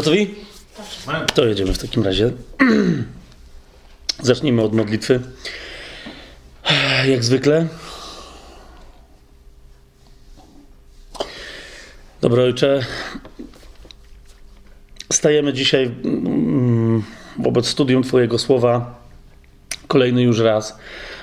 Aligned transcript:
Gotowi? 0.00 0.34
To 1.34 1.46
jedziemy 1.46 1.72
w 1.72 1.78
takim 1.78 2.04
razie. 2.04 2.32
Zacznijmy 4.22 4.62
od 4.62 4.72
modlitwy. 4.72 5.20
Jak 7.08 7.24
zwykle. 7.24 7.66
Dobro 12.20 12.42
Ojcze, 12.42 12.84
stajemy 15.12 15.52
dzisiaj 15.52 15.84
mm, 16.04 17.02
wobec 17.38 17.66
studium 17.66 18.02
Twojego 18.02 18.38
słowa. 18.38 19.00
Kolejny 19.88 20.22
już 20.22 20.38
raz. 20.38 20.78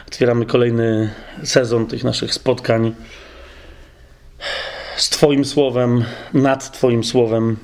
Otwieramy 0.08 0.45
kolejny 0.45 1.14
sezon 1.44 1.88
tych 1.88 2.03
naszych 2.03 2.34
spotkań 2.34 2.95
z 4.98 5.09
Twoim 5.09 5.45
słowem, 5.45 6.03
nad 6.34 6.72
Twoim 6.72 7.03
słowem. 7.03 7.58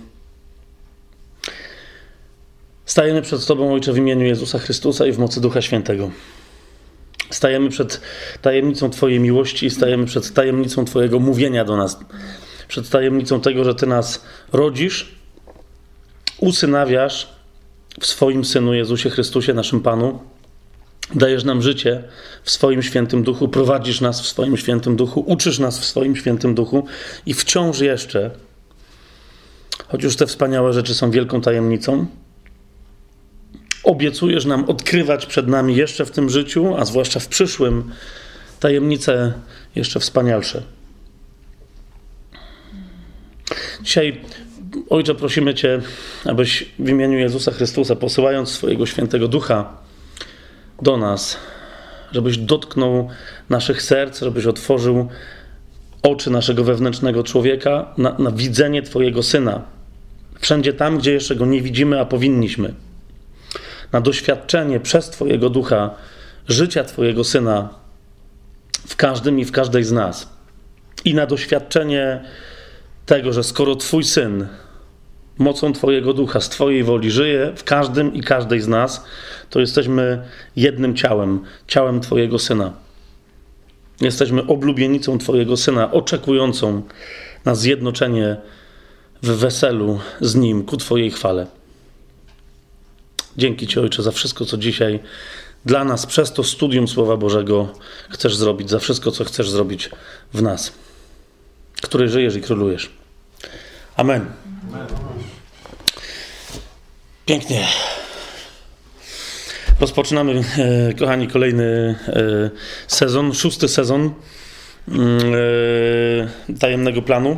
Stajemy 2.86 3.22
przed 3.22 3.45
Tobą, 3.45 3.73
Ojcze, 3.73 3.94
w 3.94 3.98
imieniu 3.98 4.26
Jezusa 4.26 4.59
Chrystusa 4.59 5.06
i 5.06 5.12
w 5.12 5.20
mocy 5.20 5.42
Ducha 5.42 5.62
Świętego. 5.62 6.12
Stajemy 7.30 7.70
przed 7.70 8.02
tajemnicą 8.42 8.90
Twojej 8.90 9.20
miłości, 9.20 9.70
stajemy 9.70 10.06
przed 10.06 10.34
tajemnicą 10.34 10.86
Twojego 10.86 11.20
mówienia 11.20 11.66
do 11.66 11.78
nas, 11.78 12.00
przed 12.67 12.90
tajemnicą 12.90 13.42
tego, 13.42 13.64
że 13.64 13.75
Ty 13.75 13.88
nas 13.88 14.25
rodzisz, 14.53 15.16
usynawiasz 16.40 17.30
w 18.00 18.06
swoim 18.06 18.45
Synu 18.45 18.73
Jezusie 18.73 19.09
Chrystusie, 19.09 19.53
naszym 19.53 19.81
Panu. 19.81 20.20
Dajesz 21.16 21.44
nam 21.44 21.62
życie 21.62 22.03
w 22.44 22.52
swoim 22.52 22.84
świętym 22.84 23.23
duchu, 23.23 23.47
prowadzisz 23.47 24.02
nas 24.02 24.22
w 24.22 24.28
swoim 24.28 24.58
świętym 24.58 24.95
duchu, 24.95 25.23
uczysz 25.28 25.59
nas 25.59 25.80
w 25.80 25.86
swoim 25.86 26.16
świętym 26.16 26.56
duchu 26.56 26.86
i 27.25 27.34
wciąż 27.34 27.80
jeszcze, 27.80 28.31
choć 29.88 30.03
już 30.03 30.16
te 30.16 30.28
wspaniałe 30.28 30.73
rzeczy 30.73 30.95
są 30.95 31.12
wielką 31.12 31.42
tajemnicą, 31.42 32.06
obiecujesz 33.84 34.45
nam 34.45 34.70
odkrywać 34.70 35.26
przed 35.26 35.48
nami 35.48 35.76
jeszcze 35.76 36.06
w 36.06 36.12
tym 36.12 36.30
życiu, 36.30 36.76
a 36.78 36.86
zwłaszcza 36.86 37.20
w 37.20 37.28
przyszłym, 37.28 37.92
tajemnice 38.59 39.34
jeszcze 39.75 40.00
wspanialsze. 40.00 40.62
Dzisiaj, 43.81 44.22
Ojcze, 44.90 45.16
prosimy 45.16 45.53
Cię, 45.53 45.81
abyś 46.25 46.66
w 46.80 46.90
imieniu 46.90 47.17
Jezusa 47.17 47.52
Chrystusa, 47.52 47.95
posyłając 47.95 48.50
swojego 48.50 48.86
świętego 48.86 49.28
ducha 49.28 49.78
do 50.81 50.97
nas, 50.97 51.38
żebyś 52.12 52.38
dotknął 52.38 53.09
naszych 53.50 53.81
serc, 53.81 54.20
żebyś 54.20 54.45
otworzył 54.45 55.08
oczy 56.03 56.30
naszego 56.30 56.64
wewnętrznego 56.64 57.23
człowieka 57.23 57.94
na, 57.97 58.16
na 58.20 58.31
widzenie 58.31 58.81
Twojego 58.81 59.23
syna. 59.23 59.62
Wszędzie 60.40 60.73
tam, 60.73 60.97
gdzie 60.97 61.14
jeszcze 61.14 61.36
go 61.36 61.45
nie 61.45 61.62
widzimy, 61.62 62.00
a 62.00 62.06
powinniśmy 62.06 62.73
na 63.94 64.02
doświadczenie 64.02 64.80
przez 64.80 65.09
Twojego 65.09 65.49
ducha 65.49 65.90
życia 66.47 66.84
Twojego 66.84 67.23
syna 67.23 67.69
w 68.88 68.95
każdym 68.95 69.40
i 69.40 69.45
w 69.45 69.51
każdej 69.51 69.84
z 69.84 69.91
nas. 69.91 70.29
I 71.06 71.16
na 71.16 71.25
doświadczenie 71.25 72.23
tego, 73.06 73.34
że 73.34 73.44
skoro 73.44 73.75
Twój 73.75 74.03
syn 74.03 74.47
mocą 75.38 75.73
Twojego 75.73 76.13
ducha 76.13 76.41
z 76.41 76.50
Twojej 76.50 76.84
woli 76.84 77.12
żyje 77.12 77.53
w 77.56 77.63
każdym 77.63 78.13
i 78.13 78.22
każdej 78.22 78.62
z 78.62 78.68
nas, 78.68 79.06
to 79.50 79.59
jesteśmy 79.59 80.23
jednym 80.56 80.95
ciałem, 80.95 81.39
ciałem 81.68 82.00
Twojego 82.00 82.39
syna. 82.39 82.73
Jesteśmy 84.01 84.47
oblubienicą 84.47 85.18
Twojego 85.18 85.57
syna, 85.57 85.91
oczekującą 85.91 86.81
na 87.45 87.56
zjednoczenie 87.56 88.38
w 89.23 89.29
weselu 89.29 90.00
z 90.22 90.35
nim 90.35 90.63
ku 90.63 90.78
Twojej 90.78 91.12
chwale. 91.12 91.47
Dzięki 93.38 93.67
Ci, 93.67 93.79
Ojcze, 93.79 94.03
za 94.03 94.11
wszystko, 94.11 94.45
co 94.45 94.57
dzisiaj 94.57 94.99
dla 95.66 95.83
nas 95.83 96.05
przez 96.05 96.33
to 96.33 96.44
studium 96.44 96.88
Słowa 96.88 97.17
Bożego 97.17 97.73
chcesz 98.09 98.35
zrobić, 98.35 98.69
za 98.69 98.79
wszystko, 98.79 99.11
co 99.11 99.23
chcesz 99.25 99.49
zrobić 99.49 99.89
w 100.33 100.41
nas, 100.41 100.73
który 101.81 102.09
żyjesz 102.09 102.35
i 102.35 102.41
królujesz. 102.41 102.89
Amen. 103.97 104.25
Pięknie. 107.25 107.67
Rozpoczynamy, 109.79 110.44
e, 110.57 110.94
kochani, 110.94 111.27
kolejny 111.27 111.95
e, 112.07 112.50
sezon, 112.88 113.33
szósty 113.33 113.67
sezon 113.67 114.13
mm, 114.88 115.19
e, 116.50 116.53
tajemnego 116.59 117.01
planu 117.01 117.38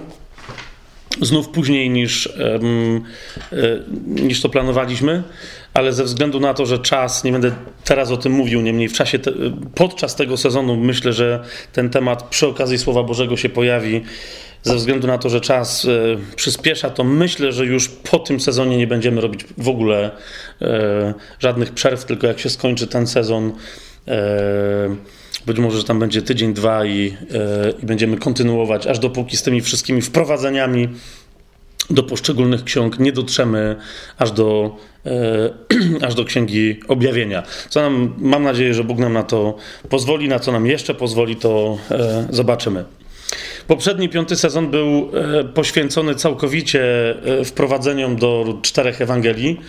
znów 1.22 1.50
później 1.50 1.90
niż, 1.90 2.30
niż 4.06 4.42
to 4.42 4.50
planowaliśmy, 4.50 5.24
ale 5.76 5.94
ze 5.94 6.04
względu 6.04 6.40
na 6.40 6.54
to, 6.54 6.66
że 6.66 6.80
czas, 6.80 7.24
nie 7.24 7.32
będę 7.32 7.52
teraz 7.84 8.12
o 8.12 8.18
tym 8.18 8.32
mówił, 8.32 8.62
niemniej 8.62 8.90
w 8.90 8.94
czasie, 8.94 9.20
te, 9.20 9.32
podczas 9.76 10.16
tego 10.16 10.38
sezonu 10.38 10.78
myślę, 10.78 11.14
że 11.14 11.44
ten 11.74 11.90
temat 11.90 12.24
przy 12.24 12.48
okazji 12.48 12.78
Słowa 12.78 13.04
Bożego 13.04 13.38
się 13.38 13.50
pojawi. 13.50 14.04
Ze 14.64 14.76
względu 14.76 15.08
na 15.08 15.18
to, 15.18 15.30
że 15.30 15.42
czas 15.42 15.86
e, 15.86 15.90
przyspiesza, 16.36 16.90
to 16.90 17.04
myślę, 17.04 17.52
że 17.52 17.66
już 17.66 17.90
po 17.90 18.20
tym 18.20 18.40
sezonie 18.40 18.78
nie 18.78 18.88
będziemy 18.88 19.22
robić 19.22 19.46
w 19.58 19.70
ogóle 19.70 20.12
e, 20.62 21.14
żadnych 21.40 21.72
przerw, 21.72 22.06
tylko 22.06 22.28
jak 22.28 22.40
się 22.40 22.50
skończy 22.50 22.88
ten 22.88 23.08
sezon, 23.08 23.52
e, 24.08 24.96
być 25.46 25.60
może, 25.60 25.78
że 25.78 25.84
tam 25.84 26.00
będzie 26.00 26.22
tydzień, 26.22 26.54
dwa 26.54 26.86
i, 26.86 27.14
i 27.84 27.86
będziemy 27.86 28.18
kontynuować, 28.18 28.88
aż 28.88 29.00
dopóki 29.00 29.38
z 29.38 29.44
tymi 29.44 29.62
wszystkimi 29.62 30.02
wprowadzeniami 30.02 30.90
do 31.90 32.04
poszczególnych 32.04 32.64
ksiąg 32.64 33.00
nie 33.00 33.12
dotrzemy 33.12 33.76
aż 34.18 34.32
do, 34.32 34.78
aż 36.08 36.16
do 36.16 36.26
Księgi 36.26 36.80
Objawienia. 36.88 37.44
Co 37.70 37.82
nam, 37.82 38.14
mam 38.18 38.44
nadzieję, 38.44 38.74
że 38.74 38.84
Bóg 38.84 38.98
nam 38.98 39.14
na 39.14 39.24
to 39.24 39.56
pozwoli, 39.90 40.28
na 40.28 40.40
co 40.40 40.52
nam 40.52 40.68
jeszcze 40.68 40.94
pozwoli, 40.94 41.36
to 41.36 41.78
e, 41.92 42.28
zobaczymy. 42.30 42.86
Poprzedni 43.68 44.10
piąty 44.10 44.36
sezon 44.36 44.72
był 44.72 45.12
e, 45.40 45.44
poświęcony 45.44 46.16
całkowicie 46.16 46.82
e, 47.40 47.46
wprowadzeniom 47.46 48.16
do 48.16 48.60
czterech 48.62 49.02
Ewangelii. 49.02 49.60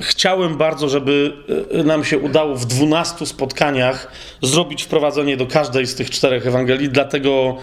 Chciałem 0.00 0.56
bardzo, 0.56 0.88
żeby 0.88 1.32
e, 1.70 1.82
nam 1.82 2.04
się 2.04 2.18
udało 2.18 2.54
w 2.56 2.66
dwunastu 2.66 3.26
spotkaniach 3.26 4.12
zrobić 4.42 4.82
wprowadzenie 4.82 5.36
do 5.36 5.46
każdej 5.46 5.86
z 5.86 5.94
tych 5.94 6.10
czterech 6.10 6.46
Ewangelii, 6.46 6.88
dlatego 6.88 7.56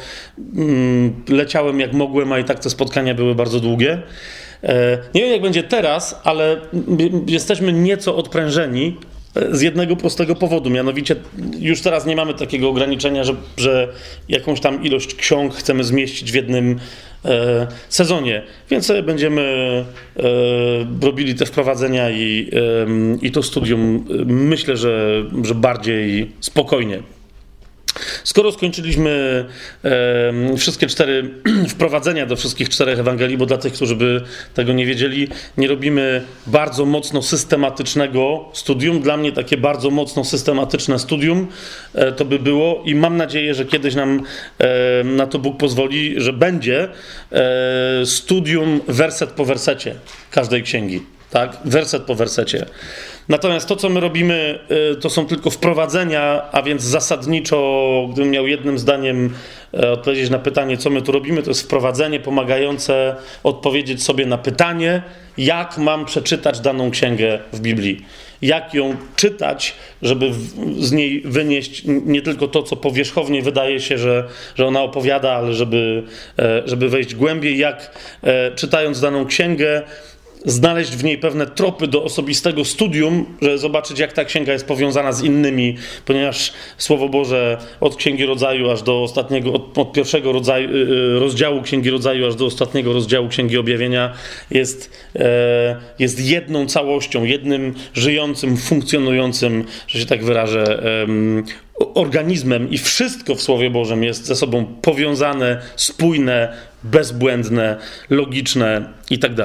mm, 0.55 1.23
leciałem 1.29 1.79
jak 1.79 1.93
mogłem, 1.93 2.31
a 2.31 2.39
i 2.39 2.43
tak 2.43 2.59
te 2.59 2.69
spotkania 2.69 3.13
były 3.13 3.35
bardzo 3.35 3.59
długie. 3.59 4.01
Nie 5.13 5.21
wiem, 5.21 5.31
jak 5.31 5.41
będzie 5.41 5.63
teraz, 5.63 6.21
ale 6.23 6.57
jesteśmy 7.27 7.73
nieco 7.73 8.15
odprężeni 8.15 8.95
z 9.51 9.61
jednego 9.61 9.95
prostego 9.95 10.35
powodu, 10.35 10.69
mianowicie 10.69 11.15
już 11.59 11.81
teraz 11.81 12.05
nie 12.05 12.15
mamy 12.15 12.33
takiego 12.33 12.69
ograniczenia, 12.69 13.23
że, 13.23 13.35
że 13.57 13.87
jakąś 14.29 14.59
tam 14.59 14.83
ilość 14.83 15.15
ksiąg 15.15 15.53
chcemy 15.53 15.83
zmieścić 15.83 16.31
w 16.31 16.35
jednym 16.35 16.79
e, 17.25 17.67
sezonie, 17.89 18.43
więc 18.69 18.91
będziemy 19.03 19.41
e, 20.17 20.23
robili 21.05 21.35
te 21.35 21.45
wprowadzenia 21.45 22.09
i, 22.09 22.49
e, 22.53 22.87
i 23.21 23.31
to 23.31 23.43
studium 23.43 24.05
myślę, 24.25 24.77
że, 24.77 25.23
że 25.43 25.55
bardziej 25.55 26.31
spokojnie. 26.39 26.99
Skoro 28.23 28.51
skończyliśmy 28.51 29.45
e, 29.83 30.57
wszystkie 30.57 30.87
cztery 30.87 31.29
wprowadzenia 31.69 32.25
do 32.25 32.35
wszystkich 32.35 32.69
czterech 32.69 32.99
Ewangelii, 32.99 33.37
bo 33.37 33.45
dla 33.45 33.57
tych, 33.57 33.73
którzy 33.73 33.95
by 33.95 34.21
tego 34.53 34.73
nie 34.73 34.85
wiedzieli, 34.85 35.27
nie 35.57 35.67
robimy 35.67 36.21
bardzo 36.47 36.85
mocno 36.85 37.21
systematycznego 37.21 38.49
studium. 38.53 39.01
Dla 39.01 39.17
mnie 39.17 39.31
takie 39.31 39.57
bardzo 39.57 39.89
mocno 39.89 40.23
systematyczne 40.23 40.99
studium 40.99 41.47
e, 41.93 42.11
to 42.11 42.25
by 42.25 42.39
było 42.39 42.83
i 42.85 42.95
mam 42.95 43.17
nadzieję, 43.17 43.53
że 43.53 43.65
kiedyś 43.65 43.95
nam 43.95 44.23
e, 44.59 45.03
na 45.03 45.27
to 45.27 45.39
Bóg 45.39 45.57
pozwoli, 45.57 46.13
że 46.17 46.33
będzie 46.33 46.87
e, 47.31 48.05
studium 48.05 48.81
werset 48.87 49.29
po 49.29 49.45
wersecie 49.45 49.95
każdej 50.31 50.63
księgi. 50.63 51.01
Tak? 51.31 51.57
Werset 51.65 52.03
po 52.03 52.15
wersecie. 52.15 52.65
Natomiast 53.31 53.67
to, 53.67 53.75
co 53.75 53.89
my 53.89 53.99
robimy, 53.99 54.59
y, 54.91 54.95
to 54.95 55.09
są 55.09 55.25
tylko 55.25 55.49
wprowadzenia, 55.49 56.41
a 56.51 56.61
więc 56.61 56.83
zasadniczo, 56.83 58.07
gdybym 58.11 58.31
miał 58.31 58.47
jednym 58.47 58.79
zdaniem 58.79 59.33
e, 59.73 59.91
odpowiedzieć 59.91 60.29
na 60.29 60.39
pytanie, 60.39 60.77
co 60.77 60.89
my 60.89 61.01
tu 61.01 61.11
robimy, 61.11 61.43
to 61.43 61.49
jest 61.49 61.61
wprowadzenie 61.61 62.19
pomagające 62.19 63.15
odpowiedzieć 63.43 64.03
sobie 64.03 64.25
na 64.25 64.37
pytanie, 64.37 65.03
jak 65.37 65.77
mam 65.77 66.05
przeczytać 66.05 66.59
daną 66.59 66.91
księgę 66.91 67.39
w 67.53 67.59
Biblii. 67.59 68.05
Jak 68.41 68.73
ją 68.73 68.95
czytać, 69.15 69.75
żeby 70.01 70.31
z 70.79 70.91
niej 70.91 71.21
wynieść 71.25 71.83
nie 71.85 72.21
tylko 72.21 72.47
to, 72.47 72.63
co 72.63 72.75
powierzchownie 72.75 73.41
wydaje 73.41 73.79
się, 73.79 73.97
że, 73.97 74.27
że 74.55 74.65
ona 74.65 74.81
opowiada, 74.81 75.31
ale 75.31 75.53
żeby, 75.53 76.03
e, 76.39 76.61
żeby 76.65 76.89
wejść 76.89 77.15
głębiej, 77.15 77.57
jak 77.57 77.99
e, 78.23 78.51
czytając 78.55 79.01
daną 79.01 79.25
księgę, 79.25 79.83
znaleźć 80.45 80.91
w 80.91 81.03
niej 81.03 81.17
pewne 81.17 81.47
tropy 81.47 81.87
do 81.87 82.03
osobistego 82.03 82.65
studium, 82.65 83.25
żeby 83.41 83.57
zobaczyć, 83.57 83.99
jak 83.99 84.13
ta 84.13 84.25
księga 84.25 84.53
jest 84.53 84.67
powiązana 84.67 85.11
z 85.11 85.23
innymi, 85.23 85.77
ponieważ 86.05 86.53
Słowo 86.77 87.09
Boże 87.09 87.57
od 87.79 87.95
Księgi 87.95 88.25
Rodzaju 88.25 88.69
aż 88.69 88.81
do 88.81 89.03
ostatniego, 89.03 89.53
od, 89.53 89.77
od 89.77 89.93
pierwszego 89.93 90.31
rodzaju, 90.31 90.69
y, 90.69 90.73
y, 90.73 91.19
rozdziału 91.19 91.61
Księgi 91.61 91.89
Rodzaju 91.89 92.27
aż 92.27 92.35
do 92.35 92.45
ostatniego 92.45 92.93
rozdziału 92.93 93.27
Księgi 93.27 93.57
Objawienia 93.57 94.13
jest, 94.51 94.91
e, 95.15 95.75
jest 95.99 96.25
jedną 96.25 96.65
całością, 96.65 97.23
jednym 97.23 97.73
żyjącym, 97.93 98.57
funkcjonującym, 98.57 99.65
że 99.87 99.99
się 99.99 100.05
tak 100.05 100.23
wyrażę, 100.23 100.83
organizmem 101.93 102.69
i 102.69 102.77
wszystko 102.77 103.35
w 103.35 103.41
Słowie 103.41 103.69
Bożym 103.69 104.03
jest 104.03 104.25
ze 104.25 104.35
sobą 104.35 104.65
powiązane, 104.81 105.61
spójne, 105.75 106.53
bezbłędne, 106.83 107.77
logiczne 108.09 108.93
i 109.09 109.19
tak 109.19 109.35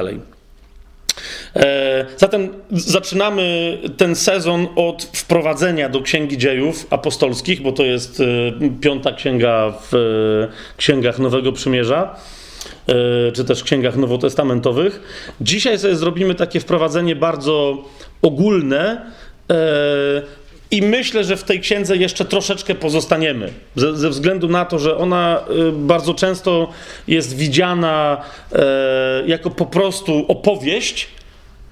zatem 2.17 2.49
zaczynamy 2.71 3.79
ten 3.97 4.17
sezon 4.17 4.67
od 4.77 5.03
wprowadzenia 5.03 5.89
do 5.89 6.01
Księgi 6.01 6.39
Dziejów 6.39 6.87
Apostolskich, 6.91 7.63
bo 7.63 7.73
to 7.73 7.85
jest 7.85 8.21
e, 8.21 8.25
piąta 8.81 9.13
księga 9.13 9.73
w 9.91 9.95
e, 9.95 10.77
księgach 10.77 11.19
Nowego 11.19 11.53
Przymierza, 11.53 12.17
czy 13.33 13.45
też 13.45 13.65
księgach 13.65 13.97
nowotestamentowych. 13.97 15.01
Dzisiaj 15.41 15.79
sobie 15.79 15.97
zrobimy 15.97 16.35
takie 16.35 16.61
wprowadzenie 16.61 17.17
bardzo 17.17 17.85
ogólne. 18.23 19.07
I 20.71 20.83
myślę, 20.83 21.25
że 21.25 21.37
w 21.37 21.45
tej 21.45 21.61
księdze 21.61 21.97
jeszcze 21.97 22.25
troszeczkę 22.25 22.75
pozostaniemy, 22.75 23.53
ze, 23.77 23.97
ze 23.97 24.11
względu 24.11 24.49
na 24.49 24.65
to, 24.65 24.79
że 24.79 24.97
ona 24.97 25.45
bardzo 25.73 26.15
często 26.15 26.71
jest 27.09 27.37
widziana 27.37 28.23
jako 29.27 29.51
po 29.51 29.67
prostu 29.67 30.25
opowieść, 30.29 31.09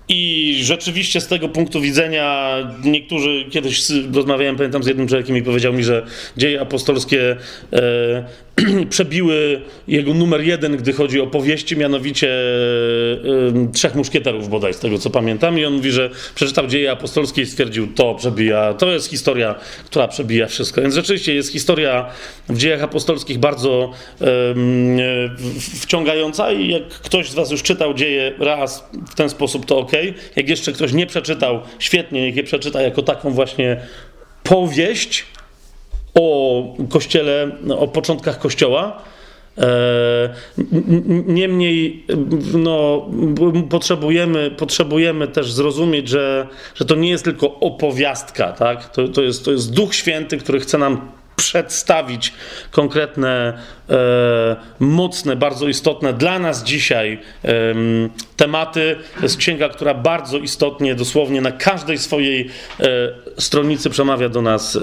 i 0.08 0.55
rzeczywiście 0.62 1.20
z 1.20 1.26
tego 1.26 1.49
punktu 1.49 1.81
widzenia 1.81 2.56
niektórzy 2.85 3.44
kiedyś 3.50 3.82
rozmawiałem, 4.12 4.56
pamiętam 4.56 4.82
z 4.82 4.87
jednym 4.87 5.08
człowiekiem 5.08 5.37
i 5.37 5.43
powiedział 5.43 5.73
mi, 5.73 5.85
że 5.85 6.06
dzieje 6.37 6.61
apostolskie 6.61 7.37
e, 7.73 8.25
przebiły 8.91 9.61
jego 9.89 10.15
numer 10.15 10.41
jeden, 10.41 10.77
gdy 10.77 10.93
chodzi 10.93 11.21
o 11.21 11.27
powieści, 11.27 11.77
mianowicie 11.77 12.29
y, 12.29 13.73
Trzech 13.73 13.95
Muszkieterów 13.95 14.49
bodaj, 14.49 14.75
z 14.75 14.79
tego 14.79 14.99
co 14.99 15.11
pamiętam. 15.11 15.59
I 15.59 15.65
on 15.65 15.73
mówi, 15.73 15.91
że 15.91 16.11
przeczytał 16.35 16.67
dzieje 16.67 16.91
apostolskie 16.91 17.43
i 17.43 17.47
stwierdził, 17.47 17.87
to 17.87 18.15
przebija, 18.15 18.75
to 18.75 18.93
jest 18.93 19.11
historia, 19.11 19.55
która 19.87 20.09
przebija 20.09 20.47
wszystko. 20.47 20.81
Więc 20.83 20.95
rzeczywiście 20.95 21.35
jest 21.35 21.53
historia 21.53 22.11
w 22.49 22.59
dziejach 22.59 22.83
apostolskich 22.83 23.39
bardzo 23.39 23.91
y, 24.21 24.25
wciągająca 25.81 26.53
i 26.53 26.69
jak 26.69 26.89
ktoś 26.89 27.31
z 27.31 27.35
was 27.35 27.51
już 27.51 27.62
czytał 27.62 27.95
dzieje 27.95 28.33
raz 28.39 28.89
w 29.11 29.15
ten 29.15 29.31
sposób, 29.31 29.67
to 29.67 29.79
ok. 29.79 29.93
Jak 30.37 30.49
jeszcze 30.49 30.73
ktoś 30.73 30.93
nie 30.93 31.06
przeczytał, 31.06 31.61
świetnie, 31.79 32.23
niech 32.23 32.37
je 32.37 32.43
przeczyta 32.43 32.83
jako 32.83 33.03
taką 33.03 33.31
właśnie 33.31 33.77
powieść, 34.43 35.27
o 36.15 36.65
kościele, 36.89 37.51
o 37.79 37.89
początkach 37.89 38.39
kościoła. 38.39 39.03
E, 39.59 40.35
niemniej 41.27 42.07
no, 42.55 43.07
potrzebujemy, 43.71 44.51
potrzebujemy 44.51 45.29
też 45.29 45.53
zrozumieć, 45.53 46.09
że, 46.09 46.47
że 46.75 46.85
to 46.85 46.95
nie 46.95 47.11
jest 47.11 47.25
tylko 47.25 47.61
opowiastka, 47.61 48.53
tak? 48.53 48.89
to, 48.89 49.09
to, 49.09 49.23
jest, 49.23 49.45
to 49.45 49.51
jest 49.53 49.75
Duch 49.75 49.95
Święty, 49.95 50.39
który 50.39 50.61
chce 50.61 50.79
nam 50.79 51.09
przedstawić 51.37 52.33
konkretne, 52.71 53.59
e, 53.91 54.57
mocne, 54.79 55.37
bardzo 55.37 55.69
istotne 55.69 56.13
dla 56.13 56.39
nas 56.39 56.65
dzisiaj 56.65 57.19
e, 57.45 57.51
tematy. 58.37 58.97
To 59.17 59.23
jest 59.23 59.37
księga, 59.37 59.69
która 59.69 59.95
bardzo 59.95 60.39
istotnie, 60.39 60.95
dosłownie 60.95 61.41
na 61.41 61.53
każdej 61.53 61.99
swojej 61.99 62.51
e, 62.81 62.85
stronicy 63.39 63.91
przemawia 63.91 64.29
do 64.29 64.43
nas, 64.43 64.79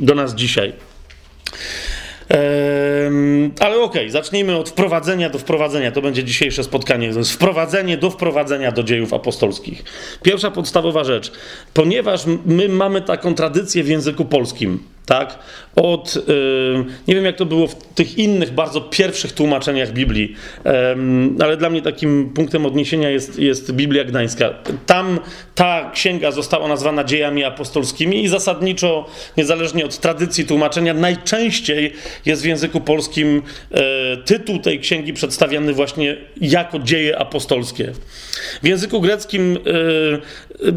do 0.00 0.14
nas 0.14 0.34
dzisiaj. 0.34 0.72
Ale 3.60 3.76
okej, 3.76 3.82
okay, 3.82 4.10
zacznijmy 4.10 4.56
od 4.56 4.70
wprowadzenia 4.70 5.30
do 5.30 5.38
wprowadzenia. 5.38 5.92
To 5.92 6.02
będzie 6.02 6.24
dzisiejsze 6.24 6.64
spotkanie. 6.64 7.12
To 7.12 7.18
jest 7.18 7.32
wprowadzenie 7.32 7.96
do 7.96 8.10
wprowadzenia 8.10 8.72
do 8.72 8.82
dziejów 8.82 9.14
apostolskich. 9.14 9.84
Pierwsza 10.22 10.50
podstawowa 10.50 11.04
rzecz. 11.04 11.32
Ponieważ 11.74 12.24
my 12.46 12.68
mamy 12.68 13.02
taką 13.02 13.34
tradycję 13.34 13.84
w 13.84 13.88
języku 13.88 14.24
polskim, 14.24 14.78
tak? 15.06 15.38
Od, 15.76 16.16
yy, 16.28 16.84
nie 17.08 17.14
wiem 17.14 17.24
jak 17.24 17.36
to 17.36 17.46
było 17.46 17.66
w 17.66 17.74
tych 17.74 18.18
innych, 18.18 18.54
bardzo 18.54 18.80
pierwszych 18.80 19.32
tłumaczeniach 19.32 19.92
Biblii, 19.92 20.34
yy, 20.64 20.72
ale 21.44 21.56
dla 21.56 21.70
mnie 21.70 21.82
takim 21.82 22.32
punktem 22.34 22.66
odniesienia 22.66 23.10
jest, 23.10 23.38
jest 23.38 23.72
Biblia 23.72 24.04
Gdańska. 24.04 24.54
Tam 24.86 25.18
ta 25.54 25.90
księga 25.94 26.30
została 26.30 26.68
nazwana 26.68 27.04
dziejami 27.04 27.44
apostolskimi 27.44 28.24
i 28.24 28.28
zasadniczo, 28.28 29.06
niezależnie 29.36 29.84
od 29.84 29.98
tradycji 29.98 30.44
tłumaczenia, 30.44 30.94
najczęściej 30.94 31.92
jest 32.26 32.42
w 32.42 32.44
języku 32.44 32.80
polskim 32.80 33.42
yy, 33.70 33.80
tytuł 34.24 34.58
tej 34.58 34.80
księgi 34.80 35.12
przedstawiany 35.12 35.72
właśnie 35.72 36.16
jako 36.40 36.78
dzieje 36.78 37.18
apostolskie. 37.18 37.92
W 38.62 38.66
języku 38.66 39.00
greckim, 39.00 39.56
y, 39.56 39.70
y, 40.66 40.72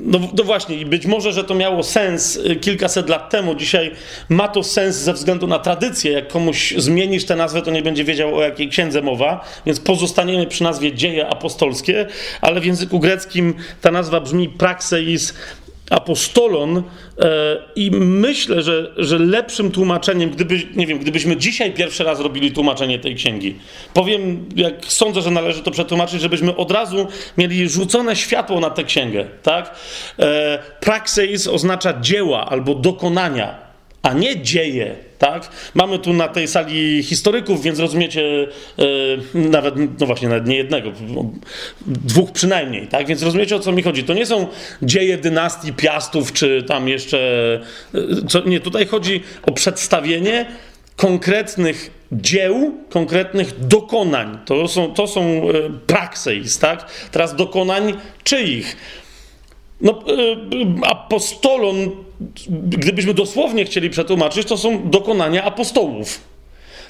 no, 0.00 0.20
no 0.38 0.44
właśnie, 0.44 0.86
być 0.86 1.06
może, 1.06 1.32
że 1.32 1.44
to 1.44 1.54
miało 1.54 1.82
sens 1.82 2.40
kilkaset 2.60 3.08
lat 3.08 3.30
temu. 3.34 3.54
Dzisiaj 3.54 3.90
ma 4.28 4.48
to 4.48 4.62
sens 4.62 4.96
ze 4.96 5.12
względu 5.12 5.46
na 5.46 5.58
tradycję. 5.58 6.12
Jak 6.12 6.28
komuś 6.28 6.74
zmienisz 6.76 7.24
tę 7.24 7.36
nazwę, 7.36 7.62
to 7.62 7.70
nie 7.70 7.82
będzie 7.82 8.04
wiedział, 8.04 8.36
o 8.36 8.42
jakiej 8.42 8.68
księdze 8.68 9.02
mowa, 9.02 9.44
więc 9.66 9.80
pozostaniemy 9.80 10.46
przy 10.46 10.62
nazwie 10.62 10.92
dzieje 10.92 11.28
apostolskie, 11.28 12.06
ale 12.40 12.60
w 12.60 12.64
języku 12.64 13.00
greckim 13.00 13.54
ta 13.80 13.90
nazwa 13.90 14.20
brzmi 14.20 14.48
praxeis 14.48 15.34
apostolon 15.90 16.76
e, 16.78 16.82
i 17.76 17.90
myślę, 17.90 18.62
że, 18.62 18.92
że 18.96 19.18
lepszym 19.18 19.70
tłumaczeniem, 19.70 20.30
gdyby, 20.30 20.62
nie 20.76 20.86
wiem, 20.86 20.98
gdybyśmy 20.98 21.36
dzisiaj 21.36 21.72
pierwszy 21.72 22.04
raz 22.04 22.20
robili 22.20 22.52
tłumaczenie 22.52 22.98
tej 22.98 23.14
księgi, 23.14 23.56
powiem, 23.94 24.48
jak 24.56 24.74
sądzę, 24.84 25.22
że 25.22 25.30
należy 25.30 25.62
to 25.62 25.70
przetłumaczyć, 25.70 26.20
żebyśmy 26.20 26.56
od 26.56 26.70
razu 26.70 27.06
mieli 27.38 27.68
rzucone 27.68 28.16
światło 28.16 28.60
na 28.60 28.70
tę 28.70 28.84
księgę, 28.84 29.24
tak? 29.42 29.74
E, 30.18 30.58
praxeis 30.80 31.46
oznacza 31.46 32.00
dzieła 32.00 32.46
albo 32.50 32.74
dokonania, 32.74 33.58
a 34.02 34.12
nie 34.12 34.42
dzieje, 34.42 34.96
tak? 35.24 35.50
Mamy 35.74 35.98
tu 35.98 36.12
na 36.12 36.28
tej 36.28 36.48
sali 36.48 37.02
historyków, 37.02 37.62
więc 37.62 37.78
rozumiecie 37.78 38.22
yy, 38.78 39.18
nawet, 39.34 39.74
no 40.00 40.06
właśnie, 40.06 40.28
nawet 40.28 40.46
nie 40.46 40.56
jednego, 40.56 40.92
dwóch 41.86 42.32
przynajmniej, 42.32 42.88
tak? 42.88 43.06
Więc 43.06 43.22
rozumiecie 43.22 43.56
o 43.56 43.60
co 43.60 43.72
mi 43.72 43.82
chodzi. 43.82 44.04
To 44.04 44.14
nie 44.14 44.26
są 44.26 44.46
dzieje 44.82 45.18
dynastii 45.18 45.72
Piastów, 45.72 46.32
czy 46.32 46.64
tam 46.68 46.88
jeszcze. 46.88 47.18
Yy, 47.94 48.22
co, 48.28 48.40
nie, 48.40 48.60
tutaj 48.60 48.86
chodzi 48.86 49.22
o 49.46 49.52
przedstawienie 49.52 50.46
konkretnych 50.96 51.90
dzieł, 52.12 52.74
konkretnych 52.90 53.66
dokonań. 53.66 54.38
To 54.44 54.68
są, 54.68 54.94
to 54.94 55.06
są 55.06 55.44
yy, 55.44 55.70
prakseis, 55.86 56.58
tak? 56.58 56.90
Teraz 57.10 57.36
dokonań 57.36 57.92
czyich? 58.24 58.76
No, 59.80 60.02
yy, 60.06 60.66
apostolon, 60.86 61.76
gdybyśmy 62.68 63.14
dosłownie 63.14 63.64
chcieli 63.64 63.90
przetłumaczyć, 63.90 64.48
to 64.48 64.56
są 64.56 64.90
dokonania 64.90 65.44
apostołów. 65.44 66.20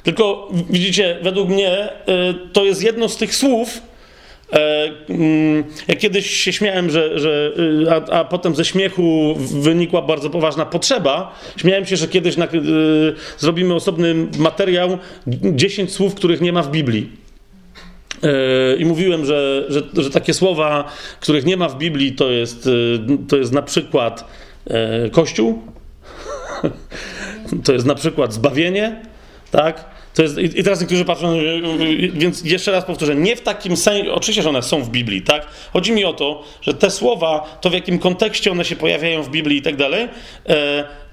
Tylko 0.02 0.48
widzicie, 0.70 1.18
według 1.22 1.48
mnie 1.48 1.88
yy, 2.06 2.34
to 2.52 2.64
jest 2.64 2.82
jedno 2.82 3.08
z 3.08 3.16
tych 3.16 3.34
słów, 3.34 3.80
mm, 5.08 5.64
ja 5.88 5.96
kiedyś 5.96 6.30
się 6.30 6.52
śmiałem, 6.52 6.90
że, 6.90 7.18
że 7.18 7.52
a, 7.90 8.10
a, 8.10 8.24
potem 8.24 8.54
ze 8.54 8.64
śmiechu 8.64 9.34
wynikła 9.38 10.02
bardzo 10.02 10.30
poważna 10.30 10.66
potrzeba. 10.66 11.38
Śmiałem 11.56 11.86
się, 11.86 11.96
że 11.96 12.08
kiedyś 12.08 12.36
na, 12.36 12.48
zrobimy 13.38 13.74
osobny 13.74 14.14
materiał 14.38 14.98
10 15.26 15.92
słów, 15.92 16.14
których 16.14 16.40
nie 16.40 16.52
ma 16.52 16.62
w 16.62 16.70
Biblii. 16.70 17.23
E, 18.22 18.76
I 18.76 18.84
mówiłem, 18.84 19.24
że, 19.24 19.64
że, 19.68 19.82
że, 20.02 20.10
takie 20.10 20.34
słowa, 20.34 20.84
których 21.20 21.44
nie 21.44 21.56
ma 21.56 21.68
w 21.68 21.78
Biblii, 21.78 22.12
to 22.12 22.30
jest, 22.30 22.66
e, 22.66 22.70
to 23.28 23.36
jest 23.36 23.52
na 23.52 23.62
przykład 23.62 24.24
e, 24.66 25.10
Kościół, 25.10 25.62
to 27.64 27.72
jest 27.72 27.86
na 27.86 27.94
przykład 27.94 28.32
zbawienie, 28.32 29.02
tak? 29.50 29.94
To 30.14 30.22
jest, 30.22 30.38
I 30.38 30.64
teraz 30.64 30.80
niektórzy 30.80 31.04
patrzą, 31.04 31.38
więc 32.12 32.44
jeszcze 32.44 32.72
raz 32.72 32.84
powtórzę, 32.84 33.14
nie 33.14 33.36
w 33.36 33.40
takim 33.40 33.76
sensie, 33.76 34.12
oczywiście, 34.12 34.42
że 34.42 34.48
one 34.48 34.62
są 34.62 34.82
w 34.82 34.90
Biblii, 34.90 35.22
tak? 35.22 35.46
Chodzi 35.72 35.92
mi 35.92 36.04
o 36.04 36.12
to, 36.12 36.42
że 36.62 36.74
te 36.74 36.90
słowa, 36.90 37.58
to 37.60 37.70
w 37.70 37.72
jakim 37.72 37.98
kontekście 37.98 38.52
one 38.52 38.64
się 38.64 38.76
pojawiają 38.76 39.22
w 39.22 39.30
Biblii 39.30 39.58
i 39.58 39.62
tak 39.62 39.76
dalej, 39.76 40.08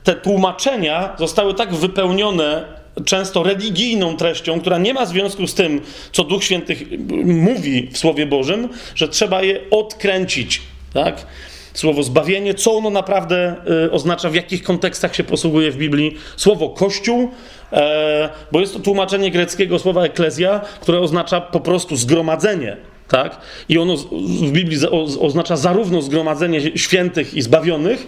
te 0.04 0.16
tłumaczenia 0.16 1.16
zostały 1.20 1.54
tak 1.54 1.74
wypełnione 1.74 2.81
często 3.06 3.44
religijną 3.44 4.18
treścią, 4.18 4.62
która 4.62 4.78
nie 4.78 4.94
ma 4.94 5.06
związku 5.06 5.48
z 5.48 5.54
tym, 5.54 5.82
co 6.12 6.24
Duch 6.24 6.44
Święty 6.44 6.76
mówi 7.24 7.90
w 7.92 7.98
Słowie 7.98 8.26
Bożym, 8.26 8.70
że 8.96 9.08
trzeba 9.08 9.44
je 9.44 9.60
odkręcić, 9.72 10.62
tak? 10.94 11.26
Słowo 11.74 12.04
zbawienie, 12.04 12.54
co 12.54 12.78
ono 12.78 12.90
naprawdę 12.90 13.56
y, 13.86 13.92
oznacza, 13.92 14.30
w 14.30 14.36
jakich 14.36 14.64
kontekstach 14.64 15.16
się 15.16 15.24
posługuje 15.24 15.72
w 15.72 15.78
Biblii. 15.78 16.18
Słowo 16.38 16.70
kościół, 16.70 17.32
e, 17.74 18.30
bo 18.52 18.60
jest 18.60 18.74
to 18.74 18.80
tłumaczenie 18.80 19.32
greckiego 19.32 19.80
słowa 19.80 20.04
eklezja, 20.04 20.62
które 20.82 21.00
oznacza 21.00 21.42
po 21.42 21.60
prostu 21.60 21.96
zgromadzenie. 21.96 22.78
tak? 23.08 23.38
I 23.70 23.78
ono 23.78 23.98
w 23.98 24.52
Biblii 24.52 24.80
oznacza 25.20 25.58
zarówno 25.58 26.02
zgromadzenie 26.02 26.78
świętych 26.78 27.34
i 27.34 27.42
zbawionych, 27.42 28.08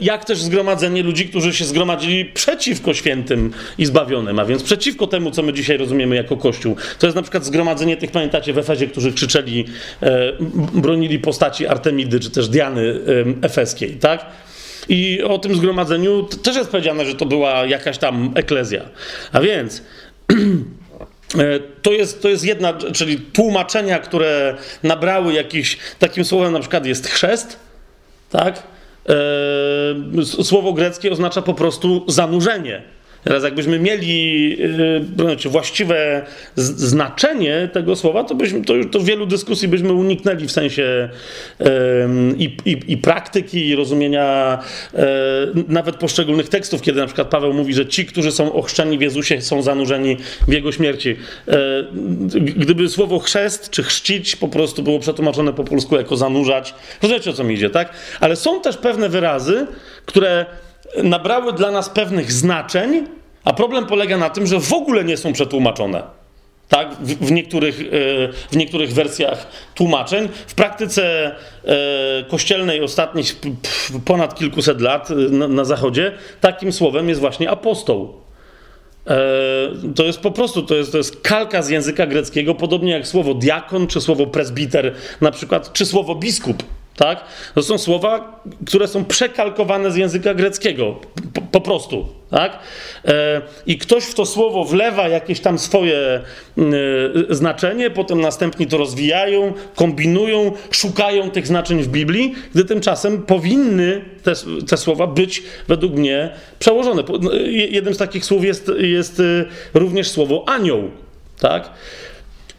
jak 0.00 0.24
też 0.24 0.42
zgromadzenie 0.42 1.02
ludzi, 1.02 1.28
którzy 1.28 1.54
się 1.54 1.64
zgromadzili 1.64 2.24
przeciwko 2.24 2.94
świętym 2.94 3.52
i 3.78 3.86
zbawionym, 3.86 4.38
a 4.38 4.44
więc 4.44 4.62
przeciwko 4.62 5.06
temu, 5.06 5.30
co 5.30 5.42
my 5.42 5.52
dzisiaj 5.52 5.76
rozumiemy 5.76 6.16
jako 6.16 6.36
Kościół. 6.36 6.76
To 6.98 7.06
jest 7.06 7.16
na 7.16 7.22
przykład 7.22 7.44
zgromadzenie 7.44 7.96
tych, 7.96 8.10
pamiętacie, 8.10 8.52
w 8.52 8.58
Efezie, 8.58 8.86
którzy 8.86 9.12
krzyczeli, 9.12 9.64
e, 10.02 10.32
bronili 10.74 11.18
postaci 11.18 11.66
Artemidy, 11.66 12.20
czy 12.20 12.30
też 12.30 12.48
Diany 12.48 13.00
Efeskiej, 13.42 13.90
tak? 13.90 14.26
I 14.88 15.22
o 15.22 15.38
tym 15.38 15.56
zgromadzeniu 15.56 16.22
też 16.22 16.56
jest 16.56 16.70
powiedziane, 16.70 17.06
że 17.06 17.14
to 17.14 17.26
była 17.26 17.66
jakaś 17.66 17.98
tam 17.98 18.32
eklezja. 18.34 18.88
A 19.32 19.40
więc 19.40 19.82
E, 21.34 21.60
to 21.82 21.92
jest, 21.92 22.22
to 22.22 22.28
jest 22.28 22.44
jedna, 22.44 22.72
czyli 22.72 23.18
tłumaczenia, 23.18 23.98
które 23.98 24.56
nabrały 24.82 25.32
jakiś, 25.32 25.78
takim 25.98 26.24
słowem 26.24 26.52
na 26.52 26.60
przykład 26.60 26.86
jest 26.86 27.06
chrzest, 27.06 27.58
tak? 28.30 28.62
E, 29.08 30.44
słowo 30.44 30.72
greckie 30.72 31.12
oznacza 31.12 31.42
po 31.42 31.54
prostu 31.54 32.04
zanurzenie. 32.08 32.82
Teraz 33.24 33.44
jakbyśmy 33.44 33.78
mieli 33.78 34.48
yy, 34.58 35.50
właściwe 35.50 36.22
znaczenie 36.56 37.68
tego 37.72 37.96
słowa, 37.96 38.24
to, 38.24 38.34
byśmy, 38.34 38.64
to, 38.64 38.74
to 38.90 39.00
wielu 39.00 39.26
dyskusji 39.26 39.68
byśmy 39.68 39.92
uniknęli 39.92 40.46
w 40.46 40.52
sensie 40.52 41.08
yy, 41.60 41.66
i, 42.38 42.56
i, 42.86 42.96
praktyki, 42.96 43.68
i 43.68 43.76
rozumienia 43.76 44.58
yy, 44.92 45.00
nawet 45.68 45.96
poszczególnych 45.96 46.48
tekstów, 46.48 46.82
kiedy 46.82 47.00
na 47.00 47.06
przykład 47.06 47.28
Paweł 47.28 47.54
mówi, 47.54 47.74
że 47.74 47.86
ci, 47.86 48.06
którzy 48.06 48.32
są 48.32 48.52
ochrzczeni 48.52 48.98
w 48.98 49.00
Jezusie, 49.00 49.40
są 49.40 49.62
zanurzeni 49.62 50.16
w 50.48 50.52
Jego 50.52 50.72
śmierci. 50.72 51.16
Gdyby 52.56 52.88
słowo 52.88 53.18
chrzest 53.18 53.70
czy 53.70 53.82
chrzcić 53.82 54.36
po 54.36 54.48
prostu 54.48 54.82
było 54.82 54.98
przetłumaczone 54.98 55.52
po 55.52 55.64
polsku 55.64 55.96
jako 55.96 56.16
zanurzać, 56.16 56.74
rozumiecie 57.02 57.30
o 57.30 57.32
co 57.32 57.44
mi 57.44 57.54
idzie, 57.54 57.70
tak? 57.70 57.92
Ale 58.20 58.36
są 58.36 58.60
też 58.60 58.76
pewne 58.76 59.08
wyrazy, 59.08 59.66
które 60.06 60.46
nabrały 61.02 61.52
dla 61.52 61.70
nas 61.70 61.88
pewnych 61.88 62.32
znaczeń, 62.32 63.06
a 63.44 63.52
problem 63.52 63.86
polega 63.86 64.18
na 64.18 64.30
tym, 64.30 64.46
że 64.46 64.60
w 64.60 64.72
ogóle 64.72 65.04
nie 65.04 65.16
są 65.16 65.32
przetłumaczone. 65.32 66.02
Tak, 66.68 66.94
w, 67.00 67.30
niektórych, 67.30 67.80
e, 67.80 67.84
w 68.50 68.56
niektórych 68.56 68.92
wersjach 68.92 69.46
tłumaczeń. 69.74 70.28
W 70.46 70.54
praktyce 70.54 71.34
e, 71.64 72.24
kościelnej 72.28 72.80
ostatnich 72.80 73.36
ponad 74.04 74.34
kilkuset 74.34 74.80
lat 74.80 75.10
e, 75.10 75.14
na, 75.14 75.48
na 75.48 75.64
Zachodzie 75.64 76.12
takim 76.40 76.72
słowem 76.72 77.08
jest 77.08 77.20
właśnie 77.20 77.50
apostoł. 77.50 78.12
To 79.96 80.04
jest 80.04 80.20
po 80.20 80.30
prostu, 80.30 80.62
to 80.62 80.74
jest, 80.74 80.92
to 80.92 80.98
jest 80.98 81.20
kalka 81.20 81.62
z 81.62 81.68
języka 81.68 82.06
greckiego, 82.06 82.54
podobnie 82.54 82.92
jak 82.92 83.06
słowo 83.06 83.34
diakon, 83.34 83.86
czy 83.86 84.00
słowo 84.00 84.26
presbiter 84.26 84.94
na 85.20 85.30
przykład, 85.30 85.72
czy 85.72 85.86
słowo 85.86 86.14
biskup. 86.14 86.62
Tak? 86.98 87.24
To 87.54 87.62
są 87.62 87.78
słowa, 87.78 88.42
które 88.66 88.88
są 88.88 89.04
przekalkowane 89.04 89.90
z 89.90 89.96
języka 89.96 90.34
greckiego. 90.34 90.96
Po, 91.34 91.40
po 91.40 91.60
prostu. 91.60 92.06
Tak? 92.30 92.58
E, 93.04 93.42
I 93.66 93.78
ktoś 93.78 94.04
w 94.04 94.14
to 94.14 94.26
słowo 94.26 94.64
wlewa 94.64 95.08
jakieś 95.08 95.40
tam 95.40 95.58
swoje 95.58 95.96
e, 95.98 96.22
znaczenie, 97.30 97.90
potem 97.90 98.20
następni 98.20 98.66
to 98.66 98.76
rozwijają, 98.76 99.52
kombinują, 99.74 100.52
szukają 100.70 101.30
tych 101.30 101.46
znaczeń 101.46 101.82
w 101.82 101.88
Biblii, 101.88 102.34
gdy 102.54 102.64
tymczasem 102.64 103.22
powinny 103.22 104.04
te, 104.22 104.32
te 104.68 104.76
słowa 104.76 105.06
być 105.06 105.42
według 105.68 105.92
mnie 105.92 106.30
przełożone. 106.58 107.02
Jednym 107.50 107.94
z 107.94 107.98
takich 107.98 108.24
słów 108.24 108.44
jest, 108.44 108.70
jest 108.78 109.20
e, 109.20 109.44
również 109.74 110.10
słowo 110.10 110.44
anioł. 110.48 110.90
Tak? 111.40 111.70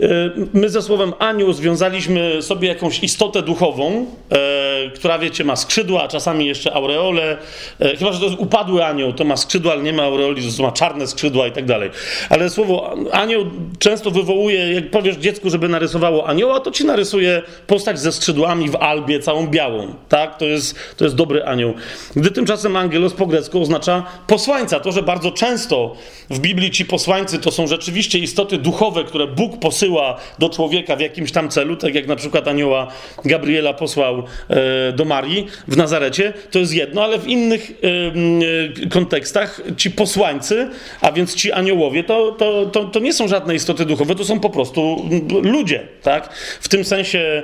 E, 0.01 0.31
my 0.53 0.69
ze 0.69 0.81
słowem 0.81 1.13
anioł 1.19 1.53
związaliśmy 1.53 2.41
sobie 2.41 2.67
jakąś 2.67 3.03
istotę 3.03 3.41
duchową, 3.41 4.05
e, 4.31 4.89
która 4.95 5.19
wiecie, 5.19 5.43
ma 5.43 5.55
skrzydła, 5.55 6.03
a 6.03 6.07
czasami 6.07 6.45
jeszcze 6.45 6.73
aureole. 6.73 7.37
E, 7.79 7.97
chyba, 7.97 8.11
że 8.11 8.19
to 8.19 8.25
jest 8.25 8.39
upadły 8.39 8.85
anioł, 8.85 9.13
to 9.13 9.23
ma 9.23 9.37
skrzydła, 9.37 9.71
ale 9.71 9.83
nie 9.83 9.93
ma 9.93 10.03
aureoli, 10.03 10.51
to 10.57 10.63
ma 10.63 10.71
czarne 10.71 11.07
skrzydła 11.07 11.47
i 11.47 11.51
tak 11.51 11.65
dalej. 11.65 11.89
Ale 12.29 12.49
słowo 12.49 12.95
anioł 13.11 13.45
często 13.79 14.11
wywołuje, 14.11 14.73
jak 14.73 14.91
powiesz 14.91 15.15
dziecku, 15.15 15.49
żeby 15.49 15.69
narysowało 15.69 16.27
anioła, 16.27 16.59
to 16.59 16.71
ci 16.71 16.85
narysuje 16.85 17.41
postać 17.67 17.99
ze 17.99 18.11
skrzydłami 18.11 18.69
w 18.69 18.75
albie, 18.75 19.19
całą 19.19 19.47
białą. 19.47 19.93
Tak? 20.09 20.37
To 20.37 20.45
jest, 20.45 20.75
to 20.97 21.03
jest 21.03 21.15
dobry 21.15 21.45
anioł. 21.45 21.73
Gdy 22.15 22.31
tymczasem 22.31 22.75
angelos 22.75 23.13
po 23.13 23.25
grecku 23.25 23.61
oznacza 23.61 24.05
posłańca. 24.27 24.79
To, 24.79 24.91
że 24.91 25.03
bardzo 25.03 25.31
często 25.31 25.95
w 26.29 26.39
Biblii 26.39 26.71
ci 26.71 26.85
posłańcy 26.85 27.39
to 27.39 27.51
są 27.51 27.67
rzeczywiście 27.67 28.19
istoty 28.19 28.57
duchowe, 28.57 29.03
które 29.03 29.27
Bóg 29.27 29.59
posyła 29.59 29.88
posyła 29.89 30.15
do 30.39 30.49
człowieka 30.49 30.95
w 30.95 30.99
jakimś 30.99 31.31
tam 31.31 31.49
celu, 31.49 31.75
tak 31.75 31.95
jak 31.95 32.07
na 32.07 32.15
przykład 32.15 32.47
anioła 32.47 32.87
Gabriela 33.25 33.73
posłał 33.73 34.23
e, 34.49 34.93
do 34.93 35.05
Marii 35.05 35.47
w 35.67 35.77
Nazarecie, 35.77 36.33
to 36.51 36.59
jest 36.59 36.73
jedno, 36.73 37.03
ale 37.03 37.19
w 37.19 37.27
innych 37.27 37.71
e, 37.71 38.85
e, 38.85 38.89
kontekstach 38.89 39.61
ci 39.77 39.91
posłańcy, 39.91 40.69
a 41.01 41.11
więc 41.11 41.35
ci 41.35 41.51
aniołowie, 41.51 42.03
to, 42.03 42.31
to, 42.31 42.65
to, 42.65 42.85
to 42.85 42.99
nie 42.99 43.13
są 43.13 43.27
żadne 43.27 43.55
istoty 43.55 43.85
duchowe, 43.85 44.15
to 44.15 44.25
są 44.25 44.39
po 44.39 44.49
prostu 44.49 45.09
ludzie, 45.43 45.87
tak? 46.03 46.33
W 46.61 46.67
tym 46.67 46.83
sensie 46.83 47.43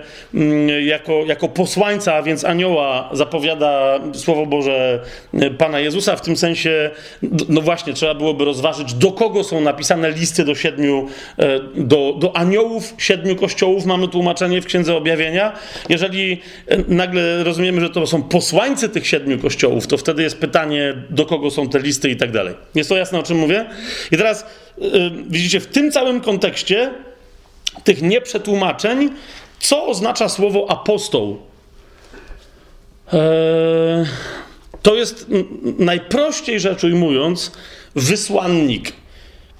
jako, 0.86 1.14
jako 1.26 1.50
posłańca, 1.50 2.14
a 2.16 2.22
więc 2.22 2.44
anioła 2.44 3.10
zapowiada 3.14 4.00
Słowo 4.14 4.46
Boże 4.46 5.00
Pana 5.58 5.80
Jezusa, 5.80 6.16
w 6.16 6.22
tym 6.22 6.38
sensie, 6.38 6.92
no 7.50 7.62
właśnie, 7.62 7.94
trzeba 7.94 8.14
byłoby 8.14 8.46
rozważyć, 8.46 8.94
do 8.94 9.12
kogo 9.12 9.44
są 9.44 9.62
napisane 9.62 10.12
listy 10.12 10.46
do 10.46 10.56
siedmiu, 10.56 11.08
do, 11.76 12.14
do 12.20 12.35
aniołów 12.36 12.94
siedmiu 12.98 13.36
kościołów 13.36 13.86
mamy 13.86 14.08
tłumaczenie 14.08 14.62
w 14.62 14.66
Księdze 14.66 14.96
Objawienia. 14.96 15.52
Jeżeli 15.90 16.42
e, 16.68 16.78
nagle 16.88 17.44
rozumiemy, 17.44 17.82
że 17.82 17.90
to 17.90 18.08
są 18.08 18.24
posłańcy 18.24 18.90
tych 18.90 19.08
siedmiu 19.08 19.40
kościołów, 19.40 19.88
to 19.88 19.98
wtedy 19.98 20.24
jest 20.24 20.38
pytanie, 20.38 20.94
do 21.10 21.26
kogo 21.26 21.52
są 21.52 21.70
te 21.70 21.80
listy 21.80 22.10
i 22.10 22.16
tak 22.16 22.32
dalej. 22.32 22.54
Jest 22.76 22.90
to 22.90 22.98
jasne, 22.98 23.20
o 23.20 23.24
czym 23.24 23.38
mówię? 23.38 23.66
I 24.12 24.18
teraz 24.18 24.46
yy, 24.78 25.12
widzicie, 25.30 25.60
w 25.60 25.68
tym 25.68 25.92
całym 25.92 26.22
kontekście 26.22 26.92
tych 27.84 28.02
nieprzetłumaczeń, 28.02 29.10
co 29.60 29.88
oznacza 29.88 30.30
słowo 30.30 30.66
apostoł? 30.70 31.38
Eee, 33.14 33.20
to 34.82 34.96
jest 34.96 35.26
najprościej 35.80 36.60
rzecz 36.60 36.84
ujmując 36.84 37.52
wysłannik 37.96 38.94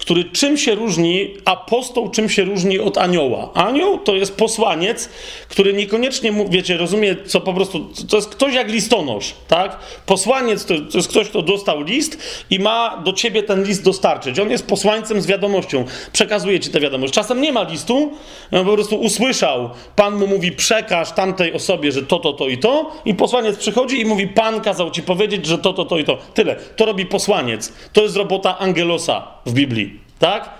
który 0.06 0.24
czym 0.24 0.56
się 0.56 0.74
różni, 0.74 1.34
apostoł 1.44 2.10
czym 2.10 2.28
się 2.28 2.44
różni 2.44 2.78
od 2.78 2.98
anioła. 2.98 3.50
Anioł 3.54 3.98
to 3.98 4.14
jest 4.14 4.36
posłaniec, 4.36 5.08
który 5.48 5.72
niekoniecznie, 5.72 6.32
wiecie, 6.48 6.76
rozumie, 6.76 7.16
co 7.26 7.40
po 7.40 7.54
prostu, 7.54 7.86
to 8.08 8.16
jest 8.16 8.28
ktoś 8.28 8.54
jak 8.54 8.70
listonosz, 8.70 9.34
tak? 9.48 9.78
Posłaniec 10.06 10.64
to, 10.64 10.74
to 10.74 10.98
jest 10.98 11.08
ktoś, 11.08 11.28
kto 11.28 11.42
dostał 11.42 11.82
list 11.82 12.18
i 12.50 12.58
ma 12.58 13.02
do 13.04 13.12
ciebie 13.12 13.42
ten 13.42 13.64
list 13.64 13.84
dostarczyć. 13.84 14.38
On 14.38 14.50
jest 14.50 14.66
posłańcem 14.66 15.20
z 15.20 15.26
wiadomością, 15.26 15.84
przekazuje 16.12 16.60
ci 16.60 16.70
tę 16.70 16.80
wiadomość. 16.80 17.12
Czasem 17.12 17.40
nie 17.40 17.52
ma 17.52 17.62
listu, 17.62 18.12
on 18.52 18.64
po 18.64 18.72
prostu 18.72 18.96
usłyszał, 18.96 19.70
Pan 19.96 20.16
mu 20.16 20.26
mówi, 20.26 20.52
przekaż 20.52 21.12
tamtej 21.12 21.52
osobie, 21.52 21.92
że 21.92 22.02
to, 22.02 22.18
to, 22.18 22.32
to 22.32 22.48
i 22.48 22.58
to 22.58 22.92
i 23.04 23.14
posłaniec 23.14 23.56
przychodzi 23.56 24.00
i 24.00 24.04
mówi, 24.04 24.28
Pan 24.28 24.60
kazał 24.60 24.90
ci 24.90 25.02
powiedzieć, 25.02 25.46
że 25.46 25.58
to, 25.58 25.72
to, 25.72 25.84
to 25.84 25.98
i 25.98 26.04
to. 26.04 26.18
Tyle. 26.34 26.56
To 26.76 26.86
robi 26.86 27.06
posłaniec. 27.06 27.72
To 27.92 28.02
jest 28.02 28.16
robota 28.16 28.58
angelosa 28.58 29.28
w 29.46 29.52
Biblii. 29.52 29.95
Tak? 30.18 30.50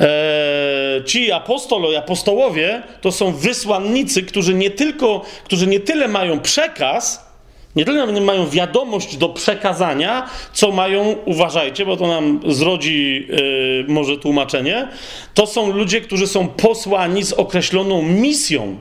Eee, 0.00 1.04
ci 1.04 1.32
apostolo 1.32 1.92
i 1.92 1.96
apostołowie 1.96 2.82
to 3.00 3.12
są 3.12 3.32
wysłannicy, 3.32 4.22
którzy 4.22 4.54
nie 4.54 4.70
tylko, 4.70 5.22
którzy 5.44 5.66
nie 5.66 5.80
tyle 5.80 6.08
mają 6.08 6.40
przekaz, 6.40 7.28
nie 7.76 7.84
tyle 7.84 8.20
mają 8.20 8.48
wiadomość 8.48 9.16
do 9.16 9.28
przekazania, 9.28 10.30
co 10.52 10.72
mają, 10.72 11.16
uważajcie, 11.24 11.86
bo 11.86 11.96
to 11.96 12.06
nam 12.06 12.40
zrodzi 12.46 13.26
yy, 13.28 13.84
może 13.88 14.16
tłumaczenie, 14.16 14.88
to 15.34 15.46
są 15.46 15.72
ludzie, 15.72 16.00
którzy 16.00 16.26
są 16.26 16.48
posłani 16.48 17.24
z 17.24 17.32
określoną 17.32 18.02
misją. 18.02 18.78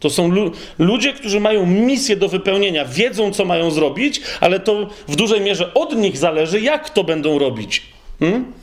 To 0.00 0.10
są 0.10 0.28
lu 0.28 0.52
ludzie, 0.78 1.12
którzy 1.12 1.40
mają 1.40 1.66
misję 1.66 2.16
do 2.16 2.28
wypełnienia, 2.28 2.84
wiedzą, 2.84 3.32
co 3.32 3.44
mają 3.44 3.70
zrobić, 3.70 4.20
ale 4.40 4.60
to 4.60 4.86
w 5.08 5.16
dużej 5.16 5.40
mierze 5.40 5.74
od 5.74 5.96
nich 5.96 6.18
zależy, 6.18 6.60
jak 6.60 6.90
to 6.90 7.04
będą 7.04 7.38
robić. 7.38 7.82
Hmm? 8.20 8.60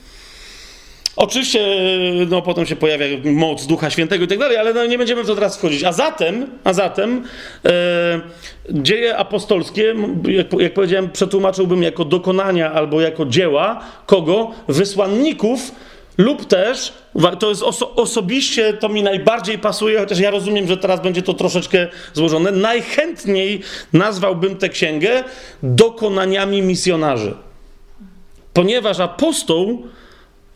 Oczywiście, 1.18 1.60
no 2.30 2.42
potem 2.42 2.66
się 2.66 2.76
pojawia 2.76 3.06
moc 3.24 3.66
Ducha 3.66 3.90
Świętego 3.90 4.26
i 4.26 4.28
tak 4.28 4.40
dalej, 4.40 4.58
ale 4.58 4.74
no, 4.74 4.86
nie 4.86 4.98
będziemy 4.98 5.24
w 5.24 5.28
to 5.28 5.36
teraz 5.36 5.58
wchodzić. 5.58 5.84
A 5.84 5.92
zatem, 5.92 6.46
a 6.64 6.74
zatem 6.74 7.24
e, 7.66 8.22
dzieje 8.70 9.18
apostolskie, 9.18 9.96
jak, 10.28 10.62
jak 10.62 10.74
powiedziałem, 10.74 11.10
przetłumaczyłbym 11.10 11.84
jako 11.84 12.06
dokonania 12.06 12.74
albo 12.74 13.02
jako 13.02 13.26
dzieła 13.26 13.84
kogo? 14.06 14.52
Wysłanników 14.68 15.72
lub 16.18 16.46
też, 16.46 16.94
to 17.40 17.50
jest 17.50 17.64
oso 17.64 17.96
osobiście, 17.96 18.74
to 18.74 18.90
mi 18.90 19.04
najbardziej 19.04 19.58
pasuje, 19.58 20.00
chociaż 20.00 20.20
ja 20.20 20.32
rozumiem, 20.32 20.68
że 20.68 20.78
teraz 20.78 21.02
będzie 21.02 21.22
to 21.22 21.34
troszeczkę 21.34 21.88
złożone, 22.14 22.52
najchętniej 22.52 23.62
nazwałbym 23.94 24.56
tę 24.56 24.70
księgę 24.70 25.24
dokonaniami 25.64 26.62
misjonarzy. 26.62 27.47
Ponieważ 28.58 29.00
apostoł 29.00 29.84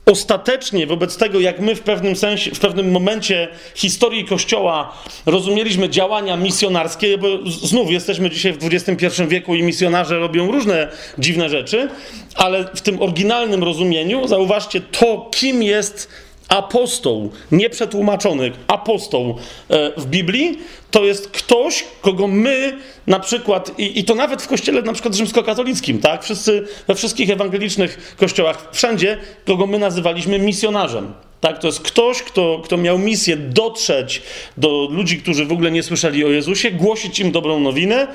ostatecznie 0.06 0.88
wobec 0.88 1.18
tego, 1.18 1.40
jak 1.40 1.60
my 1.60 1.76
w 1.76 1.82
pewnym 1.82 2.16
sensie, 2.16 2.52
w 2.52 2.60
pewnym 2.60 2.92
momencie 2.92 3.48
historii 3.76 4.26
Kościoła 4.26 4.94
rozumieliśmy 5.26 5.90
działania 5.90 6.38
misjonarskie, 6.38 7.18
bo 7.18 7.28
znów 7.46 7.92
jesteśmy 7.92 8.30
dzisiaj 8.30 8.54
w 8.54 8.58
XXI 8.64 9.08
wieku 9.28 9.56
i 9.56 9.64
misjonarze 9.64 10.20
robią 10.20 10.52
różne 10.52 10.88
dziwne 11.18 11.50
rzeczy, 11.50 11.90
ale 12.36 12.70
w 12.76 12.82
tym 12.82 13.02
oryginalnym 13.02 13.64
rozumieniu, 13.64 14.28
zauważcie 14.28 14.82
to, 14.82 15.30
kim 15.32 15.64
jest 15.64 16.10
apostoł, 16.52 17.32
nieprzetłumaczony 17.52 18.52
apostoł 18.68 19.38
e, 19.70 19.92
w 20.02 20.06
Biblii, 20.06 20.60
to 20.92 21.04
jest 21.04 21.30
ktoś, 21.30 21.84
kogo 22.02 22.28
my 22.28 22.78
na 23.08 23.20
przykład, 23.20 23.80
i, 23.80 24.00
i, 24.00 24.04
to 24.04 24.16
nawet 24.16 24.42
w 24.42 24.48
kościele 24.48 24.82
na 24.82 24.94
przykład 24.94 25.16
rzymskokatolickim, 25.16 26.00
tak? 26.00 26.24
Wszyscy, 26.24 26.68
we 26.88 26.96
wszystkich 26.96 27.30
ewangelicznych 27.30 28.16
kościołach, 28.20 28.68
wszędzie, 28.72 29.18
kogo 29.46 29.68
my 29.68 29.80
nazywaliśmy 29.80 30.40
misjonarzem. 30.40 31.14
Tak? 31.42 31.60
To 31.60 31.68
jest 31.68 31.80
ktoś, 31.80 32.24
kto, 32.24 32.62
kto 32.64 32.78
miał 32.78 33.00
misję 33.00 33.38
dotrzeć 33.38 34.22
do 34.58 34.88
ludzi, 34.92 35.18
którzy 35.18 35.46
w 35.46 35.52
ogóle 35.52 35.72
nie 35.72 35.84
słyszeli 35.84 36.26
o 36.26 36.30
Jezusie, 36.30 36.72
głosić 36.72 37.20
im 37.20 37.32
dobrą 37.32 37.60
nowinę, 37.60 38.08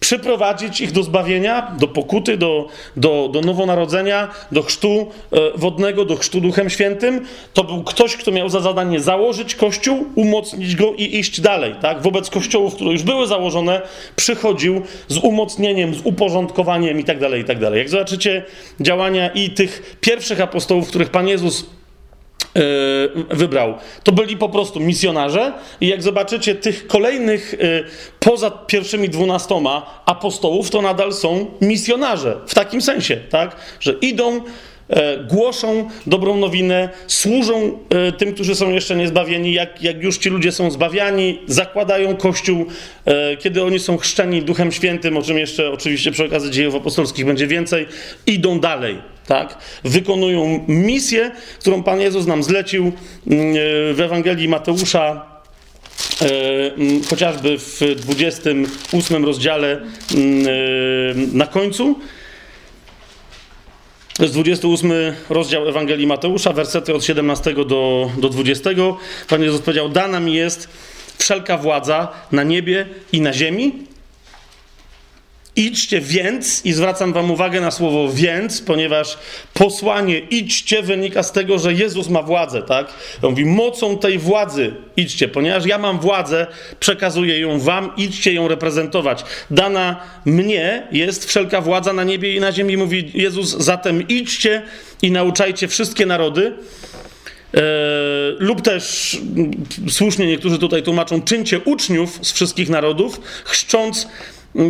przyprowadzić 0.00 0.80
ich 0.80 0.92
do 0.92 1.02
zbawienia, 1.02 1.72
do 1.78 1.88
pokuty, 1.88 2.36
do, 2.36 2.66
do, 2.96 3.28
do 3.32 3.40
nowonarodzenia, 3.40 4.28
do 4.52 4.62
chrztu 4.62 5.06
e, 5.32 5.38
wodnego, 5.54 6.04
do 6.04 6.16
chrztu 6.16 6.40
Duchem 6.40 6.70
Świętym. 6.70 7.26
To 7.54 7.64
był 7.64 7.82
ktoś, 7.82 8.16
kto 8.16 8.30
miał 8.30 8.48
za 8.48 8.60
zadanie 8.60 9.00
założyć 9.00 9.54
Kościół, 9.54 10.06
umocnić 10.14 10.76
go 10.76 10.92
i 10.92 11.18
iść 11.18 11.40
dalej. 11.40 11.74
Tak? 11.82 12.02
Wobec 12.02 12.30
kościołów, 12.30 12.74
które 12.74 12.90
już 12.90 13.02
były 13.02 13.26
założone, 13.26 13.82
przychodził 14.16 14.82
z 15.08 15.18
umocnieniem, 15.18 15.94
z 15.94 16.00
uporządkowaniem 16.04 16.98
itd. 16.98 17.20
Tak 17.20 17.38
itd. 17.38 17.66
Tak 17.66 17.76
Jak 17.78 17.88
zobaczycie 17.88 18.42
działania 18.80 19.28
i 19.28 19.50
tych 19.50 19.98
pierwszych 20.00 20.40
apostołów, 20.40 20.88
których 20.88 21.10
Pan 21.10 21.28
Jezus 21.28 21.77
wybrał. 23.30 23.74
To 24.04 24.12
byli 24.12 24.36
po 24.36 24.48
prostu 24.48 24.80
misjonarze 24.80 25.52
i 25.80 25.88
jak 25.88 26.02
zobaczycie 26.02 26.54
tych 26.54 26.86
kolejnych 26.86 27.54
e, 27.54 27.58
poza 28.20 28.50
pierwszymi 28.50 29.08
dwunastoma 29.08 30.02
apostołów, 30.06 30.70
to 30.70 30.82
nadal 30.82 31.12
są 31.12 31.46
misjonarze 31.60 32.36
w 32.46 32.54
takim 32.54 32.82
sensie, 32.82 33.16
tak? 33.16 33.56
Że 33.80 33.92
idą 33.92 34.40
e, 34.88 35.24
głoszą 35.24 35.88
dobrą 36.06 36.36
nowinę, 36.36 36.88
służą 37.06 37.78
tym, 38.18 38.34
którzy 38.34 38.54
są 38.54 38.70
jeszcze 38.70 38.96
niezbawieni. 38.96 39.52
Jak, 39.52 39.82
jak 39.82 40.02
już 40.02 40.18
ci 40.18 40.30
ludzie 40.30 40.52
są 40.52 40.70
zbawiani, 40.70 41.38
zakładają 41.46 42.16
Kościół, 42.16 42.66
kiedy 43.38 43.62
oni 43.62 43.78
są 43.78 43.96
chrzczeni 43.96 44.42
Duchem 44.42 44.72
Świętym, 44.72 45.16
o 45.16 45.22
czym 45.22 45.38
jeszcze 45.38 45.70
oczywiście 45.70 46.10
przy 46.10 46.24
okazji 46.24 46.50
dziejów 46.50 46.74
apostolskich 46.74 47.26
będzie 47.26 47.46
więcej, 47.46 47.86
idą 48.26 48.60
dalej 48.60 48.98
tak? 49.28 49.58
Wykonują 49.84 50.64
misję, 50.68 51.30
którą 51.60 51.82
Pan 51.82 52.00
Jezus 52.00 52.26
nam 52.26 52.42
zlecił 52.42 52.84
mm, 52.84 52.92
e, 53.40 53.54
w 53.94 54.00
Ewangelii 54.00 54.48
Mateusza, 54.48 55.26
e, 56.22 56.74
mm, 56.74 57.04
chociażby 57.04 57.58
w 57.58 57.80
28 57.96 59.24
rozdziale 59.24 59.80
mm, 60.14 60.46
e, 60.46 61.36
na 61.36 61.46
końcu. 61.46 61.98
To 64.14 64.22
jest 64.22 64.34
28 64.34 64.92
rozdział 65.30 65.68
Ewangelii 65.68 66.06
Mateusza, 66.06 66.52
wersety 66.52 66.94
od 66.94 67.04
17 67.04 67.54
do, 67.54 68.10
do 68.18 68.28
20. 68.28 68.70
Pan 69.28 69.42
Jezus 69.42 69.60
powiedział: 69.60 69.88
Dana 69.88 70.20
mi 70.20 70.34
jest 70.34 70.68
wszelka 71.18 71.58
władza 71.58 72.08
na 72.32 72.42
niebie 72.42 72.86
i 73.12 73.20
na 73.20 73.32
ziemi. 73.32 73.72
Idźcie 75.58 76.00
więc, 76.00 76.64
i 76.64 76.72
zwracam 76.72 77.12
Wam 77.12 77.30
uwagę 77.30 77.60
na 77.60 77.70
słowo 77.70 78.08
więc, 78.12 78.62
ponieważ 78.62 79.18
posłanie 79.54 80.18
idźcie 80.18 80.82
wynika 80.82 81.22
z 81.22 81.32
tego, 81.32 81.58
że 81.58 81.72
Jezus 81.72 82.08
ma 82.08 82.22
władzę, 82.22 82.62
tak? 82.62 82.86
On 83.22 83.30
mówi, 83.30 83.44
mocą 83.44 83.98
tej 83.98 84.18
władzy 84.18 84.74
idźcie, 84.96 85.28
ponieważ 85.28 85.66
ja 85.66 85.78
mam 85.78 86.00
władzę, 86.00 86.46
przekazuję 86.80 87.40
ją 87.40 87.60
Wam, 87.60 87.90
idźcie 87.96 88.32
ją 88.32 88.48
reprezentować. 88.48 89.24
Dana 89.50 90.00
mnie 90.24 90.88
jest 90.92 91.26
wszelka 91.26 91.60
władza 91.60 91.92
na 91.92 92.04
niebie 92.04 92.34
i 92.34 92.40
na 92.40 92.52
ziemi, 92.52 92.76
mówi 92.76 93.10
Jezus, 93.14 93.48
zatem 93.48 94.08
idźcie 94.08 94.62
i 95.02 95.10
nauczajcie 95.10 95.68
wszystkie 95.68 96.06
narody. 96.06 96.52
E, 97.54 97.60
lub 98.38 98.62
też 98.62 99.16
słusznie 99.90 100.26
niektórzy 100.26 100.58
tutaj 100.58 100.82
tłumaczą, 100.82 101.22
czyńcie 101.22 101.60
uczniów 101.60 102.18
z 102.22 102.32
wszystkich 102.32 102.68
narodów, 102.68 103.20
chrzcząc 103.44 104.08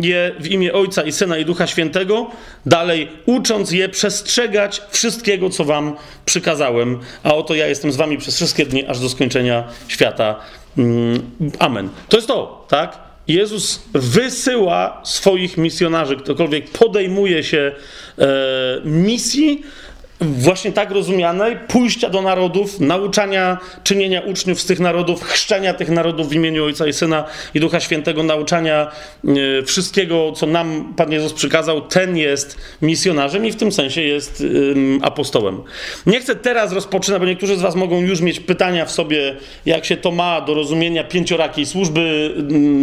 je 0.01 0.35
w 0.39 0.47
imię 0.47 0.73
Ojca 0.73 1.03
i 1.03 1.11
Syna 1.11 1.37
i 1.37 1.45
Ducha 1.45 1.67
Świętego, 1.67 2.31
dalej 2.65 3.07
ucząc 3.25 3.71
je 3.71 3.89
przestrzegać 3.89 4.81
wszystkiego, 4.89 5.49
co 5.49 5.65
wam 5.65 5.95
przykazałem, 6.25 6.99
a 7.23 7.35
oto 7.35 7.55
ja 7.55 7.67
jestem 7.67 7.91
z 7.91 7.95
wami 7.95 8.17
przez 8.17 8.35
wszystkie 8.35 8.65
dni, 8.65 8.85
aż 8.85 8.99
do 8.99 9.09
skończenia 9.09 9.63
świata. 9.87 10.35
Mm, 10.77 11.31
amen. 11.59 11.89
To 12.09 12.17
jest 12.17 12.27
to, 12.27 12.65
tak? 12.69 13.09
Jezus 13.27 13.81
wysyła 13.93 15.01
swoich 15.03 15.57
misjonarzy, 15.57 16.15
ktokolwiek 16.15 16.69
podejmuje 16.69 17.43
się 17.43 17.71
e, 18.17 18.27
misji, 18.85 19.63
właśnie 20.21 20.71
tak 20.71 20.91
rozumianej, 20.91 21.57
pójścia 21.67 22.09
do 22.09 22.21
narodów, 22.21 22.79
nauczania, 22.79 23.57
czynienia 23.83 24.21
uczniów 24.21 24.61
z 24.61 24.65
tych 24.65 24.79
narodów, 24.79 25.23
chrzczenia 25.23 25.73
tych 25.73 25.89
narodów 25.89 26.29
w 26.29 26.33
imieniu 26.33 26.65
Ojca 26.65 26.87
i 26.87 26.93
Syna 26.93 27.23
i 27.53 27.59
Ducha 27.59 27.79
Świętego, 27.79 28.23
nauczania 28.23 28.91
e, 29.59 29.63
wszystkiego, 29.63 30.31
co 30.31 30.45
nam 30.45 30.93
Pan 30.97 31.11
Jezus 31.11 31.33
przykazał, 31.33 31.81
ten 31.81 32.17
jest 32.17 32.57
misjonarzem 32.81 33.45
i 33.45 33.51
w 33.51 33.55
tym 33.55 33.71
sensie 33.71 34.01
jest 34.01 34.43
apostołem. 35.01 35.61
Nie 36.05 36.19
chcę 36.19 36.35
teraz 36.35 36.73
rozpoczynać, 36.73 37.19
bo 37.19 37.27
niektórzy 37.27 37.57
z 37.57 37.61
Was 37.61 37.75
mogą 37.75 38.01
już 38.01 38.21
mieć 38.21 38.39
pytania 38.39 38.85
w 38.85 38.91
sobie, 38.91 39.35
jak 39.65 39.85
się 39.85 39.97
to 39.97 40.11
ma 40.11 40.41
do 40.41 40.53
rozumienia 40.53 41.03
pięciorakiej 41.03 41.65
służby 41.65 42.33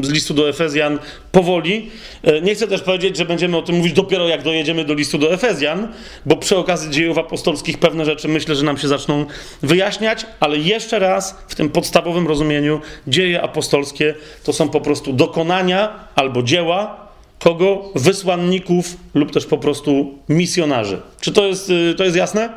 z 0.03 0.11
listu 0.11 0.35
do 0.35 0.49
Efezjan 0.49 0.99
powoli. 1.37 1.91
E, 2.23 2.41
nie 2.41 2.55
chcę 2.55 2.67
też 2.67 2.83
powiedzieć, 2.83 3.17
że 3.17 3.25
będziemy 3.25 3.57
o 3.57 3.63
tym 3.63 3.77
mówić 3.77 3.93
dopiero 3.93 4.29
jak 4.29 4.43
dojedziemy 4.43 4.85
do 4.85 4.95
listu 4.95 5.19
do 5.19 5.33
Efezjan, 5.33 5.89
bo 6.27 6.37
przy 6.37 6.57
okazji 6.57 6.91
dziejów 6.91 7.19
apostolskich 7.19 7.79
pewne 7.79 8.05
rzeczy 8.05 8.29
myślę, 8.29 8.55
że 8.55 8.65
nam 8.65 8.79
się 8.79 8.89
zaczną 8.89 9.27
wyjaśniać, 9.63 10.27
ale 10.41 10.59
jeszcze 10.59 10.99
raz 10.99 11.37
w 11.49 11.55
tym 11.55 11.71
podstawowym 11.71 12.27
rozumieniu 12.27 12.81
dzieje 13.07 13.43
apostolskie 13.43 14.15
to 14.45 14.53
są 14.53 14.69
po 14.69 14.81
prostu 14.81 15.13
dokonania 15.13 16.09
albo 16.15 16.43
dzieła 16.43 17.07
kogo? 17.39 17.91
Wysłanników 17.95 18.97
lub 19.15 19.33
też 19.33 19.47
po 19.47 19.59
prostu 19.59 20.19
misjonarzy. 20.29 21.01
Czy 21.21 21.33
to 21.33 21.47
jest, 21.47 21.71
y, 21.71 21.95
to 21.97 22.05
jest 22.05 22.17
jasne? 22.17 22.49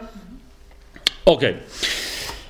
Okej. 1.26 1.50
Okay. 1.50 2.09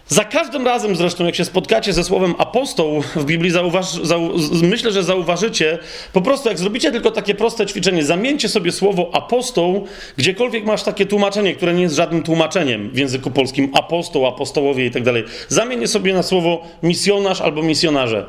Za 0.09 0.23
każdym 0.23 0.65
razem 0.65 0.95
zresztą, 0.95 1.25
jak 1.25 1.35
się 1.35 1.45
spotkacie 1.45 1.93
ze 1.93 2.03
słowem 2.03 2.35
apostoł 2.37 3.01
w 3.01 3.25
Biblii, 3.25 3.51
zauważ, 3.51 3.91
zau, 3.91 4.31
myślę, 4.63 4.91
że 4.91 5.03
zauważycie, 5.03 5.77
po 6.13 6.21
prostu 6.21 6.49
jak 6.49 6.59
zrobicie 6.59 6.91
tylko 6.91 7.11
takie 7.11 7.35
proste 7.35 7.65
ćwiczenie, 7.65 8.05
zamieńcie 8.05 8.49
sobie 8.49 8.71
słowo 8.71 9.09
apostoł, 9.13 9.87
gdziekolwiek 10.17 10.65
masz 10.65 10.83
takie 10.83 11.05
tłumaczenie, 11.05 11.55
które 11.55 11.73
nie 11.73 11.81
jest 11.81 11.95
żadnym 11.95 12.23
tłumaczeniem 12.23 12.89
w 12.89 12.97
języku 12.97 13.31
polskim, 13.31 13.71
apostoł, 13.73 14.25
apostołowie 14.25 14.85
i 14.85 14.91
tak 14.91 15.03
dalej. 15.03 15.23
Zamień 15.47 15.87
sobie 15.87 16.13
na 16.13 16.23
słowo 16.23 16.67
misjonarz 16.83 17.41
albo 17.41 17.61
misjonarze. 17.61 18.25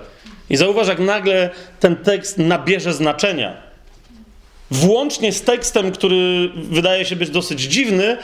I 0.50 0.56
zauważ, 0.56 0.88
jak 0.88 0.98
nagle 0.98 1.50
ten 1.80 1.96
tekst 1.96 2.38
nabierze 2.38 2.92
znaczenia. 2.92 3.69
Włącznie 4.70 5.32
z 5.32 5.42
tekstem, 5.42 5.92
który 5.92 6.50
wydaje 6.54 7.04
się 7.04 7.16
być 7.16 7.30
dosyć 7.30 7.60
dziwny, 7.60 8.16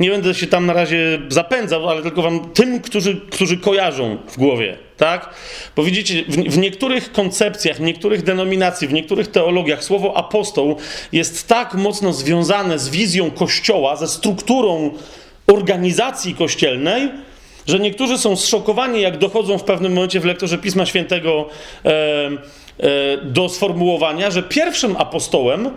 nie 0.00 0.10
będę 0.10 0.34
się 0.34 0.46
tam 0.46 0.66
na 0.66 0.72
razie 0.72 1.18
zapędzał, 1.28 1.88
ale 1.88 2.02
tylko 2.02 2.22
wam 2.22 2.50
tym, 2.50 2.80
którzy, 2.80 3.20
którzy 3.30 3.56
kojarzą 3.56 4.18
w 4.28 4.36
głowie, 4.36 4.78
tak? 4.96 5.34
Bo 5.76 5.82
widzicie, 5.82 6.24
w, 6.28 6.36
w 6.36 6.58
niektórych 6.58 7.12
koncepcjach, 7.12 7.76
w 7.76 7.80
niektórych 7.80 8.22
denominacji, 8.22 8.88
w 8.88 8.92
niektórych 8.92 9.28
teologiach 9.28 9.84
słowo 9.84 10.16
apostoł 10.16 10.76
jest 11.12 11.48
tak 11.48 11.74
mocno 11.74 12.12
związane 12.12 12.78
z 12.78 12.88
wizją 12.88 13.30
Kościoła, 13.30 13.96
ze 13.96 14.08
strukturą 14.08 14.90
organizacji 15.46 16.34
kościelnej, 16.34 17.08
że 17.66 17.78
niektórzy 17.78 18.18
są 18.18 18.36
zszokowani, 18.36 19.00
jak 19.00 19.18
dochodzą 19.18 19.58
w 19.58 19.64
pewnym 19.64 19.92
momencie 19.92 20.20
w 20.20 20.24
lektorze 20.24 20.58
Pisma 20.58 20.86
Świętego. 20.86 21.48
Do 23.22 23.48
sformułowania, 23.48 24.30
że 24.30 24.42
pierwszym 24.42 24.96
apostołem, 24.96 25.70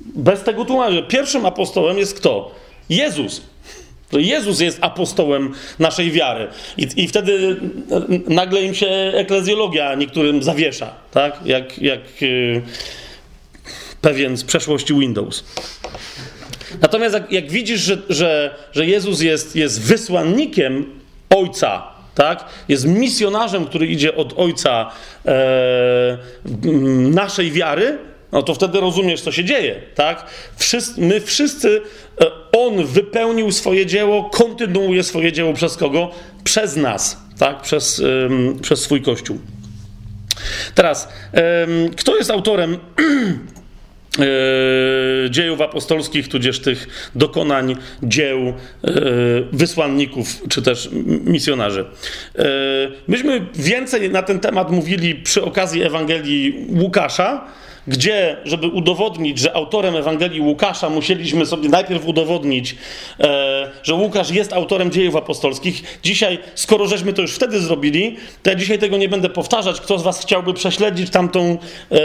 bez 0.00 0.42
tego 0.42 0.64
tłumaczenia, 0.64 1.02
pierwszym 1.02 1.46
apostołem 1.46 1.98
jest 1.98 2.14
kto? 2.14 2.54
Jezus. 2.88 3.42
To 4.10 4.18
Jezus 4.18 4.60
jest 4.60 4.78
apostołem 4.80 5.54
naszej 5.78 6.10
wiary. 6.10 6.48
I, 6.76 6.88
I, 6.96 7.08
wtedy 7.08 7.56
nagle 8.28 8.62
im 8.62 8.74
się 8.74 9.12
eklezjologia 9.14 9.94
niektórym 9.94 10.42
zawiesza, 10.42 10.94
tak? 11.10 11.40
Jak, 11.44 11.78
jak 11.78 12.22
yy, 12.22 12.62
pewien 14.00 14.36
z 14.36 14.44
przeszłości 14.44 14.94
Windows. 14.94 15.44
Natomiast 16.80 17.14
jak, 17.14 17.32
jak 17.32 17.50
widzisz, 17.50 17.80
że, 17.80 17.98
że, 18.08 18.54
że 18.72 18.86
Jezus 18.86 19.20
jest, 19.20 19.56
jest 19.56 19.82
wysłannikiem 19.82 21.00
Ojca 21.30 21.91
tak? 22.14 22.44
Jest 22.68 22.86
misjonarzem, 22.86 23.66
który 23.66 23.86
idzie 23.86 24.16
od 24.16 24.38
ojca 24.38 24.90
e, 25.26 26.18
naszej 27.10 27.52
wiary, 27.52 27.98
no 28.32 28.42
to 28.42 28.54
wtedy 28.54 28.80
rozumiesz, 28.80 29.20
co 29.20 29.32
się 29.32 29.44
dzieje, 29.44 29.82
tak? 29.94 30.26
My 30.98 31.20
wszyscy 31.20 31.82
e, 32.20 32.26
on 32.52 32.86
wypełnił 32.86 33.52
swoje 33.52 33.86
dzieło, 33.86 34.24
kontynuuje 34.24 35.02
swoje 35.02 35.32
dzieło 35.32 35.52
przez 35.52 35.76
kogo? 35.76 36.10
Przez 36.44 36.76
nas, 36.76 37.22
tak? 37.38 37.62
Przez, 37.62 38.02
przez 38.62 38.80
swój 38.80 39.02
Kościół. 39.02 39.38
Teraz, 40.74 41.08
kto 41.96 42.16
jest 42.16 42.30
autorem 42.30 42.78
dziejów 45.30 45.60
apostolskich, 45.60 46.28
tudzież 46.28 46.60
tych 46.60 47.10
dokonań 47.14 47.76
dzieł 48.02 48.38
e, 48.38 48.52
wysłanników 49.52 50.26
czy 50.48 50.62
też 50.62 50.88
misjonarzy. 51.24 51.84
E, 52.38 52.44
myśmy 53.08 53.46
więcej 53.54 54.10
na 54.10 54.22
ten 54.22 54.40
temat 54.40 54.70
mówili 54.70 55.14
przy 55.14 55.42
okazji 55.44 55.82
Ewangelii 55.82 56.66
Łukasza 56.68 57.44
gdzie, 57.86 58.36
żeby 58.44 58.66
udowodnić, 58.66 59.38
że 59.38 59.56
autorem 59.56 59.96
Ewangelii 59.96 60.40
Łukasza, 60.40 60.90
musieliśmy 60.90 61.46
sobie 61.46 61.68
najpierw 61.68 62.06
udowodnić, 62.06 62.76
e, 63.20 63.70
że 63.82 63.94
Łukasz 63.94 64.30
jest 64.30 64.52
autorem 64.52 64.90
dziejów 64.90 65.16
apostolskich. 65.16 65.98
Dzisiaj, 66.02 66.38
skoro 66.54 66.86
żeśmy 66.86 67.12
to 67.12 67.22
już 67.22 67.34
wtedy 67.34 67.60
zrobili, 67.60 68.16
to 68.42 68.50
ja 68.50 68.56
dzisiaj 68.56 68.78
tego 68.78 68.96
nie 68.96 69.08
będę 69.08 69.28
powtarzać. 69.28 69.80
Kto 69.80 69.98
z 69.98 70.02
Was 70.02 70.20
chciałby 70.20 70.54
prześledzić 70.54 71.10
tamtą 71.10 71.58
e, 71.90 71.98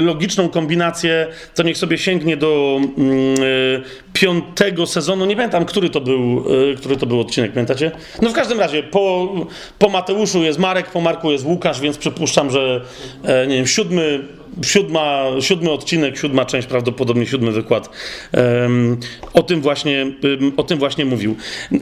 logiczną 0.00 0.48
kombinację, 0.48 1.26
to 1.54 1.62
niech 1.62 1.78
sobie 1.78 1.98
sięgnie 1.98 2.36
do 2.36 2.80
mm, 2.98 3.34
e, 3.34 4.04
piątego 4.12 4.86
sezonu. 4.86 5.24
Nie 5.24 5.36
pamiętam, 5.36 5.64
który 5.64 5.90
to 5.90 6.00
był, 6.00 6.44
e, 6.72 6.74
który 6.74 6.96
to 6.96 7.06
był 7.06 7.20
odcinek, 7.20 7.52
pamiętacie? 7.52 7.90
No 8.22 8.30
w 8.30 8.32
każdym 8.32 8.60
razie, 8.60 8.82
po, 8.82 9.34
po 9.78 9.88
Mateuszu 9.88 10.42
jest 10.42 10.58
Marek, 10.58 10.90
po 10.90 11.00
Marku 11.00 11.30
jest 11.30 11.44
Łukasz, 11.44 11.80
więc 11.80 11.98
przypuszczam, 11.98 12.50
że 12.50 12.80
e, 13.24 13.46
nie 13.46 13.56
wiem, 13.56 13.66
siódmy 13.66 14.24
siódma, 14.62 15.24
siódmy 15.40 15.70
odcinek, 15.70 16.18
siódma 16.18 16.44
część, 16.44 16.68
prawdopodobnie 16.68 17.26
siódmy 17.26 17.52
wykład 17.52 17.90
um, 18.32 19.00
o, 19.32 19.42
tym 19.42 19.60
właśnie, 19.60 20.12
um, 20.40 20.52
o 20.56 20.62
tym 20.62 20.78
właśnie 20.78 21.04
mówił. 21.04 21.36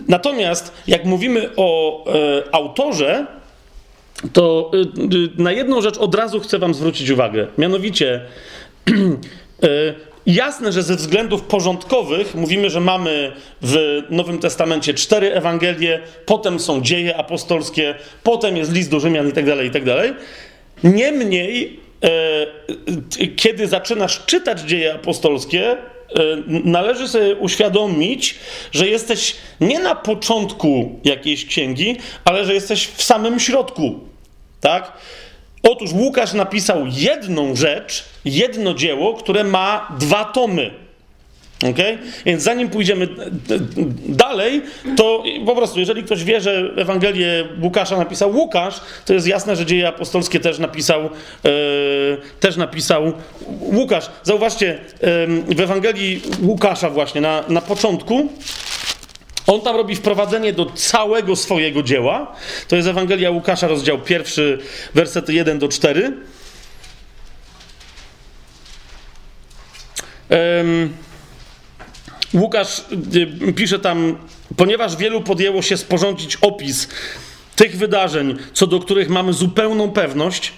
Natomiast 0.09 0.73
jak 0.87 1.05
mówimy 1.05 1.51
o 1.57 2.05
e, 2.07 2.43
autorze, 2.53 3.27
to 4.33 4.71
e, 5.39 5.43
na 5.43 5.53
jedną 5.53 5.81
rzecz 5.81 5.99
od 5.99 6.15
razu 6.15 6.41
chcę 6.41 6.59
Wam 6.59 6.75
zwrócić 6.75 7.11
uwagę. 7.11 7.47
Mianowicie, 7.59 8.21
e, 9.63 9.69
jasne, 10.27 10.73
że 10.73 10.83
ze 10.83 10.97
względów 10.97 11.43
porządkowych 11.43 12.35
mówimy, 12.35 12.71
że 12.71 12.81
mamy 12.81 13.33
w 13.63 14.03
Nowym 14.11 14.39
Testamencie 14.39 14.95
cztery 14.95 15.33
Ewangelie, 15.33 16.01
potem 16.27 16.61
są 16.61 16.81
dzieje 16.81 17.17
apostolskie, 17.17 17.95
potem 18.23 18.57
jest 18.57 18.73
list 18.73 18.91
do 18.91 19.01
Rzymian 19.01 19.29
i 19.29 19.33
tak 19.33 19.47
dalej, 19.47 19.69
i 19.69 19.71
tak. 19.71 19.83
Niemniej 20.85 21.82
kiedy 23.37 23.69
zaczynasz 23.69 24.27
czytać 24.27 24.61
dzieje 24.61 24.95
apostolskie, 24.95 25.71
e, 25.71 25.77
należy 26.49 27.09
sobie 27.09 27.35
uświadomić, 27.35 28.35
że 28.73 28.89
jesteś 28.89 29.37
nie 29.61 29.79
na 29.79 29.95
początku 29.95 31.01
jakiejś 31.05 31.47
księgi, 31.47 31.97
ale 32.25 32.45
że 32.45 32.55
jesteś 32.55 32.87
w 32.87 33.03
samym 33.03 33.41
środku. 33.41 34.01
Tak? 34.61 34.93
Otóż 35.63 35.93
Łukasz 35.93 36.33
napisał 36.33 36.87
jedną 36.91 37.57
rzecz, 37.57 38.05
jedno 38.25 38.75
dzieło, 38.75 39.15
które 39.15 39.45
ma 39.45 39.97
dwa 39.99 40.25
tomy. 40.25 40.82
Okay? 41.71 41.99
Więc 42.27 42.43
zanim 42.43 42.69
pójdziemy 42.69 43.09
dalej, 44.07 44.63
to 44.97 45.25
po 45.47 45.55
prostu, 45.55 45.81
jeżeli 45.81 46.03
ktoś 46.03 46.25
wie, 46.25 46.41
że 46.41 46.71
Ewangelię 46.77 47.45
Łukasza 47.63 47.97
napisał 47.97 48.37
Łukasz, 48.37 48.81
to 49.05 49.15
jest 49.15 49.27
jasne, 49.27 49.57
że 49.57 49.67
dzieje 49.67 49.89
apostolskie 49.89 50.41
też 50.41 50.59
napisał, 50.59 51.01
e, 51.05 51.11
też 52.41 52.57
napisał 52.57 53.13
Łukasz. 53.61 54.11
Zauważcie, 54.23 54.71
e, 54.75 54.77
w 55.55 55.61
Ewangelii 55.61 56.23
Łukasza 56.43 56.91
właśnie 56.91 57.21
na, 57.21 57.45
na 57.49 57.61
początku 57.61 58.29
on 59.47 59.61
tam 59.61 59.77
robi 59.77 59.97
wprowadzenie 59.97 60.53
do 60.53 60.67
całego 60.67 61.37
swojego 61.37 61.83
dzieła. 61.83 62.33
To 62.69 62.77
jest 62.77 62.89
Ewangelia 62.89 63.31
Łukasza, 63.31 63.69
rozdział 63.69 63.99
pierwszy, 63.99 64.59
wersety 64.95 65.33
1 65.35 65.59
do 65.59 65.69
4. 65.69 66.13
Um, 70.31 70.93
Łukasz 72.35 72.85
y, 73.49 73.53
pisze 73.53 73.79
tam, 73.79 74.17
ponieważ 74.57 74.97
wielu 74.97 75.21
podjęło 75.21 75.63
się 75.63 75.77
sporządzić 75.77 76.37
opis 76.37 76.89
tych 77.57 77.77
wydarzeń, 77.77 78.37
co 78.53 78.67
do 78.67 78.81
których 78.81 79.09
mamy 79.09 79.33
zupełną 79.33 79.91
pewność, 79.91 80.53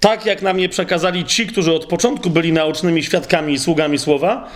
tak 0.00 0.26
jak 0.26 0.42
nam 0.42 0.60
je 0.60 0.68
przekazali 0.68 1.24
ci, 1.24 1.46
którzy 1.46 1.72
od 1.72 1.86
początku 1.86 2.30
byli 2.30 2.52
naocznymi 2.52 3.02
świadkami 3.02 3.52
i 3.54 3.58
sługami 3.58 3.98
słowa, 3.98 4.48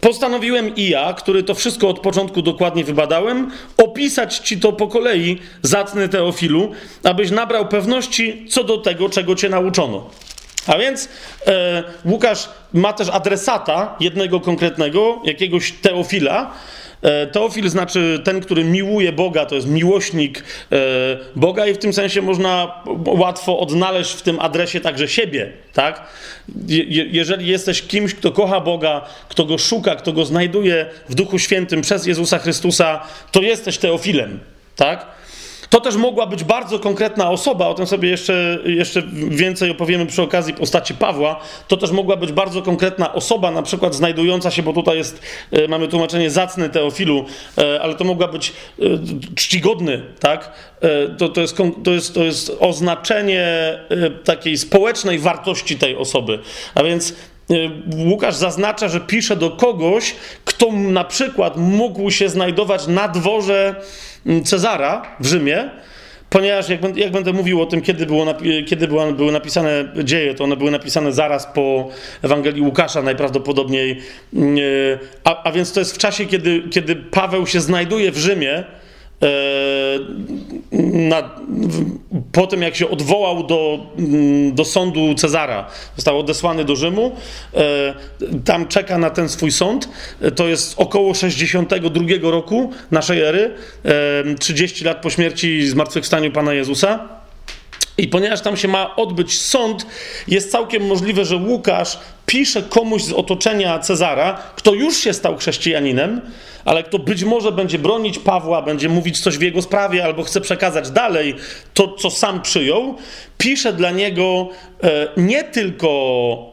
postanowiłem 0.00 0.76
i 0.76 0.88
ja, 0.88 1.12
który 1.12 1.42
to 1.42 1.54
wszystko 1.54 1.88
od 1.88 2.00
początku 2.00 2.42
dokładnie 2.42 2.84
wybadałem, 2.84 3.50
opisać 3.76 4.38
ci 4.38 4.60
to 4.60 4.72
po 4.72 4.88
kolei, 4.88 5.38
zacny 5.62 6.08
Teofilu, 6.08 6.70
abyś 7.02 7.30
nabrał 7.30 7.68
pewności 7.68 8.46
co 8.48 8.64
do 8.64 8.78
tego, 8.78 9.08
czego 9.08 9.34
cię 9.34 9.48
nauczono. 9.48 10.10
A 10.66 10.78
więc 10.78 11.08
e, 11.46 11.82
Łukasz 12.04 12.48
ma 12.72 12.92
też 12.92 13.08
adresata 13.08 13.96
jednego 14.00 14.40
konkretnego, 14.40 15.20
jakiegoś 15.24 15.72
Teofila. 15.72 16.52
E, 17.02 17.26
Teofil 17.26 17.68
znaczy 17.68 18.20
ten, 18.24 18.40
który 18.40 18.64
miłuje 18.64 19.12
Boga, 19.12 19.46
to 19.46 19.54
jest 19.54 19.66
miłośnik 19.66 20.44
e, 20.72 20.76
Boga 21.36 21.66
i 21.66 21.74
w 21.74 21.78
tym 21.78 21.92
sensie 21.92 22.22
można 22.22 22.82
łatwo 23.06 23.58
odnaleźć 23.58 24.12
w 24.12 24.22
tym 24.22 24.40
adresie 24.40 24.80
także 24.80 25.08
siebie, 25.08 25.52
tak? 25.72 26.02
Je, 26.68 27.04
jeżeli 27.04 27.46
jesteś 27.46 27.82
kimś, 27.82 28.14
kto 28.14 28.32
kocha 28.32 28.60
Boga, 28.60 29.04
kto 29.28 29.44
go 29.44 29.58
szuka, 29.58 29.96
kto 29.96 30.12
go 30.12 30.24
znajduje 30.24 30.86
w 31.08 31.14
Duchu 31.14 31.38
Świętym 31.38 31.80
przez 31.80 32.06
Jezusa 32.06 32.38
Chrystusa, 32.38 33.00
to 33.32 33.42
jesteś 33.42 33.78
Teofilem, 33.78 34.40
tak? 34.76 35.06
To 35.72 35.80
też 35.80 35.96
mogła 35.96 36.26
być 36.26 36.44
bardzo 36.44 36.78
konkretna 36.78 37.30
osoba, 37.30 37.66
o 37.66 37.74
tym 37.74 37.86
sobie 37.86 38.08
jeszcze, 38.08 38.58
jeszcze 38.64 39.02
więcej 39.28 39.70
opowiemy 39.70 40.06
przy 40.06 40.22
okazji 40.22 40.54
postaci 40.54 40.94
Pawła. 40.94 41.40
To 41.68 41.76
też 41.76 41.90
mogła 41.90 42.16
być 42.16 42.32
bardzo 42.32 42.62
konkretna 42.62 43.12
osoba, 43.12 43.50
na 43.50 43.62
przykład 43.62 43.94
znajdująca 43.94 44.50
się, 44.50 44.62
bo 44.62 44.72
tutaj 44.72 44.96
jest, 44.96 45.22
e, 45.52 45.68
mamy 45.68 45.88
tłumaczenie 45.88 46.30
zacny 46.30 46.68
Teofilu, 46.68 47.24
e, 47.58 47.82
ale 47.82 47.94
to 47.94 48.04
mogła 48.04 48.28
być 48.28 48.52
e, 48.78 48.82
czcigodny, 49.34 50.02
tak? 50.20 50.52
To, 51.18 51.28
to, 51.28 51.40
jest, 51.40 51.56
to, 51.84 51.90
jest, 51.90 52.14
to 52.14 52.24
jest 52.24 52.56
oznaczenie 52.60 53.78
takiej 54.24 54.58
społecznej 54.58 55.18
wartości 55.18 55.78
tej 55.78 55.96
osoby. 55.96 56.38
A 56.74 56.82
więc 56.82 57.14
Łukasz 57.96 58.34
zaznacza, 58.34 58.88
że 58.88 59.00
pisze 59.00 59.36
do 59.36 59.50
kogoś, 59.50 60.14
kto 60.44 60.72
na 60.72 61.04
przykład 61.04 61.56
mógł 61.56 62.10
się 62.10 62.28
znajdować 62.28 62.86
na 62.86 63.08
dworze 63.08 63.74
Cezara 64.44 65.02
w 65.20 65.26
Rzymie, 65.26 65.70
ponieważ 66.30 66.68
jak, 66.68 66.80
będę, 66.80 67.00
jak 67.00 67.12
będę 67.12 67.32
mówił 67.32 67.62
o 67.62 67.66
tym, 67.66 67.80
kiedy, 67.82 68.06
było, 68.06 68.26
kiedy 68.66 68.88
były 68.88 69.32
napisane 69.32 69.92
dzieje, 70.04 70.34
to 70.34 70.44
one 70.44 70.56
były 70.56 70.70
napisane 70.70 71.12
zaraz 71.12 71.46
po 71.46 71.88
Ewangelii 72.22 72.62
Łukasza 72.62 73.02
najprawdopodobniej, 73.02 74.00
mm, 74.34 74.56
a, 75.24 75.42
a 75.42 75.52
więc 75.52 75.72
to 75.72 75.80
jest 75.80 75.94
w 75.94 75.98
czasie, 75.98 76.26
kiedy, 76.26 76.62
kiedy 76.70 76.96
Paweł 76.96 77.46
się 77.46 77.60
znajduje 77.60 78.12
w 78.12 78.18
Rzymie, 78.18 78.64
E, 78.64 78.64
na, 80.92 81.30
po 82.32 82.46
tym, 82.46 82.62
jak 82.62 82.76
się 82.76 82.90
odwołał 82.90 83.46
do, 83.46 83.86
mm, 83.98 84.54
do 84.54 84.64
sądu 84.64 85.14
Cezara, 85.14 85.66
został 85.96 86.18
odesłany 86.18 86.64
do 86.64 86.76
Rzymu, 86.76 87.16
e, 87.54 87.94
tam 88.44 88.68
czeka 88.68 88.98
na 88.98 89.10
ten 89.10 89.28
swój 89.28 89.52
sąd. 89.52 89.88
E, 90.22 90.30
to 90.30 90.48
jest 90.48 90.74
około 90.76 91.14
62 91.14 92.30
roku 92.30 92.70
naszej 92.90 93.20
ery, 93.20 93.54
30 94.38 94.84
lat 94.84 95.02
po 95.02 95.10
śmierci 95.10 95.58
i 95.58 95.68
zmartwychwstaniu 95.68 96.32
Pana 96.32 96.52
Jezusa. 96.52 97.08
I 97.98 98.08
ponieważ 98.08 98.40
tam 98.40 98.56
się 98.56 98.68
ma 98.68 98.96
odbyć 98.96 99.40
sąd, 99.40 99.86
jest 100.28 100.50
całkiem 100.50 100.86
możliwe, 100.86 101.24
że 101.24 101.36
Łukasz 101.36 101.98
pisze 102.26 102.62
komuś 102.62 103.02
z 103.02 103.12
otoczenia 103.12 103.78
Cezara, 103.78 104.38
kto 104.56 104.74
już 104.74 104.96
się 104.96 105.12
stał 105.12 105.36
chrześcijaninem, 105.36 106.20
ale 106.64 106.82
kto 106.82 106.98
być 106.98 107.24
może 107.24 107.52
będzie 107.52 107.78
bronić 107.78 108.18
Pawła, 108.18 108.62
będzie 108.62 108.88
mówić 108.88 109.20
coś 109.20 109.38
w 109.38 109.42
jego 109.42 109.62
sprawie, 109.62 110.04
albo 110.04 110.22
chce 110.22 110.40
przekazać 110.40 110.90
dalej 110.90 111.34
to, 111.74 111.88
co 111.88 112.10
sam 112.10 112.42
przyjął, 112.42 112.96
pisze 113.42 113.72
dla 113.72 113.90
niego 113.90 114.48
e, 114.82 115.08
nie 115.16 115.44
tylko 115.44 115.88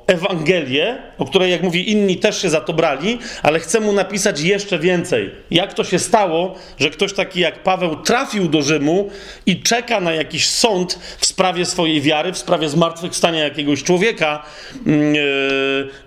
Ewangelię, 0.07 0.97
o 1.17 1.25
której, 1.25 1.51
jak 1.51 1.63
mówi, 1.63 1.91
inni 1.91 2.17
też 2.17 2.41
się 2.41 2.49
za 2.49 2.61
to 2.61 2.73
brali, 2.73 3.19
ale 3.43 3.59
chce 3.59 3.79
mu 3.79 3.93
napisać 3.93 4.41
jeszcze 4.41 4.79
więcej. 4.79 5.31
Jak 5.51 5.73
to 5.73 5.83
się 5.83 5.99
stało, 5.99 6.55
że 6.79 6.89
ktoś 6.89 7.13
taki 7.13 7.39
jak 7.39 7.63
Paweł 7.63 7.95
trafił 7.95 8.47
do 8.47 8.61
Rzymu 8.61 9.09
i 9.45 9.61
czeka 9.61 10.01
na 10.01 10.13
jakiś 10.13 10.49
sąd 10.49 10.99
w 11.17 11.25
sprawie 11.25 11.65
swojej 11.65 12.01
wiary, 12.01 12.33
w 12.33 12.37
sprawie 12.37 12.69
zmartwychwstania 12.69 13.43
jakiegoś 13.43 13.83
człowieka 13.83 14.43
mm, 14.85 15.13
e, 15.13 15.15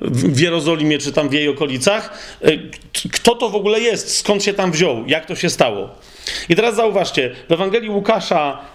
w 0.01 0.41
Jerozolimie 0.41 0.99
czy 0.99 1.13
tam 1.13 1.29
w 1.29 1.33
jej 1.33 1.49
okolicach. 1.49 2.19
E, 2.45 2.51
kto 3.13 3.35
to 3.35 3.49
w 3.49 3.55
ogóle 3.55 3.81
jest? 3.81 4.17
Skąd 4.17 4.45
się 4.45 4.55
tam 4.55 4.73
wziął? 4.73 5.05
Jak 5.07 5.27
to 5.27 5.35
się 5.35 5.51
stało? 5.51 5.89
I 6.49 6.57
teraz 6.57 6.77
zauważcie, 6.77 7.31
w 7.49 7.53
Ewangelii 7.53 7.91
Łukasza 7.91 8.73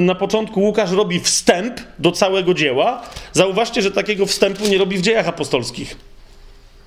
na 0.00 0.14
początku 0.14 0.60
Łukasz 0.60 0.90
robi 0.90 1.20
wstęp 1.20 1.80
do 1.98 2.12
całego 2.12 2.54
dzieła. 2.54 3.02
Zauważcie, 3.32 3.82
że 3.82 3.90
takiego 3.90 4.26
wstępu 4.26 4.66
nie 4.66 4.78
robi 4.78 4.98
w 4.98 5.00
dziejach 5.00 5.28
apostolskich. 5.28 5.96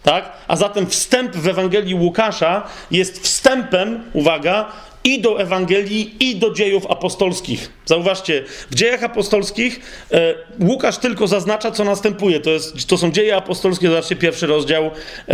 Tak? 0.04 0.32
A 0.48 0.56
zatem 0.56 0.88
wstęp 0.88 1.36
w 1.36 1.48
Ewangelii 1.48 1.96
Łukasza 1.96 2.68
jest 2.92 3.24
wstępem, 3.24 4.04
uwaga, 4.14 4.72
i 5.04 5.22
do 5.22 5.42
Ewangelii, 5.42 6.16
i 6.20 6.36
do 6.36 6.54
dziejów 6.54 6.86
apostolskich. 6.92 7.72
Zauważcie, 7.86 8.44
w 8.70 8.76
dziejach 8.76 9.04
apostolskich 9.04 9.80
e, 10.12 10.36
Łukasz 10.60 10.98
tylko 10.98 11.28
zaznacza, 11.28 11.72
co 11.72 11.84
następuje. 11.84 12.40
To, 12.40 12.50
jest, 12.50 12.88
to 12.88 12.98
są 12.98 13.12
dzieje 13.12 13.36
apostolskie, 13.36 13.88
zobaczcie 13.88 14.16
pierwszy 14.16 14.48
rozdział, 14.48 14.92
e, 15.28 15.34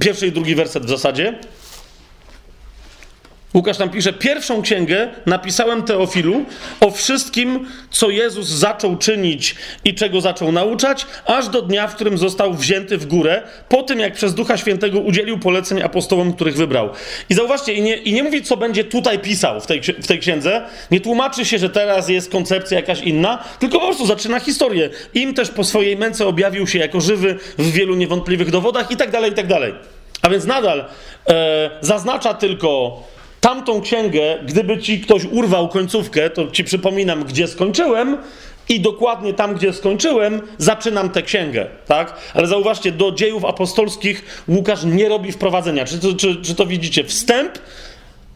pierwszy 0.00 0.26
i 0.26 0.32
drugi 0.32 0.54
werset 0.54 0.86
w 0.86 0.88
zasadzie. 0.88 1.38
Łukasz 3.56 3.76
tam 3.76 3.90
pisze: 3.90 4.12
Pierwszą 4.12 4.62
księgę 4.62 5.08
napisałem 5.26 5.82
Teofilu 5.82 6.44
o 6.80 6.90
wszystkim, 6.90 7.66
co 7.90 8.10
Jezus 8.10 8.48
zaczął 8.48 8.96
czynić 8.96 9.54
i 9.84 9.94
czego 9.94 10.20
zaczął 10.20 10.52
nauczać, 10.52 11.06
aż 11.26 11.48
do 11.48 11.62
dnia, 11.62 11.88
w 11.88 11.94
którym 11.94 12.18
został 12.18 12.54
wzięty 12.54 12.98
w 12.98 13.06
górę, 13.06 13.42
po 13.68 13.82
tym 13.82 14.00
jak 14.00 14.12
przez 14.14 14.34
Ducha 14.34 14.56
Świętego 14.56 15.00
udzielił 15.00 15.38
poleceń 15.38 15.82
apostołom, 15.82 16.32
których 16.32 16.56
wybrał. 16.56 16.90
I 17.30 17.34
zauważcie, 17.34 17.72
i 17.72 17.82
nie, 17.82 17.96
i 17.96 18.12
nie 18.12 18.22
mówi, 18.22 18.42
co 18.42 18.56
będzie 18.56 18.84
tutaj 18.84 19.18
pisał 19.18 19.60
w 19.60 19.66
tej, 19.66 19.80
w 19.82 20.06
tej 20.06 20.18
księdze, 20.18 20.62
nie 20.90 21.00
tłumaczy 21.00 21.44
się, 21.44 21.58
że 21.58 21.70
teraz 21.70 22.08
jest 22.08 22.30
koncepcja 22.30 22.76
jakaś 22.76 23.00
inna, 23.00 23.44
tylko 23.58 23.78
po 23.78 23.86
prostu 23.86 24.06
zaczyna 24.06 24.40
historię. 24.40 24.90
Im 25.14 25.34
też 25.34 25.50
po 25.50 25.64
swojej 25.64 25.96
męce 25.96 26.26
objawił 26.26 26.66
się 26.66 26.78
jako 26.78 27.00
żywy 27.00 27.38
w 27.58 27.72
wielu 27.72 27.94
niewątpliwych 27.94 28.50
dowodach 28.50 28.90
i 28.90 28.96
tak 28.96 29.10
dalej, 29.10 29.32
i 29.32 29.34
tak 29.34 29.46
dalej. 29.46 29.74
A 30.22 30.28
więc 30.28 30.44
nadal 30.44 30.84
e, 31.28 31.70
zaznacza 31.80 32.34
tylko 32.34 33.02
tamtą 33.46 33.80
księgę, 33.80 34.38
gdyby 34.46 34.78
ci 34.78 35.00
ktoś 35.00 35.24
urwał 35.24 35.68
końcówkę, 35.68 36.30
to 36.30 36.50
ci 36.50 36.64
przypominam, 36.64 37.24
gdzie 37.24 37.46
skończyłem, 37.46 38.16
i 38.68 38.80
dokładnie 38.80 39.34
tam, 39.34 39.54
gdzie 39.54 39.72
skończyłem, 39.72 40.40
zaczynam 40.58 41.10
tę 41.10 41.22
księgę, 41.22 41.66
tak? 41.86 42.14
Ale 42.34 42.46
zauważcie, 42.46 42.92
do 42.92 43.12
dziejów 43.12 43.44
apostolskich 43.44 44.44
Łukasz 44.48 44.84
nie 44.84 45.08
robi 45.08 45.32
wprowadzenia. 45.32 45.84
Czy 45.84 45.98
to, 45.98 46.14
czy, 46.14 46.36
czy 46.36 46.54
to 46.54 46.66
widzicie? 46.66 47.04
Wstęp 47.04 47.58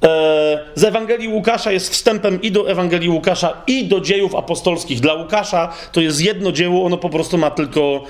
e, 0.03 0.59
z 0.75 0.85
Ewangelii 0.85 1.29
Łukasza 1.29 1.73
jest 1.73 1.91
wstępem 1.93 2.43
i 2.43 2.53
do 2.53 2.71
Ewangelii 2.71 3.09
Łukasza, 3.09 3.63
i 3.67 3.85
do 3.85 4.01
dziejów 4.01 4.35
apostolskich. 4.35 5.01
Dla 5.01 5.15
Łukasza 5.15 5.73
to 5.93 6.01
jest 6.01 6.21
jedno 6.21 6.53
dzieło, 6.53 6.85
ono 6.85 6.97
po 6.97 7.09
prostu 7.09 7.39
ma 7.39 7.51
tylko, 7.51 8.05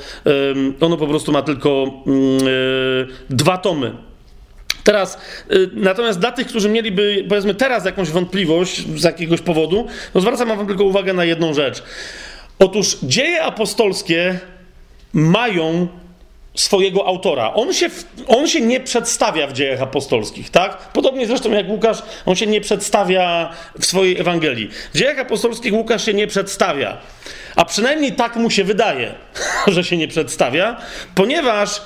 ono 0.81 0.97
po 0.97 1.07
prostu 1.07 1.33
ma 1.33 1.43
tylko 1.43 1.85
mm, 2.07 2.39
e, 2.39 3.35
dwa 3.35 3.59
tomy. 3.59 4.10
Teraz, 4.85 5.19
y, 5.53 5.71
natomiast 5.75 6.19
dla 6.19 6.33
tych, 6.33 6.47
którzy 6.47 6.69
mieliby, 6.69 7.25
powiedzmy, 7.29 7.55
teraz 7.55 7.85
jakąś 7.85 8.11
wątpliwość 8.11 8.87
z 8.97 9.05
jakiegoś 9.05 9.41
powodu, 9.41 9.87
to 10.13 10.21
zwracam 10.21 10.49
wam 10.49 10.67
tylko 10.67 10.85
uwagę 10.85 11.13
na 11.13 11.25
jedną 11.25 11.55
rzecz. 11.55 11.83
Otóż 12.59 12.99
dzieje 13.03 13.43
apostolskie 13.43 14.39
mają 15.13 15.89
swojego 16.55 17.07
autora. 17.07 17.55
On 17.55 17.73
się, 17.73 17.91
on 18.27 18.49
się 18.49 18.61
nie 18.61 18.81
przedstawia 18.81 19.47
w 19.47 19.53
dziejach 19.53 19.83
apostolskich, 19.83 20.51
tak? 20.51 20.79
Podobnie 20.79 21.27
zresztą 21.27 21.51
jak 21.51 21.69
Łukasz, 21.69 22.03
on 22.27 22.37
się 22.37 22.47
nie 22.47 22.61
przedstawia 22.61 23.51
w 23.81 23.87
swojej 23.87 24.21
Ewangelii. 24.21 24.71
W 24.95 24.99
dziejach 24.99 25.19
apostolskich 25.19 25.75
Łukasz 25.75 26.07
się 26.07 26.15
nie 26.15 26.27
przedstawia. 26.27 26.99
A 27.57 27.65
przynajmniej 27.65 28.13
tak 28.13 28.37
mu 28.37 28.51
się 28.51 28.65
wydaje, 28.65 29.15
że 29.67 29.85
się 29.85 29.97
nie 29.97 30.09
przedstawia, 30.09 30.77
ponieważ. 31.15 31.83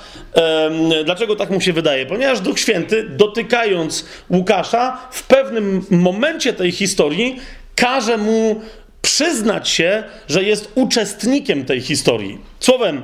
dlaczego 1.05 1.35
tak 1.35 1.49
mu 1.49 1.61
się 1.61 1.73
wydaje? 1.73 2.05
Ponieważ 2.05 2.39
Duch 2.39 2.59
Święty, 2.59 3.03
dotykając 3.09 4.05
Łukasza, 4.29 5.07
w 5.11 5.23
pewnym 5.23 5.85
momencie 5.89 6.53
tej 6.53 6.71
historii 6.71 7.39
każe 7.75 8.17
mu 8.17 8.61
przyznać 9.05 9.69
się, 9.69 10.03
że 10.27 10.43
jest 10.43 10.71
uczestnikiem 10.75 11.65
tej 11.65 11.81
historii. 11.81 12.37
Słowem, 12.59 13.01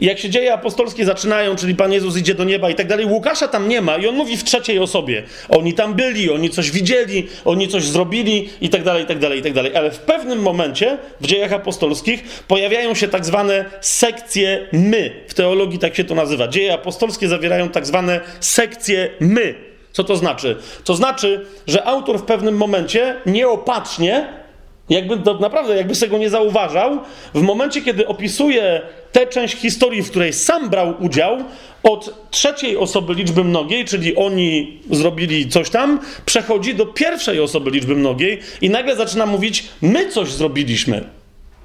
jak 0.00 0.18
się 0.18 0.30
dzieje 0.30 0.52
apostolskie 0.52 1.04
zaczynają, 1.04 1.56
czyli 1.56 1.74
Pan 1.74 1.92
Jezus 1.92 2.16
idzie 2.16 2.34
do 2.34 2.44
nieba 2.44 2.70
i 2.70 2.74
tak 2.74 2.86
dalej, 2.86 3.06
Łukasza 3.06 3.48
tam 3.48 3.68
nie 3.68 3.80
ma 3.80 3.96
i 3.96 4.06
on 4.06 4.14
mówi 4.14 4.36
w 4.36 4.44
trzeciej 4.44 4.78
osobie. 4.78 5.22
Oni 5.48 5.74
tam 5.74 5.94
byli, 5.94 6.30
oni 6.30 6.50
coś 6.50 6.70
widzieli, 6.70 7.26
oni 7.44 7.68
coś 7.68 7.84
zrobili 7.84 8.48
i 8.60 8.68
tak 8.68 8.82
dalej, 8.82 9.04
i 9.04 9.06
tak 9.06 9.18
dalej, 9.18 9.38
i 9.38 9.42
tak 9.42 9.52
dalej. 9.52 9.76
Ale 9.76 9.90
w 9.90 9.98
pewnym 9.98 10.42
momencie 10.42 10.98
w 11.20 11.26
dziejach 11.26 11.52
apostolskich 11.52 12.22
pojawiają 12.48 12.94
się 12.94 13.08
tak 13.08 13.24
zwane 13.24 13.64
sekcje 13.80 14.66
my. 14.72 15.10
W 15.28 15.34
teologii 15.34 15.78
tak 15.78 15.96
się 15.96 16.04
to 16.04 16.14
nazywa. 16.14 16.48
Dzieje 16.48 16.74
apostolskie 16.74 17.28
zawierają 17.28 17.68
tak 17.68 17.86
zwane 17.86 18.20
sekcje 18.40 19.10
my. 19.20 19.54
Co 19.92 20.04
to 20.04 20.16
znaczy? 20.16 20.56
To 20.84 20.94
znaczy, 20.94 21.46
że 21.66 21.84
autor 21.84 22.18
w 22.18 22.22
pewnym 22.22 22.56
momencie 22.56 23.16
nieopatrznie 23.26 24.45
jakby 24.88 25.18
to 25.18 25.34
naprawdę, 25.38 25.76
jakby 25.76 25.94
sobie 25.94 26.10
go 26.10 26.18
nie 26.18 26.30
zauważał, 26.30 26.98
w 27.34 27.42
momencie, 27.42 27.82
kiedy 27.82 28.06
opisuje 28.06 28.82
tę 29.12 29.26
część 29.26 29.56
historii, 29.56 30.02
w 30.02 30.10
której 30.10 30.32
sam 30.32 30.70
brał 30.70 30.94
udział, 31.00 31.38
od 31.82 32.30
trzeciej 32.30 32.76
osoby 32.76 33.14
liczby 33.14 33.44
mnogiej, 33.44 33.84
czyli 33.84 34.16
oni 34.16 34.80
zrobili 34.90 35.48
coś 35.48 35.70
tam, 35.70 36.00
przechodzi 36.26 36.74
do 36.74 36.86
pierwszej 36.86 37.40
osoby 37.40 37.70
liczby 37.70 37.94
mnogiej 37.94 38.40
i 38.60 38.70
nagle 38.70 38.96
zaczyna 38.96 39.26
mówić: 39.26 39.64
My 39.82 40.10
coś 40.10 40.32
zrobiliśmy. 40.32 41.15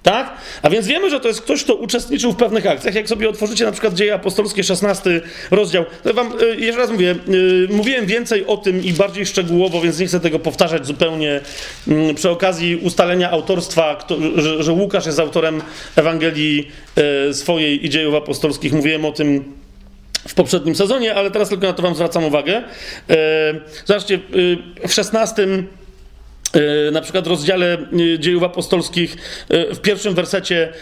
Tak? 0.03 0.33
A 0.61 0.69
więc 0.69 0.87
wiemy, 0.87 1.09
że 1.09 1.19
to 1.19 1.27
jest 1.27 1.41
ktoś, 1.41 1.63
kto 1.63 1.75
uczestniczył 1.75 2.31
w 2.31 2.35
pewnych 2.35 2.67
akcjach. 2.67 2.95
Jak 2.95 3.07
sobie 3.07 3.29
otworzycie 3.29 3.65
na 3.65 3.71
przykład 3.71 3.93
Dzieje 3.93 4.13
Apostolskie, 4.13 4.63
16 4.63 5.21
rozdział, 5.51 5.85
to 6.03 6.13
wam 6.13 6.33
y, 6.41 6.55
jeszcze 6.55 6.81
raz 6.81 6.91
mówię, 6.91 7.15
y, 7.29 7.67
mówiłem 7.71 8.05
więcej 8.05 8.45
o 8.45 8.57
tym 8.57 8.83
i 8.83 8.93
bardziej 8.93 9.25
szczegółowo, 9.25 9.81
więc 9.81 9.99
nie 9.99 10.07
chcę 10.07 10.19
tego 10.19 10.39
powtarzać 10.39 10.85
zupełnie 10.85 11.41
mm, 11.87 12.15
przy 12.15 12.29
okazji 12.29 12.75
ustalenia 12.75 13.31
autorstwa, 13.31 14.07
że, 14.59 14.71
Łukasz 14.71 15.05
jest 15.05 15.19
autorem 15.19 15.61
Ewangelii 15.95 16.67
y, 17.29 17.33
swojej 17.33 17.85
i 17.85 17.89
Dziejów 17.89 18.15
Apostolskich. 18.15 18.73
Mówiłem 18.73 19.05
o 19.05 19.11
tym 19.11 19.43
w 20.27 20.33
poprzednim 20.33 20.75
sezonie, 20.75 21.15
ale 21.15 21.31
teraz 21.31 21.49
tylko 21.49 21.67
na 21.67 21.73
to 21.73 21.83
wam 21.83 21.95
zwracam 21.95 22.23
uwagę. 22.23 22.63
Zobaczcie, 23.85 24.19
w 24.87 24.93
16 24.93 25.43
E, 25.43 25.63
na 26.91 27.01
przykład 27.01 27.25
w 27.25 27.27
rozdziale 27.27 27.73
e, 27.73 28.19
dziejów 28.19 28.43
apostolskich 28.43 29.17
e, 29.49 29.75
w 29.75 29.81
pierwszym 29.81 30.13
wersecie 30.13 30.73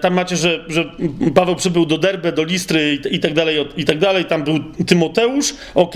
tam 0.00 0.14
macie, 0.14 0.36
że, 0.36 0.64
że 0.68 0.84
Paweł 1.34 1.56
przybył 1.56 1.86
do 1.86 1.98
Derbe, 1.98 2.32
do 2.32 2.44
Listry 2.44 2.98
i, 3.10 3.20
tak 3.20 3.34
dalej, 3.34 3.68
i 3.76 3.84
tak 3.84 3.98
dalej. 3.98 4.24
Tam 4.24 4.44
był 4.44 4.58
Tymoteusz, 4.86 5.54
ok. 5.74 5.94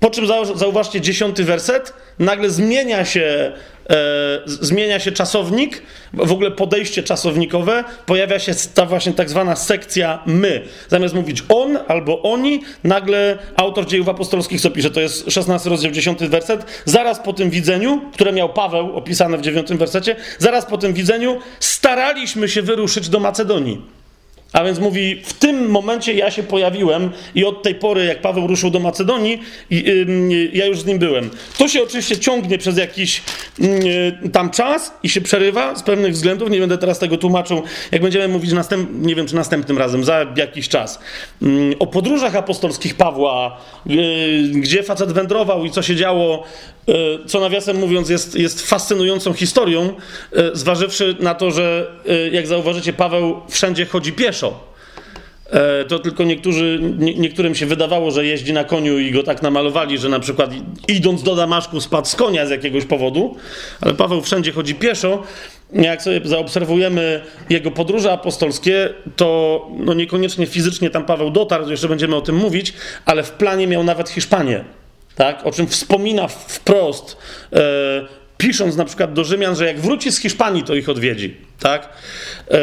Po 0.00 0.10
czym 0.10 0.26
zauważcie 0.54 1.00
dziesiąty 1.00 1.44
werset, 1.44 1.92
nagle 2.18 2.50
zmienia 2.50 3.04
się 3.04 3.22
e, 3.22 3.52
zmienia 4.46 5.00
się 5.00 5.12
czasownik, 5.12 5.82
w 6.12 6.32
ogóle 6.32 6.50
podejście 6.50 7.02
czasownikowe, 7.02 7.84
pojawia 8.06 8.38
się 8.38 8.52
ta 8.74 8.86
właśnie 8.86 9.12
tak 9.12 9.30
zwana 9.30 9.56
sekcja 9.56 10.22
my. 10.26 10.62
Zamiast 10.88 11.14
mówić 11.14 11.42
on 11.48 11.78
albo 11.88 12.22
oni, 12.22 12.62
nagle 12.84 13.38
autor 13.56 13.86
dziejów 13.86 14.08
apostolskich 14.08 14.60
co 14.60 14.70
pisze, 14.70 14.90
to 14.90 15.00
jest 15.00 15.30
16 15.30 15.70
rozdział 15.70 15.92
10 15.92 16.18
werset, 16.18 16.82
zaraz 16.84 17.20
po 17.20 17.32
tym 17.32 17.50
widzeniu, 17.50 18.00
które 18.12 18.32
miał 18.32 18.48
Paweł 18.48 18.96
opisane 18.96 19.38
w 19.38 19.40
9 19.40 19.72
wersecie, 19.72 20.16
zaraz 20.38 20.66
po 20.66 20.78
tym 20.78 20.92
widzeniu 20.92 21.38
staraliśmy 21.60 22.48
się 22.48 22.62
wyruszyć 22.62 23.08
do 23.08 23.20
Macedonii. 23.20 24.03
A 24.54 24.64
więc 24.64 24.78
mówi, 24.78 25.22
w 25.24 25.32
tym 25.32 25.70
momencie 25.70 26.14
ja 26.14 26.30
się 26.30 26.42
pojawiłem 26.42 27.10
i 27.34 27.44
od 27.44 27.62
tej 27.62 27.74
pory, 27.74 28.04
jak 28.04 28.20
Paweł 28.20 28.46
ruszył 28.46 28.70
do 28.70 28.80
Macedonii, 28.80 29.40
y, 29.72 30.50
ja 30.52 30.66
już 30.66 30.80
z 30.80 30.86
nim 30.86 30.98
byłem. 30.98 31.30
To 31.58 31.68
się 31.68 31.82
oczywiście 31.82 32.18
ciągnie 32.18 32.58
przez 32.58 32.76
jakiś 32.76 33.22
y, 33.60 34.30
tam 34.32 34.50
czas 34.50 34.92
i 35.02 35.08
się 35.08 35.20
przerywa 35.20 35.76
z 35.76 35.82
pewnych 35.82 36.12
względów. 36.12 36.50
Nie 36.50 36.60
będę 36.60 36.78
teraz 36.78 36.98
tego 36.98 37.18
tłumaczył, 37.18 37.62
jak 37.92 38.02
będziemy 38.02 38.28
mówić 38.28 38.52
następ, 38.52 38.90
nie 38.92 39.14
wiem 39.14 39.26
czy 39.26 39.34
następnym 39.34 39.78
razem, 39.78 40.04
za 40.04 40.26
jakiś 40.36 40.68
czas. 40.68 41.00
Y, 41.42 41.78
o 41.78 41.86
podróżach 41.86 42.36
apostolskich 42.36 42.94
Pawła, 42.94 43.60
gdzie 44.52 44.82
facet 44.82 45.12
wędrował 45.12 45.64
i 45.64 45.70
co 45.70 45.82
się 45.82 45.96
działo, 45.96 46.44
co 47.26 47.40
nawiasem 47.40 47.76
mówiąc 47.76 48.08
jest, 48.08 48.34
jest 48.34 48.66
fascynującą 48.66 49.32
historią, 49.32 49.94
zważywszy 50.52 51.16
na 51.20 51.34
to, 51.34 51.50
że 51.50 51.92
jak 52.32 52.46
zauważycie, 52.46 52.92
Paweł 52.92 53.40
wszędzie 53.48 53.86
chodzi 53.86 54.12
pieszo 54.12 54.43
E, 55.50 55.84
to 55.84 55.98
tylko 55.98 56.24
niektórzy, 56.24 56.78
nie, 56.98 57.14
niektórym 57.14 57.54
się 57.54 57.66
wydawało, 57.66 58.10
że 58.10 58.26
jeździ 58.26 58.52
na 58.52 58.64
koniu 58.64 58.98
i 58.98 59.10
go 59.10 59.22
tak 59.22 59.42
namalowali, 59.42 59.98
że 59.98 60.08
na 60.08 60.20
przykład 60.20 60.50
idąc 60.88 61.22
do 61.22 61.34
Damaszku 61.36 61.80
spadł 61.80 62.08
z 62.08 62.16
konia 62.16 62.46
z 62.46 62.50
jakiegoś 62.50 62.84
powodu, 62.84 63.36
ale 63.80 63.94
Paweł 63.94 64.22
wszędzie 64.22 64.52
chodzi 64.52 64.74
pieszo. 64.74 65.22
Jak 65.72 66.02
sobie 66.02 66.20
zaobserwujemy 66.24 67.20
jego 67.50 67.70
podróże 67.70 68.12
apostolskie, 68.12 68.88
to 69.16 69.60
no 69.78 69.94
niekoniecznie 69.94 70.46
fizycznie 70.46 70.90
tam 70.90 71.04
Paweł 71.04 71.30
dotarł, 71.30 71.70
jeszcze 71.70 71.88
będziemy 71.88 72.16
o 72.16 72.20
tym 72.20 72.36
mówić, 72.36 72.72
ale 73.04 73.22
w 73.22 73.30
planie 73.30 73.66
miał 73.66 73.84
nawet 73.84 74.08
Hiszpanię, 74.08 74.64
tak? 75.14 75.46
o 75.46 75.52
czym 75.52 75.66
wspomina 75.66 76.28
wprost, 76.28 77.16
e, 77.52 77.58
pisząc 78.38 78.76
na 78.76 78.84
przykład 78.84 79.12
do 79.12 79.24
Rzymian, 79.24 79.56
że 79.56 79.66
jak 79.66 79.80
wróci 79.80 80.12
z 80.12 80.18
Hiszpanii, 80.18 80.62
to 80.62 80.74
ich 80.74 80.88
odwiedzi. 80.88 81.36
Tak? 81.58 81.88
E, 82.50 82.58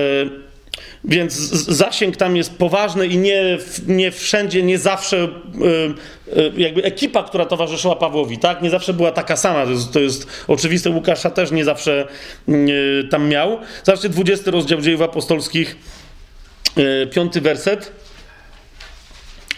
więc 1.04 1.34
zasięg 1.68 2.18
tam 2.18 2.36
jest 2.38 2.58
poważny 2.58 3.08
i 3.08 3.18
nie, 3.18 3.58
nie 3.88 4.12
wszędzie, 4.12 4.64
nie 4.64 4.80
zawsze 4.80 5.18
e, 5.18 5.28
e, 6.38 6.52
jakby 6.58 6.84
ekipa, 6.84 7.24
która 7.24 7.46
towarzyszyła 7.46 7.96
Pawłowi, 7.96 8.38
tak? 8.38 8.62
Nie 8.62 8.70
zawsze 8.70 8.94
była 8.94 9.12
taka 9.12 9.36
sama. 9.36 9.66
To 9.66 9.72
jest, 9.72 9.92
to 9.94 10.00
jest 10.00 10.28
oczywiste. 10.48 10.90
Łukasza 10.90 11.30
też 11.30 11.52
nie 11.52 11.66
zawsze 11.66 12.08
e, 12.48 12.54
tam 13.10 13.30
miał. 13.30 13.58
Zobaczcie, 13.84 14.10
20 14.10 14.52
rozdział 14.52 14.82
dziejów 14.82 15.02
apostolskich, 15.02 15.78
piąty 17.12 17.42
werset. 17.42 17.92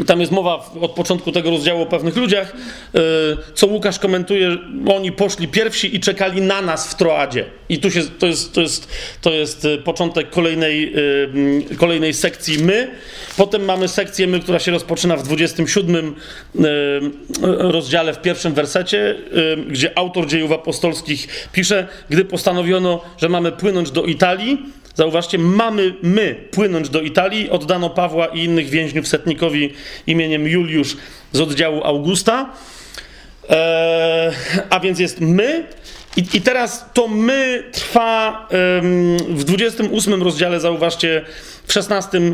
Tam 0.08 0.20
jest 0.20 0.32
mowa 0.32 0.72
od 0.82 0.92
początku 0.92 1.32
tego 1.32 1.50
rozdziału 1.50 1.82
o 1.82 1.86
pewnych 1.86 2.16
ludziach, 2.16 2.54
e, 2.96 3.00
co 3.54 3.68
Łukasz 3.68 4.00
komentuje, 4.00 4.58
oni 4.96 5.12
poszli 5.12 5.48
pierwsi 5.48 5.96
i 5.96 6.00
czekali 6.00 6.42
na 6.42 6.62
nas 6.62 6.92
w 6.92 6.96
Troadzie. 6.96 7.46
I 7.70 7.80
tu 7.80 7.92
się, 7.92 8.02
to, 8.04 8.28
jest, 8.28 8.54
to, 8.54 8.62
jest, 8.62 8.88
to 9.22 9.34
jest 9.34 9.66
e, 9.66 9.78
początek 9.78 10.30
kolejnej, 10.30 10.94
e, 11.72 11.76
kolejnej 11.76 12.14
sekcji 12.14 12.64
my. 12.64 12.92
Potem 13.38 13.66
mamy 13.66 13.88
sekcję 13.88 14.28
my, 14.28 14.40
która 14.40 14.60
się 14.60 14.72
rozpoczyna 14.72 15.18
w 15.18 15.24
27 15.24 16.16
rozdziale, 17.58 18.14
w 18.14 18.22
pierwszym 18.22 18.54
wersecie, 18.54 19.16
gdzie 19.68 19.98
autor 19.98 20.28
dziejów 20.28 20.52
apostolskich 20.52 21.48
pisze, 21.52 21.88
gdy 22.10 22.26
postanowiono, 22.26 23.02
że 23.18 23.30
mamy 23.30 23.52
płynąć 23.52 23.92
do 23.92 24.06
Italii, 24.06 24.58
Zauważcie, 24.96 25.38
mamy 25.38 25.94
my 26.04 26.36
płynąć 26.52 26.90
do 26.90 27.02
Italii. 27.02 27.50
Oddano 27.50 27.90
Pawła 27.90 28.26
i 28.26 28.44
innych 28.44 28.70
więźniów 28.70 29.08
setnikowi 29.08 29.74
imieniem 30.08 30.48
Juliusz 30.48 30.98
z 31.32 31.40
oddziału 31.40 31.84
Augusta. 31.84 32.50
Eee, 33.50 34.32
a 34.70 34.80
więc 34.80 35.00
jest 35.00 35.22
my. 35.22 35.68
I, 36.18 36.24
I, 36.34 36.42
teraz 36.42 36.86
to 36.94 37.08
my 37.08 37.64
trwa 37.72 38.48
w 39.30 39.44
28 39.44 40.24
rozdziale, 40.24 40.60
zauważcie, 40.60 41.26
w 41.68 41.74
16 41.74 42.18
e, 42.18 42.32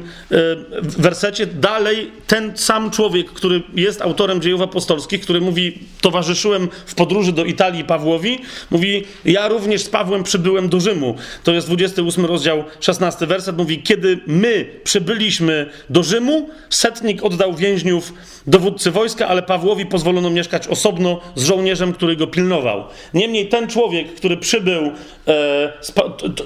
wersecie 0.82 1.46
dalej 1.46 2.12
ten 2.28 2.58
sam 2.58 2.92
człowiek, 2.92 3.32
który 3.32 3.63
jest 3.76 4.02
autorem 4.02 4.42
dziejów 4.42 4.62
apostolskich, 4.62 5.22
który 5.22 5.42
mówi, 5.42 5.80
towarzyszyłem 6.02 6.68
w 6.86 6.96
podróży 6.96 7.32
do 7.34 7.46
Italii 7.46 7.84
Pawłowi, 7.84 8.39
mówi, 8.72 9.04
ja 9.26 9.48
również 9.48 9.84
z 9.84 9.89
Pawłem 9.89 10.24
przybyłem 10.24 10.70
do 10.70 10.80
Rzymu. 10.80 11.15
To 11.44 11.52
jest 11.52 11.68
28 11.68 12.26
rozdział, 12.26 12.63
16 12.80 13.28
werset, 13.28 13.58
mówi, 13.58 13.84
kiedy 13.84 14.20
my 14.28 14.65
przybyliśmy 14.84 15.70
do 15.89 16.04
Rzymu, 16.04 16.50
setnik 16.70 17.24
oddał 17.24 17.56
więźniów 17.56 18.13
dowódcy 18.48 18.92
wojska, 18.92 19.28
ale 19.28 19.44
Pawłowi 19.44 19.86
pozwolono 19.86 20.30
mieszkać 20.30 20.68
osobno 20.68 21.20
z 21.36 21.44
żołnierzem, 21.44 21.94
który 21.94 22.15
go 22.15 22.28
pilnował. 22.28 22.84
Niemniej 23.13 23.48
ten 23.48 23.68
człowiek, 23.68 24.13
który 24.15 24.38
przybył, 24.38 24.92
e, 25.28 25.74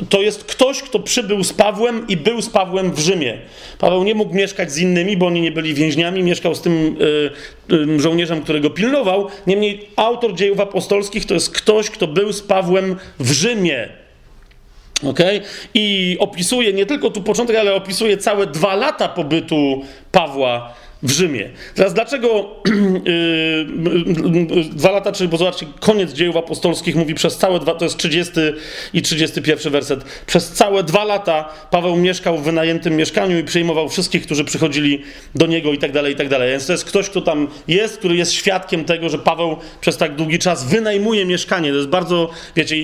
to 0.09 0.21
jest 0.21 0.43
ktoś, 0.43 0.81
kto 0.81 0.99
przybył 0.99 1.43
z 1.43 1.53
Pawłem 1.53 2.07
i 2.07 2.17
był 2.17 2.41
z 2.41 2.49
Pawłem 2.49 2.72
Pawłem 2.73 2.91
w 2.91 2.99
Rzymie. 2.99 3.37
Paweł 3.79 4.03
nie 4.03 4.15
mógł 4.15 4.35
mieszkać 4.35 4.71
z 4.71 4.77
innymi, 4.77 5.17
bo 5.17 5.27
oni 5.27 5.41
nie 5.41 5.51
byli 5.51 5.73
więźniami, 5.73 6.23
mieszkał 6.23 6.55
z 6.55 6.61
tym 6.61 6.97
y, 7.71 7.73
y, 7.73 7.99
żołnierzem, 7.99 8.41
którego 8.41 8.69
pilnował. 8.69 9.27
Niemniej 9.47 9.89
autor 9.95 10.35
dziejów 10.35 10.59
apostolskich 10.59 11.25
to 11.25 11.33
jest 11.33 11.49
ktoś, 11.49 11.89
kto 11.89 12.07
był 12.07 12.33
z 12.33 12.41
Pawłem 12.41 12.95
w 13.19 13.31
Rzymie. 13.31 13.89
Okay? 15.05 15.41
I 15.73 16.17
opisuje 16.19 16.73
nie 16.73 16.85
tylko 16.85 17.09
tu 17.09 17.21
początek, 17.21 17.55
ale 17.55 17.75
opisuje 17.75 18.17
całe 18.17 18.47
dwa 18.47 18.75
lata 18.75 19.09
pobytu 19.09 19.81
Pawła 20.11 20.73
w 21.03 21.11
Rzymie. 21.11 21.49
Teraz 21.75 21.93
dlaczego 21.93 22.29
yy, 23.05 23.65
dwa 24.71 24.91
lata, 24.91 25.11
czyli 25.11 25.29
bo 25.29 25.37
zobaczcie, 25.37 25.65
koniec 25.79 26.13
dziejów 26.13 26.37
apostolskich 26.37 26.95
mówi 26.95 27.13
przez 27.13 27.37
całe 27.37 27.59
dwa, 27.59 27.75
to 27.75 27.85
jest 27.85 27.97
30 27.97 28.33
i 28.93 29.01
31 29.01 29.71
werset. 29.71 30.03
Przez 30.25 30.51
całe 30.51 30.83
dwa 30.83 31.03
lata 31.03 31.49
Paweł 31.71 31.95
mieszkał 31.95 32.37
w 32.37 32.43
wynajętym 32.43 32.95
mieszkaniu 32.95 33.39
i 33.39 33.43
przyjmował 33.43 33.89
wszystkich, 33.89 34.25
którzy 34.25 34.45
przychodzili 34.45 35.01
do 35.35 35.45
niego 35.45 35.73
i 35.73 35.77
tak 35.77 35.91
dalej, 35.91 36.13
i 36.13 36.15
tak 36.15 36.29
dalej. 36.29 36.51
Więc 36.51 36.65
to 36.65 36.71
jest 36.71 36.85
ktoś, 36.85 37.09
kto 37.09 37.21
tam 37.21 37.47
jest, 37.67 37.97
który 37.97 38.15
jest 38.15 38.31
świadkiem 38.31 38.85
tego, 38.85 39.09
że 39.09 39.17
Paweł 39.17 39.57
przez 39.81 39.97
tak 39.97 40.15
długi 40.15 40.39
czas 40.39 40.63
wynajmuje 40.63 41.25
mieszkanie. 41.25 41.69
To 41.69 41.77
jest 41.77 41.89
bardzo, 41.89 42.29
wiecie, 42.55 42.77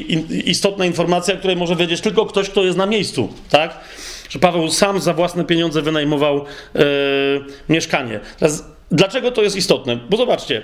istotna 0.45 0.85
informacja, 0.85 1.35
której 1.35 1.55
może 1.55 1.75
wiedzieć 1.75 2.01
tylko 2.01 2.25
ktoś, 2.25 2.49
kto 2.49 2.63
jest 2.63 2.77
na 2.77 2.85
miejscu, 2.85 3.33
tak? 3.49 3.79
Że 4.29 4.39
Paweł 4.39 4.71
sam 4.71 4.99
za 4.99 5.13
własne 5.13 5.45
pieniądze 5.45 5.81
wynajmował 5.81 6.45
e, 6.75 6.81
mieszkanie. 7.69 8.19
Teraz, 8.39 8.63
dlaczego 8.91 9.31
to 9.31 9.41
jest 9.41 9.55
istotne? 9.55 9.99
Bo 10.09 10.17
zobaczcie, 10.17 10.61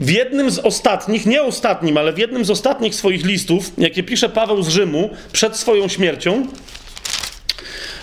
w 0.00 0.10
jednym 0.10 0.50
z 0.50 0.58
ostatnich, 0.58 1.26
nie 1.26 1.42
ostatnim, 1.42 1.96
ale 1.96 2.12
w 2.12 2.18
jednym 2.18 2.44
z 2.44 2.50
ostatnich 2.50 2.94
swoich 2.94 3.24
listów, 3.24 3.72
jakie 3.78 4.02
pisze 4.02 4.28
Paweł 4.28 4.62
z 4.62 4.68
Rzymu 4.68 5.10
przed 5.32 5.56
swoją 5.56 5.88
śmiercią, 5.88 6.46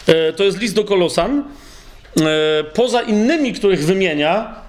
e, 0.07 0.33
to 0.33 0.43
jest 0.43 0.59
list 0.61 0.75
do 0.75 0.83
Kolosan, 0.83 1.43
e, 2.17 2.63
poza 2.63 3.01
innymi, 3.01 3.53
których 3.53 3.85
wymienia, 3.85 4.59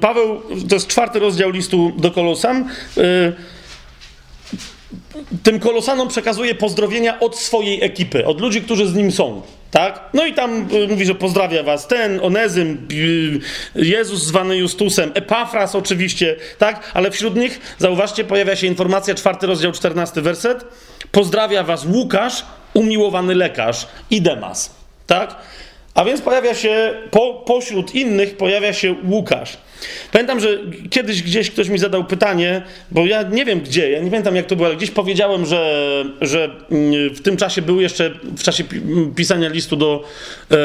Paweł, 0.00 0.42
to 0.68 0.74
jest 0.74 0.86
czwarty 0.86 1.18
rozdział 1.18 1.50
listu 1.50 1.92
do 1.98 2.10
Kolosan, 2.10 2.68
tym 5.42 5.60
kolosanom 5.60 6.08
przekazuje 6.08 6.54
pozdrowienia 6.54 7.20
od 7.20 7.38
swojej 7.38 7.84
ekipy, 7.84 8.26
od 8.26 8.40
ludzi, 8.40 8.62
którzy 8.62 8.86
z 8.86 8.94
nim 8.94 9.12
są. 9.12 9.42
Tak? 9.70 10.00
No 10.14 10.26
i 10.26 10.34
tam 10.34 10.68
y, 10.72 10.88
mówi, 10.88 11.06
że 11.06 11.14
pozdrawia 11.14 11.62
was 11.62 11.86
ten, 11.86 12.20
Onezym, 12.22 12.88
y, 12.92 13.84
Jezus 13.84 14.22
zwany 14.22 14.56
Justusem, 14.56 15.10
Epafras 15.14 15.74
oczywiście, 15.74 16.36
tak? 16.58 16.90
Ale 16.94 17.10
wśród 17.10 17.36
nich, 17.36 17.60
zauważcie, 17.78 18.24
pojawia 18.24 18.56
się 18.56 18.66
informacja, 18.66 19.14
czwarty 19.14 19.46
rozdział, 19.46 19.72
czternasty 19.72 20.22
werset. 20.22 20.64
Pozdrawia 21.12 21.62
was 21.62 21.84
Łukasz, 21.84 22.44
umiłowany 22.74 23.34
lekarz 23.34 23.86
i 24.10 24.22
Demas, 24.22 24.74
tak? 25.06 25.36
A 25.94 26.04
więc 26.04 26.20
pojawia 26.20 26.54
się, 26.54 26.94
po, 27.10 27.34
pośród 27.46 27.94
innych 27.94 28.36
pojawia 28.36 28.72
się 28.72 28.94
Łukasz. 29.10 29.56
Pamiętam, 30.12 30.40
że 30.40 30.58
kiedyś 30.90 31.22
gdzieś 31.22 31.50
ktoś 31.50 31.68
mi 31.68 31.78
zadał 31.78 32.04
pytanie, 32.04 32.62
bo 32.90 33.06
ja 33.06 33.22
nie 33.22 33.44
wiem 33.44 33.60
gdzie, 33.60 33.90
ja 33.90 34.00
nie 34.00 34.10
pamiętam 34.10 34.36
jak 34.36 34.46
to 34.46 34.56
było, 34.56 34.68
ale 34.68 34.76
gdzieś 34.76 34.90
powiedziałem, 34.90 35.46
że, 35.46 36.04
że 36.20 36.50
mm, 36.70 37.14
w 37.14 37.22
tym 37.22 37.36
czasie 37.36 37.62
był 37.62 37.80
jeszcze, 37.80 38.10
w 38.36 38.42
czasie 38.42 38.64
pisania 39.16 39.48
listu 39.48 39.76
do 39.76 40.04
e, 40.50 40.56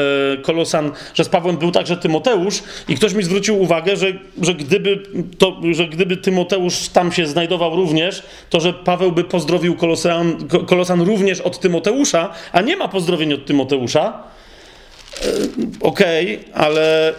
Kolosan, 0.42 0.92
że 1.14 1.24
z 1.24 1.28
Pawłem 1.28 1.56
był 1.56 1.70
także 1.70 1.96
Tymoteusz 1.96 2.62
i 2.88 2.94
ktoś 2.94 3.14
mi 3.14 3.22
zwrócił 3.22 3.62
uwagę, 3.62 3.96
że, 3.96 4.06
że, 4.42 4.54
gdyby 4.54 5.02
to, 5.38 5.56
że 5.72 5.86
gdyby 5.86 6.16
Tymoteusz 6.16 6.88
tam 6.88 7.12
się 7.12 7.26
znajdował 7.26 7.76
również, 7.76 8.22
to 8.50 8.60
że 8.60 8.72
Paweł 8.72 9.12
by 9.12 9.24
pozdrowił 9.24 9.76
Kolosan, 9.76 10.48
Kolosan 10.66 11.00
również 11.00 11.40
od 11.40 11.60
Tymoteusza, 11.60 12.34
a 12.52 12.60
nie 12.60 12.76
ma 12.76 12.88
pozdrowień 12.88 13.32
od 13.32 13.46
Tymoteusza. 13.46 14.37
E, 15.22 15.26
okej, 15.80 16.36
okay, 16.36 16.54
ale 16.54 17.14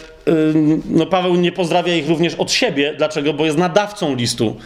no 0.84 1.06
Paweł 1.06 1.34
nie 1.34 1.52
pozdrawia 1.52 1.94
ich 1.94 2.08
również 2.08 2.34
od 2.34 2.52
siebie. 2.52 2.94
Dlaczego? 2.98 3.32
Bo 3.32 3.44
jest 3.44 3.58
nadawcą 3.58 4.14
listu. 4.14 4.56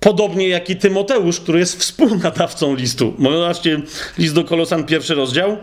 Podobnie 0.00 0.48
jak 0.48 0.70
i 0.70 0.76
Tymoteusz, 0.76 1.40
który 1.40 1.58
jest 1.58 1.80
współnadawcą 1.80 2.74
listu. 2.74 3.14
Zobaczcie, 3.18 3.80
list 4.18 4.34
do 4.34 4.44
Kolosan, 4.44 4.84
pierwszy 4.84 5.14
rozdział, 5.14 5.56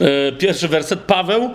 e, 0.00 0.32
pierwszy 0.32 0.68
werset. 0.68 1.00
Paweł, 1.00 1.50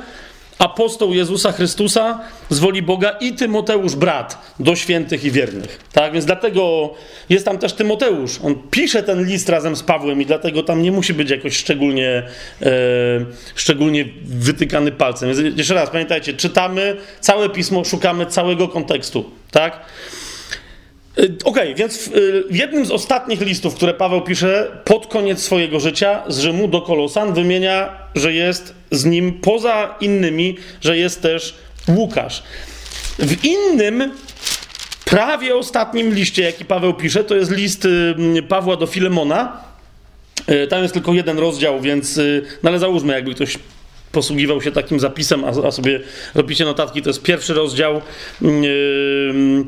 apostoł 0.59 1.13
Jezusa 1.13 1.51
Chrystusa 1.51 2.19
z 2.49 2.59
woli 2.59 2.81
Boga 2.81 3.09
i 3.09 3.33
Tymoteusz, 3.33 3.95
brat 3.95 4.53
do 4.59 4.75
świętych 4.75 5.23
i 5.23 5.31
wiernych. 5.31 5.79
Tak 5.93 6.13
więc 6.13 6.25
dlatego 6.25 6.93
jest 7.29 7.45
tam 7.45 7.57
też 7.57 7.73
Tymoteusz. 7.73 8.39
On 8.43 8.55
pisze 8.71 9.03
ten 9.03 9.25
list 9.25 9.49
razem 9.49 9.75
z 9.75 9.83
Pawłem 9.83 10.21
i 10.21 10.25
dlatego 10.25 10.63
tam 10.63 10.81
nie 10.81 10.91
musi 10.91 11.13
być 11.13 11.29
jakoś 11.29 11.57
szczególnie, 11.57 12.23
e, 12.61 12.71
szczególnie 13.55 14.05
wytykany 14.25 14.91
palcem. 14.91 15.33
Więc 15.33 15.57
jeszcze 15.57 15.73
raz, 15.73 15.89
pamiętajcie, 15.89 16.33
czytamy 16.33 16.97
całe 17.19 17.49
pismo, 17.49 17.83
szukamy 17.83 18.25
całego 18.25 18.67
kontekstu. 18.67 19.29
Tak? 19.51 19.79
E, 21.19 21.23
okej, 21.23 21.37
okay, 21.43 21.75
więc 21.75 21.97
w, 21.97 22.11
w, 22.49 22.55
jednym 22.55 22.85
z 22.85 22.91
ostatnich 22.91 23.41
listów, 23.41 23.75
które 23.75 23.93
Paweł 23.93 24.21
pisze 24.21 24.71
pod 24.85 25.07
koniec 25.07 25.41
swojego 25.43 25.79
życia 25.79 26.23
z 26.27 26.39
Rzymu 26.39 26.67
do 26.67 26.81
Kolosan, 26.81 27.33
wymienia, 27.33 27.89
że 28.15 28.33
jest 28.33 28.73
z 28.91 29.05
nim 29.05 29.33
poza 29.33 29.95
innymi, 30.01 30.57
że 30.81 30.97
jest 30.97 31.21
też 31.21 31.55
Łukasz. 31.87 32.43
W 33.19 33.45
innym, 33.45 34.11
prawie 35.05 35.55
ostatnim 35.55 36.13
liście, 36.13 36.43
jaki 36.43 36.65
Paweł 36.65 36.93
pisze, 36.93 37.23
to 37.23 37.35
jest 37.35 37.51
list 37.51 37.87
Pawła 38.47 38.75
do 38.75 38.87
Filemona. 38.87 39.63
Tam 40.69 40.81
jest 40.81 40.93
tylko 40.93 41.13
jeden 41.13 41.39
rozdział, 41.39 41.81
więc, 41.81 42.17
y, 42.17 42.45
no 42.63 42.69
ale 42.69 42.79
załóżmy, 42.79 43.13
jakby 43.13 43.35
ktoś 43.35 43.57
posługiwał 44.11 44.61
się 44.61 44.71
takim 44.71 44.99
zapisem, 44.99 45.43
a, 45.43 45.47
a 45.47 45.71
sobie 45.71 45.99
robicie 46.35 46.65
notatki, 46.65 47.01
to 47.01 47.09
jest 47.09 47.21
pierwszy 47.21 47.53
rozdział. 47.53 48.01
Yy, 48.41 49.65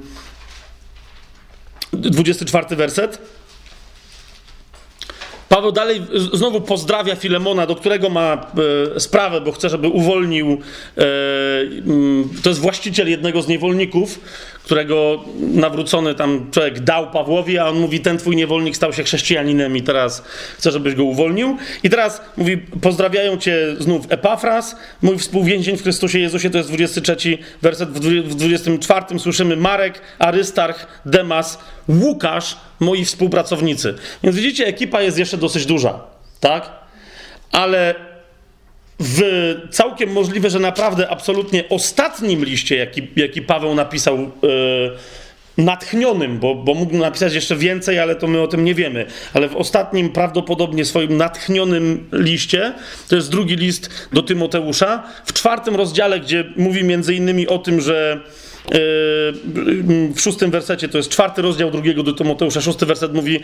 24 1.94 2.76
werset. 2.76 3.20
Paweł 5.52 5.72
dalej 5.72 6.02
znowu 6.34 6.62
pozdrawia 6.62 7.16
Filemona, 7.16 7.66
do 7.66 7.76
którego 7.76 8.10
ma 8.10 8.52
e, 8.96 9.00
sprawę, 9.00 9.42
bo 9.42 9.52
chce, 9.52 9.70
żeby 9.70 9.88
uwolnił. 9.88 10.48
E, 10.98 11.04
mm, 11.62 12.30
to 12.44 12.50
jest 12.50 12.62
właściciel 12.62 13.10
jednego 13.10 13.42
z 13.42 13.48
niewolników, 13.48 14.20
którego 14.72 15.24
nawrócony 15.40 16.16
tam 16.16 16.52
człowiek 16.52 16.80
dał 16.80 17.12
Pawłowi, 17.12 17.58
a 17.58 17.68
on 17.68 17.80
mówi: 17.80 18.00
Ten 18.00 18.18
twój 18.18 18.36
niewolnik 18.36 18.76
stał 18.76 18.94
się 18.94 19.04
chrześcijaninem 19.04 19.78
i 19.78 19.82
teraz 19.82 20.24
chcę, 20.58 20.72
żebyś 20.72 20.96
go 20.96 21.04
uwolnił. 21.04 21.58
I 21.84 21.90
teraz 21.90 22.22
mówi: 22.38 22.58
Pozdrawiają 22.58 23.38
cię 23.38 23.76
znów 23.80 24.06
Epafras, 24.10 24.76
mój 25.02 25.18
współwięzień 25.18 25.78
w 25.78 25.84
Chrystusie 25.84 26.20
Jezusie. 26.20 26.50
To 26.50 26.58
jest 26.58 26.70
23 26.70 27.38
werset. 27.62 27.90
W 27.90 28.36
24 28.36 29.20
słyszymy 29.20 29.56
Marek, 29.56 30.02
Arystarch, 30.20 30.88
Demas, 31.06 31.60
Łukasz, 31.90 32.58
moi 32.80 33.06
współpracownicy. 33.06 33.96
Więc 34.24 34.36
widzicie, 34.36 34.66
ekipa 34.66 35.02
jest 35.02 35.18
jeszcze 35.18 35.38
dosyć 35.38 35.66
duża, 35.66 36.00
tak? 36.40 36.70
Ale 37.52 37.96
w 39.02 39.22
całkiem 39.70 40.12
możliwe, 40.12 40.50
że 40.50 40.60
naprawdę 40.60 41.10
absolutnie 41.10 41.70
ostatnim 41.70 42.46
liście, 42.46 42.76
jaki, 42.76 43.08
jaki 43.16 43.42
Paweł 43.42 43.76
napisał. 43.76 44.18
Yy, 44.18 44.92
natchnionym, 45.58 46.40
bo, 46.40 46.56
bo 46.56 46.74
mógł 46.74 46.98
napisać 46.98 47.34
jeszcze 47.34 47.56
więcej, 47.56 48.00
ale 48.00 48.16
to 48.16 48.28
my 48.28 48.42
o 48.42 48.48
tym 48.48 48.66
nie 48.66 48.76
wiemy. 48.76 49.06
Ale 49.34 49.50
w 49.50 49.56
ostatnim, 49.56 50.10
prawdopodobnie 50.10 50.86
swoim 50.86 51.18
natchnionym 51.18 52.10
liście, 52.12 52.74
to 53.10 53.16
jest 53.16 53.32
drugi 53.32 53.56
list 53.56 53.90
do 54.14 54.24
Tymoteusza, 54.24 55.04
w 55.26 55.34
czwartym 55.34 55.76
rozdziale, 55.76 56.20
gdzie 56.20 56.44
mówi 56.56 56.84
między 56.84 57.16
innymi 57.16 57.48
o 57.48 57.58
tym, 57.58 57.82
że 57.82 58.20
w 60.16 60.20
szóstym 60.20 60.52
wersecie, 60.52 60.90
to 60.90 60.98
jest 60.98 61.10
czwarty 61.10 61.42
rozdział 61.42 61.72
drugiego 61.72 62.04
do 62.04 62.14
Tymoteusza, 62.14 62.62
szósty 62.62 62.86
werset 62.86 63.14
mówi 63.14 63.40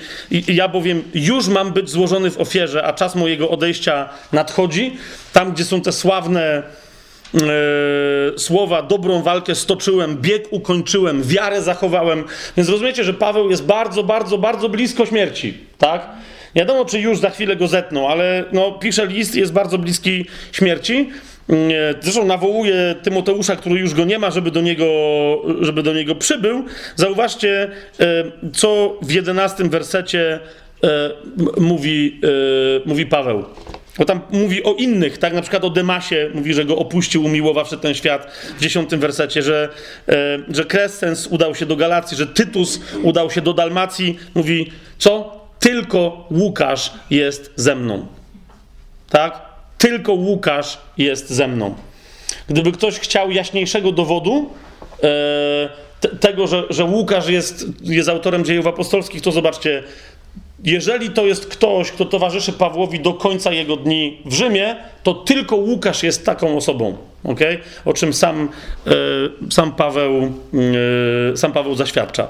ja 0.47 0.68
bowiem 0.68 1.03
już 1.13 1.47
mam 1.47 1.74
być 1.74 1.89
złożony 1.89 2.32
w 2.32 2.39
ofierze, 2.39 2.84
a 2.84 2.93
czas 2.93 3.15
mojego 3.15 3.49
odejścia 3.49 4.09
nadchodzi. 4.32 4.97
Tam, 5.34 5.53
gdzie 5.53 5.65
są 5.65 5.82
te 5.82 5.91
sławne 5.91 6.63
E, 7.36 8.39
słowa, 8.39 8.82
dobrą 8.82 9.22
walkę 9.22 9.55
stoczyłem, 9.55 10.18
bieg 10.18 10.47
ukończyłem, 10.51 11.24
wiarę 11.24 11.61
zachowałem. 11.61 12.24
Więc 12.57 12.70
rozumiecie, 12.70 13.03
że 13.03 13.13
Paweł 13.13 13.49
jest 13.49 13.65
bardzo, 13.65 14.03
bardzo, 14.03 14.38
bardzo 14.38 14.70
blisko 14.70 15.05
śmierci, 15.05 15.57
tak? 15.78 16.09
Nie 16.55 16.61
wiadomo, 16.61 16.86
czy 16.86 16.99
już 16.99 17.20
za 17.20 17.30
chwilę 17.30 17.55
go 17.55 17.68
zetną, 17.68 18.09
ale 18.09 18.43
no, 18.51 18.72
pisze 18.72 19.07
list, 19.07 19.36
jest 19.36 19.53
bardzo 19.53 19.78
bliski 19.78 20.26
śmierci. 20.51 21.09
E, 21.50 21.54
zresztą 22.02 22.26
nawołuje 22.26 22.95
Tymoteusza, 23.04 23.56
który 23.56 23.80
już 23.80 23.93
go 23.93 24.06
nie 24.06 24.20
ma, 24.20 24.32
żeby 24.32 24.52
do 24.52 24.62
niego, 24.62 24.86
żeby 25.62 25.84
do 25.84 25.93
niego 25.93 26.16
przybył. 26.16 26.66
Zauważcie, 26.95 27.72
e, 28.00 28.24
co 28.54 28.98
w 29.02 29.12
jedenastym 29.12 29.70
wersecie 29.70 30.39
mówi, 31.58 32.22
mówi 32.86 33.06
Paweł. 33.06 33.45
Bo 33.98 34.06
tam 34.06 34.22
mówi 34.32 34.64
o 34.64 34.74
innych, 34.74 35.18
tak? 35.18 35.34
Na 35.34 35.41
przykład 35.41 35.64
o 35.64 35.70
Demasie, 35.70 36.30
mówi, 36.34 36.54
że 36.54 36.66
go 36.66 36.78
opuścił, 36.78 37.26
umiłowawszy 37.26 37.78
ten 37.78 37.93
świat 37.93 38.32
w 38.58 38.62
dziesiątym 38.62 39.00
wersecie, 39.00 39.43
że, 39.43 39.70
e, 40.10 40.39
że 40.50 40.66
Krescens 40.66 41.28
udał 41.28 41.56
się 41.56 41.66
do 41.66 41.76
Galacji, 41.76 42.18
że 42.18 42.28
Tytus 42.28 42.80
udał 43.04 43.32
się 43.32 43.41
do 43.41 43.54
Dalmacji. 43.54 44.20
Mówi, 44.36 44.72
co? 44.98 45.38
Tylko 45.60 46.28
Łukasz 46.32 46.93
jest 47.10 47.54
ze 47.56 47.76
mną. 47.76 48.08
Tak? 49.10 49.41
Tylko 49.78 50.13
Łukasz 50.13 50.78
jest 50.97 51.30
ze 51.30 51.47
mną. 51.47 51.75
Gdyby 52.49 52.71
ktoś 52.71 52.99
chciał 52.99 53.32
jaśniejszego 53.32 53.91
dowodu, 53.91 54.49
e, 55.03 55.69
tego, 56.19 56.47
że, 56.47 56.63
że 56.69 56.84
Łukasz 56.84 57.30
jest, 57.30 57.65
jest 57.82 58.09
autorem 58.09 58.45
dziejów 58.45 58.67
apostolskich, 58.67 59.21
to 59.21 59.32
zobaczcie 59.32 59.84
jeżeli 60.63 61.09
to 61.09 61.25
jest 61.25 61.47
ktoś, 61.47 61.91
kto 61.91 62.05
towarzyszy 62.05 62.53
Pawłowi 62.53 62.99
do 62.99 63.13
końca 63.13 63.51
jego 63.51 63.75
dni 63.75 64.21
w 64.25 64.34
Rzymie, 64.34 64.75
to 65.03 65.13
tylko 65.13 65.55
Łukasz 65.55 66.03
jest 66.03 66.25
taką 66.25 66.57
osobą, 66.57 66.97
okay? 67.23 67.59
o 67.86 67.93
czym 67.93 68.13
sam, 68.13 68.49
e, 68.88 68.91
sam, 69.51 69.71
Paweł, 69.71 70.32
e, 71.34 71.38
sam 71.38 71.51
Paweł 71.51 71.75
zaświadcza. 71.75 72.28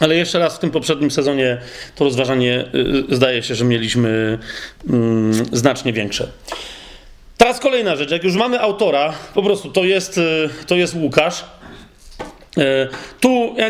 Ale 0.00 0.16
jeszcze 0.16 0.38
raz 0.38 0.56
w 0.56 0.58
tym 0.58 0.70
poprzednim 0.70 1.10
sezonie 1.10 1.58
to 1.94 2.04
rozważanie 2.04 2.64
e, 3.10 3.14
zdaje 3.14 3.42
się, 3.42 3.54
że 3.54 3.64
mieliśmy 3.64 4.38
mm, 4.90 5.32
znacznie 5.52 5.92
większe. 5.92 6.28
Teraz 7.38 7.60
kolejna 7.60 7.96
rzecz. 7.96 8.10
Jak 8.10 8.24
już 8.24 8.34
mamy 8.34 8.60
autora, 8.60 9.14
po 9.34 9.42
prostu 9.42 9.70
to 9.70 9.84
jest, 9.84 10.18
e, 10.18 10.22
to 10.66 10.76
jest 10.76 10.94
Łukasz. 10.94 11.44
E, 12.58 12.88
tu 13.20 13.54
ja 13.56 13.68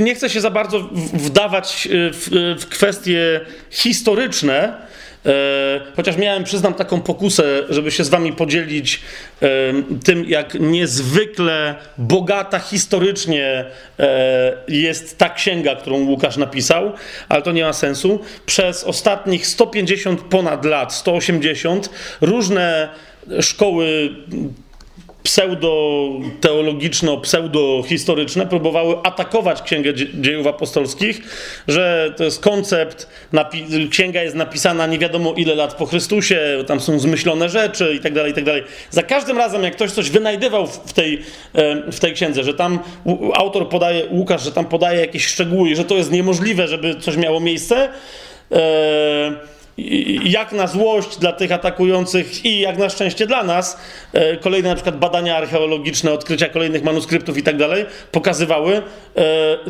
nie 0.00 0.14
chcę 0.14 0.30
się 0.30 0.40
za 0.40 0.50
bardzo 0.50 0.80
wdawać 1.12 1.88
w, 1.90 2.54
w 2.60 2.66
kwestie 2.66 3.40
historyczne, 3.70 4.74
chociaż 5.96 6.16
miałem, 6.16 6.44
przyznam, 6.44 6.74
taką 6.74 7.00
pokusę, 7.00 7.62
żeby 7.68 7.90
się 7.90 8.04
z 8.04 8.08
wami 8.08 8.32
podzielić 8.32 9.00
tym, 10.04 10.24
jak 10.24 10.54
niezwykle 10.54 11.74
bogata 11.98 12.58
historycznie 12.58 13.64
jest 14.68 15.18
ta 15.18 15.28
księga, 15.28 15.76
którą 15.76 16.04
Łukasz 16.04 16.36
napisał, 16.36 16.92
ale 17.28 17.42
to 17.42 17.52
nie 17.52 17.64
ma 17.64 17.72
sensu. 17.72 18.20
Przez 18.46 18.84
ostatnich 18.84 19.46
150 19.46 20.20
ponad 20.20 20.64
lat, 20.64 20.94
180, 20.94 21.90
różne 22.20 22.88
szkoły 23.40 24.10
pseudo-teologiczno, 25.22 27.16
pseudo-historyczne 27.16 28.46
próbowały 28.46 28.96
atakować 29.02 29.62
Księgę 29.62 29.94
Dziejów 29.94 30.46
Apostolskich, 30.46 31.20
że 31.68 32.14
to 32.16 32.24
jest 32.24 32.40
koncept, 32.40 33.08
księga 33.90 34.22
jest 34.22 34.36
napisana 34.36 34.86
nie 34.86 34.98
wiadomo 34.98 35.34
ile 35.36 35.54
lat 35.54 35.74
po 35.74 35.86
Chrystusie, 35.86 36.64
tam 36.66 36.80
są 36.80 36.98
zmyślone 36.98 37.48
rzeczy 37.48 37.94
i 37.94 38.00
tak 38.00 38.12
dalej, 38.12 38.32
i 38.32 38.34
tak. 38.34 38.44
Za 38.90 39.02
każdym 39.02 39.38
razem, 39.38 39.62
jak 39.62 39.72
ktoś 39.76 39.92
coś 39.92 40.10
wynajdywał 40.10 40.66
w 40.66 40.92
tej, 40.92 41.22
w 41.92 42.00
tej 42.00 42.12
księdze, 42.12 42.44
że 42.44 42.54
tam 42.54 42.78
autor 43.34 43.68
podaje, 43.68 44.06
Łukasz, 44.10 44.44
że 44.44 44.52
tam 44.52 44.64
podaje 44.64 45.00
jakieś 45.00 45.26
szczegóły 45.26 45.70
i 45.70 45.76
że 45.76 45.84
to 45.84 45.94
jest 45.94 46.10
niemożliwe, 46.10 46.68
żeby 46.68 46.94
coś 46.94 47.16
miało 47.16 47.40
miejsce, 47.40 47.88
e, 48.52 49.32
jak 50.24 50.52
na 50.52 50.66
złość 50.66 51.18
dla 51.18 51.32
tych 51.32 51.52
atakujących 51.52 52.44
i 52.44 52.60
jak 52.60 52.78
na 52.78 52.88
szczęście 52.88 53.26
dla 53.26 53.44
nas, 53.44 53.80
e, 54.12 54.36
kolejne 54.36 54.68
na 54.68 54.74
przykład 54.74 54.98
badania 54.98 55.36
archeologiczne, 55.36 56.12
odkrycia 56.12 56.48
kolejnych 56.48 56.82
manuskryptów 56.82 57.38
i 57.38 57.42
tak 57.42 57.56
dalej, 57.56 57.84
pokazywały 58.12 58.76
e, 58.76 58.82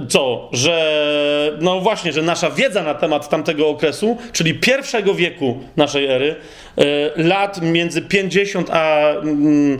co? 0.09 0.49
Że 0.53 1.57
no 1.61 1.81
właśnie, 1.81 2.13
że 2.13 2.23
nasza 2.23 2.51
wiedza 2.51 2.83
na 2.83 2.95
temat 2.95 3.29
tamtego 3.29 3.69
okresu, 3.69 4.17
czyli 4.33 4.55
pierwszego 4.55 5.15
wieku 5.15 5.61
naszej 5.77 6.07
ery, 6.07 6.37
e, 6.79 6.85
lat 7.23 7.63
między 7.63 8.03
50 8.03 8.71
a, 8.71 9.11
mm, 9.11 9.79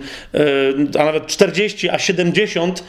a 0.99 1.05
nawet 1.05 1.27
40 1.27 1.89
a 1.89 1.99
70 1.99 2.85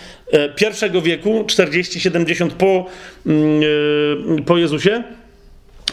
pierwszego 0.56 1.02
wieku, 1.02 1.44
40-70 1.48 2.54
po, 2.54 2.86
mm, 3.26 4.44
po 4.46 4.58
Jezusie, 4.58 5.04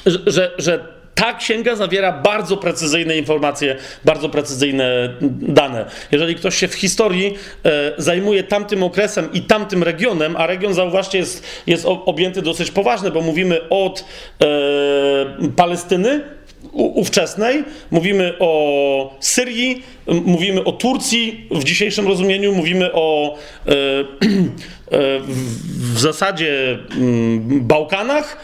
że, 0.06 0.50
że 0.58 0.99
ta 1.14 1.34
księga 1.34 1.76
zawiera 1.76 2.12
bardzo 2.12 2.56
precyzyjne 2.56 3.16
informacje, 3.16 3.76
bardzo 4.04 4.28
precyzyjne 4.28 5.14
dane. 5.40 5.84
Jeżeli 6.12 6.34
ktoś 6.34 6.56
się 6.56 6.68
w 6.68 6.74
historii 6.74 7.34
e, 7.64 7.92
zajmuje 7.98 8.42
tamtym 8.42 8.82
okresem 8.82 9.32
i 9.32 9.42
tamtym 9.42 9.82
regionem, 9.82 10.36
a 10.36 10.46
region, 10.46 10.74
zauważcie, 10.74 11.18
jest, 11.18 11.46
jest 11.66 11.86
objęty 11.86 12.42
dosyć 12.42 12.70
poważny, 12.70 13.10
bo 13.10 13.20
mówimy 13.20 13.68
od 13.68 14.04
e, 14.40 14.46
Palestyny 15.56 16.20
ówczesnej, 16.72 17.64
mówimy 17.90 18.34
o 18.38 19.16
Syrii, 19.20 19.82
mówimy 20.06 20.64
o 20.64 20.72
Turcji 20.72 21.46
w 21.50 21.64
dzisiejszym 21.64 22.08
rozumieniu, 22.08 22.54
mówimy 22.54 22.92
o 22.92 23.36
e, 23.66 23.70
e, 23.72 23.80
w 25.94 25.98
zasadzie 25.98 26.78
Bałkanach 27.44 28.36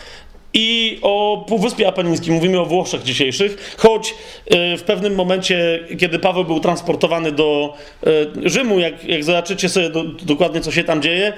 i 0.57 0.99
o 1.03 1.45
Półwyspie 1.49 1.89
Apenińskim, 1.89 2.35
mówimy 2.35 2.61
o 2.61 2.67
Włoszech 2.67 3.03
dzisiejszych, 3.03 3.75
choć 3.77 4.15
e, 4.47 4.77
w 4.77 4.83
pewnym 4.83 5.15
momencie, 5.15 5.85
kiedy 5.99 6.19
Paweł 6.19 6.45
był 6.45 6.61
transportowany 6.61 7.33
do 7.33 7.75
e, 8.07 8.11
Rzymu, 8.49 8.79
jak, 8.79 9.05
jak 9.05 9.25
zobaczycie 9.25 9.69
sobie 9.69 9.91
do, 9.91 10.05
dokładnie, 10.05 10.61
co 10.61 10.73
się 10.73 10.85
tam 10.85 11.03
dzieje, 11.03 11.33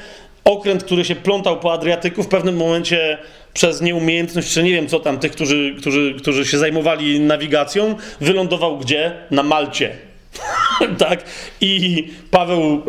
okręt, 0.44 0.84
który 0.84 1.04
się 1.04 1.16
plątał 1.16 1.60
po 1.60 1.72
Adriatyku, 1.72 2.22
w 2.22 2.28
pewnym 2.28 2.56
momencie 2.56 3.18
przez 3.54 3.80
nieumiejętność, 3.80 4.52
czy 4.52 4.62
nie 4.62 4.72
wiem 4.72 4.88
co 4.88 5.00
tam, 5.00 5.18
tych, 5.18 5.32
którzy, 5.32 5.74
którzy, 5.78 6.14
którzy 6.18 6.46
się 6.46 6.58
zajmowali 6.58 7.20
nawigacją, 7.20 7.94
wylądował 8.20 8.78
gdzie? 8.78 9.12
Na 9.30 9.42
Malcie. 9.42 10.07
tak? 10.98 11.24
I 11.60 12.04
Paweł 12.30 12.62
e, 12.62 12.80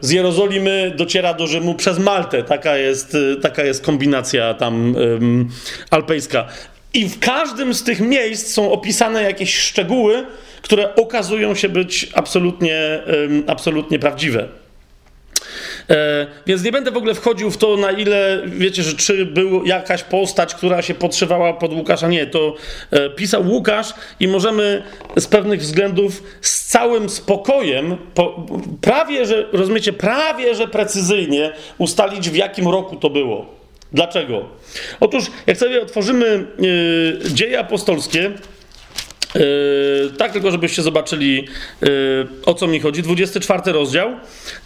z 0.00 0.10
Jerozolimy 0.10 0.92
dociera 0.96 1.34
do 1.34 1.46
Rzymu 1.46 1.74
przez 1.74 1.98
Maltę. 1.98 2.42
Taka 2.42 2.76
jest, 2.76 3.16
e, 3.36 3.40
taka 3.40 3.64
jest 3.64 3.84
kombinacja 3.84 4.54
tam 4.54 4.94
e, 4.96 4.96
alpejska. 5.90 6.46
I 6.94 7.08
w 7.08 7.18
każdym 7.18 7.74
z 7.74 7.82
tych 7.82 8.00
miejsc 8.00 8.54
są 8.54 8.72
opisane 8.72 9.22
jakieś 9.22 9.56
szczegóły, 9.56 10.26
które 10.62 10.94
okazują 10.94 11.54
się 11.54 11.68
być 11.68 12.08
absolutnie, 12.14 13.02
absolutnie 13.46 13.98
prawdziwe. 13.98 14.48
E, 15.90 16.26
więc 16.46 16.64
nie 16.64 16.72
będę 16.72 16.90
w 16.90 16.96
ogóle 16.96 17.14
wchodził 17.14 17.50
w 17.50 17.56
to, 17.56 17.76
na 17.76 17.90
ile, 17.90 18.42
wiecie, 18.46 18.82
że 18.82 18.94
czy 18.94 19.26
była 19.26 19.62
jakaś 19.64 20.02
postać, 20.02 20.54
która 20.54 20.82
się 20.82 20.94
podszywała 20.94 21.52
pod 21.52 21.72
Łukasza. 21.72 22.08
Nie, 22.08 22.26
to 22.26 22.54
e, 22.90 23.10
pisał 23.10 23.48
Łukasz 23.48 23.94
i 24.20 24.28
możemy 24.28 24.82
z 25.16 25.26
pewnych 25.26 25.60
względów 25.60 26.22
z 26.40 26.66
całym 26.66 27.08
spokojem, 27.08 27.96
po, 28.14 28.46
prawie, 28.80 29.26
że, 29.26 29.46
rozumiecie, 29.52 29.92
prawie, 29.92 30.54
że 30.54 30.68
precyzyjnie 30.68 31.52
ustalić, 31.78 32.30
w 32.30 32.36
jakim 32.36 32.68
roku 32.68 32.96
to 32.96 33.10
było. 33.10 33.60
Dlaczego? 33.92 34.48
Otóż, 35.00 35.24
jak 35.46 35.56
sobie 35.56 35.82
otworzymy 35.82 36.46
yy, 36.58 37.32
dzieje 37.32 37.60
apostolskie, 37.60 38.30
Yy, 39.34 40.10
tak, 40.18 40.32
tylko 40.32 40.50
żebyście 40.50 40.82
zobaczyli 40.82 41.48
yy, 41.82 41.88
o 42.46 42.54
co 42.54 42.66
mi 42.66 42.80
chodzi. 42.80 43.02
24 43.02 43.72
rozdział, 43.72 44.10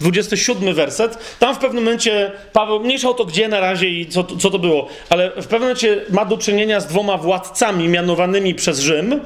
27 0.01 0.75
werset. 0.75 1.19
Tam 1.39 1.55
w 1.55 1.59
pewnym 1.59 1.85
momencie 1.85 2.33
Paweł, 2.53 2.81
mniejsza 2.81 3.09
o 3.09 3.15
to 3.15 3.25
gdzie 3.25 3.49
na 3.49 3.61
razie 3.61 3.89
i 3.89 4.07
co, 4.07 4.25
co 4.25 4.51
to 4.51 4.59
było, 4.59 4.89
ale 5.11 5.31
w 5.31 5.47
pewnym 5.47 5.61
momencie 5.61 6.01
ma 6.11 6.25
do 6.25 6.39
czynienia 6.39 6.81
z 6.81 6.87
dwoma 6.87 7.19
władcami 7.19 7.89
mianowanymi 7.89 8.55
przez 8.55 8.81
Rzym, 8.81 9.21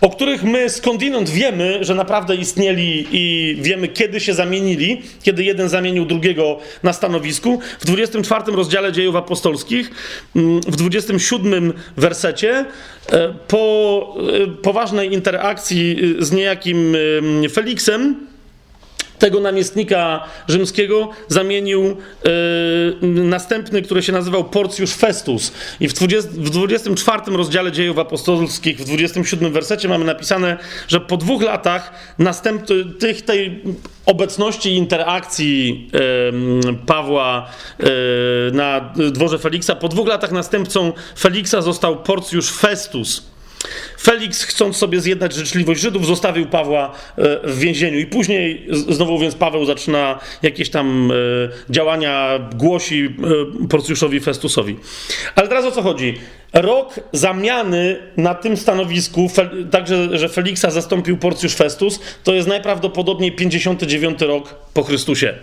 o 0.00 0.10
których 0.10 0.42
my 0.44 0.70
skądinąd 0.70 1.30
wiemy, 1.30 1.78
że 1.84 1.94
naprawdę 1.94 2.36
istnieli 2.36 3.06
i 3.12 3.56
wiemy 3.62 3.88
kiedy 3.88 4.20
się 4.20 4.34
zamienili, 4.34 5.02
kiedy 5.22 5.44
jeden 5.44 5.68
zamienił 5.68 6.04
drugiego 6.04 6.58
na 6.82 6.92
stanowisku. 6.92 7.58
W 7.80 7.86
24 7.86 8.56
rozdziale 8.56 8.92
dziejów 8.92 9.16
apostolskich, 9.16 9.90
mm, 10.36 10.60
w 10.60 10.76
27 10.76 11.72
wersecie, 11.96 12.64
po 13.48 14.16
e, 14.18 14.46
poważnej 14.46 15.12
interakcji 15.12 16.04
y, 16.20 16.24
z 16.24 16.32
niejakim 16.32 16.96
Feliksem, 17.52 18.26
tego 19.18 19.40
namiestnika 19.40 20.24
rzymskiego 20.48 21.08
zamienił 21.28 21.82
yy, 21.82 23.08
następny, 23.08 23.82
który 23.82 24.02
się 24.02 24.12
nazywał 24.12 24.44
Porcjusz 24.44 24.92
Festus. 24.92 25.52
I 25.80 25.88
w, 25.88 25.92
20, 25.92 26.30
w 26.32 26.50
24 26.50 27.22
rozdziale 27.26 27.72
dziejów 27.72 27.98
apostolskich, 27.98 28.78
w 28.78 28.84
27 28.84 29.52
wersecie 29.52 29.88
mamy 29.88 30.04
napisane, 30.04 30.58
że 30.88 31.00
po 31.00 31.16
dwóch 31.16 31.42
latach 31.42 31.92
następ, 32.18 32.62
tych, 32.98 33.22
tej 33.22 33.62
obecności 34.06 34.70
i 34.70 34.76
interakcji 34.76 35.90
yy, 35.92 36.74
Pawła 36.86 37.50
yy, 37.78 37.86
na 38.52 38.92
dworze 39.12 39.38
Feliksa, 39.38 39.74
po 39.74 39.88
dwóch 39.88 40.08
latach 40.08 40.32
następcą 40.32 40.92
Feliksa 41.18 41.62
został 41.62 42.02
Porcjusz 42.02 42.50
Festus. 42.50 43.33
Felix, 44.00 44.44
chcąc 44.44 44.76
sobie 44.76 45.00
zjednać 45.00 45.34
życzliwość 45.34 45.80
Żydów, 45.80 46.06
zostawił 46.06 46.46
Pawła 46.46 46.92
e, 47.18 47.48
w 47.48 47.58
więzieniu. 47.58 47.98
I 47.98 48.06
później, 48.06 48.66
znowu 48.70 49.18
więc 49.18 49.34
Paweł 49.34 49.64
zaczyna 49.64 50.18
jakieś 50.42 50.70
tam 50.70 51.10
e, 51.10 51.72
działania, 51.72 52.38
głosi 52.54 53.14
e, 53.64 53.68
Porcjuszowi 53.68 54.20
Festusowi. 54.20 54.76
Ale 55.34 55.48
teraz 55.48 55.64
o 55.64 55.70
co 55.70 55.82
chodzi? 55.82 56.14
Rok 56.52 57.00
zamiany 57.12 57.96
na 58.16 58.34
tym 58.34 58.56
stanowisku, 58.56 59.30
także, 59.70 60.18
że 60.18 60.28
Feliksa 60.28 60.70
zastąpił 60.70 61.16
Porcjusz 61.16 61.54
Festus, 61.54 62.00
to 62.24 62.34
jest 62.34 62.48
najprawdopodobniej 62.48 63.32
59 63.32 64.20
rok 64.20 64.54
po 64.74 64.82
Chrystusie. 64.82 65.34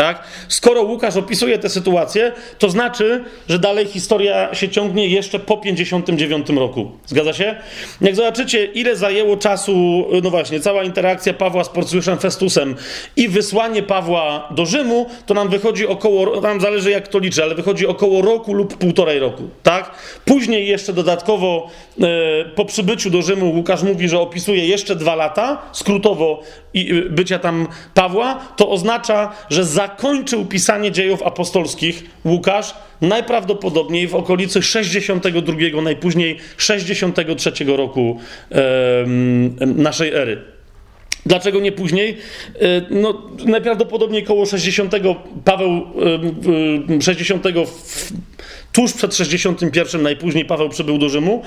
Tak? 0.00 0.22
Skoro 0.48 0.82
Łukasz 0.82 1.16
opisuje 1.16 1.58
tę 1.58 1.68
sytuację, 1.68 2.32
to 2.58 2.70
znaczy, 2.70 3.24
że 3.48 3.58
dalej 3.58 3.86
historia 3.86 4.54
się 4.54 4.68
ciągnie 4.68 5.08
jeszcze 5.08 5.38
po 5.38 5.56
59 5.56 6.48
roku. 6.48 6.90
Zgadza 7.06 7.32
się? 7.32 7.56
Jak 8.00 8.16
zobaczycie, 8.16 8.64
ile 8.64 8.96
zajęło 8.96 9.36
czasu, 9.36 10.06
no 10.22 10.30
właśnie, 10.30 10.60
cała 10.60 10.84
interakcja 10.84 11.34
Pawła 11.34 11.64
z 11.64 11.68
Porcjuszem 11.68 12.18
Festusem 12.18 12.76
i 13.16 13.28
wysłanie 13.28 13.82
Pawła 13.82 14.48
do 14.50 14.66
Rzymu, 14.66 15.06
to 15.26 15.34
nam 15.34 15.48
wychodzi 15.48 15.86
około, 15.86 16.40
nam 16.40 16.60
zależy 16.60 16.90
jak 16.90 17.08
to 17.08 17.18
liczy, 17.18 17.42
ale 17.42 17.54
wychodzi 17.54 17.86
około 17.86 18.22
roku 18.22 18.54
lub 18.54 18.76
półtorej 18.76 19.18
roku. 19.18 19.42
Tak? 19.62 19.90
Później 20.24 20.66
jeszcze 20.66 20.92
dodatkowo 20.92 21.70
e, 22.00 22.04
po 22.44 22.64
przybyciu 22.64 23.10
do 23.10 23.22
Rzymu 23.22 23.50
Łukasz 23.50 23.82
mówi, 23.82 24.08
że 24.08 24.20
opisuje 24.20 24.66
jeszcze 24.66 24.96
dwa 24.96 25.14
lata, 25.14 25.62
skrótowo, 25.72 26.42
i, 26.74 27.02
bycia 27.10 27.38
tam 27.38 27.68
Pawła, 27.94 28.40
to 28.56 28.70
oznacza, 28.70 29.32
że 29.50 29.64
za 29.64 29.89
zakończył 29.90 30.44
pisanie 30.44 30.92
dziejów 30.92 31.22
apostolskich 31.22 32.04
Łukasz 32.24 32.74
najprawdopodobniej 33.00 34.08
w 34.08 34.14
okolicy 34.14 34.62
62, 34.62 35.82
najpóźniej 35.82 36.38
63 36.56 37.52
roku 37.66 38.20
e, 38.52 39.06
naszej 39.66 40.14
ery. 40.14 40.42
Dlaczego 41.26 41.60
nie 41.60 41.72
później? 41.72 42.16
E, 42.54 42.82
no, 42.90 43.22
najprawdopodobniej 43.46 44.24
koło 44.24 44.46
60 44.46 44.94
Paweł 45.44 45.70
e, 46.98 47.02
60 47.02 47.46
w, 47.66 48.12
tuż 48.72 48.92
przed 48.92 49.14
61 49.14 50.02
najpóźniej 50.02 50.44
Paweł 50.44 50.68
przybył 50.68 50.98
do 50.98 51.08
Rzymu. 51.08 51.42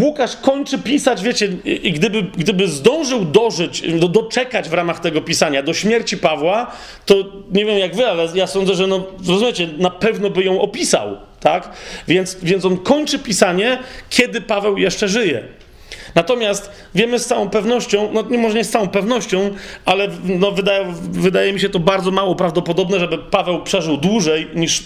Łukasz 0.00 0.36
kończy 0.36 0.78
pisać, 0.78 1.22
wiecie, 1.22 1.48
i 1.64 1.92
gdyby, 1.92 2.22
gdyby 2.22 2.68
zdążył 2.68 3.24
dożyć, 3.24 3.82
do, 3.98 4.08
doczekać 4.08 4.68
w 4.68 4.72
ramach 4.72 5.00
tego 5.00 5.20
pisania 5.20 5.62
do 5.62 5.74
śmierci 5.74 6.16
Pawła, 6.16 6.72
to 7.06 7.14
nie 7.52 7.64
wiem 7.64 7.78
jak 7.78 7.96
wy, 7.96 8.06
ale 8.06 8.28
ja 8.34 8.46
sądzę, 8.46 8.74
że 8.74 8.86
no, 8.86 9.06
rozumiecie, 9.28 9.68
na 9.78 9.90
pewno 9.90 10.30
by 10.30 10.44
ją 10.44 10.60
opisał, 10.60 11.16
tak? 11.40 11.72
Więc, 12.08 12.36
więc 12.42 12.64
on 12.64 12.76
kończy 12.76 13.18
pisanie, 13.18 13.78
kiedy 14.10 14.40
Paweł 14.40 14.78
jeszcze 14.78 15.08
żyje. 15.08 15.42
Natomiast 16.14 16.70
wiemy 16.94 17.18
z 17.18 17.26
całą 17.26 17.50
pewnością, 17.50 18.08
no 18.12 18.22
nie 18.22 18.38
może 18.38 18.54
nie 18.56 18.64
z 18.64 18.70
całą 18.70 18.88
pewnością, 18.88 19.50
ale 19.84 20.08
no 20.24 20.52
wydaje, 20.52 20.86
wydaje 21.02 21.52
mi 21.52 21.60
się 21.60 21.68
to 21.68 21.78
bardzo 21.78 22.10
mało 22.10 22.34
prawdopodobne, 22.34 23.00
żeby 23.00 23.18
Paweł 23.18 23.62
przeżył 23.62 23.96
dłużej 23.96 24.48
niż, 24.54 24.82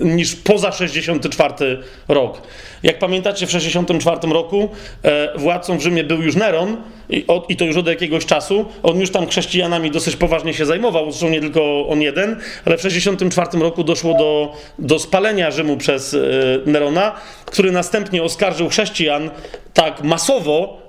niż 0.00 0.36
poza 0.36 0.72
64 0.72 1.78
rok. 2.08 2.42
Jak 2.82 2.98
pamiętacie, 2.98 3.46
w 3.46 3.50
64 3.50 4.28
roku 4.32 4.68
e, 5.02 5.38
władcą 5.38 5.78
w 5.78 5.82
Rzymie 5.82 6.04
był 6.04 6.22
już 6.22 6.36
Neron 6.36 6.76
i, 7.10 7.24
od, 7.26 7.50
i, 7.50 7.56
to 7.56 7.64
już 7.64 7.76
od 7.76 7.86
jakiegoś 7.86 8.26
czasu. 8.26 8.64
On 8.82 9.00
już 9.00 9.10
tam 9.10 9.26
chrześcijanami 9.26 9.90
dosyć 9.90 10.16
poważnie 10.16 10.54
się 10.54 10.66
zajmował, 10.66 11.10
zresztą 11.10 11.28
nie 11.28 11.40
tylko 11.40 11.88
on 11.88 12.02
jeden, 12.02 12.36
ale 12.64 12.78
w 12.78 12.80
64 12.80 13.58
roku 13.58 13.84
doszło 13.84 14.14
do, 14.14 14.52
do 14.78 14.98
spalenia 14.98 15.50
Rzymu 15.50 15.76
przez 15.76 16.14
e, 16.14 16.18
Nerona, 16.66 17.12
który 17.44 17.72
następnie 17.72 18.22
oskarżył 18.22 18.68
chrześcijan 18.68 19.30
tak 19.74 20.02
masowo, 20.02 20.85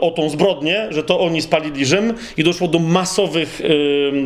o 0.00 0.10
tą 0.10 0.30
zbrodnię, 0.30 0.86
że 0.90 1.02
to 1.02 1.20
oni 1.20 1.42
spalili 1.42 1.86
Rzym 1.86 2.14
i 2.36 2.44
doszło 2.44 2.68
do 2.68 2.78
masowych, 2.78 3.60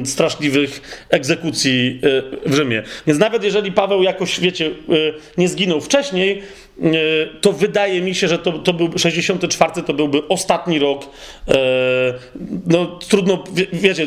e, 0.02 0.06
straszliwych 0.06 1.04
egzekucji 1.10 2.00
e, 2.46 2.50
w 2.50 2.54
Rzymie. 2.54 2.82
Więc 3.06 3.18
nawet 3.18 3.44
jeżeli 3.44 3.72
Paweł 3.72 4.02
jakoś, 4.02 4.40
wiecie, 4.40 4.70
nie 5.38 5.48
zginął 5.48 5.80
wcześniej, 5.80 6.42
to 7.40 7.52
wydaje 7.52 8.00
mi 8.00 8.14
się, 8.14 8.28
że 8.28 8.38
to, 8.38 8.52
to 8.52 8.72
był 8.72 8.98
64 8.98 9.82
to 9.86 9.94
byłby 9.94 10.28
ostatni 10.28 10.78
rok. 10.78 11.06
No 12.66 12.86
trudno, 13.08 13.44
wiecie, 13.72 14.06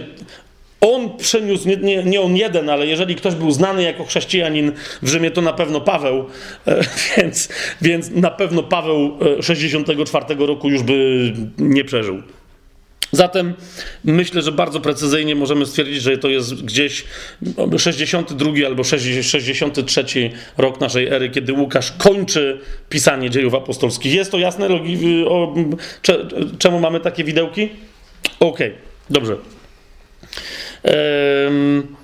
on 0.84 1.18
przyniósł, 1.18 1.68
nie, 1.68 1.78
nie, 1.78 2.04
nie, 2.04 2.22
on 2.22 2.38
jeden, 2.38 2.70
ale 2.70 2.88
jeżeli 2.88 3.16
ktoś 3.16 3.36
był 3.36 3.52
znany 3.52 3.84
jako 3.84 4.06
chrześcijanin 4.06 4.72
w 5.02 5.08
Rzymie, 5.08 5.32
to 5.32 5.42
na 5.42 5.54
pewno 5.54 5.82
Paweł, 5.82 6.26
e, 6.68 6.82
więc, 7.18 7.50
więc 7.82 8.10
na 8.10 8.32
pewno 8.32 8.64
Paweł 8.64 9.18
64 9.42 10.26
e, 10.30 10.46
roku 10.46 10.70
już 10.70 10.84
by 10.84 11.34
nie 11.58 11.84
przeżył. 11.84 12.22
Zatem 13.12 13.54
myślę, 14.04 14.42
że 14.42 14.52
bardzo 14.52 14.80
precyzyjnie 14.80 15.36
możemy 15.36 15.66
stwierdzić, 15.66 16.02
że 16.02 16.18
to 16.18 16.30
jest 16.30 16.64
gdzieś 16.64 17.06
62 17.78 18.52
albo 18.66 18.84
63 18.84 20.32
rok 20.58 20.82
naszej 20.82 21.08
ery, 21.08 21.30
kiedy 21.30 21.54
Łukasz 21.54 21.92
kończy 21.92 22.60
pisanie 22.90 23.30
dziejów 23.30 23.54
apostolskich. 23.54 24.14
Jest 24.14 24.32
to 24.32 24.38
jasne? 24.38 24.68
Czemu 26.60 26.80
mamy 26.80 27.00
takie 27.00 27.24
widełki? 27.24 27.70
Okej, 28.40 28.68
okay, 28.68 28.74
dobrze. 29.10 29.38
Um, 30.86 31.98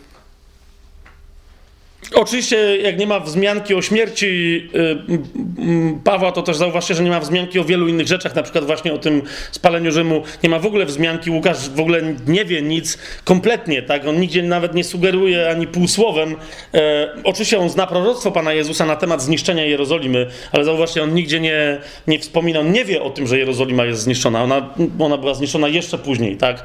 Oczywiście, 2.13 2.77
jak 2.77 2.99
nie 2.99 3.07
ma 3.07 3.19
wzmianki 3.19 3.75
o 3.75 3.81
śmierci 3.81 4.27
y, 4.75 5.99
Pawła, 6.03 6.31
to 6.31 6.41
też 6.41 6.57
zauważcie, 6.57 6.95
że 6.95 7.03
nie 7.03 7.09
ma 7.09 7.19
wzmianki 7.19 7.59
o 7.59 7.63
wielu 7.63 7.87
innych 7.87 8.07
rzeczach, 8.07 8.35
na 8.35 8.43
przykład 8.43 8.65
właśnie 8.65 8.93
o 8.93 8.97
tym 8.97 9.21
spaleniu 9.51 9.91
Rzymu. 9.91 10.23
Nie 10.43 10.49
ma 10.49 10.59
w 10.59 10.65
ogóle 10.65 10.85
wzmianki, 10.85 11.31
Łukasz 11.31 11.69
w 11.69 11.79
ogóle 11.79 12.01
nie 12.27 12.45
wie 12.45 12.61
nic 12.61 12.97
kompletnie, 13.23 13.81
tak? 13.81 14.07
On 14.07 14.19
nigdzie 14.19 14.43
nawet 14.43 14.73
nie 14.73 14.83
sugeruje 14.83 15.49
ani 15.49 15.67
półsłowem. 15.67 16.35
E, 16.73 17.09
oczywiście 17.23 17.59
on 17.59 17.69
zna 17.69 17.87
proroctwo 17.87 18.31
Pana 18.31 18.53
Jezusa 18.53 18.85
na 18.85 18.95
temat 18.95 19.21
zniszczenia 19.21 19.65
Jerozolimy, 19.65 20.27
ale 20.51 20.65
zauważcie, 20.65 21.03
on 21.03 21.13
nigdzie 21.13 21.39
nie, 21.39 21.77
nie 22.07 22.19
wspomina, 22.19 22.59
on 22.59 22.71
nie 22.71 22.85
wie 22.85 23.01
o 23.01 23.09
tym, 23.09 23.27
że 23.27 23.37
Jerozolima 23.39 23.85
jest 23.85 24.01
zniszczona. 24.01 24.43
Ona, 24.43 24.73
ona 24.99 25.17
była 25.17 25.33
zniszczona 25.33 25.67
jeszcze 25.67 25.97
później, 25.97 26.37
tak? 26.37 26.59
E, 26.59 26.63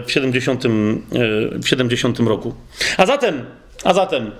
w 0.00 0.04
70, 0.06 0.64
e, 0.64 0.68
w 1.58 1.68
70 1.68 2.18
roku. 2.18 2.54
A 2.96 3.06
zatem 3.06 3.44
a 3.84 3.94
zatem, 3.94 4.30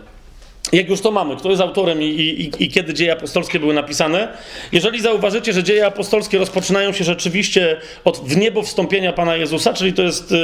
jak 0.73 0.89
już 0.89 1.01
to 1.01 1.11
mamy, 1.11 1.37
kto 1.37 1.51
jest 1.51 1.63
autorem 1.63 2.03
i, 2.03 2.07
i, 2.07 2.65
i, 2.65 2.71
kiedy 2.71 2.95
dzieje 2.95 3.13
apostolskie 3.13 3.61
były 3.61 3.75
napisane? 3.75 4.29
Jeżeli 4.73 5.01
zauważycie, 5.01 5.53
że 5.53 5.63
dzieje 5.63 5.87
apostolskie 5.87 6.39
rozpoczynają 6.39 6.93
się 6.93 7.05
rzeczywiście 7.05 7.77
od 8.05 8.37
niebo 8.37 8.63
wstąpienia 8.63 9.13
Pana 9.13 9.37
Jezusa, 9.37 9.73
czyli 9.73 9.93
to 9.93 10.03
jest 10.03 10.35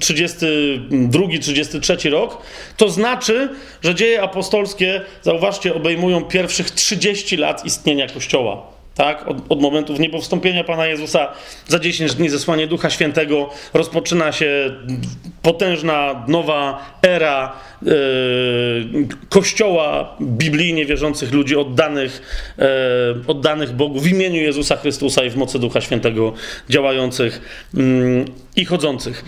32, 0.00 1.24
y, 1.24 1.38
33 1.38 2.10
rok, 2.10 2.42
to 2.76 2.88
znaczy, 2.88 3.48
że 3.82 3.94
dzieje 3.94 4.22
apostolskie, 4.22 5.00
zauważcie, 5.22 5.74
obejmują 5.74 6.24
pierwszych 6.24 6.70
30 6.70 7.36
lat 7.36 7.64
istnienia 7.64 8.08
Kościoła. 8.08 8.77
Tak? 8.98 9.28
Od, 9.28 9.36
od 9.48 9.60
momentu 9.60 9.94
wniebowstąpienia 9.94 10.64
Pana 10.64 10.86
Jezusa 10.86 11.28
za 11.66 11.78
10 11.78 12.14
dni 12.14 12.28
zesłanie 12.28 12.66
Ducha 12.66 12.90
Świętego 12.90 13.50
rozpoczyna 13.74 14.32
się 14.32 14.76
potężna 15.42 16.24
nowa 16.28 16.92
era 17.02 17.52
e, 17.82 17.90
kościoła 19.28 20.16
biblijnie 20.20 20.86
wierzących 20.86 21.32
ludzi 21.32 21.56
oddanych, 21.56 22.22
e, 22.58 22.64
oddanych 23.26 23.72
Bogu 23.72 24.00
w 24.00 24.06
imieniu 24.06 24.40
Jezusa 24.40 24.76
Chrystusa 24.76 25.24
i 25.24 25.30
w 25.30 25.36
mocy 25.36 25.58
Ducha 25.58 25.80
Świętego 25.80 26.32
działających 26.68 27.40
mm, 27.74 28.24
i 28.56 28.64
chodzących. 28.64 29.24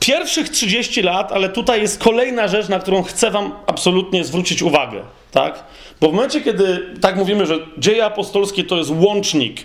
Pierwszych 0.00 0.48
30 0.48 1.02
lat, 1.02 1.32
ale 1.32 1.48
tutaj 1.48 1.80
jest 1.80 2.02
kolejna 2.02 2.48
rzecz, 2.48 2.68
na 2.68 2.78
którą 2.78 3.02
chcę 3.02 3.30
Wam 3.30 3.52
absolutnie 3.66 4.24
zwrócić 4.24 4.62
uwagę, 4.62 5.02
tak? 5.32 5.64
Bo 6.00 6.08
w 6.08 6.12
momencie, 6.12 6.40
kiedy 6.40 6.94
tak 7.00 7.16
mówimy, 7.16 7.46
że 7.46 7.58
dzieje 7.78 8.04
apostolskie 8.04 8.64
to 8.64 8.76
jest 8.76 8.90
łącznik, 8.90 9.60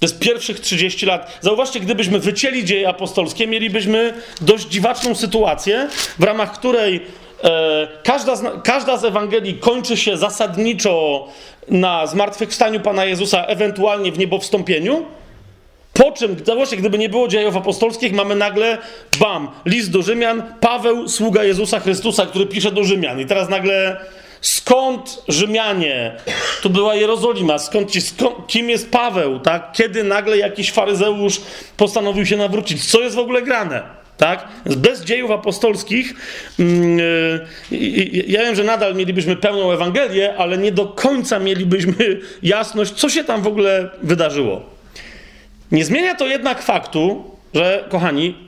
to 0.00 0.06
jest 0.06 0.18
pierwszych 0.18 0.60
30 0.60 1.06
lat. 1.06 1.38
Zauważcie, 1.40 1.80
gdybyśmy 1.80 2.18
wycięli 2.18 2.64
dzieje 2.64 2.88
apostolskie, 2.88 3.46
mielibyśmy 3.46 4.14
dość 4.40 4.68
dziwaczną 4.68 5.14
sytuację, 5.14 5.88
w 6.18 6.22
ramach 6.22 6.52
której 6.52 7.00
e, 7.44 7.88
każda, 8.04 8.36
z, 8.36 8.44
każda 8.64 8.96
z 8.96 9.04
Ewangelii 9.04 9.54
kończy 9.54 9.96
się 9.96 10.16
zasadniczo 10.16 11.28
na 11.68 12.06
zmartwychwstaniu 12.06 12.80
Pana 12.80 13.04
Jezusa, 13.04 13.44
ewentualnie 13.44 14.12
w 14.12 14.18
niebowstąpieniu. 14.18 15.06
Po 15.92 16.12
czym, 16.12 16.36
zauważcie, 16.44 16.76
gdyby 16.76 16.98
nie 16.98 17.08
było 17.08 17.28
dziejów 17.28 17.56
apostolskich, 17.56 18.12
mamy 18.12 18.34
nagle, 18.34 18.78
bam, 19.20 19.48
list 19.66 19.90
do 19.90 20.02
Rzymian, 20.02 20.42
Paweł, 20.60 21.08
sługa 21.08 21.44
Jezusa 21.44 21.80
Chrystusa, 21.80 22.26
który 22.26 22.46
pisze 22.46 22.72
do 22.72 22.84
Rzymian. 22.84 23.20
I 23.20 23.26
teraz 23.26 23.48
nagle 23.48 23.96
Skąd 24.40 25.22
Rzymianie? 25.28 26.16
Tu 26.62 26.70
była 26.70 26.94
Jerozolima. 26.94 27.58
Skąd 27.58 27.90
ci, 27.90 28.00
skąd, 28.00 28.46
kim 28.46 28.70
jest 28.70 28.90
Paweł? 28.90 29.40
Tak? 29.40 29.72
Kiedy 29.72 30.04
nagle 30.04 30.38
jakiś 30.38 30.72
faryzeusz 30.72 31.40
postanowił 31.76 32.26
się 32.26 32.36
nawrócić? 32.36 32.90
Co 32.90 33.00
jest 33.00 33.16
w 33.16 33.18
ogóle 33.18 33.42
grane? 33.42 33.82
Tak? 34.16 34.48
Bez 34.64 35.04
dziejów 35.04 35.30
apostolskich 35.30 36.14
yy, 36.58 38.26
ja 38.26 38.42
wiem, 38.42 38.54
że 38.54 38.64
nadal 38.64 38.94
mielibyśmy 38.94 39.36
pełną 39.36 39.72
Ewangelię, 39.72 40.34
ale 40.38 40.58
nie 40.58 40.72
do 40.72 40.86
końca 40.86 41.38
mielibyśmy 41.38 41.94
jasność, 42.42 42.92
co 42.92 43.08
się 43.08 43.24
tam 43.24 43.42
w 43.42 43.46
ogóle 43.46 43.90
wydarzyło. 44.02 44.62
Nie 45.72 45.84
zmienia 45.84 46.14
to 46.14 46.26
jednak 46.26 46.62
faktu, 46.62 47.24
że, 47.54 47.84
kochani, 47.88 48.45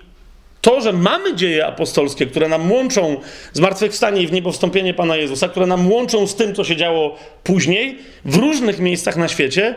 to, 0.60 0.80
że 0.80 0.92
mamy 0.92 1.34
dzieje 1.34 1.66
apostolskie, 1.66 2.26
które 2.26 2.48
nam 2.48 2.72
łączą 2.72 3.20
zmartwychwstanie 3.52 4.22
i 4.22 4.26
w 4.26 4.32
niebo 4.32 4.52
wstąpienie 4.52 4.94
Pana 4.94 5.16
Jezusa, 5.16 5.48
które 5.48 5.66
nam 5.66 5.92
łączą 5.92 6.26
z 6.26 6.34
tym, 6.34 6.54
co 6.54 6.64
się 6.64 6.76
działo 6.76 7.16
później 7.44 7.98
w 8.24 8.36
różnych 8.36 8.78
miejscach 8.78 9.16
na 9.16 9.28
świecie, 9.28 9.74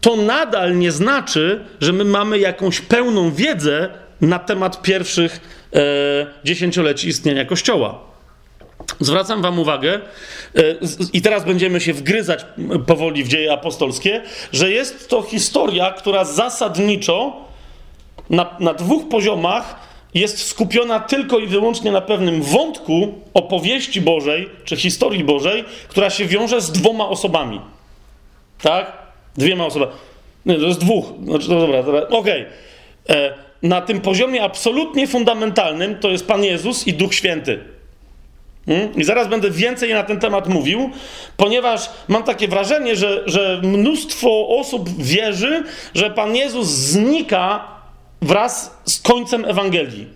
to 0.00 0.16
nadal 0.16 0.78
nie 0.78 0.92
znaczy, 0.92 1.64
że 1.80 1.92
my 1.92 2.04
mamy 2.04 2.38
jakąś 2.38 2.80
pełną 2.80 3.32
wiedzę 3.32 3.88
na 4.20 4.38
temat 4.38 4.82
pierwszych 4.82 5.40
e, 5.72 5.78
dziesięcioleci 6.44 7.08
istnienia 7.08 7.44
Kościoła. 7.44 8.00
Zwracam 9.00 9.42
Wam 9.42 9.58
uwagę, 9.58 9.94
e, 9.94 10.60
i 11.12 11.22
teraz 11.22 11.44
będziemy 11.44 11.80
się 11.80 11.92
wgryzać 11.92 12.46
powoli 12.86 13.24
w 13.24 13.28
dzieje 13.28 13.52
apostolskie, 13.52 14.22
że 14.52 14.70
jest 14.70 15.08
to 15.08 15.22
historia, 15.22 15.92
która 15.92 16.24
zasadniczo 16.24 17.36
na, 18.30 18.56
na 18.60 18.74
dwóch 18.74 19.08
poziomach 19.08 19.83
jest 20.14 20.46
skupiona 20.46 21.00
tylko 21.00 21.38
i 21.38 21.46
wyłącznie 21.46 21.92
na 21.92 22.00
pewnym 22.00 22.42
wątku 22.42 23.14
opowieści 23.34 24.00
Bożej, 24.00 24.48
czy 24.64 24.76
historii 24.76 25.24
Bożej, 25.24 25.64
która 25.88 26.10
się 26.10 26.26
wiąże 26.26 26.60
z 26.60 26.72
dwoma 26.72 27.08
osobami. 27.08 27.60
Tak? 28.62 28.92
Dwiema 29.36 29.66
osobami. 29.66 29.92
Nie, 30.46 30.54
to 30.54 30.66
jest 30.66 30.80
dwóch. 30.80 31.04
Znaczy, 31.24 31.50
no 31.50 31.60
dobra, 31.60 31.82
dobra. 31.82 32.00
okej. 32.08 32.46
Okay. 33.04 33.16
E, 33.16 33.34
na 33.62 33.80
tym 33.80 34.00
poziomie 34.00 34.42
absolutnie 34.42 35.06
fundamentalnym 35.06 35.98
to 35.98 36.10
jest 36.10 36.26
Pan 36.26 36.44
Jezus 36.44 36.86
i 36.86 36.92
Duch 36.92 37.14
Święty. 37.14 37.58
Hmm? 38.66 38.94
I 38.94 39.04
zaraz 39.04 39.28
będę 39.28 39.50
więcej 39.50 39.94
na 39.94 40.02
ten 40.02 40.20
temat 40.20 40.48
mówił, 40.48 40.90
ponieważ 41.36 41.90
mam 42.08 42.22
takie 42.22 42.48
wrażenie, 42.48 42.96
że, 42.96 43.22
że 43.26 43.60
mnóstwo 43.62 44.48
osób 44.48 45.02
wierzy, 45.02 45.62
że 45.94 46.10
Pan 46.10 46.36
Jezus 46.36 46.68
znika 46.68 47.73
wraz 48.24 48.78
z 48.84 49.00
końcem 49.00 49.44
Ewangelii. 49.44 50.06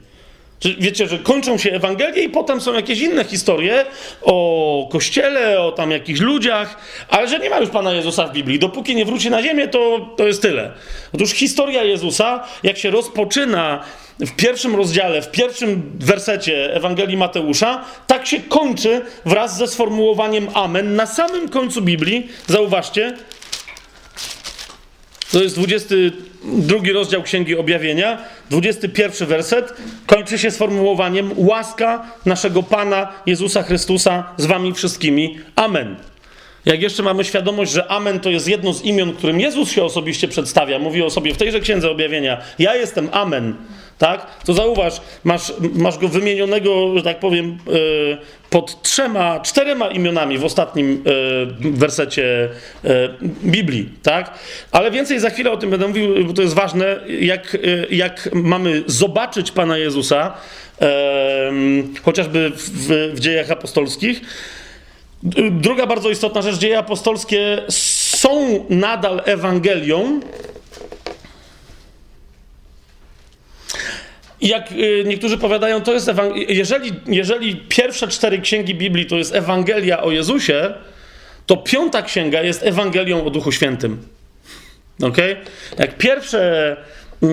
Wiecie, 0.79 1.09
że 1.09 1.19
kończą 1.19 1.59
się 1.59 1.73
Ewangelie 1.73 2.23
i 2.23 2.29
potem 2.29 2.61
są 2.61 2.75
jakieś 2.75 3.01
inne 3.01 3.25
historie 3.25 3.85
o 4.23 4.89
Kościele, 4.93 5.61
o 5.61 5.73
tam 5.73 5.91
jakichś 5.91 6.21
ludziach, 6.21 6.77
ale 7.09 7.29
że 7.29 7.39
nie 7.39 7.51
ma 7.51 7.59
już 7.59 7.71
Pana 7.71 7.93
Jezusa 7.93 8.27
w 8.27 8.33
Biblii. 8.33 8.59
Dopóki 8.59 8.97
nie 8.97 9.05
wróci 9.05 9.31
na 9.31 9.43
ziemię, 9.43 9.69
to, 9.69 10.09
to 10.17 10.27
jest 10.27 10.43
tyle. 10.43 10.73
Otóż 11.15 11.31
historia 11.31 11.83
Jezusa, 11.85 12.45
jak 12.63 12.79
się 12.79 12.91
rozpoczyna 12.91 13.85
w 14.21 14.37
pierwszym 14.37 14.77
rozdziale, 14.77 15.23
w 15.23 15.31
pierwszym 15.31 15.93
wersecie 16.01 16.75
Ewangelii 16.75 17.17
Mateusza, 17.17 17.85
tak 18.07 18.27
się 18.27 18.41
kończy 18.41 19.01
wraz 19.25 19.57
ze 19.57 19.69
sformułowaniem 19.69 20.49
Amen 20.55 20.97
na 20.97 21.07
samym 21.07 21.49
końcu 21.49 21.83
Biblii. 21.83 22.29
Zauważcie, 22.47 23.17
to 25.33 25.43
jest 25.43 25.55
22 25.55 26.76
rozdział 26.93 27.22
Księgi 27.22 27.57
Objawienia, 27.57 28.18
21 28.51 29.29
werset, 29.29 29.72
kończy 30.07 30.39
się 30.39 30.51
sformułowaniem 30.51 31.31
łaska 31.37 32.07
naszego 32.26 32.62
Pana 32.62 33.12
Jezusa 33.26 33.62
Chrystusa 33.62 34.24
z 34.37 34.47
wami 34.47 34.74
wszystkimi. 34.74 35.39
Amen. 35.57 35.97
Jak 36.64 36.83
jeszcze 36.83 37.03
mamy 37.03 37.24
świadomość, 37.24 37.72
że 37.72 37.91
Amen 37.91 38.20
to 38.20 38.31
jest 38.31 38.49
jedno 38.49 38.72
z 38.72 38.85
imion, 38.85 39.12
którym 39.12 39.41
Jezus 39.41 39.70
się 39.70 39.85
osobiście 39.85 40.29
przedstawia, 40.29 40.79
mówi 40.79 41.03
o 41.03 41.11
sobie 41.11 41.35
w 41.35 41.37
tejże 41.37 41.61
Księdze 41.61 41.91
Objawienia, 41.91 42.41
ja 42.59 42.76
jestem 42.76 43.09
Amen 43.12 43.55
tak? 43.99 44.27
To 44.45 44.55
zauważ, 44.55 45.01
masz, 45.25 45.53
masz 45.75 45.99
go 45.99 46.09
wymienionego, 46.09 46.97
że 46.97 47.03
tak 47.03 47.21
powiem, 47.21 47.59
e, 47.67 48.19
pod 48.51 48.83
trzema, 48.83 49.41
czterema 49.41 49.89
imionami 49.89 50.39
w 50.39 50.45
ostatnim 50.45 51.05
e, 51.07 51.71
wersecie 51.71 52.49
e, 52.85 52.89
Biblii, 53.45 53.89
tak? 54.03 54.39
Ale 54.73 54.91
więcej 54.91 55.21
za 55.21 55.31
chwilę 55.31 55.51
o 55.51 55.57
tym 55.57 55.71
będę 55.71 55.89
mówił, 55.89 56.25
bo 56.25 56.33
to 56.33 56.43
jest 56.43 56.55
ważne, 56.55 57.01
jak, 57.21 57.57
jak 57.91 58.29
mamy 58.33 58.83
zobaczyć 58.87 59.51
Pana 59.51 59.79
Jezusa, 59.79 60.35
chociażby 62.03 62.51
w, 62.55 63.13
w 63.15 63.21
dziejach 63.21 63.51
apostolskich. 63.51 64.21
Druga 65.51 65.87
bardzo 65.87 66.11
istotna 66.11 66.43
rzecz, 66.43 66.57
dzieje 66.57 66.79
apostolskie 66.79 67.63
są 67.69 68.65
nadal 68.71 69.23
Ewangelią, 69.25 70.21
Jak 74.41 74.72
y, 74.72 75.05
niektórzy 75.07 75.39
powiadają, 75.39 75.80
to 75.80 75.93
jest 75.93 76.11
jeżeli, 76.49 76.93
jeżeli 77.07 77.57
pierwsze 77.57 78.09
cztery 78.09 78.39
księgi 78.39 78.74
Biblii 78.74 79.07
to 79.07 79.16
jest 79.16 79.34
Ewangelia 79.34 80.03
o 80.03 80.11
Jezusie, 80.11 80.74
to 81.47 81.57
piąta 81.57 82.03
księga 82.03 82.43
jest 82.43 82.62
Ewangelią 82.62 83.24
o 83.24 83.30
Duchu 83.30 83.53
Świętym. 83.53 84.03
Ok? 85.03 85.16
Jak 85.78 85.99
pierwsze, 85.99 86.76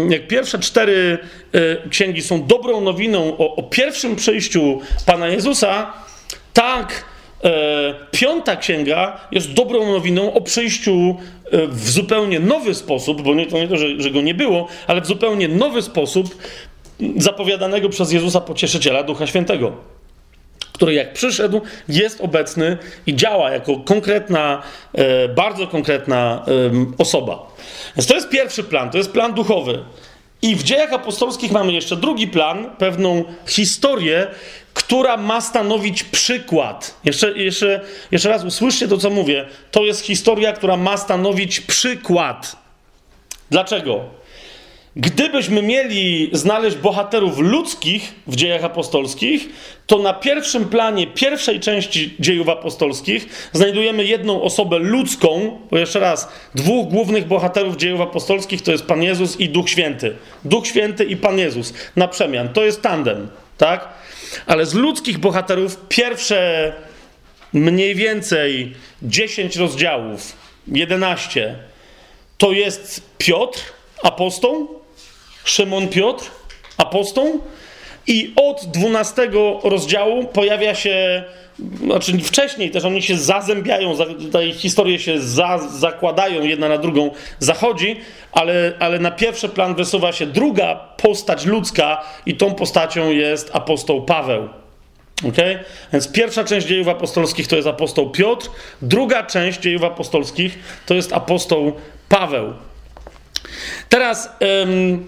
jak 0.10 0.28
pierwsze 0.28 0.60
cztery 0.60 1.18
y, 1.56 1.90
księgi 1.90 2.22
są 2.22 2.48
dobrą 2.48 2.82
nowiną 2.82 3.38
o, 3.38 3.56
o 3.56 3.64
pierwszym 3.64 4.16
przyjściu 4.16 4.82
Pana 5.06 5.28
Jezusa, 5.28 5.94
tak 6.54 7.06
e, 7.44 7.50
piąta 8.12 8.56
księga 8.56 9.28
jest 9.32 9.54
dobrą 9.54 9.92
nowiną 9.92 10.34
o 10.34 10.42
przyjściu 10.42 11.16
w 11.52 11.90
zupełnie 11.90 12.40
nowy 12.40 12.76
sposób, 12.76 13.22
bo 13.22 13.34
nie 13.34 13.46
to, 13.46 13.58
nie 13.58 13.68
to 13.68 13.78
że, 13.78 14.02
że 14.02 14.12
go 14.12 14.22
nie 14.22 14.34
było, 14.34 14.68
ale 14.88 15.02
w 15.02 15.06
zupełnie 15.06 15.48
nowy 15.48 15.82
sposób 15.82 16.36
zapowiadanego 17.18 17.90
przez 17.90 18.12
Jezusa 18.12 18.42
Pocieszyciela, 18.42 19.04
Ducha 19.04 19.28
Świętego, 19.28 19.72
który 20.74 20.94
jak 20.94 21.14
przyszedł, 21.14 21.62
jest 21.88 22.22
obecny 22.22 22.78
i 23.08 23.16
działa 23.16 23.52
jako 23.52 23.78
konkretna, 23.78 24.62
e, 24.94 25.28
bardzo 25.30 25.68
konkretna 25.68 26.46
osoba. 26.98 27.48
Więc 27.96 28.08
to 28.08 28.16
jest 28.16 28.30
pierwszy 28.30 28.64
plan, 28.64 28.90
to 28.90 28.98
jest 28.98 29.12
plan 29.12 29.34
duchowy. 29.34 29.80
I 30.42 30.56
w 30.56 30.64
dziejach 30.64 30.94
apostolskich 30.94 31.52
mamy 31.52 31.74
jeszcze 31.74 31.96
drugi 31.96 32.28
plan, 32.28 32.70
pewną 32.78 33.24
historię, 33.48 34.28
która 34.74 35.18
ma 35.18 35.42
stanowić 35.42 36.04
przykład. 36.04 36.96
Jeszcze, 37.04 37.32
jeszcze, 37.32 37.82
jeszcze 38.12 38.30
raz 38.30 38.44
usłyszcie 38.44 38.88
to, 38.88 38.98
co 38.98 39.10
mówię. 39.10 39.46
To 39.72 39.84
jest 39.84 40.02
historia, 40.02 40.54
która 40.54 40.78
ma 40.78 40.98
stanowić 40.98 41.60
przykład. 41.60 42.56
Dlaczego? 43.50 44.06
Gdybyśmy 44.96 45.62
mieli 45.62 46.30
znaleźć 46.34 46.78
bohaterów 46.78 47.40
ludzkich 47.40 48.14
w 48.28 48.36
dziejach 48.36 48.64
apostolskich, 48.64 49.50
to 49.88 49.98
na 49.98 50.14
pierwszym 50.14 50.66
planie 50.66 51.08
pierwszej 51.08 51.60
części 51.60 52.16
dziejów 52.20 52.50
apostolskich 52.50 53.50
znajdujemy 53.54 54.06
jedną 54.06 54.42
osobę 54.42 54.80
ludzką, 54.80 55.60
bo 55.72 55.78
jeszcze 55.78 56.00
raz, 56.00 56.30
dwóch 56.56 56.88
głównych 56.88 57.28
bohaterów 57.28 57.78
dziejów 57.78 58.02
apostolskich 58.02 58.62
to 58.62 58.72
jest 58.72 58.86
Pan 58.86 59.04
Jezus 59.04 59.40
i 59.40 59.50
Duch 59.50 59.70
Święty. 59.70 60.16
Duch 60.46 60.68
Święty 60.68 61.04
i 61.04 61.18
Pan 61.18 61.40
Jezus 61.40 61.74
na 61.96 62.08
przemian. 62.08 62.50
To 62.50 62.66
jest 62.66 62.82
tandem, 62.82 63.28
tak? 63.58 63.90
Ale 64.46 64.66
z 64.66 64.74
ludzkich 64.74 65.18
bohaterów 65.18 65.78
pierwsze 65.90 66.74
mniej 67.54 67.96
więcej 67.96 68.74
10 69.04 69.56
rozdziałów, 69.56 70.34
11 70.68 71.56
to 72.38 72.52
jest 72.52 73.02
Piotr, 73.18 73.60
apostoł, 74.04 74.85
Szymon 75.46 75.88
Piotr, 75.88 76.32
apostoł, 76.78 77.42
i 78.08 78.34
od 78.36 78.66
12 78.66 79.30
rozdziału 79.64 80.26
pojawia 80.26 80.76
się, 80.76 81.24
znaczy 81.84 82.18
wcześniej 82.18 82.72
też 82.72 82.86
oni 82.86 83.02
się 83.02 83.18
zazębiają, 83.18 83.94
te 84.32 84.52
historie 84.54 85.00
się 85.00 85.20
za, 85.20 85.58
zakładają 85.58 86.44
jedna 86.44 86.70
na 86.70 86.78
drugą, 86.78 87.12
zachodzi, 87.40 88.00
ale, 88.32 88.74
ale 88.80 89.00
na 89.00 89.12
pierwszy 89.12 89.50
plan 89.50 89.76
wysuwa 89.76 90.12
się 90.12 90.26
druga 90.26 90.76
postać 90.76 91.46
ludzka 91.46 92.04
i 92.26 92.36
tą 92.36 92.56
postacią 92.56 93.12
jest 93.12 93.50
apostoł 93.54 94.02
Paweł. 94.06 94.50
Okay? 95.30 95.60
Więc 95.94 96.12
pierwsza 96.12 96.44
część 96.44 96.68
dziejów 96.68 96.88
apostolskich 96.88 97.48
to 97.48 97.56
jest 97.56 97.68
apostoł 97.68 98.10
Piotr, 98.10 98.50
druga 98.82 99.24
część 99.24 99.60
dziejów 99.60 99.84
apostolskich 99.84 100.60
to 100.86 100.94
jest 100.94 101.14
apostoł 101.14 101.74
Paweł. 102.10 102.54
Teraz 103.90 104.30
ym, 104.64 105.08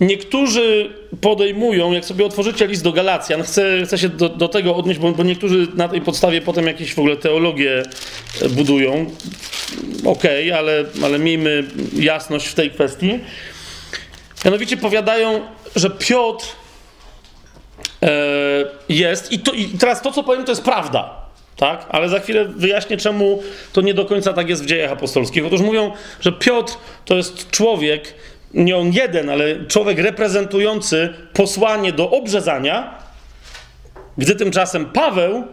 niektórzy 0.00 0.90
podejmują, 1.20 1.92
jak 1.92 2.04
sobie 2.04 2.26
otworzycie 2.26 2.66
list 2.66 2.84
do 2.84 2.92
Galacjan, 2.92 3.42
chcę, 3.42 3.82
chcę 3.84 3.98
się 3.98 4.08
do, 4.08 4.28
do 4.28 4.48
tego 4.48 4.76
odnieść, 4.76 5.00
bo, 5.00 5.12
bo, 5.12 5.22
niektórzy 5.22 5.68
na 5.74 5.88
tej 5.88 6.00
podstawie 6.00 6.40
potem 6.40 6.66
jakieś 6.66 6.94
w 6.94 6.98
ogóle 6.98 7.16
teologię 7.16 7.82
e, 8.42 8.48
budują. 8.48 9.10
Okej, 10.04 10.50
okay, 10.50 10.58
ale, 10.58 10.84
ale 11.04 11.18
miejmy 11.18 11.64
jasność 11.96 12.46
w 12.46 12.54
tej 12.54 12.70
kwestii. 12.70 13.20
Mianowicie 14.44 14.76
powiadają, 14.76 15.40
że 15.76 15.90
Piotr 15.90 16.46
e, 18.02 18.08
jest, 18.88 19.32
i, 19.32 19.38
to, 19.38 19.52
i 19.52 19.64
teraz 19.64 20.02
to, 20.02 20.12
co 20.12 20.22
powiem, 20.22 20.44
to 20.44 20.52
jest 20.52 20.62
prawda. 20.62 21.24
Tak? 21.56 21.86
Ale 21.88 22.08
za 22.08 22.20
chwilę 22.20 22.44
wyjaśnię, 22.44 22.96
czemu 22.96 23.42
to 23.72 23.80
nie 23.80 23.94
do 23.94 24.04
końca 24.04 24.32
tak 24.32 24.48
jest 24.48 24.62
w 24.62 24.66
dziejach 24.66 24.92
apostolskich. 24.92 25.46
Otóż 25.46 25.60
mówią, 25.60 25.92
że 26.20 26.32
Piotr 26.32 26.74
to 27.04 27.16
jest 27.16 27.50
człowiek, 27.50 28.14
nie 28.54 28.76
on 28.76 28.92
jeden, 28.92 29.30
ale 29.30 29.66
człowiek 29.66 29.98
reprezentujący 29.98 31.14
posłanie 31.32 31.92
do 31.92 32.10
obrzezania, 32.10 32.98
gdy 34.18 34.34
tymczasem 34.34 34.86
Paweł 34.86 35.44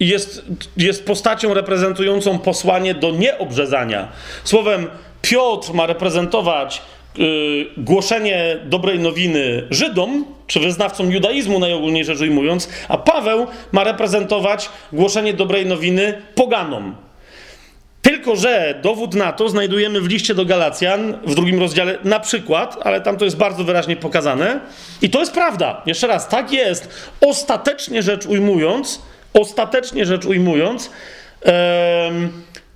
jest, 0.00 0.42
jest 0.76 1.06
postacią 1.06 1.54
reprezentującą 1.54 2.38
posłanie 2.38 2.94
do 2.94 3.10
nieobrzezania. 3.10 4.08
Słowem, 4.44 4.86
Piotr 5.22 5.72
ma 5.74 5.86
reprezentować 5.86 6.82
yy, 7.18 7.26
głoszenie 7.76 8.56
dobrej 8.64 8.98
nowiny 8.98 9.66
Żydom, 9.70 10.24
czy 10.46 10.60
wyznawcom 10.60 11.12
judaizmu 11.12 11.58
najogólniej 11.58 12.04
rzecz 12.04 12.20
ujmując, 12.20 12.68
a 12.88 12.98
Paweł 12.98 13.46
ma 13.72 13.84
reprezentować 13.84 14.70
głoszenie 14.92 15.34
dobrej 15.34 15.66
nowiny 15.66 16.22
poganom. 16.34 17.05
Tylko, 18.06 18.36
że 18.36 18.74
dowód 18.82 19.14
na 19.14 19.32
to 19.32 19.48
znajdujemy 19.48 20.00
w 20.00 20.06
liście 20.06 20.34
do 20.34 20.44
Galacjan 20.44 21.18
w 21.26 21.34
drugim 21.34 21.60
rozdziale 21.60 21.98
na 22.04 22.20
przykład, 22.20 22.78
ale 22.82 23.00
tam 23.00 23.16
to 23.16 23.24
jest 23.24 23.36
bardzo 23.36 23.64
wyraźnie 23.64 23.96
pokazane. 23.96 24.60
I 25.02 25.10
to 25.10 25.20
jest 25.20 25.32
prawda. 25.32 25.82
Jeszcze 25.86 26.06
raz, 26.06 26.28
tak 26.28 26.52
jest. 26.52 26.88
Ostatecznie 27.20 28.02
rzecz 28.02 28.26
ujmując, 28.26 29.02
ostatecznie 29.34 30.06
rzecz 30.06 30.24
ujmując, 30.24 30.90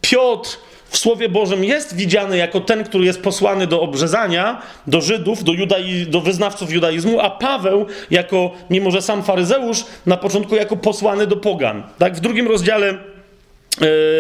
Piotr 0.00 0.58
w 0.88 0.98
Słowie 0.98 1.28
Bożym 1.28 1.64
jest 1.64 1.96
widziany 1.96 2.36
jako 2.36 2.60
ten, 2.60 2.84
który 2.84 3.04
jest 3.04 3.22
posłany 3.22 3.66
do 3.66 3.80
obrzezania, 3.80 4.62
do 4.86 5.00
Żydów, 5.00 5.44
do, 5.44 5.52
judai, 5.52 6.06
do 6.08 6.20
wyznawców 6.20 6.72
judaizmu, 6.72 7.20
a 7.20 7.30
Paweł 7.30 7.86
jako, 8.10 8.50
mimo 8.70 8.90
że 8.90 9.02
sam 9.02 9.22
faryzeusz, 9.22 9.84
na 10.06 10.16
początku 10.16 10.56
jako 10.56 10.76
posłany 10.76 11.26
do 11.26 11.36
pogan. 11.36 11.82
Tak? 11.98 12.16
W 12.16 12.20
drugim 12.20 12.48
rozdziale 12.48 13.09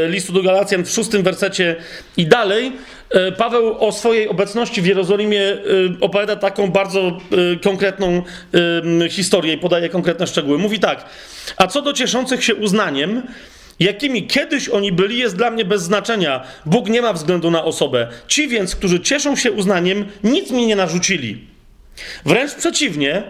listu 0.08 0.32
do 0.32 0.42
Galacjan 0.42 0.84
w 0.84 0.90
szóstym 0.90 1.22
wersecie 1.22 1.76
i 2.16 2.26
dalej, 2.26 2.72
e, 3.10 3.32
Paweł 3.32 3.76
o 3.78 3.92
swojej 3.92 4.28
obecności 4.28 4.82
w 4.82 4.86
Jerozolimie 4.86 5.42
e, 5.42 5.56
opowiada 6.00 6.36
taką 6.36 6.70
bardzo 6.70 7.18
konkretną 7.62 8.22
historię 9.10 9.52
i 9.52 9.58
podaje 9.58 9.88
konkretne 9.88 10.26
szczegóły. 10.26 10.58
Mówi 10.58 10.78
tak: 10.78 11.04
A 11.56 11.66
co 11.66 11.82
do 11.82 11.92
cieszących 11.92 12.44
się 12.44 12.54
uznaniem, 12.54 13.22
jakimi 13.80 14.26
kiedyś 14.26 14.68
oni 14.68 14.92
byli, 14.92 15.18
jest 15.18 15.36
dla 15.36 15.50
mnie 15.50 15.64
bez 15.64 15.82
znaczenia. 15.82 16.44
Bóg 16.66 16.88
nie 16.88 17.02
ma 17.02 17.12
względu 17.12 17.50
na 17.50 17.64
osobę. 17.64 18.08
Ci 18.28 18.48
więc, 18.48 18.76
którzy 18.76 19.00
cieszą 19.00 19.36
się 19.36 19.52
uznaniem, 19.52 20.06
nic 20.24 20.50
mi 20.50 20.66
nie 20.66 20.76
narzucili. 20.76 21.44
Wręcz 22.24 22.54
przeciwnie, 22.54 23.22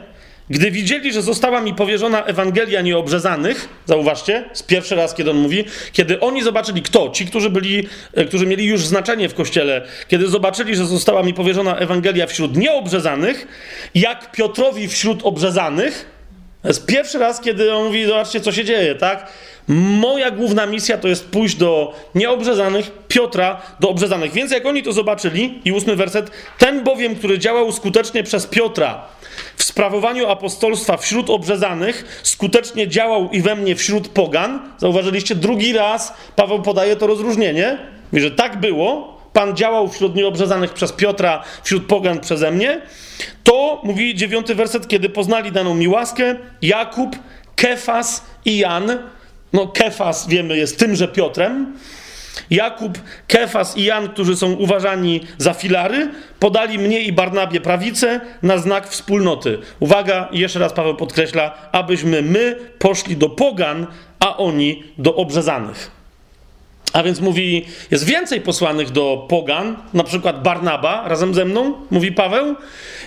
gdy 0.50 0.70
widzieli, 0.70 1.12
że 1.12 1.22
została 1.22 1.60
mi 1.60 1.74
powierzona 1.74 2.24
Ewangelia 2.24 2.80
nieobrzezanych, 2.80 3.68
zauważcie, 3.86 4.44
z 4.52 4.62
pierwszy 4.62 4.94
raz, 4.94 5.14
kiedy 5.14 5.30
on 5.30 5.36
mówi, 5.36 5.64
kiedy 5.92 6.20
oni 6.20 6.42
zobaczyli, 6.42 6.82
kto? 6.82 7.10
Ci, 7.10 7.26
którzy 7.26 7.50
byli, 7.50 7.88
e, 8.14 8.24
którzy 8.24 8.46
mieli 8.46 8.64
już 8.64 8.86
znaczenie 8.86 9.28
w 9.28 9.34
kościele, 9.34 9.82
kiedy 10.08 10.28
zobaczyli, 10.28 10.76
że 10.76 10.86
została 10.86 11.22
mi 11.22 11.34
powierzona 11.34 11.76
Ewangelia 11.76 12.26
wśród 12.26 12.56
nieobrzezanych, 12.56 13.46
jak 13.94 14.32
Piotrowi 14.32 14.88
wśród 14.88 15.20
obrzezanych, 15.22 16.06
to 16.62 16.68
jest 16.68 16.86
pierwszy 16.86 17.18
raz, 17.18 17.40
kiedy 17.40 17.74
on 17.74 17.84
mówi, 17.84 18.06
zobaczcie, 18.06 18.40
co 18.40 18.52
się 18.52 18.64
dzieje, 18.64 18.94
tak? 18.94 19.32
Moja 19.68 20.30
główna 20.30 20.66
misja 20.66 20.98
to 20.98 21.08
jest 21.08 21.28
pójść 21.28 21.54
do 21.56 21.94
nieobrzezanych, 22.14 22.90
Piotra 23.08 23.62
do 23.80 23.88
obrzezanych. 23.88 24.32
Więc 24.32 24.52
jak 24.52 24.66
oni 24.66 24.82
to 24.82 24.92
zobaczyli, 24.92 25.60
i 25.64 25.72
ósmy 25.72 25.96
werset, 25.96 26.30
ten 26.58 26.84
bowiem, 26.84 27.16
który 27.16 27.38
działał 27.38 27.72
skutecznie 27.72 28.22
przez 28.22 28.46
Piotra, 28.46 29.04
w 29.60 29.64
sprawowaniu 29.64 30.28
apostolstwa 30.28 30.96
wśród 30.96 31.30
obrzezanych 31.30 32.20
skutecznie 32.22 32.88
działał 32.88 33.30
i 33.30 33.42
we 33.42 33.56
mnie 33.56 33.76
wśród 33.76 34.08
pogan. 34.08 34.60
Zauważyliście, 34.78 35.34
drugi 35.34 35.72
raz 35.72 36.14
Paweł 36.36 36.62
podaje 36.62 36.96
to 36.96 37.06
rozróżnienie. 37.06 37.78
Mówi, 38.12 38.22
że 38.22 38.30
tak 38.30 38.60
było, 38.60 39.20
Pan 39.32 39.56
działał 39.56 39.88
wśród 39.88 40.14
nieobrzezanych 40.14 40.72
przez 40.72 40.92
Piotra, 40.92 41.42
wśród 41.62 41.86
pogan 41.86 42.20
przeze 42.20 42.50
mnie. 42.50 42.80
To, 43.44 43.80
mówi 43.84 44.14
dziewiąty 44.14 44.54
werset, 44.54 44.88
kiedy 44.88 45.08
poznali 45.08 45.52
daną 45.52 45.74
mi 45.74 45.88
łaskę, 45.88 46.36
Jakub, 46.62 47.16
Kefas 47.56 48.24
i 48.44 48.58
Jan. 48.58 48.98
No, 49.52 49.66
Kefas, 49.66 50.28
wiemy, 50.28 50.56
jest 50.56 50.78
tymże 50.78 51.08
Piotrem. 51.08 51.78
Jakub, 52.50 52.98
Kefas 53.26 53.76
i 53.76 53.84
Jan, 53.84 54.08
którzy 54.08 54.36
są 54.36 54.52
uważani 54.52 55.20
za 55.38 55.54
filary, 55.54 56.10
podali 56.38 56.78
mnie 56.78 57.00
i 57.00 57.12
Barnabie 57.12 57.60
prawicę 57.60 58.20
na 58.42 58.58
znak 58.58 58.88
wspólnoty. 58.88 59.58
Uwaga, 59.80 60.28
jeszcze 60.32 60.58
raz 60.58 60.72
Paweł 60.72 60.96
podkreśla, 60.96 61.54
abyśmy 61.72 62.22
my 62.22 62.56
poszli 62.78 63.16
do 63.16 63.28
pogan, 63.28 63.86
a 64.20 64.36
oni 64.36 64.84
do 64.98 65.14
obrzezanych. 65.16 65.90
A 66.92 67.02
więc 67.02 67.20
mówi, 67.20 67.66
jest 67.90 68.04
więcej 68.04 68.40
posłanych 68.40 68.90
do 68.90 69.26
pogan, 69.28 69.76
na 69.94 70.04
przykład 70.04 70.42
Barnaba 70.42 71.08
razem 71.08 71.34
ze 71.34 71.44
mną, 71.44 71.74
mówi 71.90 72.12
Paweł, 72.12 72.54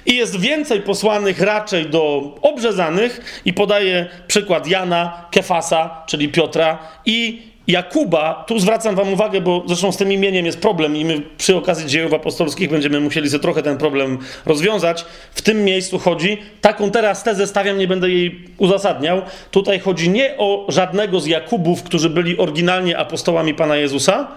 i 0.05 0.15
jest 0.15 0.39
więcej 0.39 0.82
posłanych 0.82 1.41
raczej 1.41 1.89
do 1.89 2.21
obrzezanych, 2.41 3.41
i 3.45 3.53
podaje 3.53 4.09
przykład 4.28 4.67
Jana, 4.67 5.28
Kefasa, 5.32 6.03
czyli 6.07 6.30
Piotra, 6.30 6.80
i 7.05 7.41
Jakuba, 7.68 8.43
tu 8.47 8.59
zwracam 8.59 8.95
Wam 8.95 9.14
uwagę, 9.14 9.41
bo 9.41 9.64
zresztą 9.68 9.91
z 9.91 9.97
tym 9.97 10.11
imieniem 10.11 10.45
jest 10.45 10.59
problem 10.59 10.95
i 10.95 11.05
my 11.05 11.22
przy 11.38 11.55
okazji 11.55 11.88
dziejów 11.88 12.14
apostolskich 12.14 12.70
będziemy 12.70 12.99
musieli 12.99 13.30
sobie 13.30 13.41
trochę 13.41 13.64
ten 13.64 13.78
problem 13.78 14.18
rozwiązać. 14.45 15.05
W 15.32 15.41
tym 15.41 15.64
miejscu 15.64 15.99
chodzi, 15.99 16.38
taką 16.61 16.91
teraz 16.91 17.24
tezę 17.24 17.47
stawiam, 17.47 17.78
nie 17.78 17.88
będę 17.88 18.09
jej 18.09 18.45
uzasadniał. 18.57 19.22
Tutaj 19.51 19.80
chodzi 19.80 20.09
nie 20.09 20.38
o 20.38 20.66
żadnego 20.70 21.20
z 21.20 21.26
Jakubów, 21.26 21.84
którzy 21.84 22.09
byli 22.09 22.38
oryginalnie 22.38 22.97
apostołami 22.97 23.53
Pana 23.53 23.76
Jezusa, 23.76 24.28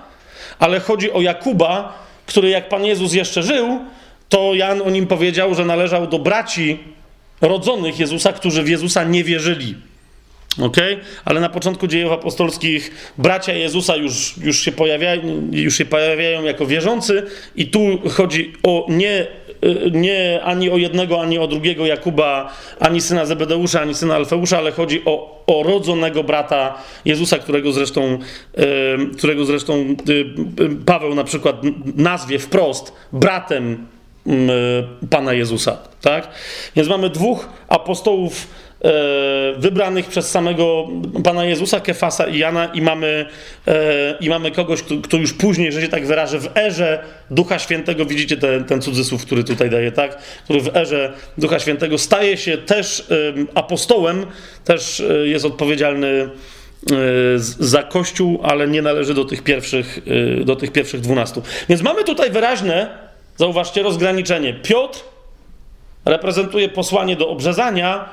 ale 0.58 0.80
chodzi 0.80 1.12
o 1.12 1.20
Jakuba, 1.20 1.98
który 2.26 2.48
jak 2.48 2.68
Pan 2.68 2.84
Jezus 2.84 3.12
jeszcze 3.12 3.42
żył, 3.42 3.80
to 4.28 4.54
Jan 4.54 4.82
o 4.82 4.90
nim 4.90 5.06
powiedział, 5.06 5.54
że 5.54 5.64
należał 5.64 6.06
do 6.06 6.18
braci 6.18 6.78
rodzonych 7.40 7.98
Jezusa, 7.98 8.32
którzy 8.32 8.62
w 8.62 8.68
Jezusa 8.68 9.04
nie 9.04 9.24
wierzyli. 9.24 9.74
Okay? 10.62 10.98
Ale 11.24 11.40
na 11.40 11.48
początku 11.48 11.86
dziejów 11.86 12.12
apostolskich 12.12 13.12
bracia 13.18 13.52
Jezusa 13.52 13.96
już, 13.96 14.34
już, 14.38 14.60
się 14.60 14.72
pojawiają, 14.72 15.48
już 15.52 15.76
się 15.78 15.84
pojawiają 15.84 16.44
jako 16.44 16.66
wierzący, 16.66 17.22
i 17.56 17.66
tu 17.66 17.80
chodzi 18.10 18.52
o 18.62 18.86
nie, 18.88 19.26
nie 19.92 20.40
ani 20.44 20.70
o 20.70 20.76
jednego, 20.76 21.22
ani 21.22 21.38
o 21.38 21.46
drugiego 21.46 21.86
Jakuba, 21.86 22.52
ani 22.80 23.00
syna 23.00 23.26
Zebedeusza, 23.26 23.80
ani 23.80 23.94
syna 23.94 24.14
Alfeusza, 24.14 24.58
ale 24.58 24.72
chodzi 24.72 25.02
o, 25.04 25.44
o 25.46 25.62
rodzonego 25.62 26.24
brata 26.24 26.78
Jezusa, 27.04 27.38
którego 27.38 27.72
zresztą, 27.72 28.18
którego 29.18 29.44
zresztą 29.44 29.96
Paweł 30.86 31.14
na 31.14 31.24
przykład 31.24 31.56
nazwie 31.96 32.38
wprost 32.38 32.92
bratem 33.12 33.86
Pana 35.10 35.32
Jezusa. 35.32 35.78
Tak? 36.00 36.28
Więc 36.76 36.88
mamy 36.88 37.10
dwóch 37.10 37.48
apostołów 37.68 38.46
E, 38.65 38.65
wybranych 39.58 40.06
przez 40.06 40.30
samego 40.30 40.88
Pana 41.24 41.44
Jezusa, 41.44 41.80
Kefasa 41.80 42.26
i 42.26 42.38
Jana 42.38 42.66
i 42.66 42.82
mamy, 42.82 43.26
e, 43.66 44.16
i 44.20 44.28
mamy 44.28 44.50
kogoś, 44.50 44.82
kto, 44.82 44.94
kto, 45.02 45.16
już 45.16 45.32
później, 45.32 45.72
że 45.72 45.80
się 45.80 45.88
tak 45.88 46.06
wyrażę, 46.06 46.38
w 46.38 46.56
erze 46.56 46.98
Ducha 47.30 47.58
Świętego, 47.58 48.06
widzicie 48.06 48.36
ten, 48.36 48.64
ten 48.64 48.82
cudzysłów, 48.82 49.22
który 49.22 49.44
tutaj 49.44 49.70
daje, 49.70 49.92
tak? 49.92 50.18
Który 50.44 50.60
w 50.60 50.76
erze 50.76 51.12
Ducha 51.38 51.58
Świętego 51.58 51.98
staje 51.98 52.36
się 52.36 52.58
też 52.58 53.06
apostołem, 53.54 54.26
też 54.64 55.00
e, 55.00 55.26
jest 55.26 55.44
odpowiedzialny 55.44 56.30
za 57.58 57.82
Kościół, 57.82 58.40
ale 58.42 58.68
nie 58.68 58.82
należy 58.82 59.14
do 59.14 59.24
tych 59.24 59.42
pierwszych, 59.42 59.98
do 60.44 60.56
tych 60.56 60.72
pierwszych 60.72 61.00
dwunastu. 61.00 61.42
Więc 61.68 61.82
mamy 61.82 62.04
tutaj 62.04 62.30
wyraźne, 62.30 62.98
zauważcie, 63.36 63.82
rozgraniczenie. 63.82 64.54
Piotr 64.54 65.00
reprezentuje 66.04 66.68
posłanie 66.68 67.16
do 67.16 67.28
obrzezania, 67.28 68.08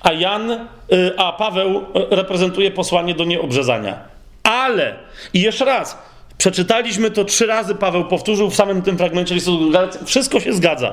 a 0.00 0.12
Jan, 0.12 0.68
a 1.16 1.32
Paweł 1.32 1.86
reprezentuje 2.10 2.70
posłanie 2.70 3.14
do 3.14 3.24
nieobrzezania. 3.24 3.98
Ale, 4.42 4.94
i 5.34 5.40
jeszcze 5.40 5.64
raz, 5.64 5.98
przeczytaliśmy 6.38 7.10
to 7.10 7.24
trzy 7.24 7.46
razy, 7.46 7.74
Paweł 7.74 8.04
powtórzył 8.04 8.50
w 8.50 8.56
samym 8.56 8.82
tym 8.82 8.98
fragmencie 8.98 9.34
listu 9.34 9.58
wszystko 10.04 10.40
się 10.40 10.52
zgadza. 10.52 10.92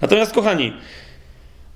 Natomiast, 0.00 0.32
kochani, 0.32 0.72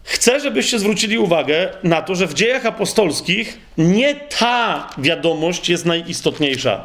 Chcę, 0.05 0.41
żebyście 0.41 0.79
zwrócili 0.79 1.19
uwagę 1.19 1.69
na 1.83 2.03
to, 2.03 2.15
że 2.15 2.27
w 2.27 2.35
dziejach 2.35 2.67
apostolskich 2.67 3.59
nie 3.79 4.15
ta 4.15 4.91
wiadomość 4.99 5.69
jest 5.69 5.87
najistotniejsza. 5.87 6.85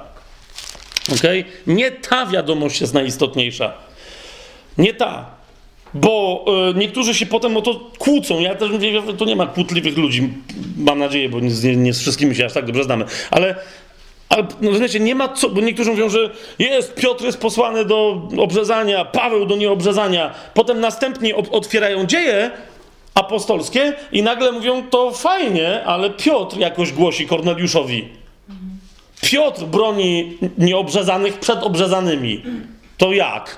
Ok? 1.13 1.21
Nie 1.67 1.91
ta 1.91 2.25
wiadomość 2.25 2.81
jest 2.81 2.93
najistotniejsza. 2.93 3.73
Nie 4.77 4.93
ta. 4.93 5.36
Bo 5.93 6.45
y, 6.71 6.77
niektórzy 6.79 7.13
się 7.13 7.25
potem 7.25 7.57
o 7.57 7.61
to 7.61 7.79
kłócą. 7.97 8.39
Ja 8.39 8.55
też 8.55 8.71
mówię, 8.71 9.01
tu 9.17 9.25
nie 9.25 9.35
ma 9.35 9.47
kłótliwych 9.47 9.97
ludzi, 9.97 10.29
mam 10.77 10.99
nadzieję, 10.99 11.29
bo 11.29 11.39
nie, 11.39 11.75
nie 11.75 11.93
z 11.93 11.99
wszystkimi 11.99 12.35
się 12.35 12.45
aż 12.45 12.53
tak 12.53 12.65
dobrze 12.65 12.83
znamy. 12.83 13.05
Ale 13.31 13.55
ale 14.29 14.47
no, 14.61 14.69
rozumiecie, 14.69 14.99
nie 14.99 15.15
ma 15.15 15.27
co, 15.29 15.49
bo 15.49 15.61
niektórzy 15.61 15.91
mówią, 15.91 16.09
że 16.09 16.29
jest, 16.59 16.95
Piotr 16.95 17.25
jest 17.25 17.37
posłany 17.37 17.85
do 17.85 18.27
obrzezania, 18.37 19.05
Paweł 19.05 19.45
do 19.45 19.55
nieobrzezania. 19.55 20.33
Potem 20.53 20.79
następnie 20.79 21.35
otwierają 21.35 22.05
dzieje 22.05 22.51
apostolskie 23.13 23.93
i 24.11 24.23
nagle 24.23 24.51
mówią, 24.51 24.83
to 24.89 25.11
fajnie, 25.11 25.83
ale 25.85 26.09
Piotr 26.09 26.57
jakoś 26.57 26.91
głosi 26.93 27.27
Korneliuszowi. 27.27 28.07
Piotr 29.21 29.63
broni 29.63 30.37
nieobrzezanych 30.57 31.39
przed 31.39 31.63
obrzezanymi. 31.63 32.43
To 32.97 33.13
jak? 33.13 33.57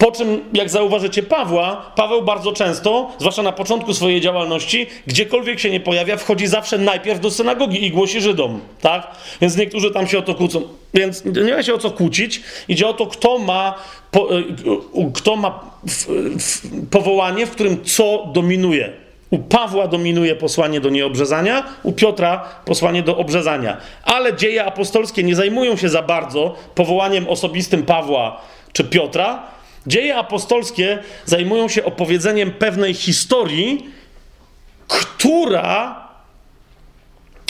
Po 0.00 0.12
czym, 0.12 0.40
jak 0.52 0.70
zauważycie 0.70 1.22
Pawła, 1.22 1.92
Paweł 1.96 2.22
bardzo 2.22 2.52
często, 2.52 3.10
zwłaszcza 3.18 3.42
na 3.42 3.52
początku 3.52 3.94
swojej 3.94 4.20
działalności, 4.20 4.86
gdziekolwiek 5.06 5.60
się 5.60 5.70
nie 5.70 5.80
pojawia, 5.80 6.16
wchodzi 6.16 6.46
zawsze 6.46 6.78
najpierw 6.78 7.20
do 7.20 7.30
synagogi 7.30 7.84
i 7.84 7.90
głosi 7.90 8.20
Żydom, 8.20 8.60
tak? 8.80 9.06
Więc 9.40 9.56
niektórzy 9.56 9.90
tam 9.90 10.06
się 10.06 10.18
o 10.18 10.22
to 10.22 10.34
kłócą. 10.34 10.62
Więc 10.94 11.24
nie 11.24 11.54
ma 11.54 11.62
się 11.62 11.74
o 11.74 11.78
co 11.78 11.90
kłócić. 11.90 12.42
Idzie 12.68 12.88
o 12.88 12.94
to, 12.94 13.06
kto 13.06 13.38
ma, 13.38 13.74
po, 14.10 14.38
y, 14.38 14.44
kto 15.14 15.36
ma 15.36 15.60
w, 15.88 16.06
w, 16.38 16.86
powołanie, 16.90 17.46
w 17.46 17.50
którym 17.50 17.84
co 17.84 18.28
dominuje. 18.32 18.92
U 19.30 19.38
Pawła 19.38 19.88
dominuje 19.88 20.36
posłanie 20.36 20.80
do 20.80 20.90
nieobrzezania, 20.90 21.64
u 21.82 21.92
Piotra 21.92 22.44
posłanie 22.64 23.02
do 23.02 23.16
obrzezania. 23.16 23.76
Ale 24.04 24.36
dzieje 24.36 24.64
apostolskie 24.64 25.22
nie 25.22 25.36
zajmują 25.36 25.76
się 25.76 25.88
za 25.88 26.02
bardzo 26.02 26.54
powołaniem 26.74 27.28
osobistym 27.28 27.82
Pawła 27.82 28.40
czy 28.72 28.84
Piotra, 28.84 29.42
Dzieje 29.86 30.16
apostolskie 30.16 30.98
zajmują 31.24 31.68
się 31.68 31.84
opowiedzeniem 31.84 32.50
pewnej 32.50 32.94
historii, 32.94 33.90
która, 34.88 36.08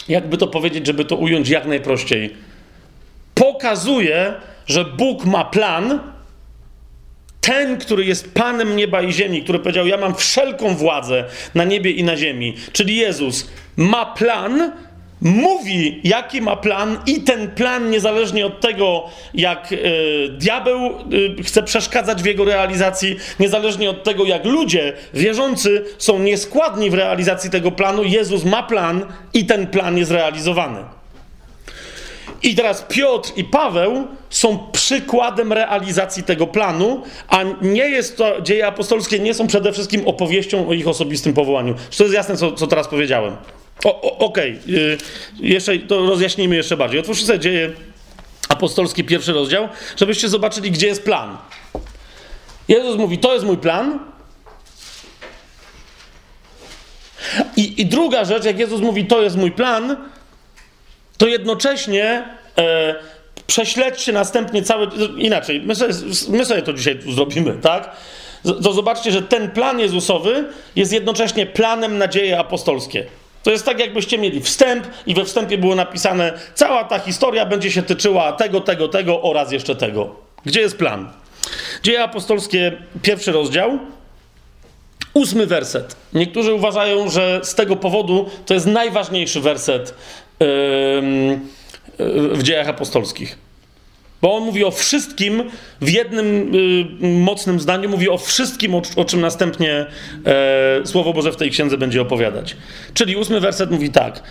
jakby 0.08 0.36
to 0.36 0.46
powiedzieć, 0.46 0.86
żeby 0.86 1.04
to 1.04 1.16
ująć 1.16 1.48
jak 1.48 1.66
najprościej, 1.66 2.34
pokazuje, 3.34 4.34
że 4.66 4.84
Bóg 4.84 5.24
ma 5.24 5.44
plan. 5.44 6.00
Ten, 7.40 7.78
który 7.78 8.04
jest 8.04 8.34
Panem 8.34 8.76
nieba 8.76 9.02
i 9.02 9.12
ziemi, 9.12 9.42
który 9.42 9.58
powiedział: 9.58 9.86
Ja 9.86 9.96
mam 9.96 10.14
wszelką 10.14 10.74
władzę 10.74 11.24
na 11.54 11.64
niebie 11.64 11.90
i 11.90 12.04
na 12.04 12.16
ziemi, 12.16 12.54
czyli 12.72 12.96
Jezus, 12.96 13.50
ma 13.76 14.06
plan, 14.06 14.72
mówi, 15.20 16.00
jaki 16.04 16.40
ma 16.40 16.56
plan, 16.56 16.98
i 17.06 17.20
ten 17.20 17.50
plan, 17.50 17.90
niezależnie 17.90 18.46
od 18.46 18.60
tego, 18.60 19.04
jak 19.34 19.72
y, 19.72 20.28
diabeł 20.38 20.90
y, 21.12 21.42
chce 21.42 21.62
przeszkadzać 21.62 22.22
w 22.22 22.26
jego 22.26 22.44
realizacji, 22.44 23.16
niezależnie 23.40 23.90
od 23.90 24.04
tego, 24.04 24.24
jak 24.24 24.44
ludzie 24.44 24.92
wierzący 25.14 25.84
są 25.98 26.18
nieskładni 26.18 26.90
w 26.90 26.94
realizacji 26.94 27.50
tego 27.50 27.70
planu, 27.70 28.04
Jezus 28.04 28.44
ma 28.44 28.62
plan 28.62 29.06
i 29.34 29.46
ten 29.46 29.66
plan 29.66 29.98
jest 29.98 30.10
realizowany. 30.10 30.78
I 32.42 32.54
teraz 32.54 32.86
Piotr 32.88 33.32
i 33.36 33.44
Paweł 33.44 34.06
są 34.30 34.58
przykładem 34.72 35.52
realizacji 35.52 36.22
tego 36.22 36.46
planu, 36.46 37.02
a 37.28 37.42
nie 37.62 37.88
jest 37.88 38.16
to, 38.16 38.40
dzieje 38.42 38.66
apostolskie 38.66 39.18
nie 39.18 39.34
są 39.34 39.46
przede 39.46 39.72
wszystkim 39.72 40.08
opowieścią 40.08 40.68
o 40.68 40.72
ich 40.72 40.88
osobistym 40.88 41.32
powołaniu. 41.34 41.74
Czy 41.90 41.98
to 41.98 42.04
jest 42.04 42.14
jasne, 42.14 42.36
co, 42.36 42.52
co 42.52 42.66
teraz 42.66 42.88
powiedziałem? 42.88 43.36
Okej, 43.84 44.58
okay. 44.58 44.98
jeszcze 45.40 45.78
to 45.78 46.06
rozjaśnijmy 46.06 46.56
jeszcze 46.56 46.76
bardziej. 46.76 47.00
Otwórzcie 47.00 47.26
sobie 47.26 47.38
dzieje 47.38 47.70
apostolski 48.48 49.04
pierwszy 49.04 49.32
rozdział, 49.32 49.68
żebyście 49.96 50.28
zobaczyli, 50.28 50.70
gdzie 50.70 50.86
jest 50.86 51.04
plan. 51.04 51.36
Jezus 52.68 52.96
mówi, 52.96 53.18
to 53.18 53.34
jest 53.34 53.46
mój 53.46 53.56
plan. 53.56 53.98
I, 57.56 57.80
i 57.80 57.86
druga 57.86 58.24
rzecz, 58.24 58.44
jak 58.44 58.58
Jezus 58.58 58.80
mówi, 58.80 59.06
to 59.06 59.22
jest 59.22 59.36
mój 59.36 59.50
plan, 59.50 59.96
to 61.18 61.26
jednocześnie 61.26 62.24
e, 62.58 62.94
prześledźcie 63.46 64.12
następnie 64.12 64.62
cały. 64.62 64.88
Inaczej, 65.16 65.60
my 65.60 65.74
sobie, 65.74 65.94
my 66.28 66.44
sobie 66.44 66.62
to 66.62 66.72
dzisiaj 66.72 67.00
zrobimy, 67.14 67.58
tak? 67.62 67.90
To 68.62 68.72
zobaczcie, 68.72 69.12
że 69.12 69.22
ten 69.22 69.50
plan 69.50 69.80
Jezusowy 69.80 70.44
jest 70.76 70.92
jednocześnie 70.92 71.46
planem 71.46 71.98
na 71.98 72.08
dzieje 72.08 72.38
apostolskie. 72.38 73.06
To 73.42 73.50
jest 73.50 73.64
tak, 73.64 73.78
jakbyście 73.78 74.18
mieli 74.18 74.40
wstęp 74.40 74.86
i 75.06 75.14
we 75.14 75.24
wstępie 75.24 75.58
było 75.58 75.74
napisane, 75.74 76.38
cała 76.54 76.84
ta 76.84 76.98
historia 76.98 77.46
będzie 77.46 77.70
się 77.70 77.82
tyczyła 77.82 78.32
tego, 78.32 78.60
tego, 78.60 78.88
tego 78.88 79.22
oraz 79.22 79.52
jeszcze 79.52 79.76
tego. 79.76 80.14
Gdzie 80.44 80.60
jest 80.60 80.78
plan? 80.78 81.12
Dzieje 81.82 82.02
apostolskie, 82.02 82.72
pierwszy 83.02 83.32
rozdział, 83.32 83.78
ósmy 85.14 85.46
werset. 85.46 85.96
Niektórzy 86.12 86.52
uważają, 86.52 87.10
że 87.10 87.40
z 87.42 87.54
tego 87.54 87.76
powodu 87.76 88.30
to 88.46 88.54
jest 88.54 88.66
najważniejszy 88.66 89.40
werset 89.40 89.94
yy, 90.40 90.46
w 92.36 92.42
dziejach 92.42 92.68
apostolskich. 92.68 93.49
Bo 94.22 94.36
on 94.36 94.44
mówi 94.44 94.64
o 94.64 94.70
wszystkim 94.70 95.42
w 95.80 95.90
jednym 95.90 96.54
y, 97.02 97.08
mocnym 97.08 97.60
zdaniu, 97.60 97.88
mówi 97.88 98.08
o 98.08 98.18
wszystkim, 98.18 98.74
o, 98.74 98.82
o 98.96 99.04
czym 99.04 99.20
następnie 99.20 99.86
e, 100.26 100.86
Słowo 100.86 101.12
Boże 101.12 101.32
w 101.32 101.36
tej 101.36 101.50
księdze 101.50 101.78
będzie 101.78 102.02
opowiadać. 102.02 102.56
Czyli 102.94 103.16
ósmy 103.16 103.40
werset 103.40 103.70
mówi 103.70 103.90
tak. 103.90 104.22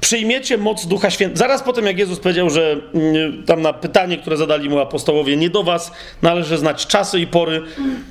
Przyjmiecie 0.00 0.58
moc 0.58 0.86
Ducha 0.86 1.10
Świętego. 1.10 1.38
Zaraz 1.38 1.62
po 1.62 1.72
tym, 1.72 1.86
jak 1.86 1.98
Jezus 1.98 2.18
powiedział, 2.18 2.50
że 2.50 2.76
y, 2.94 3.46
tam 3.46 3.62
na 3.62 3.72
pytanie, 3.72 4.18
które 4.18 4.36
zadali 4.36 4.68
mu 4.68 4.78
apostołowie, 4.78 5.36
nie 5.36 5.50
do 5.50 5.62
was 5.62 5.92
należy 6.22 6.58
znać 6.58 6.86
czasy 6.86 7.20
i 7.20 7.26
pory, 7.26 7.62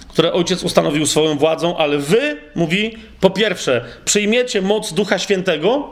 które 0.10 0.34
Ojciec 0.34 0.64
ustanowił 0.64 1.06
swoją 1.06 1.38
władzą, 1.38 1.78
ale 1.78 1.98
wy, 1.98 2.38
mówi, 2.56 2.98
po 3.20 3.30
pierwsze, 3.30 3.86
przyjmiecie 4.06 4.62
moc 4.62 4.94
Ducha 4.94 5.20
Świętego, 5.20 5.90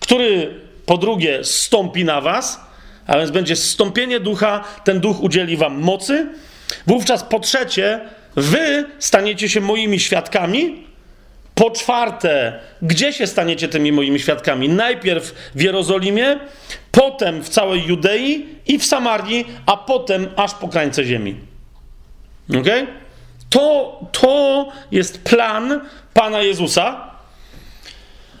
który 0.00 0.54
po 0.86 0.98
drugie 0.98 1.44
stąpi 1.44 2.04
na 2.04 2.20
was, 2.20 2.60
a 3.06 3.18
więc 3.18 3.30
będzie 3.30 3.56
zstąpienie 3.56 4.20
ducha, 4.20 4.64
ten 4.84 5.00
duch 5.00 5.22
udzieli 5.22 5.56
wam 5.56 5.80
mocy. 5.80 6.26
Wówczas 6.86 7.24
po 7.24 7.40
trzecie, 7.40 8.00
wy 8.36 8.84
staniecie 8.98 9.48
się 9.48 9.60
moimi 9.60 10.00
świadkami. 10.00 10.84
Po 11.54 11.70
czwarte, 11.70 12.60
gdzie 12.82 13.12
się 13.12 13.26
staniecie 13.26 13.68
tymi 13.68 13.92
moimi 13.92 14.20
świadkami? 14.20 14.68
Najpierw 14.68 15.34
w 15.54 15.62
Jerozolimie, 15.62 16.38
potem 16.90 17.42
w 17.42 17.48
całej 17.48 17.86
Judei 17.86 18.46
i 18.66 18.78
w 18.78 18.84
Samarii, 18.84 19.46
a 19.66 19.76
potem 19.76 20.26
aż 20.36 20.54
po 20.54 20.68
krańce 20.68 21.04
ziemi. 21.04 21.36
Ok? 22.50 22.66
To, 23.50 24.00
to 24.12 24.68
jest 24.90 25.24
plan 25.24 25.80
Pana 26.14 26.42
Jezusa, 26.42 27.13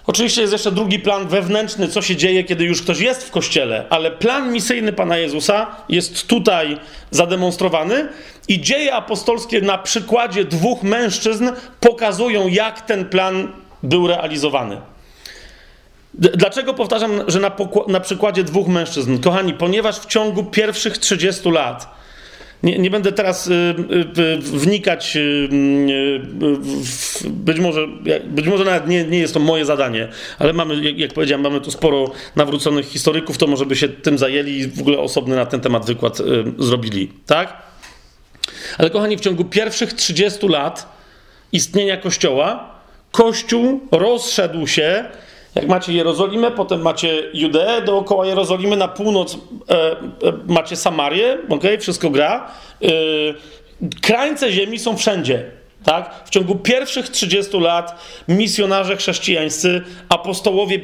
Oczywiście 0.06 0.40
jest 0.40 0.52
jeszcze 0.52 0.72
drugi 0.72 0.98
plan 0.98 1.28
wewnętrzny, 1.28 1.88
co 1.88 2.02
się 2.02 2.16
dzieje, 2.16 2.44
kiedy 2.44 2.64
już 2.64 2.82
ktoś 2.82 3.00
jest 3.00 3.24
w 3.24 3.30
kościele, 3.30 3.84
ale 3.90 4.10
plan 4.10 4.52
misyjny 4.52 4.92
Pana 4.92 5.16
Jezusa 5.16 5.66
jest 5.88 6.26
tutaj 6.26 6.78
zademonstrowany 7.10 8.08
i 8.48 8.60
dzieje 8.60 8.94
apostolskie 8.94 9.60
na 9.60 9.78
przykładzie 9.78 10.44
dwóch 10.44 10.82
mężczyzn 10.82 11.50
pokazują, 11.80 12.48
jak 12.48 12.80
ten 12.80 13.04
plan 13.04 13.52
był 13.82 14.06
realizowany. 14.06 14.80
Dlaczego 16.14 16.74
powtarzam, 16.74 17.22
że 17.26 17.40
na, 17.40 17.50
na 17.88 18.00
przykładzie 18.00 18.44
dwóch 18.44 18.68
mężczyzn? 18.68 19.18
Kochani, 19.18 19.54
ponieważ 19.54 19.98
w 19.98 20.06
ciągu 20.06 20.44
pierwszych 20.44 20.98
30 20.98 21.50
lat 21.50 21.94
nie, 22.64 22.78
nie 22.78 22.90
będę 22.90 23.12
teraz 23.12 23.46
y, 23.46 23.74
y, 24.18 24.36
wnikać, 24.38 25.16
y, 25.16 25.48
w, 26.60 27.28
być, 27.28 27.60
może, 27.60 27.88
być 28.24 28.46
może 28.46 28.64
nawet 28.64 28.86
nie, 28.86 29.04
nie 29.04 29.18
jest 29.18 29.34
to 29.34 29.40
moje 29.40 29.64
zadanie, 29.64 30.08
ale 30.38 30.52
mamy, 30.52 30.92
jak 30.92 31.12
powiedziałem, 31.12 31.42
mamy 31.42 31.60
tu 31.60 31.70
sporo 31.70 32.10
nawróconych 32.36 32.86
historyków, 32.86 33.38
to 33.38 33.46
może 33.46 33.66
by 33.66 33.76
się 33.76 33.88
tym 33.88 34.18
zajęli 34.18 34.52
i 34.52 34.66
w 34.68 34.80
ogóle 34.80 34.98
osobny 34.98 35.36
na 35.36 35.46
ten 35.46 35.60
temat 35.60 35.86
wykład 35.86 36.18
zrobili, 36.58 37.12
tak? 37.26 37.62
Ale 38.78 38.90
kochani, 38.90 39.16
w 39.16 39.20
ciągu 39.20 39.44
pierwszych 39.44 39.92
30 39.92 40.48
lat 40.48 40.94
istnienia 41.52 41.96
Kościoła, 41.96 42.74
Kościół 43.12 43.80
rozszedł 43.92 44.66
się 44.66 45.04
Jak 45.54 45.68
macie 45.68 45.92
Jerozolimę, 45.92 46.50
potem 46.50 46.82
macie 46.82 47.22
Judeę, 47.34 47.82
dookoła 47.82 48.26
Jerozolimy 48.26 48.76
na 48.76 48.88
północ 48.88 49.34
e, 49.34 49.38
e, 49.70 49.96
macie 50.46 50.76
Samarię, 50.76 51.38
ok, 51.48 51.62
wszystko 51.80 52.10
gra. 52.10 52.50
E, 52.82 52.88
krańce 54.02 54.52
ziemi 54.52 54.78
są 54.78 54.96
wszędzie. 54.96 55.50
Tak? 55.84 56.22
W 56.24 56.30
ciągu 56.30 56.54
pierwszych 56.54 57.08
30 57.08 57.60
lat 57.60 57.98
misjonarze 58.28 58.96
chrześcijańscy, 58.96 59.82
apostołowie, 60.08 60.80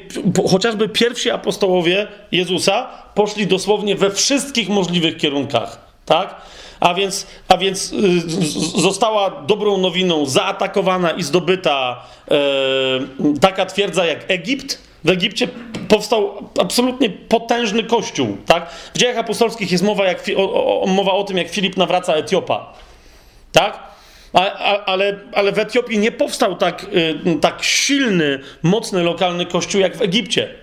chociażby 0.51 0.89
pierwsi 0.89 1.31
apostołowie 1.31 2.07
Jezusa, 2.33 2.89
poszli 3.15 3.47
dosłownie 3.47 3.97
we 3.97 4.11
wszystkich 4.11 4.69
możliwych 4.69 5.17
kierunkach. 5.17 5.79
Tak? 6.07 6.37
A 6.81 6.95
więc, 6.95 7.27
a 7.49 7.57
więc 7.57 7.93
y, 7.93 8.81
została 8.81 9.31
dobrą 9.31 9.77
nowiną 9.77 10.27
zaatakowana 10.27 11.11
i 11.11 11.23
zdobyta 11.23 12.03
e, 12.31 12.37
taka 13.41 13.67
twierdza 13.67 14.07
jak 14.07 14.31
Egipt. 14.31 14.79
W 15.05 15.11
Egipcie 15.11 15.49
powstał 15.89 16.51
absolutnie 16.61 17.11
potężny 17.11 17.85
kościół. 17.85 18.37
Tak? 18.47 18.71
W 18.95 18.99
dziejach 18.99 19.19
apostolskich 19.19 19.73
jest 19.73 19.85
mowa, 19.85 20.05
jak, 20.05 20.23
o, 20.37 20.83
o, 20.83 20.87
mowa 20.87 21.13
o 21.13 21.25
tym, 21.25 21.37
jak 21.37 21.49
Filip 21.49 21.77
nawraca 21.77 22.15
Etiopa. 22.15 22.73
Tak? 23.53 23.91
ale, 24.87 25.19
ale 25.33 25.53
w 25.53 25.59
Etiopii 25.59 25.99
nie 25.99 26.13
powstał 26.13 26.57
tak, 26.57 26.87
y, 26.95 27.39
tak 27.41 27.63
silny, 27.63 28.39
mocny 28.63 29.03
lokalny 29.03 29.47
kościół 29.47 29.81
jak 29.81 29.97
w 29.97 30.03
Egipcie. 30.03 30.60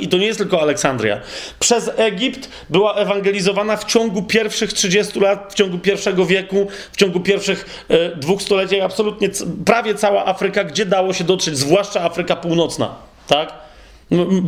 I 0.00 0.08
to 0.08 0.18
nie 0.18 0.26
jest 0.26 0.38
tylko 0.38 0.62
Aleksandria. 0.62 1.20
Przez 1.58 1.90
Egipt 1.96 2.48
była 2.70 2.94
ewangelizowana 2.94 3.76
w 3.76 3.84
ciągu 3.84 4.22
pierwszych 4.22 4.72
30 4.72 5.20
lat, 5.20 5.52
w 5.52 5.54
ciągu 5.54 5.78
pierwszego 5.78 6.26
wieku, 6.26 6.66
w 6.92 6.96
ciągu 6.96 7.20
pierwszych 7.20 7.84
e, 7.88 8.16
dwóch 8.16 8.42
stuleci, 8.42 8.80
absolutnie 8.80 9.28
prawie 9.64 9.94
cała 9.94 10.26
Afryka, 10.26 10.64
gdzie 10.64 10.86
dało 10.86 11.12
się 11.12 11.24
dotrzeć, 11.24 11.58
zwłaszcza 11.58 12.02
Afryka 12.02 12.36
Północna. 12.36 12.94
Tak? 13.28 13.52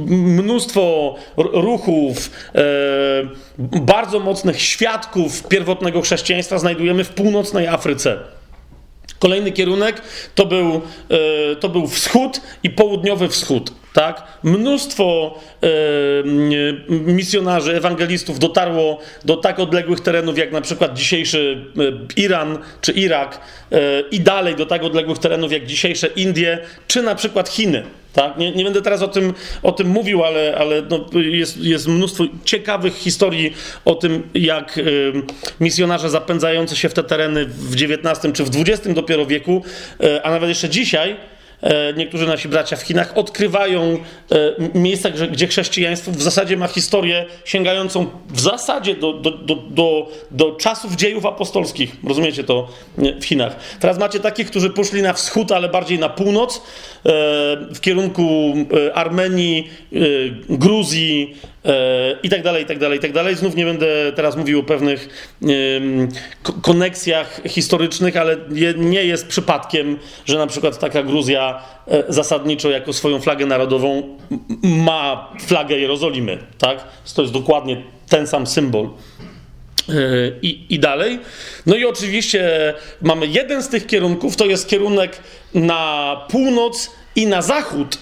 Mnóstwo 0.09 1.15
ruchów, 1.37 2.31
e, 2.55 2.61
bardzo 3.59 4.21
mocnych 4.21 4.63
świadków 4.63 5.49
pierwotnego 5.49 6.01
chrześcijaństwa 6.01 6.59
znajdujemy 6.59 7.05
w 7.05 7.09
północnej 7.09 7.67
Afryce. 7.67 8.19
Kolejny 9.19 9.53
kierunek 9.53 10.03
to 10.35 10.47
był, 10.47 10.81
e, 11.51 11.57
to 11.57 11.69
był 11.69 11.87
wschód 11.87 12.41
i 12.63 12.71
południowy 12.71 13.29
wschód. 13.29 13.73
Tak? 13.99 14.23
Mnóstwo 14.43 15.35
e, 15.63 15.69
misjonarzy, 16.89 17.77
ewangelistów 17.77 18.39
dotarło 18.39 18.99
do 19.25 19.37
tak 19.37 19.59
odległych 19.59 20.01
terenów, 20.01 20.39
jak 20.39 20.53
na 20.53 20.61
przykład 20.61 20.95
dzisiejszy 20.95 21.65
e, 21.79 22.23
Iran 22.23 22.59
czy 22.81 22.93
Irak, 22.93 23.41
e, 23.73 24.01
i 24.11 24.21
dalej 24.21 24.57
do 24.57 24.67
tak 24.67 24.83
odległych 24.83 25.19
terenów, 25.19 25.53
jak 25.53 25.67
dzisiejsze 25.67 26.07
Indie, 26.07 26.59
czy 26.87 27.03
na 27.03 27.15
przykład 27.15 27.49
Chiny. 27.49 27.83
Tak? 28.13 28.39
Nie, 28.39 28.53
nie, 28.53 28.65
będę 28.65 28.83
teraz 28.83 29.03
o 29.03 29.09
tym, 29.09 29.35
o 29.63 29.73
tym 29.73 29.89
mówił, 29.89 30.25
ale, 30.25 30.55
ale 30.59 30.83
no 30.91 31.07
jest, 31.21 31.57
jest 31.57 31.89
mnóstwo 31.89 32.25
ciekawych 32.45 32.95
historii 32.95 33.55
o 33.85 33.95
tym, 33.95 34.23
jak 34.35 34.79
y, 34.79 35.13
misjonarze 35.61 36.11
zapędzający 36.11 36.77
się 36.77 36.89
w 36.89 36.95
te 36.95 37.03
tereny 37.03 37.47
w 37.47 37.75
XIX 37.75 38.35
czy 38.35 38.45
w 38.45 38.51
XX 38.57 38.95
dopiero 38.95 39.27
wieku, 39.27 39.63
a 40.23 40.31
nawet 40.31 40.49
jeszcze 40.49 40.69
dzisiaj, 40.69 41.17
niektórzy 41.97 42.27
nasi 42.27 42.49
bracia 42.49 42.77
w 42.77 42.83
Chinach 42.83 43.13
odkrywają 43.17 43.99
e, 44.33 44.79
miejsca, 44.79 45.11
gdzie 45.11 45.47
chrześcijaństwo 45.47 46.11
w 46.11 46.23
zasadzie 46.23 46.57
ma 46.57 46.69
historię 46.69 47.27
sięgającą 47.45 48.07
w 48.29 48.41
zasadzie 48.41 48.95
do, 48.95 49.13
do, 49.13 49.31
do, 49.31 49.55
do, 49.55 50.09
do 50.31 50.53
czasów 50.53 50.97
dziejów 50.97 51.27
apostolskich. 51.27 51.97
Rozumiecie 52.09 52.45
to 52.45 52.69
w 53.21 53.25
Chinach. 53.25 53.57
Teraz 53.81 53.99
macie 53.99 54.21
takich, 54.21 54.51
którzy 54.51 54.71
poszli 54.71 55.03
na 55.03 55.13
wschód, 55.13 55.53
ale 55.53 55.69
bardziej 55.69 55.99
na 55.99 56.09
północ, 56.09 56.57
e, 56.57 56.61
w 57.75 57.81
kierunku 57.81 58.55
Armenii, 58.95 59.71
Gruzji, 60.49 61.37
i 62.23 62.31
tak 62.31 62.43
dalej, 62.43 62.63
i 62.63 62.67
tak 62.67 62.79
dalej, 62.79 62.99
i 62.99 63.03
tak 63.03 63.13
dalej. 63.13 63.37
Znów 63.37 63.55
nie 63.55 63.65
będę 63.65 63.87
teraz 64.17 64.37
mówił 64.37 64.61
o 64.61 64.63
pewnych 64.63 65.09
koneksjach 66.63 67.41
historycznych, 67.49 68.17
ale 68.17 68.37
nie 68.77 69.05
jest 69.05 69.27
przypadkiem, 69.27 69.99
że 70.25 70.39
na 70.39 70.47
przykład 70.47 70.79
taka 70.79 71.03
Gruzja 71.03 71.63
e, 71.87 72.05
zasadniczo 72.09 72.71
jako 72.71 72.93
swoją 72.93 73.21
flagę 73.21 73.47
narodową 73.47 74.19
ma 74.63 75.33
flagę 75.41 75.79
Jerozolimy, 75.79 76.39
tak? 76.59 76.85
To 77.15 77.23
jest 77.23 77.35
dokładnie 77.35 77.83
ten 78.09 78.27
sam 78.27 78.47
symbol. 78.47 78.85
E, 78.85 79.93
I, 80.43 80.75
I 80.75 80.79
dalej. 80.79 81.19
No 81.67 81.77
i 81.77 81.85
oczywiście 81.85 82.75
mamy 83.03 83.27
jeden 83.27 83.63
z 83.63 83.69
tych 83.69 83.87
kierunków, 83.87 84.37
to 84.37 84.47
jest 84.47 84.69
kierunek 84.69 85.21
na 85.55 86.17
północ 86.31 86.91
i 87.17 87.27
na 87.27 87.43
zachód 87.43 87.99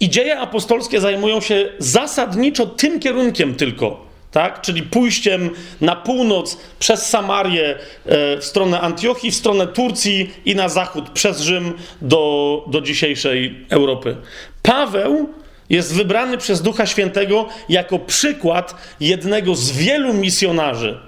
i 0.00 0.10
dzieje 0.10 0.38
apostolskie 0.38 1.00
zajmują 1.00 1.40
się 1.40 1.68
zasadniczo 1.78 2.66
tym 2.66 3.00
kierunkiem 3.00 3.54
tylko. 3.54 4.10
Tak? 4.30 4.60
Czyli 4.60 4.82
pójściem 4.82 5.50
na 5.80 5.96
północ 5.96 6.56
przez 6.78 7.06
Samarię 7.06 7.74
e, 8.06 8.36
w 8.36 8.44
stronę 8.44 8.80
Antiochii, 8.80 9.30
w 9.30 9.34
stronę 9.34 9.66
Turcji 9.66 10.30
i 10.44 10.54
na 10.54 10.68
zachód 10.68 11.10
przez 11.10 11.40
Rzym 11.40 11.72
do, 12.02 12.64
do 12.66 12.80
dzisiejszej 12.80 13.66
Europy. 13.70 14.16
Paweł 14.62 15.28
jest 15.70 15.94
wybrany 15.94 16.38
przez 16.38 16.62
Ducha 16.62 16.86
Świętego 16.86 17.48
jako 17.68 17.98
przykład 17.98 18.74
jednego 19.00 19.54
z 19.54 19.70
wielu 19.70 20.14
misjonarzy, 20.14 20.98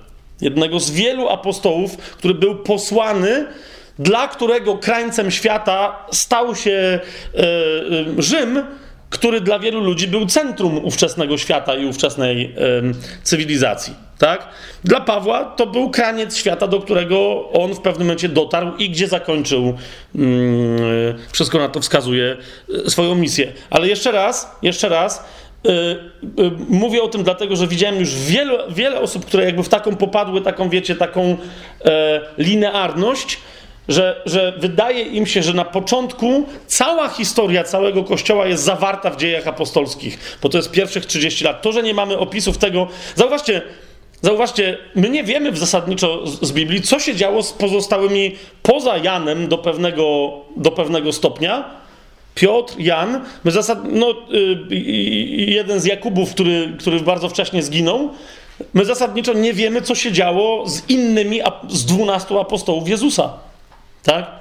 jednego 0.40 0.80
z 0.80 0.90
wielu 0.90 1.28
apostołów, 1.28 1.96
który 1.96 2.34
był 2.34 2.56
posłany, 2.56 3.46
dla 3.98 4.28
którego 4.28 4.78
krańcem 4.78 5.30
świata 5.30 6.06
stał 6.12 6.56
się 6.56 7.00
e, 7.34 7.38
e, 7.38 8.22
Rzym 8.22 8.62
który 9.12 9.40
dla 9.40 9.58
wielu 9.58 9.80
ludzi 9.80 10.08
był 10.08 10.26
centrum 10.26 10.84
ówczesnego 10.84 11.38
świata 11.38 11.74
i 11.74 11.86
ówczesnej 11.86 12.54
cywilizacji. 13.22 13.94
Tak? 14.18 14.48
Dla 14.84 15.00
Pawła 15.00 15.44
to 15.44 15.66
był 15.66 15.90
kraniec 15.90 16.36
świata, 16.36 16.66
do 16.66 16.80
którego 16.80 17.48
on 17.50 17.74
w 17.74 17.80
pewnym 17.80 18.06
momencie 18.06 18.28
dotarł 18.28 18.76
i 18.76 18.90
gdzie 18.90 19.08
zakończył, 19.08 19.74
mm, 20.14 20.78
wszystko 21.32 21.58
na 21.58 21.68
to 21.68 21.80
wskazuje, 21.80 22.36
e, 22.86 22.90
swoją 22.90 23.14
misję. 23.14 23.52
Ale 23.70 23.88
jeszcze 23.88 24.12
raz, 24.12 24.56
jeszcze 24.62 24.88
raz, 24.88 25.24
mówię 26.68 27.02
o 27.02 27.08
tym 27.08 27.22
dlatego, 27.22 27.56
że 27.56 27.66
widziałem 27.66 28.00
już 28.00 28.14
wiele, 28.14 28.58
wiele 28.68 29.00
osób, 29.00 29.26
które 29.26 29.44
jakby 29.44 29.62
w 29.62 29.68
taką 29.68 29.96
popadły, 29.96 30.40
taką 30.40 30.68
wiecie, 30.68 30.96
taką 30.96 31.36
linearność, 32.38 33.38
że, 33.88 34.22
że 34.26 34.52
wydaje 34.58 35.02
im 35.02 35.26
się, 35.26 35.42
że 35.42 35.52
na 35.52 35.64
początku 35.64 36.44
cała 36.66 37.08
historia 37.08 37.64
całego 37.64 38.04
Kościoła 38.04 38.46
jest 38.46 38.64
zawarta 38.64 39.10
w 39.10 39.16
dziejach 39.16 39.48
apostolskich, 39.48 40.38
bo 40.42 40.48
to 40.48 40.58
jest 40.58 40.70
pierwszych 40.70 41.06
30 41.06 41.44
lat. 41.44 41.62
To, 41.62 41.72
że 41.72 41.82
nie 41.82 41.94
mamy 41.94 42.18
opisów 42.18 42.58
tego. 42.58 42.88
Zauważcie, 43.16 43.62
zauważcie, 44.22 44.78
my 44.94 45.10
nie 45.10 45.24
wiemy 45.24 45.52
w 45.52 45.58
zasadniczo 45.58 46.26
z, 46.26 46.46
z 46.46 46.52
Biblii, 46.52 46.82
co 46.82 46.98
się 46.98 47.14
działo 47.14 47.42
z 47.42 47.52
pozostałymi 47.52 48.36
poza 48.62 48.96
Janem 48.96 49.48
do 49.48 49.58
pewnego, 49.58 50.32
do 50.56 50.70
pewnego 50.70 51.12
stopnia. 51.12 51.82
Piotr, 52.34 52.74
Jan, 52.78 53.24
my 53.44 53.50
zasad, 53.50 53.78
no, 53.84 54.10
y, 54.10 54.74
jeden 55.36 55.80
z 55.80 55.84
Jakubów, 55.84 56.30
który, 56.30 56.76
który 56.78 57.00
bardzo 57.00 57.28
wcześnie 57.28 57.62
zginął, 57.62 58.10
my 58.74 58.84
zasadniczo 58.84 59.32
nie 59.32 59.52
wiemy, 59.52 59.82
co 59.82 59.94
się 59.94 60.12
działo 60.12 60.68
z 60.68 60.90
innymi, 60.90 61.40
z 61.68 61.84
dwunastu 61.84 62.38
apostołów 62.38 62.88
Jezusa. 62.88 63.38
Tak? 64.02 64.40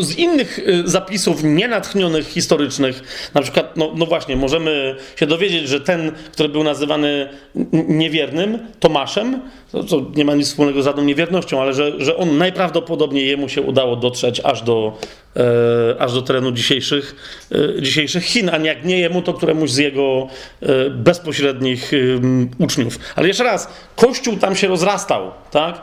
Z 0.00 0.18
innych 0.18 0.58
y, 0.58 0.82
zapisów 0.84 1.44
nienatchnionych, 1.44 2.28
historycznych, 2.28 3.02
na 3.34 3.42
przykład, 3.42 3.76
no, 3.76 3.92
no, 3.96 4.06
właśnie, 4.06 4.36
możemy 4.36 4.96
się 5.16 5.26
dowiedzieć, 5.26 5.68
że 5.68 5.80
ten, 5.80 6.12
który 6.32 6.48
był 6.48 6.64
nazywany 6.64 7.28
niewiernym, 7.88 8.58
Tomaszem, 8.80 9.40
to, 9.72 10.02
nie 10.16 10.24
ma 10.24 10.34
nic 10.34 10.48
wspólnego 10.48 10.82
z 10.82 10.84
żadną 10.84 11.04
niewiernością, 11.04 11.62
ale 11.62 11.74
że, 11.74 11.92
że 11.98 12.16
on 12.16 12.38
najprawdopodobniej 12.38 13.28
jemu 13.28 13.48
się 13.48 13.62
udało 13.62 13.96
dotrzeć 13.96 14.40
aż 14.44 14.62
do, 14.62 14.98
e, 15.36 15.42
aż 16.02 16.12
do 16.12 16.22
terenu 16.22 16.52
dzisiejszych, 16.52 17.16
e, 17.78 17.82
dzisiejszych 17.82 18.24
Chin, 18.24 18.50
a 18.50 18.58
jak 18.58 18.84
nie 18.84 18.98
jemu, 18.98 19.22
to 19.22 19.34
któremuś 19.34 19.70
z 19.70 19.76
jego 19.76 20.28
e, 20.62 20.90
bezpośrednich 20.90 21.92
uczniów. 22.58 22.98
Ale 23.16 23.28
jeszcze 23.28 23.44
raz, 23.44 23.68
Kościół 23.96 24.36
tam 24.36 24.56
się 24.56 24.68
rozrastał, 24.68 25.30
tak? 25.50 25.80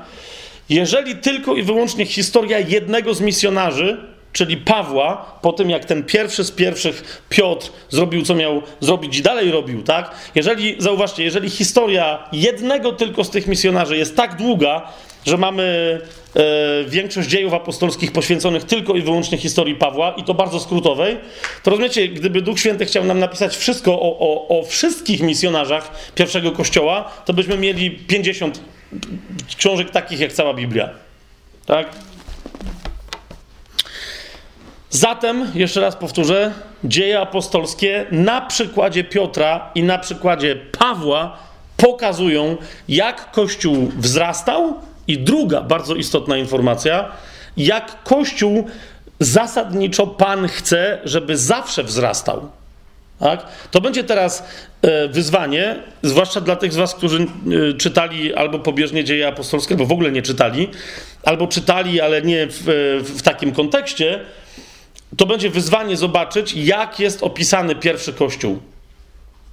Jeżeli 0.71 1.15
tylko 1.15 1.55
i 1.55 1.63
wyłącznie 1.63 2.05
historia 2.05 2.59
jednego 2.59 3.13
z 3.13 3.21
misjonarzy, 3.21 3.97
czyli 4.33 4.57
Pawła, 4.57 5.39
po 5.41 5.53
tym 5.53 5.69
jak 5.69 5.85
ten 5.85 6.03
pierwszy 6.03 6.43
z 6.43 6.51
pierwszych, 6.51 7.23
Piotr, 7.29 7.71
zrobił 7.89 8.21
co 8.21 8.35
miał 8.35 8.61
zrobić 8.79 9.17
i 9.17 9.21
dalej 9.21 9.51
robił, 9.51 9.83
tak? 9.83 10.15
Jeżeli, 10.35 10.75
zauważcie, 10.77 11.23
jeżeli 11.23 11.49
historia 11.49 12.29
jednego 12.31 12.91
tylko 12.91 13.23
z 13.23 13.29
tych 13.29 13.47
misjonarzy 13.47 13.97
jest 13.97 14.15
tak 14.15 14.35
długa, 14.35 14.81
że 15.25 15.37
mamy 15.37 15.99
e, 16.35 16.41
większość 16.87 17.29
dziejów 17.29 17.53
apostolskich 17.53 18.11
poświęconych 18.11 18.63
tylko 18.63 18.95
i 18.95 19.01
wyłącznie 19.01 19.37
historii 19.37 19.75
Pawła, 19.75 20.11
i 20.11 20.23
to 20.23 20.33
bardzo 20.33 20.59
skrótowej, 20.59 21.17
to 21.63 21.71
rozumiecie, 21.71 22.07
gdyby 22.07 22.41
Duch 22.41 22.59
Święty 22.59 22.85
chciał 22.85 23.03
nam 23.03 23.19
napisać 23.19 23.57
wszystko 23.57 23.93
o, 23.93 24.19
o, 24.19 24.59
o 24.59 24.63
wszystkich 24.63 25.21
misjonarzach 25.21 26.11
pierwszego 26.15 26.51
kościoła, 26.51 27.11
to 27.25 27.33
byśmy 27.33 27.57
mieli 27.57 27.91
50 27.91 28.61
książek 29.57 29.89
takich 29.89 30.19
jak 30.19 30.33
cała 30.33 30.53
Biblia. 30.53 30.89
Tak? 31.65 31.87
Zatem, 34.89 35.51
jeszcze 35.53 35.81
raz 35.81 35.95
powtórzę, 35.95 36.53
dzieje 36.83 37.19
apostolskie 37.19 38.05
na 38.11 38.41
przykładzie 38.41 39.03
Piotra 39.03 39.71
i 39.75 39.83
na 39.83 39.97
przykładzie 39.97 40.55
Pawła 40.55 41.37
pokazują, 41.77 42.57
jak 42.87 43.31
Kościół 43.31 43.91
wzrastał. 43.97 44.75
I 45.07 45.17
druga 45.17 45.61
bardzo 45.61 45.95
istotna 45.95 46.37
informacja, 46.37 47.11
jak 47.57 48.03
Kościół 48.03 48.67
zasadniczo 49.19 50.07
Pan 50.07 50.47
chce, 50.47 50.99
żeby 51.05 51.37
zawsze 51.37 51.83
wzrastał. 51.83 52.49
Tak? 53.21 53.45
To 53.71 53.81
będzie 53.81 54.03
teraz 54.03 54.43
e, 54.81 55.07
wyzwanie, 55.07 55.75
zwłaszcza 56.03 56.41
dla 56.41 56.55
tych 56.55 56.73
z 56.73 56.75
Was, 56.75 56.95
którzy 56.95 57.17
e, 57.17 57.73
czytali 57.73 58.33
albo 58.33 58.59
pobieżnie 58.59 59.03
dzieje 59.03 59.27
apostolskie, 59.27 59.73
albo 59.73 59.85
w 59.85 59.91
ogóle 59.91 60.11
nie 60.11 60.21
czytali, 60.21 60.67
albo 61.23 61.47
czytali, 61.47 62.01
ale 62.01 62.21
nie 62.21 62.47
w, 62.47 62.69
e, 62.69 63.03
w 63.03 63.21
takim 63.21 63.51
kontekście. 63.51 64.19
To 65.17 65.25
będzie 65.25 65.49
wyzwanie 65.49 65.97
zobaczyć, 65.97 66.53
jak 66.53 66.99
jest 66.99 67.23
opisany 67.23 67.75
pierwszy 67.75 68.13
kościół. 68.13 68.59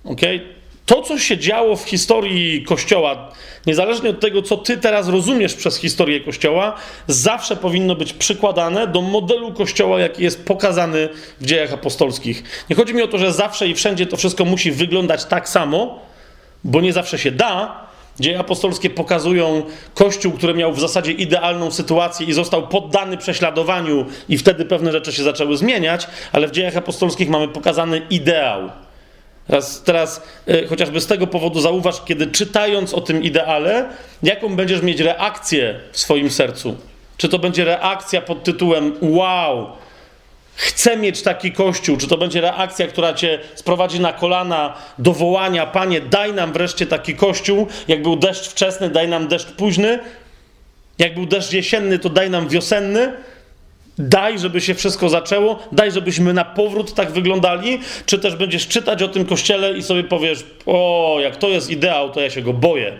Okay? 0.04 0.57
To, 0.89 1.03
co 1.03 1.18
się 1.18 1.39
działo 1.39 1.76
w 1.76 1.84
historii 1.84 2.62
Kościoła, 2.62 3.32
niezależnie 3.66 4.11
od 4.11 4.20
tego, 4.20 4.43
co 4.43 4.57
ty 4.57 4.76
teraz 4.76 5.09
rozumiesz 5.09 5.55
przez 5.55 5.76
historię 5.76 6.20
Kościoła, 6.20 6.74
zawsze 7.07 7.57
powinno 7.57 7.95
być 7.95 8.12
przykładane 8.12 8.86
do 8.86 9.03
modelu 9.03 9.53
Kościoła, 9.53 10.01
jaki 10.01 10.22
jest 10.22 10.45
pokazany 10.45 11.09
w 11.41 11.47
dziejach 11.47 11.72
apostolskich. 11.72 12.43
Nie 12.70 12.76
chodzi 12.76 12.95
mi 12.95 13.03
o 13.03 13.09
to, 13.09 13.18
że 13.18 13.32
zawsze 13.32 13.68
i 13.68 13.74
wszędzie 13.74 14.07
to 14.07 14.16
wszystko 14.16 14.45
musi 14.45 14.72
wyglądać 14.72 15.24
tak 15.24 15.49
samo, 15.49 16.01
bo 16.64 16.80
nie 16.80 16.93
zawsze 16.93 17.18
się 17.18 17.30
da. 17.30 17.80
Dzieje 18.20 18.39
apostolskie 18.39 18.91
pokazują 18.91 19.62
Kościół, 19.95 20.32
który 20.32 20.55
miał 20.55 20.72
w 20.72 20.80
zasadzie 20.80 21.12
idealną 21.12 21.70
sytuację 21.70 22.26
i 22.26 22.32
został 22.32 22.68
poddany 22.68 23.16
prześladowaniu, 23.16 24.07
i 24.28 24.39
wtedy 24.39 24.64
pewne 24.64 24.93
rzeczy 24.93 25.12
się 25.12 25.22
zaczęły 25.22 25.57
zmieniać, 25.57 26.07
ale 26.32 26.49
w 26.49 26.51
dziejach 26.51 26.76
apostolskich 26.76 27.28
mamy 27.28 27.49
pokazany 27.49 28.03
ideał 28.11 28.70
Teraz, 29.49 29.82
teraz 29.82 30.22
e, 30.49 30.66
chociażby 30.66 31.01
z 31.01 31.07
tego 31.07 31.26
powodu 31.26 31.61
zauważ, 31.61 32.05
kiedy 32.05 32.26
czytając 32.26 32.94
o 32.94 33.01
tym 33.01 33.22
ideale, 33.22 33.88
jaką 34.22 34.57
będziesz 34.57 34.82
mieć 34.82 35.01
reakcję 35.01 35.80
w 35.92 35.99
swoim 35.99 36.30
sercu. 36.30 36.76
Czy 37.16 37.28
to 37.28 37.38
będzie 37.38 37.64
reakcja 37.64 38.20
pod 38.20 38.44
tytułem 38.44 38.94
Wow, 39.01 39.66
chcę 40.55 40.96
mieć 40.96 41.22
taki 41.22 41.53
kościół? 41.53 41.96
Czy 41.96 42.09
to 42.09 42.18
będzie 42.18 42.40
reakcja, 42.40 42.86
która 42.86 43.14
cię 43.14 43.38
sprowadzi 43.55 44.01
na 44.01 44.12
kolana 44.12 44.74
do 44.99 45.12
wołania: 45.12 45.66
Panie, 45.66 46.01
daj 46.01 46.32
nam 46.32 46.53
wreszcie 46.53 46.86
taki 46.86 47.14
kościół? 47.14 47.66
Jak 47.88 48.03
był 48.03 48.16
deszcz 48.16 48.49
wczesny, 48.49 48.90
daj 48.90 49.09
nam 49.09 49.28
deszcz 49.28 49.53
późny. 49.53 49.99
Jak 50.99 51.14
był 51.14 51.26
deszcz 51.26 51.53
jesienny, 51.53 51.99
to 51.99 52.09
daj 52.09 52.30
nam 52.30 52.49
wiosenny. 52.49 53.12
Daj, 53.99 54.38
żeby 54.38 54.61
się 54.61 54.74
wszystko 54.74 55.09
zaczęło, 55.09 55.59
daj, 55.72 55.92
żebyśmy 55.92 56.32
na 56.34 56.44
powrót 56.44 56.94
tak 56.94 57.11
wyglądali, 57.11 57.78
czy 58.07 58.18
też 58.18 58.36
będziesz 58.36 58.68
czytać 58.68 59.03
o 59.03 59.09
tym 59.09 59.24
kościele 59.24 59.72
i 59.72 59.82
sobie 59.82 60.05
powiesz, 60.05 60.44
o, 60.66 61.16
jak 61.20 61.36
to 61.36 61.49
jest 61.49 61.70
ideał, 61.70 62.11
to 62.11 62.20
ja 62.20 62.30
się 62.30 62.42
go 62.42 62.53
boję. 62.53 62.92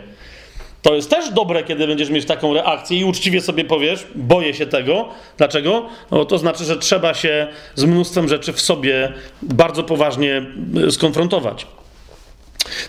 To 0.82 0.94
jest 0.94 1.11
też 1.11 1.30
dobre, 1.30 1.62
kiedy 1.64 1.86
będziesz 1.86 2.11
mieć 2.11 2.24
taką 2.24 2.55
reakcję 2.55 2.99
i 2.99 3.05
uczciwie 3.05 3.40
sobie 3.40 3.64
powiesz, 3.64 4.07
boję 4.14 4.55
się 4.55 4.66
tego. 4.66 5.09
Dlaczego? 5.36 5.86
No, 6.11 6.24
to 6.24 6.38
znaczy, 6.38 6.64
że 6.64 6.76
trzeba 6.76 7.14
się 7.14 7.46
z 7.74 7.84
mnóstwem 7.84 8.28
rzeczy 8.28 8.53
w 8.53 8.61
sobie 8.61 9.12
bardzo 9.42 9.84
poważnie 9.84 10.42
y, 10.86 10.90
skonfrontować. 10.90 11.66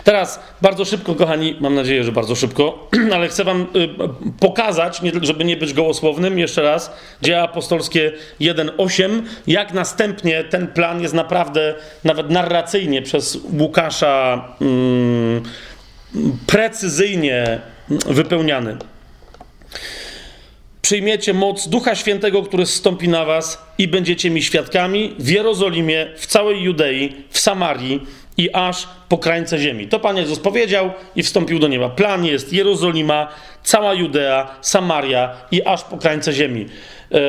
Teraz 0.04 0.40
bardzo 0.62 0.84
szybko, 0.84 1.14
kochani, 1.14 1.56
mam 1.60 1.74
nadzieję, 1.74 2.04
że 2.04 2.12
bardzo 2.12 2.34
szybko, 2.34 2.88
ale 3.14 3.28
chcę 3.28 3.44
Wam 3.44 3.66
y, 3.76 3.88
pokazać, 4.40 5.00
żeby 5.22 5.44
nie 5.44 5.56
być 5.56 5.72
gołosłownym, 5.72 6.38
jeszcze 6.38 6.62
raz, 6.62 6.92
dzieje 7.22 7.42
apostolskie 7.42 8.12
1.8, 8.40 9.22
jak 9.46 9.72
następnie 9.72 10.44
ten 10.44 10.66
plan 10.66 11.02
jest 11.02 11.14
naprawdę, 11.14 11.74
nawet 12.04 12.30
narracyjnie 12.30 13.02
przez 13.02 13.38
Łukasza 13.58 14.48
mm, 14.60 15.42
precyzyjnie 16.46 17.60
wypełniany. 18.06 18.76
Przyjmiecie 20.82 21.34
moc 21.34 21.68
Ducha 21.68 21.94
Świętego, 21.94 22.42
który 22.42 22.66
zstąpi 22.66 23.08
na 23.08 23.24
Was 23.24 23.64
i 23.78 23.88
będziecie 23.88 24.30
mi 24.30 24.42
świadkami 24.42 25.14
w 25.18 25.28
Jerozolimie, 25.28 26.06
w 26.16 26.26
całej 26.26 26.62
Judei, 26.62 27.16
w 27.30 27.38
Samarii 27.38 28.06
i 28.36 28.50
aż 28.52 28.88
po 29.08 29.18
krańce 29.18 29.58
ziemi. 29.58 29.88
To 29.88 30.00
Pan 30.00 30.16
Jezus 30.16 30.38
powiedział 30.38 30.90
i 31.16 31.22
wstąpił 31.22 31.58
do 31.58 31.68
nieba. 31.68 31.88
Plan 31.88 32.24
jest 32.24 32.52
Jerozolima, 32.52 33.28
cała 33.62 33.94
Judea, 33.94 34.54
Samaria 34.60 35.32
i 35.50 35.64
aż 35.64 35.84
po 35.84 35.96
krańce 35.96 36.32
ziemi. 36.32 36.66
Yy, 37.10 37.20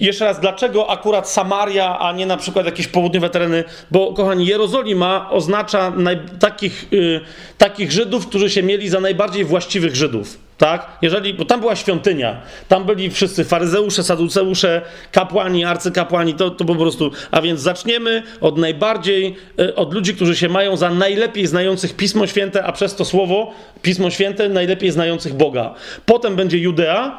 jeszcze 0.00 0.24
raz, 0.24 0.40
dlaczego 0.40 0.90
akurat 0.90 1.30
Samaria, 1.30 1.98
a 1.98 2.12
nie 2.12 2.26
na 2.26 2.36
przykład 2.36 2.66
jakieś 2.66 2.86
południowe 2.86 3.30
tereny? 3.30 3.64
Bo, 3.90 4.12
kochani, 4.12 4.46
Jerozolima 4.46 5.30
oznacza 5.30 5.92
takich, 6.40 6.86
yy, 6.90 7.20
takich 7.58 7.92
Żydów, 7.92 8.26
którzy 8.26 8.50
się 8.50 8.62
mieli 8.62 8.88
za 8.88 9.00
najbardziej 9.00 9.44
właściwych 9.44 9.96
Żydów. 9.96 10.43
Tak? 10.58 10.98
Jeżeli, 11.02 11.34
bo 11.34 11.44
tam 11.44 11.60
była 11.60 11.76
świątynia, 11.76 12.40
tam 12.68 12.84
byli 12.84 13.10
wszyscy 13.10 13.44
faryzeusze, 13.44 14.02
saduceusze, 14.02 14.82
kapłani, 15.12 15.64
arcykapłani, 15.64 16.34
to, 16.34 16.50
to 16.50 16.64
po 16.64 16.74
prostu. 16.74 17.10
A 17.30 17.42
więc 17.42 17.60
zaczniemy 17.60 18.22
od 18.40 18.58
najbardziej, 18.58 19.36
yy, 19.56 19.74
od 19.74 19.94
ludzi, 19.94 20.14
którzy 20.14 20.36
się 20.36 20.48
mają 20.48 20.76
za 20.76 20.90
najlepiej 20.90 21.46
znających 21.46 21.96
Pismo 21.96 22.26
Święte, 22.26 22.64
a 22.64 22.72
przez 22.72 22.94
to 22.94 23.04
słowo 23.04 23.52
Pismo 23.82 24.10
Święte 24.10 24.48
najlepiej 24.48 24.90
znających 24.90 25.34
Boga. 25.34 25.74
Potem 26.06 26.36
będzie 26.36 26.58
Judea, 26.58 27.18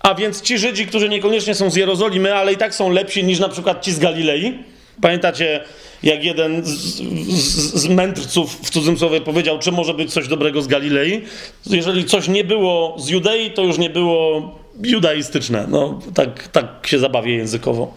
a 0.00 0.14
więc 0.14 0.42
ci 0.42 0.58
Żydzi, 0.58 0.86
którzy 0.86 1.08
niekoniecznie 1.08 1.54
są 1.54 1.70
z 1.70 1.76
Jerozolimy, 1.76 2.34
ale 2.34 2.52
i 2.52 2.56
tak 2.56 2.74
są 2.74 2.90
lepsi 2.90 3.24
niż 3.24 3.38
na 3.38 3.48
przykład 3.48 3.82
ci 3.82 3.92
z 3.92 3.98
Galilei. 3.98 4.58
Pamiętacie, 5.00 5.64
jak 6.02 6.24
jeden 6.24 6.64
z, 6.64 6.70
z, 6.70 7.74
z 7.74 7.88
mędrców 7.88 8.60
w 8.62 8.70
cudzysłowie 8.70 9.20
powiedział, 9.20 9.58
czy 9.58 9.72
może 9.72 9.94
być 9.94 10.12
coś 10.12 10.28
dobrego 10.28 10.62
z 10.62 10.66
Galilei? 10.66 11.22
Jeżeli 11.66 12.04
coś 12.04 12.28
nie 12.28 12.44
było 12.44 12.94
z 12.98 13.08
Judei, 13.08 13.50
to 13.50 13.62
już 13.62 13.78
nie 13.78 13.90
było 13.90 14.50
judaistyczne. 14.82 15.66
No, 15.68 16.00
tak, 16.14 16.48
tak 16.48 16.86
się 16.86 16.98
zabawię 16.98 17.36
językowo. 17.36 17.94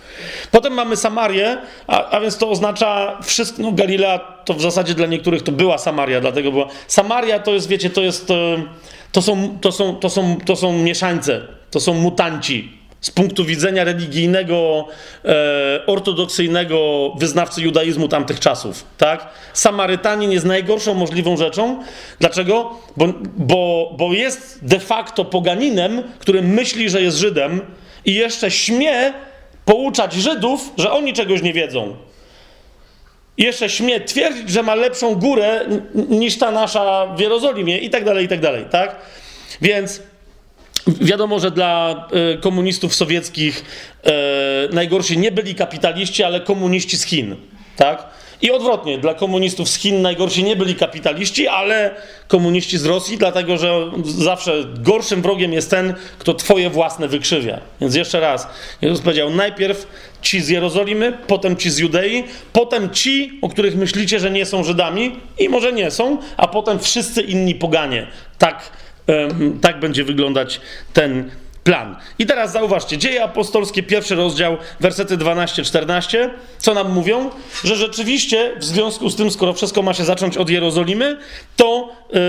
Potem 0.52 0.74
mamy 0.74 0.98
Samarię, 0.98 1.58
a, 1.88 2.10
a 2.10 2.20
więc 2.20 2.38
to 2.38 2.50
oznacza 2.50 3.20
wszystko. 3.24 3.62
No, 3.62 3.72
Galilea 3.72 4.20
to 4.46 4.54
w 4.54 4.62
zasadzie 4.62 4.94
dla 4.94 5.08
niektórych 5.08 5.44
to 5.44 5.52
była 5.52 5.78
Samaria, 5.78 6.22
dlatego 6.22 6.52
była. 6.52 6.68
Samaria 6.88 7.40
to 7.40 7.54
jest, 7.54 7.68
wiecie, 7.68 7.90
to 7.90 8.02
jest. 8.02 8.28
To 9.12 9.22
są, 9.22 9.58
to 9.62 9.72
są, 9.72 9.96
to 9.96 10.10
są, 10.10 10.38
to 10.46 10.56
są 10.56 10.84
mieszańce 10.84 11.42
to 11.74 11.80
są 11.80 11.94
mutanci. 11.94 12.72
Z 13.04 13.12
punktu 13.12 13.46
widzenia 13.46 13.84
religijnego, 13.84 14.88
e, 15.26 15.86
ortodoksyjnego 15.86 17.12
wyznawcy 17.18 17.62
judaizmu 17.62 18.08
tamtych 18.08 18.40
czasów, 18.40 18.86
tak? 18.98 19.28
Samarytanin 19.54 20.32
jest 20.32 20.46
najgorszą 20.46 20.94
możliwą 20.94 21.38
rzeczą. 21.38 21.84
Dlaczego? 22.20 22.80
Bo, 22.98 23.08
bo, 23.38 23.94
bo 23.98 24.14
jest 24.14 24.60
de 24.66 24.80
facto 24.80 25.26
poganinem, 25.26 26.04
który 26.20 26.42
myśli, 26.42 26.90
że 26.90 27.02
jest 27.02 27.18
Żydem 27.18 27.62
i 28.06 28.14
jeszcze 28.14 28.52
śmie 28.52 29.14
pouczać 29.66 30.14
Żydów, 30.14 30.70
że 30.78 30.92
oni 30.92 31.14
czegoś 31.14 31.42
nie 31.42 31.54
wiedzą. 31.54 31.96
I 33.38 33.44
jeszcze 33.44 33.70
śmie 33.70 34.02
twierdzić, 34.02 34.50
że 34.50 34.64
ma 34.64 34.76
lepszą 34.76 35.16
górę 35.16 35.66
niż 36.10 36.38
ta 36.38 36.52
nasza 36.52 37.06
w 37.18 37.20
Jerozolimie 37.20 37.78
i 37.78 37.90
tak 37.90 38.04
dalej, 38.06 38.26
i 38.26 38.28
tak 38.28 38.40
dalej, 38.40 38.66
tak? 38.72 38.96
Więc 39.62 40.02
Wiadomo, 40.88 41.40
że 41.40 41.52
dla 41.52 42.08
e, 42.34 42.38
komunistów 42.38 42.96
sowieckich 42.96 43.66
e, 44.04 44.12
najgorsi 44.72 45.18
nie 45.18 45.32
byli 45.32 45.56
kapitaliści, 45.56 46.24
ale 46.24 46.42
komuniści 46.42 46.98
z 46.98 47.04
Chin. 47.04 47.36
Tak? 47.78 48.08
I 48.42 48.52
odwrotnie, 48.52 48.98
dla 48.98 49.14
komunistów 49.14 49.70
z 49.70 49.78
Chin 49.78 50.02
najgorsi 50.02 50.44
nie 50.44 50.56
byli 50.56 50.76
kapitaliści, 50.76 51.48
ale 51.48 51.96
komuniści 52.28 52.78
z 52.78 52.86
Rosji, 52.86 53.18
dlatego 53.18 53.58
że 53.58 53.92
zawsze 54.06 54.64
gorszym 54.80 55.22
wrogiem 55.22 55.54
jest 55.54 55.70
ten, 55.70 55.94
kto 56.20 56.34
twoje 56.34 56.70
własne 56.70 57.08
wykrzywia. 57.08 57.60
Więc 57.82 57.96
jeszcze 57.96 58.20
raz, 58.20 58.48
Jezus 58.82 59.02
powiedział: 59.02 59.30
najpierw 59.30 59.88
ci 60.22 60.42
z 60.42 60.50
Jerozolimy, 60.50 61.18
potem 61.28 61.58
ci 61.58 61.70
z 61.70 61.78
Judei, 61.78 62.24
potem 62.54 62.90
ci, 62.90 63.40
o 63.42 63.50
których 63.50 63.76
myślicie, 63.76 64.20
że 64.20 64.32
nie 64.32 64.46
są 64.46 64.64
Żydami, 64.64 65.16
i 65.40 65.50
może 65.50 65.74
nie 65.74 65.92
są, 65.92 66.18
a 66.38 66.48
potem 66.48 66.80
wszyscy 66.80 67.22
inni 67.22 67.56
poganie. 67.56 68.08
Tak 68.38 68.72
tak 69.62 69.80
będzie 69.80 70.04
wyglądać 70.04 70.62
ten 70.94 71.32
plan. 71.64 71.96
I 72.20 72.26
teraz 72.26 72.52
zauważcie, 72.52 72.98
Dzieje 72.98 73.24
Apostolskie, 73.24 73.84
pierwszy 73.84 74.16
rozdział, 74.16 74.58
wersety 74.80 75.18
12-14, 75.18 76.30
co 76.58 76.74
nam 76.74 76.92
mówią? 76.92 77.30
Że 77.64 77.76
rzeczywiście 77.76 78.52
w 78.58 78.64
związku 78.64 79.10
z 79.10 79.16
tym, 79.16 79.32
skoro 79.32 79.54
wszystko 79.54 79.82
ma 79.82 79.94
się 79.94 80.06
zacząć 80.06 80.38
od 80.38 80.50
Jerozolimy, 80.50 81.18
to 81.56 81.96
yy, 82.14 82.20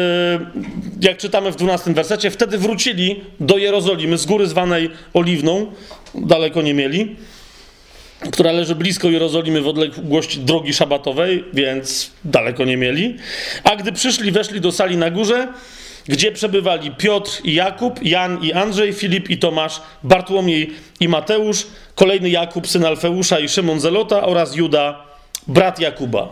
jak 1.01 1.19
czytamy 1.19 1.53
w 1.53 1.57
12 1.57 1.95
wersecie, 1.95 2.31
wtedy 2.31 2.59
wrócili 2.59 3.25
do 3.41 3.59
Jerozolimy 3.59 4.19
z 4.19 4.27
góry 4.27 4.47
zwanej 4.47 4.91
Oliwną, 5.15 5.73
daleko 6.15 6.63
nie 6.63 6.75
mieli, 6.75 7.17
która 8.33 8.53
leży 8.53 8.75
blisko 8.75 9.09
Jerozolimy 9.09 9.61
w 9.61 9.69
odległości 9.69 10.41
drogi 10.41 10.75
szabatowej, 10.75 11.45
więc 11.53 12.11
daleko 12.25 12.65
nie 12.65 12.77
mieli. 12.77 13.17
A 13.65 13.77
gdy 13.77 13.93
przyszli, 13.93 14.33
weszli 14.33 14.61
do 14.61 14.73
sali 14.73 14.97
na 14.97 15.11
górze, 15.11 15.49
gdzie 16.09 16.33
przebywali 16.33 16.91
Piotr 16.91 17.41
i 17.45 17.55
Jakub, 17.55 18.03
Jan 18.03 18.43
i 18.43 18.53
Andrzej, 18.53 18.93
Filip 18.93 19.31
i 19.31 19.39
Tomasz, 19.39 19.81
Bartłomiej 20.03 20.71
i 21.01 21.09
Mateusz, 21.09 21.67
kolejny 21.95 22.31
Jakub, 22.31 22.69
syn 22.69 22.85
Alfeusza 22.85 23.41
i 23.41 23.49
Szymon 23.49 23.81
Zelota 23.81 24.27
oraz 24.27 24.57
Juda, 24.57 25.05
brat 25.47 25.81
Jakuba. 25.81 26.29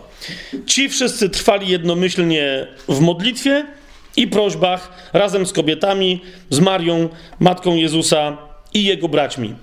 Ci 0.66 0.89
wszyscy 0.89 1.31
trwali 1.31 1.69
jednomyślnie 1.69 2.66
w 2.89 3.01
modlitwie 3.01 3.66
i 4.16 4.28
prośbach 4.28 5.11
razem 5.12 5.47
z 5.47 5.53
kobietami, 5.53 6.20
z 6.51 6.61
Marią, 6.61 7.09
matką 7.40 7.74
Jezusa 7.74 8.36
i 8.74 8.85
jego 8.85 9.09
braćmi. 9.09 9.55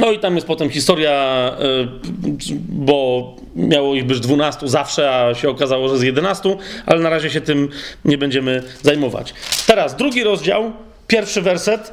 No 0.00 0.12
i 0.12 0.18
tam 0.18 0.34
jest 0.34 0.46
potem 0.46 0.70
historia, 0.70 1.56
y, 1.60 2.54
bo 2.68 3.36
miało 3.56 3.94
ich 3.94 4.04
być 4.04 4.20
12 4.20 4.68
zawsze, 4.68 5.10
a 5.14 5.34
się 5.34 5.48
okazało, 5.48 5.88
że 5.88 5.98
z 5.98 6.02
11, 6.02 6.56
ale 6.86 7.00
na 7.00 7.10
razie 7.10 7.30
się 7.30 7.40
tym 7.40 7.68
nie 8.04 8.18
będziemy 8.18 8.62
zajmować. 8.82 9.34
Teraz 9.66 9.96
drugi 9.96 10.24
rozdział, 10.24 10.72
pierwszy 11.06 11.42
werset. 11.42 11.92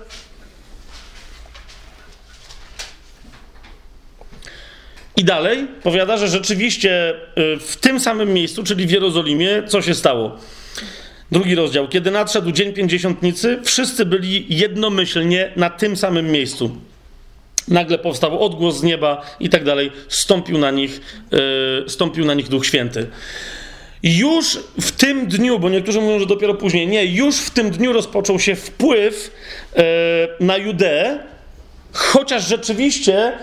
I 5.18 5.24
dalej 5.24 5.68
powiada, 5.84 6.18
że 6.18 6.28
rzeczywiście 6.28 7.14
y, 7.38 7.60
w 7.60 7.78
tym 7.78 8.00
samym 8.00 8.34
miejscu, 8.34 8.64
czyli 8.64 8.88
w 8.88 8.92
Jerozolimie, 8.92 9.64
co 9.68 9.82
się 9.82 9.94
stało? 9.94 10.38
Drugi 11.32 11.56
rozdział. 11.56 11.88
Kiedy 11.88 12.12
nadszedł 12.12 12.52
dzień 12.52 12.74
pięćdziesiątnicy, 12.74 13.60
wszyscy 13.64 14.06
byli 14.06 14.46
jednomyślnie 14.50 15.52
na 15.56 15.70
tym 15.70 15.98
samym 15.98 16.32
miejscu. 16.32 16.78
Nagle 17.68 17.98
powstał 17.98 18.44
odgłos 18.44 18.78
z 18.78 18.84
nieba 18.84 19.22
i 19.40 19.50
tak 19.50 19.64
dalej. 19.64 19.92
Stąpił 20.08 20.58
na 20.58 20.72
nich, 20.72 21.02
yy, 21.32 21.40
stąpił 21.88 22.26
na 22.26 22.34
nich 22.34 22.48
Duch 22.48 22.66
Święty. 22.66 23.08
Już 24.04 24.60
w 24.82 24.92
tym 24.92 25.28
dniu, 25.28 25.60
bo 25.60 25.70
niektórzy 25.70 26.02
mówią, 26.02 26.20
że 26.20 26.26
dopiero 26.26 26.54
później, 26.54 26.88
nie, 26.88 27.06
już 27.06 27.36
w 27.36 27.50
tym 27.50 27.72
dniu 27.72 27.94
rozpoczął 27.94 28.40
się 28.40 28.56
wpływ 28.56 29.32
yy, 29.76 29.84
na 30.40 30.58
Judeę, 30.58 31.20
chociaż 31.94 32.48
rzeczywiście 32.48 33.34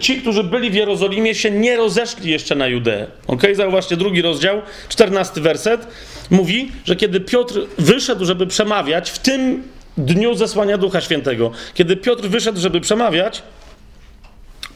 ci, 0.00 0.16
którzy 0.20 0.44
byli 0.44 0.70
w 0.70 0.74
Jerozolimie, 0.74 1.34
się 1.34 1.50
nie 1.50 1.76
rozeszli 1.76 2.30
jeszcze 2.30 2.54
na 2.54 2.66
Judeę. 2.66 3.06
Ok? 3.26 3.42
Zauważcie, 3.54 3.96
drugi 3.96 4.22
rozdział, 4.22 4.62
czternasty 4.88 5.40
werset, 5.40 5.86
mówi, 6.30 6.72
że 6.84 6.96
kiedy 6.96 7.20
Piotr 7.20 7.60
wyszedł, 7.78 8.24
żeby 8.24 8.46
przemawiać, 8.46 9.10
w 9.10 9.18
tym 9.18 9.62
dniu 9.98 10.34
zesłania 10.34 10.78
Ducha 10.78 11.00
Świętego, 11.00 11.50
kiedy 11.74 11.96
Piotr 11.96 12.28
wyszedł, 12.28 12.60
żeby 12.60 12.80
przemawiać, 12.80 13.42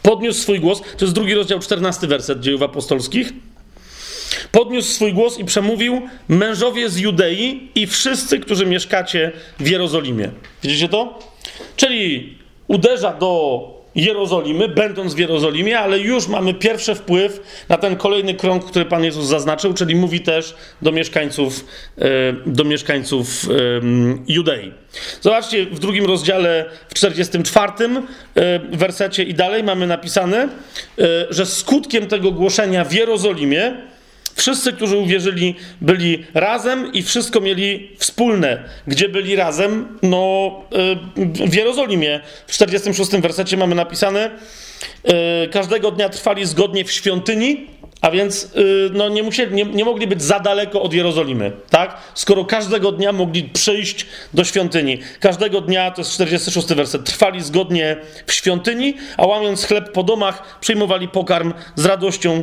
podniósł 0.05 0.41
swój 0.41 0.61
głos, 0.61 0.81
to 0.81 1.05
jest 1.05 1.15
drugi 1.15 1.35
rozdział, 1.35 1.59
czternasty 1.59 2.07
werset 2.07 2.41
dziejów 2.41 2.63
apostolskich, 2.63 3.33
podniósł 4.53 4.93
swój 4.93 5.13
głos 5.13 5.39
i 5.39 5.45
przemówił 5.45 6.03
mężowie 6.29 6.91
z 6.91 6.99
Judei 6.99 7.71
i 7.75 7.87
wszyscy, 7.87 8.39
którzy 8.39 8.67
mieszkacie 8.67 9.33
w 9.61 9.69
Jerozolimie. 9.69 10.31
Widzicie 10.63 10.89
to? 10.89 11.19
Czyli 11.77 12.39
uderza 12.69 13.13
do 13.13 13.74
Jerozolimy, 13.95 14.69
będąc 14.69 15.15
w 15.15 15.19
Jerozolimie, 15.19 15.79
ale 15.79 15.99
już 15.99 16.29
mamy 16.29 16.55
pierwszy 16.55 16.95
wpływ 16.95 17.65
na 17.69 17.77
ten 17.77 17.97
kolejny 17.97 18.35
krąg, 18.35 18.65
który 18.65 18.85
Pan 18.85 19.05
Jezus 19.05 19.27
zaznaczył, 19.27 19.75
czyli 19.75 19.95
mówi 19.95 20.21
też 20.21 20.55
do 20.83 20.93
mieszkańców, 20.93 21.65
e, 21.99 22.05
do 22.47 22.65
mieszkańców 22.65 23.29
Judei. 24.29 24.73
Zobaczcie, 25.21 25.67
w 25.67 25.79
drugim 25.79 26.07
rozdziale, 26.07 26.71
w 26.89 26.95
44 26.95 27.73
e, 28.35 28.59
wersecie 28.59 29.23
i 29.23 29.35
dalej 29.35 29.65
mamy 29.65 29.87
napisane, 29.87 30.37
e, 30.39 30.49
że 31.31 31.47
skutkiem 31.47 32.07
tego 32.07 32.33
głoszenia 32.33 32.85
w 32.85 32.93
Jerozolimie 32.93 33.94
Wszyscy, 34.35 34.73
którzy 34.73 34.97
uwierzyli, 34.97 35.55
byli 35.81 36.25
razem 36.35 36.93
i 36.93 37.03
wszystko 37.03 37.41
mieli 37.41 37.91
wspólne. 37.99 38.65
Gdzie 38.87 39.09
byli 39.09 39.37
razem? 39.37 39.99
No, 40.03 40.51
y, 41.47 41.49
w 41.49 41.55
Jerozolimie. 41.55 42.21
W 42.47 42.53
46 42.53 43.11
wersecie 43.11 43.57
mamy 43.57 43.75
napisane: 43.75 44.31
y, 45.45 45.49
Każdego 45.49 45.91
dnia 45.91 46.09
trwali 46.09 46.47
zgodnie 46.47 46.85
w 46.85 46.93
świątyni, 46.93 47.67
a 48.01 48.11
więc 48.11 48.45
y, 48.45 48.91
no, 48.93 49.09
nie, 49.09 49.23
musieli, 49.23 49.55
nie, 49.55 49.65
nie, 49.65 49.85
mogli 49.85 50.07
być 50.07 50.23
za 50.23 50.41
daleko 50.41 50.83
od 50.83 50.95
Jerozolimy, 50.95 51.53
tak? 51.71 51.97
Skoro 52.15 52.45
każdego 52.45 52.93
dnia 52.93 53.13
mogli 53.13 53.45
przyjść 53.45 54.07
do 54.35 54.45
świątyni. 54.45 54.99
Każdego 55.21 55.61
dnia, 55.61 55.91
to 55.91 56.01
jest 56.01 56.13
46 56.13 56.69
werset, 56.69 57.05
trwali 57.05 57.43
zgodnie 57.43 57.97
w 58.27 58.33
świątyni, 58.33 58.95
a 59.17 59.27
łamiąc 59.27 59.65
chleb 59.65 59.93
po 59.93 60.03
domach, 60.03 60.59
przyjmowali 60.61 61.09
pokarm 61.09 61.53
z 61.77 61.85
radością 61.85 62.43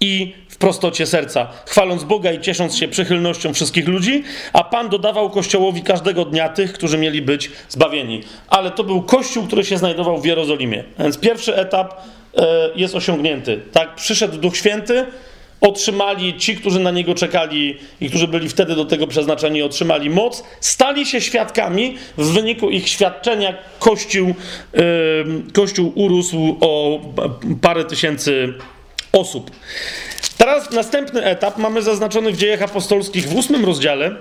i 0.00 0.34
prostocie 0.62 1.06
serca, 1.06 1.48
chwaląc 1.66 2.04
Boga 2.04 2.32
i 2.32 2.40
ciesząc 2.40 2.76
się 2.76 2.88
przychylnością 2.88 3.54
wszystkich 3.54 3.88
ludzi, 3.88 4.22
a 4.52 4.64
Pan 4.64 4.88
dodawał 4.88 5.30
Kościołowi 5.30 5.82
każdego 5.82 6.24
dnia 6.24 6.48
tych, 6.48 6.72
którzy 6.72 6.98
mieli 6.98 7.22
być 7.22 7.50
zbawieni. 7.68 8.22
Ale 8.48 8.70
to 8.70 8.84
był 8.84 9.02
Kościół, 9.02 9.46
który 9.46 9.64
się 9.64 9.78
znajdował 9.78 10.20
w 10.20 10.24
Jerozolimie. 10.24 10.84
Więc 10.98 11.18
pierwszy 11.18 11.56
etap 11.56 11.94
e, 12.36 12.46
jest 12.76 12.94
osiągnięty. 12.94 13.60
Tak, 13.72 13.94
przyszedł 13.94 14.38
Duch 14.38 14.56
Święty, 14.56 15.06
otrzymali 15.60 16.38
ci, 16.38 16.56
którzy 16.56 16.80
na 16.80 16.90
niego 16.90 17.14
czekali 17.14 17.78
i 18.00 18.08
którzy 18.08 18.28
byli 18.28 18.48
wtedy 18.48 18.74
do 18.74 18.84
tego 18.84 19.06
przeznaczeni, 19.06 19.62
otrzymali 19.62 20.10
moc, 20.10 20.44
stali 20.60 21.06
się 21.06 21.20
świadkami. 21.20 21.96
W 22.16 22.32
wyniku 22.32 22.70
ich 22.70 22.88
świadczenia 22.88 23.54
Kościół, 23.78 24.28
yy, 24.28 24.82
Kościół 25.52 25.92
urósł 25.94 26.56
o 26.60 27.00
parę 27.60 27.84
tysięcy 27.84 28.54
osób. 29.12 29.50
Teraz 30.38 30.70
następny 30.70 31.24
etap 31.24 31.58
mamy 31.58 31.82
zaznaczony 31.82 32.32
w 32.32 32.36
dziejach 32.36 32.62
apostolskich 32.62 33.28
w 33.28 33.36
ósmym 33.36 33.64
rozdziale. 33.64 34.16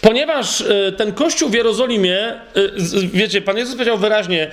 Ponieważ 0.00 0.60
y, 0.60 0.94
ten 0.98 1.12
kościół 1.12 1.48
w 1.48 1.54
Jerozolimie, 1.54 2.32
y, 2.56 3.08
wiecie, 3.12 3.42
Pan 3.42 3.56
Jezus 3.56 3.74
powiedział 3.74 3.98
wyraźnie, 3.98 4.50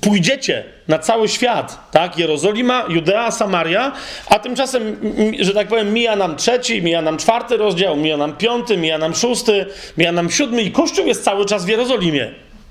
pójdziecie 0.00 0.64
na 0.88 0.98
cały 0.98 1.28
świat, 1.28 1.90
tak? 1.90 2.18
Jerozolima, 2.18 2.84
Judea, 2.88 3.30
Samaria, 3.30 3.92
a 4.26 4.38
tymczasem, 4.38 4.96
że 5.40 5.54
tak 5.54 5.68
powiem, 5.68 5.92
mija 5.92 6.16
nam 6.16 6.36
trzeci, 6.36 6.82
mija 6.82 7.02
nam 7.02 7.18
czwarty 7.18 7.56
rozdział, 7.56 7.96
mija 7.96 8.16
nam 8.16 8.36
piąty, 8.36 8.76
mija 8.76 8.98
nam 8.98 9.14
szósty, 9.14 9.66
mija 9.96 10.12
nam 10.12 10.30
siódmy 10.30 10.62
i 10.62 10.72
Kościół 10.72 11.06
jest 11.06 11.24
cały 11.24 11.44
czas 11.44 11.64
w 11.64 11.68
Jerozolimie, 11.68 12.30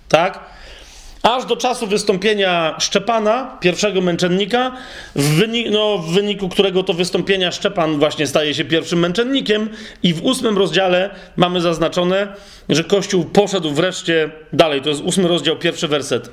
tak? 0.09 0.39
Aż 1.25 1.45
do 1.45 1.57
czasu 1.57 1.87
wystąpienia 1.87 2.75
Szczepana, 2.79 3.57
pierwszego 3.59 4.01
męczennika, 4.01 4.71
w, 5.15 5.35
wyniku, 5.35 5.71
no, 5.71 5.97
w 5.97 6.13
wyniku 6.13 6.49
którego 6.49 6.83
to 6.83 6.93
wystąpienia 6.93 7.51
Szczepan 7.51 7.99
właśnie 7.99 8.27
staje 8.27 8.53
się 8.53 8.65
pierwszym 8.65 8.99
męczennikiem 8.99 9.69
i 10.03 10.13
w 10.13 10.23
ósmym 10.23 10.57
rozdziale 10.57 11.09
mamy 11.35 11.61
zaznaczone, 11.61 12.27
że 12.69 12.83
Kościół 12.83 13.25
poszedł 13.25 13.71
wreszcie 13.71 14.29
dalej. 14.53 14.81
To 14.81 14.89
jest 14.89 15.01
ósmy 15.01 15.27
rozdział, 15.27 15.55
pierwszy 15.55 15.87
werset. 15.87 16.29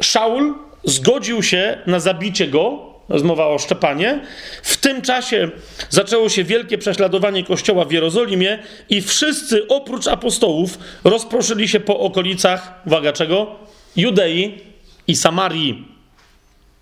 Szaul 0.00 0.54
zgodził 0.84 1.42
się 1.42 1.78
na 1.86 2.00
zabicie 2.00 2.48
go, 2.48 2.92
rozmowa 3.08 3.46
o 3.46 3.58
Szczepanie. 3.58 4.20
W 4.62 4.76
tym 4.76 5.02
czasie 5.02 5.50
zaczęło 5.90 6.28
się 6.28 6.44
wielkie 6.44 6.78
prześladowanie 6.78 7.44
kościoła 7.44 7.84
w 7.84 7.92
Jerozolimie 7.92 8.58
i 8.90 9.02
wszyscy 9.02 9.68
oprócz 9.68 10.06
apostołów 10.06 10.78
rozproszyli 11.04 11.68
się 11.68 11.80
po 11.80 11.98
okolicach, 11.98 12.72
uwaga 12.86 13.12
czego? 13.12 13.71
Judei 13.96 14.60
i 15.06 15.16
Samarii. 15.16 15.88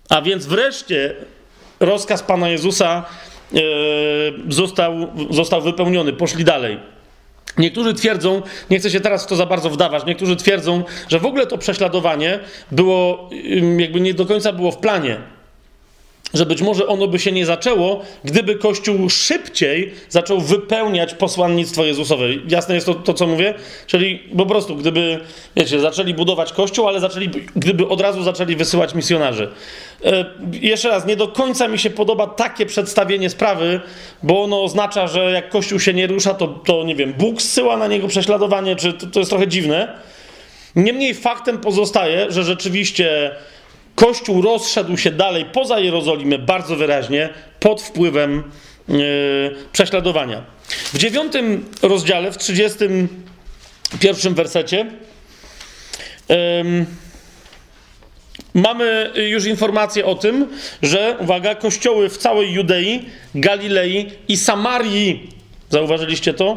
A 0.09 0.21
więc 0.21 0.45
wreszcie 0.45 1.15
rozkaz 1.79 2.23
Pana 2.23 2.49
Jezusa 2.49 3.05
e, 3.53 3.59
został, 4.49 4.93
został 5.29 5.61
wypełniony. 5.61 6.13
Poszli 6.13 6.43
dalej. 6.43 6.79
Niektórzy 7.57 7.93
twierdzą, 7.93 8.41
nie 8.69 8.79
chcę 8.79 8.89
się 8.89 8.99
teraz 8.99 9.23
w 9.23 9.27
to 9.27 9.35
za 9.35 9.45
bardzo 9.45 9.69
wdawać, 9.69 10.05
niektórzy 10.05 10.35
twierdzą, 10.35 10.83
że 11.09 11.19
w 11.19 11.25
ogóle 11.25 11.47
to 11.47 11.57
prześladowanie 11.57 12.39
było, 12.71 13.29
jakby 13.77 14.01
nie 14.01 14.13
do 14.13 14.25
końca 14.25 14.53
było 14.53 14.71
w 14.71 14.77
planie 14.77 15.17
że 16.33 16.45
być 16.45 16.61
może 16.61 16.87
ono 16.87 17.07
by 17.07 17.19
się 17.19 17.31
nie 17.31 17.45
zaczęło, 17.45 18.01
gdyby 18.23 18.55
Kościół 18.55 19.09
szybciej 19.09 19.93
zaczął 20.09 20.41
wypełniać 20.41 21.13
posłannictwo 21.13 21.85
Jezusowe. 21.85 22.25
Jasne 22.49 22.75
jest 22.75 22.87
to, 22.87 22.93
to, 22.93 23.13
co 23.13 23.27
mówię? 23.27 23.53
Czyli 23.87 24.19
po 24.37 24.45
prostu, 24.45 24.75
gdyby, 24.75 25.19
wiecie, 25.55 25.79
zaczęli 25.79 26.13
budować 26.13 26.53
Kościół, 26.53 26.87
ale 26.87 26.99
zaczęli, 26.99 27.29
gdyby 27.55 27.87
od 27.87 28.01
razu 28.01 28.23
zaczęli 28.23 28.55
wysyłać 28.55 28.95
misjonarzy. 28.95 29.49
E, 30.05 30.25
jeszcze 30.61 30.89
raz, 30.89 31.05
nie 31.05 31.15
do 31.15 31.27
końca 31.27 31.67
mi 31.67 31.79
się 31.79 31.89
podoba 31.89 32.27
takie 32.27 32.65
przedstawienie 32.65 33.29
sprawy, 33.29 33.81
bo 34.23 34.43
ono 34.43 34.63
oznacza, 34.63 35.07
że 35.07 35.31
jak 35.31 35.49
Kościół 35.49 35.79
się 35.79 35.93
nie 35.93 36.07
rusza, 36.07 36.33
to, 36.33 36.47
to 36.47 36.83
nie 36.83 36.95
wiem, 36.95 37.13
Bóg 37.13 37.41
zsyła 37.41 37.77
na 37.77 37.87
niego 37.87 38.07
prześladowanie, 38.07 38.75
czy 38.75 38.93
to, 38.93 39.07
to 39.07 39.19
jest 39.19 39.31
trochę 39.31 39.47
dziwne. 39.47 39.97
Niemniej 40.75 41.13
faktem 41.13 41.57
pozostaje, 41.57 42.31
że 42.31 42.43
rzeczywiście 42.43 43.35
Kościół 44.01 44.41
rozszedł 44.41 44.97
się 44.97 45.11
dalej 45.11 45.45
poza 45.45 45.79
Jerozolimę 45.79 46.39
bardzo 46.39 46.75
wyraźnie 46.75 47.29
pod 47.59 47.81
wpływem 47.81 48.43
yy, 48.87 48.97
prześladowania. 49.71 50.43
W 50.93 50.97
dziewiątym 50.97 51.65
rozdziale, 51.81 52.31
w 52.31 52.37
trzydziestym 52.37 53.07
pierwszym 53.99 54.35
wersecie 54.35 54.85
yy, 56.29 56.35
mamy 58.53 59.11
już 59.29 59.45
informację 59.45 60.05
o 60.05 60.15
tym, 60.15 60.47
że, 60.81 61.15
uwaga, 61.19 61.55
kościoły 61.55 62.09
w 62.09 62.17
całej 62.17 62.53
Judei, 62.53 63.05
Galilei 63.35 64.11
i 64.27 64.37
Samarii 64.37 65.41
Zauważyliście 65.71 66.33
to? 66.33 66.55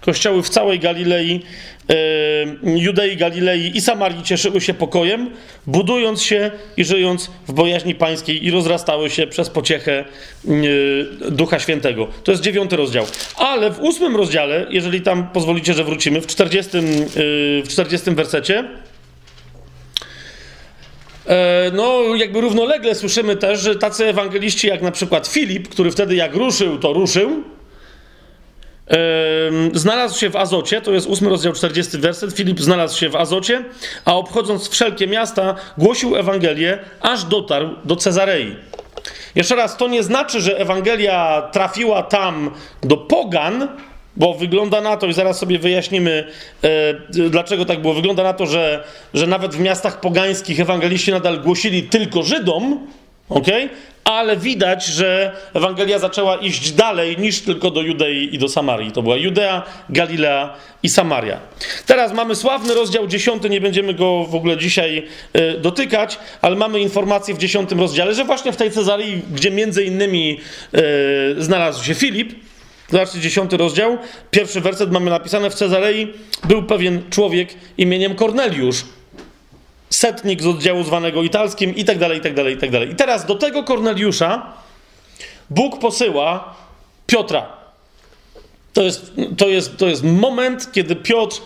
Kościoły 0.00 0.42
w 0.42 0.48
całej 0.48 0.78
Galilei, 0.78 1.42
Judei, 2.62 3.16
Galilei 3.16 3.76
i 3.76 3.80
Samarii 3.80 4.22
cieszyły 4.22 4.60
się 4.60 4.74
pokojem, 4.74 5.30
budując 5.66 6.22
się 6.22 6.50
i 6.76 6.84
żyjąc 6.84 7.30
w 7.48 7.52
bojaźni 7.52 7.94
pańskiej 7.94 8.46
i 8.46 8.50
rozrastały 8.50 9.10
się 9.10 9.26
przez 9.26 9.50
pociechę 9.50 10.04
e, 11.24 11.30
Ducha 11.30 11.58
Świętego. 11.58 12.08
To 12.24 12.32
jest 12.32 12.42
dziewiąty 12.42 12.76
rozdział. 12.76 13.06
Ale 13.36 13.70
w 13.70 13.80
ósmym 13.80 14.16
rozdziale, 14.16 14.66
jeżeli 14.70 15.00
tam 15.00 15.30
pozwolicie, 15.30 15.74
że 15.74 15.84
wrócimy, 15.84 16.20
w 16.20 16.26
czterdziestym, 16.26 16.84
e, 16.84 16.98
w 17.62 17.68
czterdziestym 17.68 18.14
wersecie, 18.14 18.64
e, 21.26 21.70
no, 21.74 22.02
jakby 22.16 22.40
równolegle 22.40 22.94
słyszymy 22.94 23.36
też, 23.36 23.60
że 23.60 23.76
tacy 23.76 24.06
ewangeliści 24.06 24.66
jak 24.66 24.82
na 24.82 24.90
przykład 24.90 25.28
Filip, 25.28 25.68
który 25.68 25.90
wtedy 25.90 26.14
jak 26.14 26.34
ruszył, 26.34 26.78
to 26.78 26.92
ruszył, 26.92 27.44
znalazł 29.72 30.18
się 30.18 30.30
w 30.30 30.36
Azocie, 30.36 30.80
to 30.80 30.92
jest 30.92 31.10
8 31.10 31.28
rozdział 31.28 31.52
40 31.52 31.98
werset, 31.98 32.32
Filip 32.32 32.60
znalazł 32.60 32.98
się 32.98 33.08
w 33.08 33.16
Azocie, 33.16 33.64
a 34.04 34.14
obchodząc 34.14 34.68
wszelkie 34.68 35.06
miasta, 35.06 35.54
głosił 35.78 36.16
Ewangelię, 36.16 36.78
aż 37.00 37.24
dotarł 37.24 37.68
do 37.84 37.96
Cezarei. 37.96 38.56
Jeszcze 39.34 39.56
raz, 39.56 39.76
to 39.76 39.88
nie 39.88 40.02
znaczy, 40.02 40.40
że 40.40 40.58
Ewangelia 40.58 41.48
trafiła 41.52 42.02
tam 42.02 42.50
do 42.82 42.96
pogan, 42.96 43.68
bo 44.16 44.34
wygląda 44.34 44.80
na 44.80 44.96
to, 44.96 45.06
i 45.06 45.12
zaraz 45.12 45.38
sobie 45.38 45.58
wyjaśnimy, 45.58 46.24
e, 46.64 47.30
dlaczego 47.30 47.64
tak 47.64 47.82
było. 47.82 47.94
Wygląda 47.94 48.22
na 48.22 48.32
to, 48.32 48.46
że, 48.46 48.84
że 49.14 49.26
nawet 49.26 49.54
w 49.54 49.60
miastach 49.60 50.00
pogańskich 50.00 50.60
ewangeliści 50.60 51.10
nadal 51.10 51.40
głosili 51.40 51.82
tylko 51.82 52.22
Żydom, 52.22 52.86
okay? 53.28 53.68
ale 54.06 54.36
widać, 54.36 54.86
że 54.86 55.36
Ewangelia 55.54 55.98
zaczęła 55.98 56.36
iść 56.36 56.72
dalej 56.72 57.16
niż 57.18 57.40
tylko 57.40 57.70
do 57.70 57.82
Judei 57.82 58.34
i 58.34 58.38
do 58.38 58.48
Samarii. 58.48 58.92
To 58.92 59.02
była 59.02 59.16
Judea, 59.16 59.62
Galilea 59.90 60.54
i 60.82 60.88
Samaria. 60.88 61.40
Teraz 61.86 62.12
mamy 62.12 62.34
sławny 62.34 62.74
rozdział 62.74 63.06
10, 63.06 63.42
nie 63.50 63.60
będziemy 63.60 63.94
go 63.94 64.24
w 64.24 64.34
ogóle 64.34 64.56
dzisiaj 64.56 65.08
y, 65.36 65.58
dotykać, 65.60 66.18
ale 66.42 66.56
mamy 66.56 66.80
informację 66.80 67.34
w 67.34 67.38
10 67.38 67.72
rozdziale, 67.72 68.14
że 68.14 68.24
właśnie 68.24 68.52
w 68.52 68.56
tej 68.56 68.70
Cezarii, 68.70 69.22
gdzie 69.32 69.50
między 69.50 69.84
innymi 69.84 70.40
y, 70.74 71.42
znalazł 71.42 71.84
się 71.84 71.94
Filip, 71.94 72.32
Zobaczcie, 72.90 73.20
dziesiąty 73.20 73.56
rozdział, 73.56 73.98
pierwszy 74.30 74.60
werset 74.60 74.92
mamy 74.92 75.10
napisane 75.10 75.50
w 75.50 75.54
Cezarei, 75.54 76.12
był 76.44 76.62
pewien 76.62 77.02
człowiek 77.10 77.48
imieniem 77.78 78.14
Korneliusz, 78.14 78.84
setnik 79.96 80.42
z 80.42 80.46
oddziału 80.46 80.82
zwanego 80.82 81.22
italskim 81.22 81.76
i 81.76 81.84
tak 81.84 81.98
dalej, 81.98 82.18
i 82.18 82.20
tak 82.20 82.34
dalej, 82.34 82.54
i 82.54 82.58
tak 82.58 82.70
dalej. 82.70 82.90
I 82.90 82.94
teraz 82.94 83.26
do 83.26 83.34
tego 83.34 83.64
Korneliusza 83.64 84.52
Bóg 85.50 85.78
posyła 85.78 86.54
Piotra. 87.06 87.46
To 88.72 88.82
jest, 88.82 89.12
to 89.38 89.48
jest, 89.48 89.76
to 89.76 89.86
jest 89.86 90.04
moment, 90.04 90.72
kiedy 90.72 90.96
Piotr 90.96 91.40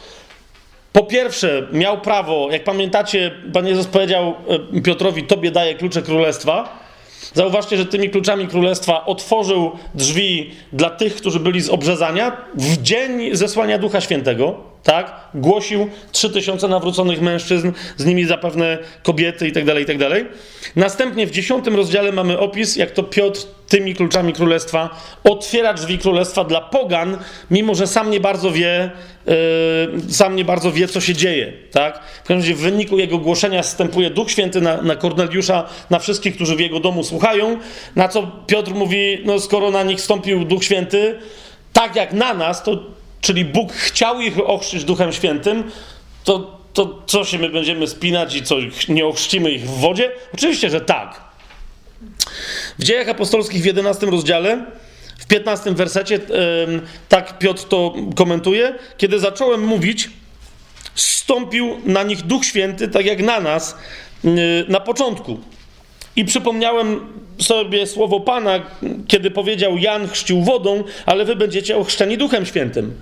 po 0.93 1.03
pierwsze 1.05 1.67
miał 1.73 2.01
prawo, 2.01 2.49
jak 2.51 2.65
pamiętacie, 2.65 3.31
Pan 3.53 3.67
Jezus 3.67 3.87
powiedział 3.87 4.35
e, 4.77 4.83
Piotrowi, 4.83 5.23
tobie 5.25 5.51
daje 5.51 5.75
klucze 5.75 6.03
królestwa. 6.03 6.79
Zauważcie, 7.35 7.77
że 7.77 7.87
tymi 7.87 8.11
kluczami 8.11 8.49
królestwa 8.49 9.07
otworzył 9.07 9.79
drzwi 9.95 10.51
dla 10.73 10.91
tych, 10.91 11.17
którzy 11.17 11.41
byli 11.41 11.61
z 11.61 11.69
obrzezania 11.69 12.37
w 12.55 12.83
dzień 12.83 13.37
zesłania 13.37 13.79
Ducha 13.79 14.01
Świętego 14.01 14.55
tak? 14.83 15.21
Głosił 15.35 15.89
3000 16.13 16.69
nawróconych 16.69 17.21
mężczyzn, 17.21 17.73
z 17.97 18.05
nimi 18.05 18.25
zapewne 18.25 18.79
kobiety 19.03 19.47
itd., 19.47 19.73
tak 19.73 19.81
itd. 19.81 20.11
Tak 20.11 20.25
Następnie 20.77 21.27
w 21.27 21.31
dziesiątym 21.31 21.77
rozdziale 21.77 22.13
mamy 22.13 22.39
opis, 22.39 22.77
jak 22.77 22.91
to 22.91 23.03
Piotr 23.03 23.41
tymi 23.69 23.95
kluczami 23.95 24.33
królestwa 24.33 24.91
otwiera 25.25 25.75
drzwi 25.75 25.99
królestwa 25.99 26.45
dla 26.45 26.61
pogan, 26.61 27.19
mimo 27.51 27.75
że 27.75 27.87
sam 27.87 28.11
nie 28.11 28.21
bardzo 28.21 28.51
wie, 28.51 28.91
yy, 29.27 29.35
sam 30.13 30.37
nie 30.37 30.45
bardzo 30.45 30.73
wie, 30.73 30.89
co 30.89 31.01
się 31.01 31.15
dzieje, 31.15 31.53
tak? 31.71 32.01
W 32.05 32.19
każdym 32.19 32.37
razie 32.37 32.55
w 32.55 32.59
wyniku 32.59 32.99
jego 32.99 33.19
głoszenia 33.19 33.63
wstępuje 33.63 34.11
Duch 34.11 34.31
Święty 34.31 34.61
na, 34.61 34.83
na 34.83 34.97
Korneliusza, 34.97 35.69
na 35.91 35.99
wszystkich, 35.99 36.35
którzy 36.35 36.57
w 36.57 36.61
jego 36.61 36.81
domu 36.81 37.05
słuchają, 37.05 37.59
na 37.97 38.09
co 38.09 38.31
Piotr 38.47 38.75
mówi, 38.75 39.23
no 39.25 39.41
skoro 39.41 39.71
na 39.71 39.83
nich 39.83 39.99
wstąpił 39.99 40.45
Duch 40.45 40.65
Święty, 40.65 41.19
tak 41.73 41.97
jak 41.97 42.13
na 42.13 42.35
nas, 42.35 42.63
to 42.63 43.00
czyli 43.21 43.45
Bóg 43.45 43.73
chciał 43.73 44.21
ich 44.21 44.39
ochrzcić 44.39 44.85
Duchem 44.85 45.13
Świętym, 45.13 45.71
to, 46.25 46.59
to 46.73 47.03
co 47.07 47.25
się 47.25 47.39
my 47.39 47.49
będziemy 47.49 47.87
spinać 47.87 48.35
i 48.35 48.43
co, 48.43 48.57
nie 48.89 49.07
ochrzcimy 49.07 49.51
ich 49.51 49.63
w 49.63 49.81
wodzie? 49.81 50.13
Oczywiście, 50.35 50.71
że 50.71 50.81
tak. 50.81 51.21
W 52.79 52.85
dziejach 52.85 53.09
apostolskich 53.09 53.63
w 53.63 53.67
11 53.67 54.07
rozdziale, 54.07 54.67
w 55.19 55.27
15 55.27 55.75
wersecie, 55.75 56.19
tak 57.09 57.39
Piotr 57.39 57.65
to 57.65 57.95
komentuje, 58.17 58.75
kiedy 58.97 59.19
zacząłem 59.19 59.65
mówić, 59.65 60.11
stąpił 60.95 61.81
na 61.85 62.03
nich 62.03 62.23
Duch 62.23 62.45
Święty, 62.45 62.89
tak 62.89 63.07
jak 63.07 63.23
na 63.23 63.41
nas 63.41 63.77
na 64.69 64.81
początku. 64.81 65.41
I 66.17 66.25
przypomniałem 66.25 67.07
sobie 67.41 67.87
słowo 67.87 68.21
Pana, 68.21 68.61
kiedy 69.09 69.31
powiedział: 69.31 69.79
Jan 69.79 70.09
chrzcił 70.09 70.43
wodą, 70.43 70.85
ale 71.07 71.25
wy 71.25 71.37
będziecie 71.37 71.77
ochrzczeni 71.77 72.19
Duchem 72.19 72.47
Świętym. 72.47 72.95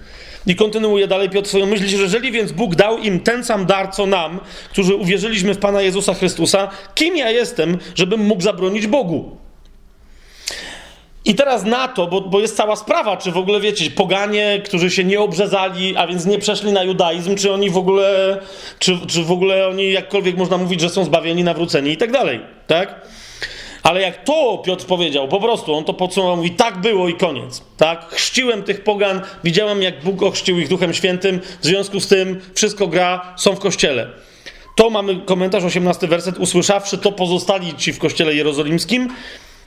I 0.47 0.57
kontynuuje 0.57 1.07
dalej 1.07 1.31
Piotr 1.31 1.49
swoją 1.49 1.67
myśl, 1.67 1.87
że 1.87 2.03
jeżeli 2.03 2.33
więc 2.33 2.53
Bóg 2.53 2.75
dał 2.75 2.99
im 2.99 3.21
ten 3.21 3.45
sam 3.45 3.67
dar, 3.67 3.93
co 3.93 4.07
nam, 4.07 4.41
którzy 4.71 4.95
uwierzyliśmy 4.95 5.55
w 5.55 5.59
Pana 5.59 5.83
Jezusa 5.83 6.15
Chrystusa, 6.15 6.69
kim 6.95 7.17
ja 7.17 7.31
jestem, 7.31 7.79
żebym 7.95 8.21
mógł 8.21 8.43
zabronić 8.43 8.87
Bogu? 8.87 9.37
I 11.25 11.35
teraz 11.35 11.65
na 11.65 11.89
to, 11.89 12.07
bo, 12.07 12.21
bo, 12.21 12.41
jest 12.41 12.57
cała 12.57 12.77
sprawa, 12.77 13.17
czy 13.17 13.33
w 13.33 13.37
ogóle 13.37 13.61
wiecie, 13.61 13.91
poganie, 13.91 14.63
którzy 14.65 14.91
się 14.91 15.05
nie 15.05 15.21
obrzezali, 15.21 15.97
a 15.97 16.07
więc 16.07 16.27
nie 16.27 16.39
przeszli 16.39 16.73
na 16.73 16.83
judaizm, 16.83 17.37
czy 17.37 17.53
oni 17.53 17.71
w 17.71 17.77
ogóle, 17.77 18.39
czy, 18.79 18.99
czy 19.07 19.23
w 19.23 19.33
ogóle 19.33 19.69
oni 19.69 19.93
jakkolwiek 19.93 20.37
można 20.37 20.59
mówić, 20.59 20.81
że 20.81 20.89
są 20.89 21.05
zbawieni, 21.05 21.45
nawróceni 21.45 21.91
i 21.91 21.97
tak 21.97 22.13
dalej, 22.13 22.41
tak? 22.67 23.01
Ale 23.83 24.01
jak 24.01 24.25
to 24.25 24.63
Piotr 24.65 24.87
powiedział, 24.87 25.29
po 25.29 25.41
prostu 25.41 25.75
on 25.75 25.85
to 25.85 25.95
podsumował, 25.95 26.37
mówi, 26.37 26.51
tak 26.51 26.81
było 26.81 27.09
i 27.09 27.15
koniec. 27.15 27.63
Tak? 27.77 28.09
Chrzciłem 28.11 28.63
tych 28.63 28.85
pogan, 28.85 29.21
widziałem 29.45 29.83
jak 29.83 30.05
Bóg 30.05 30.23
ochrzcił 30.23 30.59
ich 30.59 30.69
Duchem 30.69 30.95
Świętym, 30.95 31.41
w 31.61 31.65
związku 31.65 32.01
z 32.01 32.09
tym 32.09 32.41
wszystko 32.55 32.87
gra, 32.87 33.35
są 33.37 33.55
w 33.55 33.59
kościele. 33.59 34.09
To 34.77 34.91
mamy 34.91 35.17
komentarz, 35.17 35.65
18 35.65 36.07
werset, 36.07 36.39
usłyszawszy 36.39 36.99
to 36.99 37.13
pozostali 37.13 37.75
ci 37.75 37.93
w 37.93 37.99
kościele 37.99 38.35
jerozolimskim, 38.35 39.09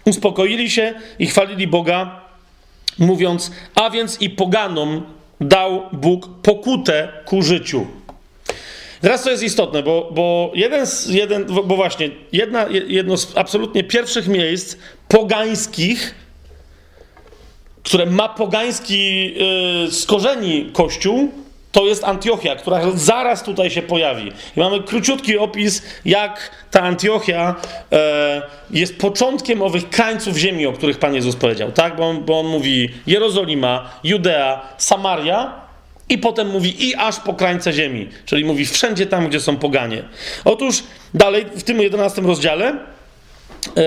uspokoili 0.05 0.69
się 0.69 0.93
i 1.19 1.27
chwalili 1.27 1.67
Boga, 1.67 2.21
mówiąc, 2.99 3.51
a 3.75 3.89
więc 3.89 4.21
i 4.21 4.29
poganom 4.29 5.03
dał 5.41 5.89
Bóg 5.91 6.29
pokutę 6.41 7.09
ku 7.25 7.41
życiu. 7.41 7.87
Teraz 9.01 9.23
to 9.23 9.29
jest 9.31 9.43
istotne, 9.43 9.83
bo, 9.83 10.09
bo 10.11 10.51
jeden 10.55 10.87
z, 10.87 11.07
jeden, 11.07 11.45
bo 11.45 11.75
właśnie, 11.75 12.09
jedna, 12.31 12.65
jedno 12.87 13.17
z 13.17 13.37
absolutnie 13.37 13.83
pierwszych 13.83 14.27
miejsc 14.27 14.77
pogańskich, 15.07 16.15
które 17.83 18.05
ma 18.05 18.29
pogański 18.29 19.33
yy, 19.33 19.91
z 19.91 20.05
korzeni 20.05 20.69
kościół, 20.73 21.31
to 21.71 21.85
jest 21.85 22.03
Antiochia, 22.03 22.55
która 22.55 22.81
zaraz 22.93 23.43
tutaj 23.43 23.69
się 23.69 23.81
pojawi. 23.81 24.31
I 24.57 24.59
mamy 24.59 24.83
króciutki 24.83 25.37
opis, 25.37 25.83
jak 26.05 26.51
ta 26.71 26.81
Antiochia 26.81 27.55
e, 27.91 28.41
jest 28.71 28.97
początkiem 28.97 29.61
owych 29.61 29.89
krańców 29.89 30.37
ziemi, 30.37 30.65
o 30.65 30.73
których 30.73 30.99
Pan 30.99 31.15
Jezus 31.15 31.35
powiedział. 31.35 31.71
Tak? 31.71 31.95
Bo 31.95 32.09
on, 32.09 32.23
bo 32.25 32.39
on 32.39 32.45
mówi 32.45 32.89
Jerozolima, 33.07 33.89
Judea, 34.03 34.61
Samaria, 34.77 35.60
i 36.11 36.17
potem 36.17 36.47
mówi 36.47 36.89
i 36.89 36.95
aż 36.95 37.19
po 37.19 37.33
krańce 37.33 37.73
ziemi, 37.73 38.09
czyli 38.25 38.45
mówi 38.45 38.65
wszędzie 38.65 39.05
tam, 39.05 39.27
gdzie 39.27 39.39
są 39.39 39.57
poganie. 39.57 40.03
Otóż 40.45 40.83
dalej 41.13 41.45
w 41.55 41.63
tym 41.63 41.81
11 41.81 42.21
rozdziale 42.21 42.75
yy, 43.75 43.81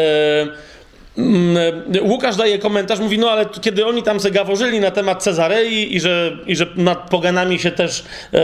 Łukasz 2.03 2.37
daje 2.37 2.59
komentarz, 2.59 2.99
mówi, 2.99 3.19
no 3.19 3.31
ale 3.31 3.47
kiedy 3.61 3.87
oni 3.87 4.03
tam 4.03 4.21
se 4.21 4.31
gaworzyli 4.31 4.81
na 4.81 4.91
temat 4.91 5.23
Cezarei 5.23 5.97
i 5.97 6.01
że, 6.01 6.39
i 6.47 6.57
że 6.57 6.67
nad 6.77 7.11
poganami 7.11 7.59
się 7.59 7.71
też 7.71 8.05
e, 8.33 8.39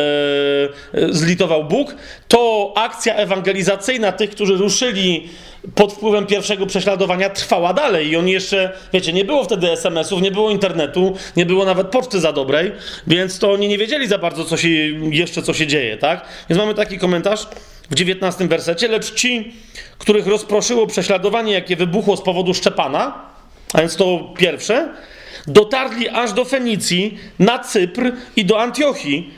zlitował 1.08 1.64
Bóg, 1.64 1.94
to 2.28 2.72
akcja 2.76 3.14
ewangelizacyjna 3.14 4.12
tych, 4.12 4.30
którzy 4.30 4.56
ruszyli 4.56 5.28
pod 5.74 5.92
wpływem 5.92 6.26
pierwszego 6.26 6.66
prześladowania 6.66 7.30
trwała 7.30 7.72
dalej 7.72 8.08
i 8.08 8.16
oni 8.16 8.32
jeszcze, 8.32 8.72
wiecie, 8.92 9.12
nie 9.12 9.24
było 9.24 9.44
wtedy 9.44 9.70
SMS-ów, 9.70 10.22
nie 10.22 10.30
było 10.30 10.50
internetu, 10.50 11.16
nie 11.36 11.46
było 11.46 11.64
nawet 11.64 11.86
poczty 11.86 12.20
za 12.20 12.32
dobrej, 12.32 12.72
więc 13.06 13.38
to 13.38 13.52
oni 13.52 13.68
nie 13.68 13.78
wiedzieli 13.78 14.08
za 14.08 14.18
bardzo, 14.18 14.44
co 14.44 14.56
się 14.56 14.68
jeszcze 15.10 15.42
co 15.42 15.54
się 15.54 15.66
dzieje, 15.66 15.96
tak? 15.96 16.24
Więc 16.48 16.58
mamy 16.58 16.74
taki 16.74 16.98
komentarz 16.98 17.46
w 17.90 17.94
19 17.94 18.48
wersecie, 18.48 18.88
lecz 18.88 19.14
ci, 19.14 19.52
których 19.98 20.26
rozproszyło 20.26 20.86
prześladowanie, 20.86 21.52
jakie 21.52 21.76
wybuchło 21.76 22.16
z 22.16 22.22
powodu 22.22 22.54
Szczepana, 22.54 23.30
a 23.72 23.78
więc 23.78 23.96
to 23.96 24.34
pierwsze, 24.38 24.88
dotarli 25.46 26.08
aż 26.08 26.32
do 26.32 26.44
Fenicji, 26.44 27.18
na 27.38 27.58
Cypr 27.58 28.12
i 28.36 28.44
do 28.44 28.60
Antiochii. 28.60 29.34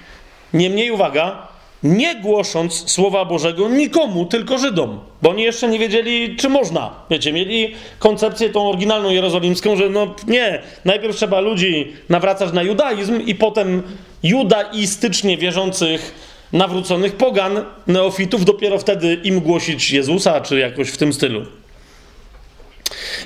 Niemniej, 0.54 0.90
uwaga, 0.90 1.48
nie 1.82 2.14
głosząc 2.14 2.90
Słowa 2.90 3.24
Bożego 3.24 3.68
nikomu, 3.68 4.26
tylko 4.26 4.58
Żydom, 4.58 5.00
bo 5.22 5.30
oni 5.30 5.42
jeszcze 5.42 5.68
nie 5.68 5.78
wiedzieli, 5.78 6.36
czy 6.36 6.48
można. 6.48 6.90
Wiecie, 7.10 7.32
mieli 7.32 7.74
koncepcję 7.98 8.50
tą 8.50 8.68
oryginalną 8.68 9.10
jerozolimską, 9.10 9.76
że 9.76 9.88
no 9.88 10.14
nie, 10.26 10.62
najpierw 10.84 11.16
trzeba 11.16 11.40
ludzi 11.40 11.92
nawracać 12.08 12.52
na 12.52 12.62
judaizm 12.62 13.20
i 13.26 13.34
potem 13.34 13.82
judaistycznie 14.22 15.36
wierzących, 15.36 16.14
nawróconych 16.52 17.16
pogan, 17.16 17.64
neofitów, 17.86 18.44
dopiero 18.44 18.78
wtedy 18.78 19.14
im 19.24 19.40
głosić 19.40 19.90
Jezusa, 19.90 20.40
czy 20.40 20.58
jakoś 20.58 20.88
w 20.88 20.96
tym 20.96 21.12
stylu. 21.12 21.61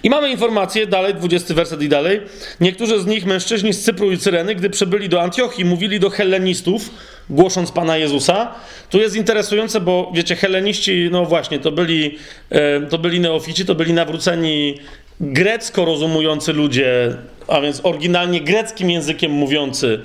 I 0.02 0.10
mamy 0.10 0.30
informację, 0.30 0.86
dalej, 0.86 1.14
20 1.14 1.54
werset 1.54 1.82
i 1.82 1.88
dalej. 1.88 2.20
Niektórzy 2.60 3.00
z 3.00 3.06
nich, 3.06 3.26
mężczyźni 3.26 3.72
z 3.72 3.84
Cypru 3.84 4.12
i 4.12 4.18
Cyreny, 4.18 4.54
gdy 4.54 4.70
przybyli 4.70 5.08
do 5.08 5.22
Antiochii, 5.22 5.64
mówili 5.64 6.00
do 6.00 6.10
hellenistów, 6.10 6.90
głosząc 7.30 7.72
Pana 7.72 7.96
Jezusa. 7.96 8.54
Tu 8.90 8.98
jest 8.98 9.16
interesujące, 9.16 9.80
bo 9.80 10.12
wiecie, 10.14 10.36
heleniści, 10.36 11.08
no 11.12 11.24
właśnie, 11.24 11.58
to 11.58 11.72
byli, 11.72 12.18
e, 12.50 12.80
to 12.80 12.98
byli 12.98 13.20
neofici, 13.20 13.64
to 13.64 13.74
byli 13.74 13.92
nawróceni 13.92 14.78
grecko 15.20 15.84
rozumujący 15.84 16.52
ludzie, 16.52 17.16
a 17.48 17.60
więc 17.60 17.80
oryginalnie 17.84 18.40
greckim 18.40 18.90
językiem 18.90 19.32
mówiący. 19.32 20.00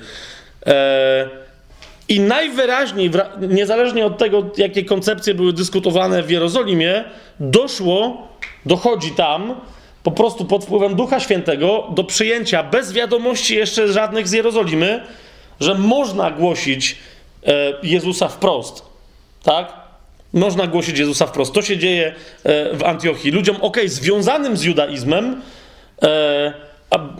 E, 0.66 1.28
I 2.08 2.20
najwyraźniej, 2.20 3.10
niezależnie 3.48 4.06
od 4.06 4.18
tego, 4.18 4.50
jakie 4.56 4.84
koncepcje 4.84 5.34
były 5.34 5.52
dyskutowane 5.52 6.22
w 6.22 6.30
Jerozolimie, 6.30 7.04
doszło, 7.40 8.28
dochodzi 8.66 9.10
tam, 9.10 9.54
po 10.02 10.10
prostu 10.10 10.44
pod 10.44 10.64
wpływem 10.64 10.94
Ducha 10.94 11.20
Świętego, 11.20 11.88
do 11.94 12.04
przyjęcia 12.04 12.62
bez 12.62 12.92
wiadomości 12.92 13.56
jeszcze 13.56 13.88
żadnych 13.88 14.28
z 14.28 14.32
Jerozolimy, 14.32 15.02
że 15.60 15.74
można 15.74 16.30
głosić 16.30 16.96
E, 17.46 17.72
Jezusa 17.82 18.28
wprost. 18.28 18.82
Tak? 19.42 19.72
Można 20.32 20.66
głosić 20.66 20.98
Jezusa 20.98 21.26
wprost. 21.26 21.52
To 21.52 21.62
się 21.62 21.78
dzieje 21.78 22.14
e, 22.44 22.76
w 22.76 22.84
Antiochii. 22.84 23.30
Ludziom, 23.30 23.56
ok, 23.60 23.76
związanym 23.86 24.56
z 24.56 24.62
judaizmem, 24.62 25.42
e, 26.02 26.52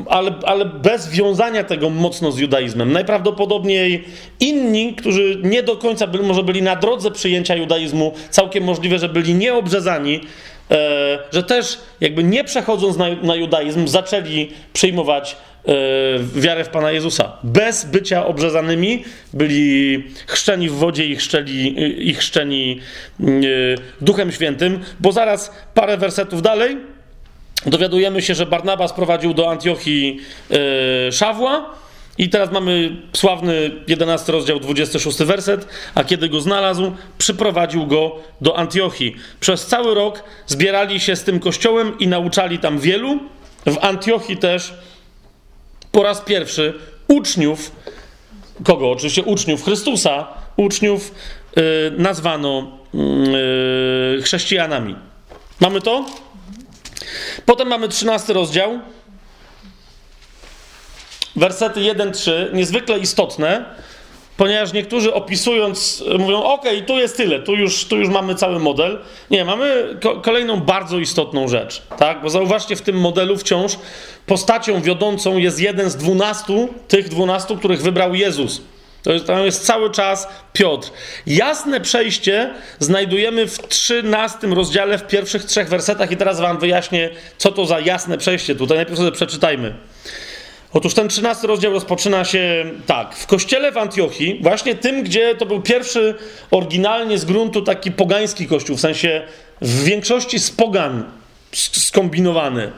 ale, 0.09 0.35
ale 0.43 0.64
bez 0.64 1.09
wiązania 1.09 1.64
tego 1.64 1.90
mocno 1.90 2.32
z 2.32 2.39
judaizmem. 2.39 2.93
Najprawdopodobniej 2.93 4.05
inni, 4.40 4.94
którzy 4.94 5.40
nie 5.43 5.62
do 5.62 5.77
końca 5.77 6.06
byli, 6.06 6.24
może 6.24 6.43
byli 6.43 6.62
na 6.62 6.77
drodze 6.77 7.10
przyjęcia 7.10 7.56
judaizmu, 7.56 8.12
całkiem 8.31 8.64
możliwe, 8.64 8.98
że 8.98 9.09
byli 9.09 9.35
nieobrzezani, 9.35 10.20
że 11.32 11.42
też 11.42 11.78
jakby 12.00 12.24
nie 12.24 12.44
przechodząc 12.44 12.96
na, 12.96 13.06
na 13.22 13.34
judaizm, 13.34 13.88
zaczęli 13.88 14.50
przyjmować 14.72 15.36
E, 15.68 16.40
wiarę 16.40 16.64
w 16.64 16.68
Pana 16.68 16.90
Jezusa. 16.90 17.32
Bez 17.42 17.84
bycia 17.84 18.26
obrzezanymi 18.26 19.04
byli 19.32 20.04
chrzczeni 20.26 20.68
w 20.68 20.72
wodzie 20.72 21.06
i 21.06 21.16
chrzczeni, 21.16 21.74
i 22.08 22.14
chrzczeni 22.14 22.80
e, 23.20 23.24
Duchem 24.00 24.32
Świętym, 24.32 24.80
bo 25.00 25.12
zaraz 25.12 25.52
parę 25.74 25.96
wersetów 25.96 26.42
dalej 26.42 26.76
dowiadujemy 27.66 28.22
się, 28.22 28.34
że 28.34 28.46
Barnaba 28.46 28.88
sprowadził 28.88 29.34
do 29.34 29.50
Antiochii 29.50 30.20
e, 31.08 31.12
Szawła 31.12 31.70
i 32.18 32.28
teraz 32.28 32.52
mamy 32.52 32.97
sławny 33.12 33.70
11 33.89 34.32
rozdział 34.32 34.60
26 34.60 35.18
werset, 35.18 35.68
a 35.94 36.05
kiedy 36.05 36.28
go 36.28 36.40
znalazł, 36.40 36.93
przyprowadził 37.18 37.86
go 37.86 38.16
do 38.40 38.59
Antiochii. 38.59 39.16
Przez 39.40 39.66
cały 39.66 39.94
rok 39.94 40.24
zbierali 40.47 41.01
się 41.01 41.16
z 41.16 41.24
tym 41.24 41.40
kościołem 41.40 41.98
i 41.98 42.09
nauczali 42.09 42.59
tam 42.59 42.78
wielu. 42.78 43.18
W 43.66 43.78
Antiochii 43.80 44.36
też 44.36 44.74
po 45.93 46.02
raz 46.02 46.20
pierwszy 46.20 46.74
uczniów, 47.09 47.72
kogo? 48.64 48.90
Oczywiście 48.90 49.22
uczniów 49.22 49.64
Chrystusa, 49.64 50.26
uczniów 50.56 51.14
yy, 51.56 51.62
nazwano 51.98 52.78
yy, 52.94 54.22
chrześcijanami. 54.22 54.97
Mamy 55.60 55.80
to? 55.80 56.06
Potem 57.47 57.68
mamy 57.68 57.89
trzynasty 57.89 58.32
rozdział. 58.32 58.80
Wersety 61.36 61.80
1-3, 61.80 62.30
niezwykle 62.52 62.98
istotne 62.98 63.64
Ponieważ 64.36 64.72
niektórzy 64.72 65.14
opisując 65.14 66.04
mówią, 66.18 66.42
ok, 66.42 66.64
tu 66.86 66.98
jest 66.98 67.16
tyle, 67.16 67.40
tu 67.40 67.54
już, 67.54 67.84
tu 67.84 67.96
już 67.96 68.09
mamy 68.09 68.34
cały 68.34 68.59
model. 68.59 68.98
Nie, 69.30 69.44
mamy 69.44 69.96
ko 70.02 70.16
kolejną 70.16 70.60
bardzo 70.60 70.98
istotną 70.98 71.48
rzecz, 71.48 71.82
tak? 71.98 72.22
Bo 72.22 72.30
zauważcie, 72.30 72.76
w 72.76 72.82
tym 72.82 73.00
modelu 73.00 73.36
wciąż 73.36 73.72
postacią 74.26 74.82
wiodącą 74.82 75.38
jest 75.38 75.60
jeden 75.60 75.90
z 75.90 75.96
dwunastu, 75.96 76.68
tych 76.88 77.09
dwunastu, 77.09 77.56
których 77.56 77.82
wybrał 77.82 78.14
Jezus. 78.14 78.62
To 79.02 79.12
jest, 79.12 79.26
tam 79.26 79.44
jest 79.44 79.66
cały 79.66 79.90
czas 79.90 80.28
Piotr. 80.52 80.90
Jasne 81.26 81.80
przejście 81.80 82.54
znajdujemy 82.78 83.46
w 83.46 83.68
trzynastym 83.68 84.52
rozdziale, 84.52 84.98
w 84.98 85.06
pierwszych 85.06 85.44
trzech 85.44 85.68
wersetach 85.68 86.10
i 86.10 86.16
teraz 86.16 86.40
wam 86.40 86.59
wyjaśnię, 86.59 87.10
co 87.38 87.52
to 87.52 87.66
za 87.66 87.80
jasne 87.80 88.18
przejście 88.18 88.54
tutaj. 88.54 88.76
Najpierw 88.76 88.98
sobie 88.98 89.12
przeczytajmy. 89.12 89.74
Otóż 90.72 90.94
ten 90.94 91.08
13 91.08 91.46
rozdział 91.46 91.72
rozpoczyna 91.72 92.24
się 92.24 92.64
tak. 92.86 93.16
W 93.16 93.26
kościele 93.26 93.72
w 93.72 93.78
Antiochii, 93.78 94.38
właśnie 94.42 94.74
tym, 94.74 95.02
gdzie 95.02 95.34
to 95.34 95.46
był 95.46 95.62
pierwszy 95.62 96.14
oryginalnie 96.50 97.18
z 97.18 97.24
gruntu 97.24 97.62
taki 97.62 97.92
pogański 97.92 98.46
kościół, 98.46 98.76
w 98.76 98.80
sensie 98.80 99.22
w 99.60 99.84
większości 99.84 100.38
z 100.38 100.50
pogan 100.50 101.04
skombinowany. 101.52 102.72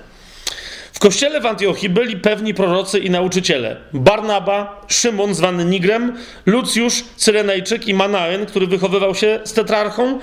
W 0.93 0.99
kościele 0.99 1.41
w 1.41 1.47
Antiochii 1.47 1.89
byli 1.89 2.17
pewni 2.17 2.55
prorocy 2.55 2.99
i 2.99 3.11
nauczyciele. 3.11 3.77
Barnaba, 3.93 4.87
Szymon 4.89 5.35
zwany 5.35 5.65
Nigrem, 5.65 6.17
Lucjusz, 6.47 7.05
Cyrenejczyk 7.17 7.89
i 7.89 7.95
Manaen, 7.95 8.47
który 8.47 8.67
wychowywał 8.67 9.15
się 9.15 9.41
z 9.45 9.53
tetrarchą, 9.53 10.19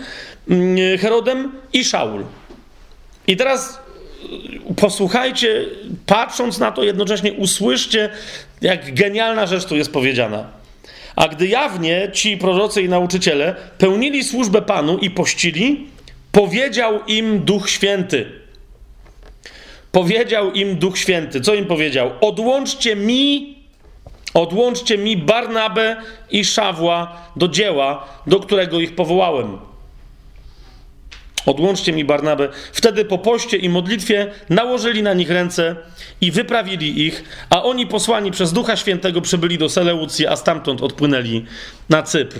mm, 0.49 0.97
Herodem 0.97 1.51
i 1.73 1.85
Szaul. 1.85 2.23
I 3.27 3.37
teraz 3.37 3.80
posłuchajcie, 4.75 5.65
patrząc 6.05 6.59
na 6.59 6.71
to, 6.71 6.83
jednocześnie 6.83 7.33
usłyszcie, 7.33 8.09
jak 8.61 8.93
genialna 8.93 9.45
rzecz 9.45 9.65
tu 9.65 9.75
jest 9.75 9.93
powiedziana. 9.93 10.47
A 11.15 11.27
gdy 11.27 11.47
jawnie 11.47 12.09
ci 12.13 12.37
prorocy 12.37 12.81
i 12.81 12.89
nauczyciele 12.89 13.55
pełnili 13.77 14.23
służbę 14.23 14.61
Panu 14.61 14.97
i 14.97 15.09
pościli, 15.09 15.87
powiedział 16.31 16.99
im 17.07 17.39
Duch 17.39 17.69
Święty. 17.69 18.25
Powiedział 19.91 20.51
im 20.51 20.75
Duch 20.75 20.97
Święty. 20.97 21.41
Co 21.41 21.53
im 21.53 21.65
powiedział? 21.65 22.11
Odłączcie 22.21 22.95
mi, 22.95 23.55
odłączcie 24.33 24.97
mi 24.97 25.17
Barnabę 25.17 25.95
i 26.29 26.45
Szawła 26.45 27.21
do 27.35 27.47
dzieła, 27.47 28.07
do 28.27 28.39
którego 28.39 28.79
ich 28.79 28.95
powołałem. 28.95 29.70
Odłączcie 31.45 31.93
mi 31.93 32.05
Barnabę. 32.05 32.49
Wtedy 32.73 33.05
po 33.05 33.17
poście 33.17 33.57
i 33.57 33.69
modlitwie 33.69 34.31
nałożyli 34.49 35.03
na 35.03 35.13
nich 35.13 35.29
ręce 35.29 35.75
i 36.21 36.31
wyprawili 36.31 37.07
ich, 37.07 37.23
a 37.49 37.63
oni 37.63 37.87
posłani 37.87 38.31
przez 38.31 38.53
Ducha 38.53 38.75
Świętego 38.75 39.21
przybyli 39.21 39.57
do 39.57 39.69
Seleucji, 39.69 40.27
a 40.27 40.35
stamtąd 40.35 40.81
odpłynęli 40.81 41.45
na 41.89 42.03
Cypr. 42.03 42.39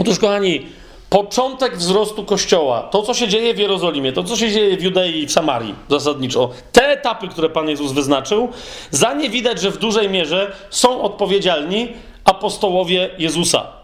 Otóż, 0.00 0.18
kochani, 0.18 0.66
początek 1.10 1.76
wzrostu 1.76 2.24
Kościoła, 2.24 2.82
to 2.82 3.02
co 3.02 3.14
się 3.14 3.28
dzieje 3.28 3.54
w 3.54 3.58
Jerozolimie, 3.58 4.12
to 4.12 4.24
co 4.24 4.36
się 4.36 4.52
dzieje 4.52 4.76
w 4.76 4.82
Judei 4.82 5.22
i 5.22 5.26
w 5.26 5.32
Samarii 5.32 5.74
zasadniczo, 5.88 6.50
te 6.72 6.88
etapy, 6.88 7.28
które 7.28 7.50
Pan 7.50 7.68
Jezus 7.68 7.92
wyznaczył, 7.92 8.48
za 8.90 9.14
nie 9.14 9.30
widać, 9.30 9.60
że 9.60 9.70
w 9.70 9.78
dużej 9.78 10.10
mierze 10.10 10.52
są 10.70 11.02
odpowiedzialni 11.02 11.88
apostołowie 12.24 13.10
Jezusa. 13.18 13.77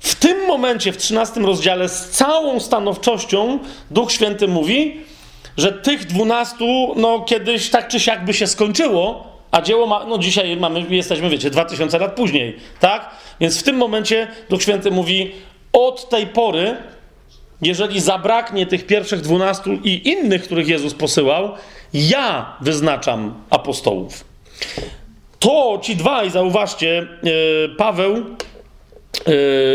W 0.00 0.14
tym 0.14 0.46
momencie, 0.46 0.92
w 0.92 0.96
13 0.96 1.40
rozdziale, 1.40 1.88
z 1.88 2.10
całą 2.10 2.60
stanowczością 2.60 3.58
Duch 3.90 4.12
Święty 4.12 4.48
mówi, 4.48 5.00
że 5.56 5.72
tych 5.72 6.06
dwunastu, 6.06 6.94
no 6.96 7.20
kiedyś 7.20 7.70
tak 7.70 7.88
czy 7.88 8.00
siak 8.00 8.24
by 8.24 8.34
się 8.34 8.46
skończyło, 8.46 9.30
a 9.50 9.62
dzieło 9.62 9.86
ma, 9.86 10.04
no 10.04 10.18
dzisiaj 10.18 10.56
mamy, 10.56 10.84
jesteśmy, 10.90 11.30
wiecie, 11.30 11.50
2000 11.50 11.98
lat 11.98 12.14
później, 12.14 12.56
tak? 12.80 13.10
Więc 13.40 13.60
w 13.60 13.62
tym 13.62 13.76
momencie 13.76 14.28
Duch 14.50 14.62
Święty 14.62 14.90
mówi, 14.90 15.32
od 15.72 16.08
tej 16.08 16.26
pory, 16.26 16.76
jeżeli 17.62 18.00
zabraknie 18.00 18.66
tych 18.66 18.86
pierwszych 18.86 19.20
dwunastu 19.20 19.72
i 19.72 20.08
innych, 20.08 20.44
których 20.44 20.68
Jezus 20.68 20.94
posyłał, 20.94 21.52
ja 21.94 22.56
wyznaczam 22.60 23.34
apostołów. 23.50 24.24
To 25.38 25.78
ci 25.82 25.96
dwaj, 25.96 26.30
zauważcie, 26.30 27.06
yy, 27.22 27.74
Paweł 27.78 28.24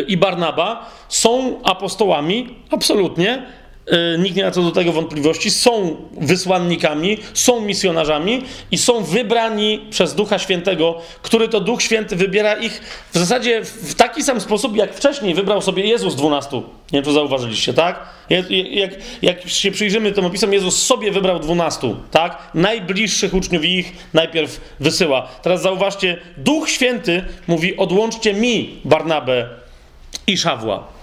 i 0.08 0.18
Barnaba 0.18 0.90
są 1.10 1.62
apostołami, 1.64 2.56
absolutnie. 2.72 3.46
Yy, 3.91 4.18
nikt 4.20 4.36
nie 4.36 4.44
ma 4.44 4.52
co 4.52 4.62
do 4.62 4.72
tego 4.72 4.91
wątpliwości. 4.91 5.52
Są 5.52 5.95
wysłannikami, 6.18 7.18
są 7.34 7.62
misjonarzami 7.62 8.41
i 8.72 8.78
są 8.78 9.03
wybrani 9.03 9.86
przez 9.90 10.16
Ducha 10.16 10.40
Świętego, 10.40 11.02
który 11.22 11.48
to 11.49 11.60
Duch 11.60 11.82
Święty 11.82 12.16
wybiera 12.16 12.53
ich 12.53 12.82
w 13.14 13.18
zasadzie 13.18 13.62
w 13.64 13.95
taki 13.95 14.24
sam 14.24 14.41
sposób, 14.41 14.76
jak 14.76 14.94
wcześniej 14.94 15.34
wybrał 15.34 15.62
sobie 15.62 15.86
Jezus 15.86 16.16
dwunastu. 16.16 16.57
Nie 16.57 16.98
wiem, 16.98 17.03
czy 17.03 17.12
zauważyliście, 17.12 17.74
tak? 17.74 17.99
Jak, 18.30 18.45
jak, 19.22 19.49
się 19.49 19.72
przyjrzymy 19.72 20.12
tym 20.12 20.26
opisom, 20.26 20.53
Jezus 20.53 20.86
sobie 20.86 21.12
wybrał 21.12 21.40
dwunastu, 21.40 21.95
tak? 22.12 22.38
Najbliższych 22.53 23.34
uczniów 23.34 23.66
ich 23.66 23.94
najpierw 24.14 24.62
wysyła. 24.80 25.28
Teraz 25.41 25.62
zauważcie, 25.62 26.18
Duch 26.38 26.70
Święty 26.70 27.24
mówi: 27.48 27.78
odłączcie 27.78 28.34
mi 28.34 28.80
Barnabę 28.86 29.49
i 30.28 30.38
Szawła, 30.38 30.95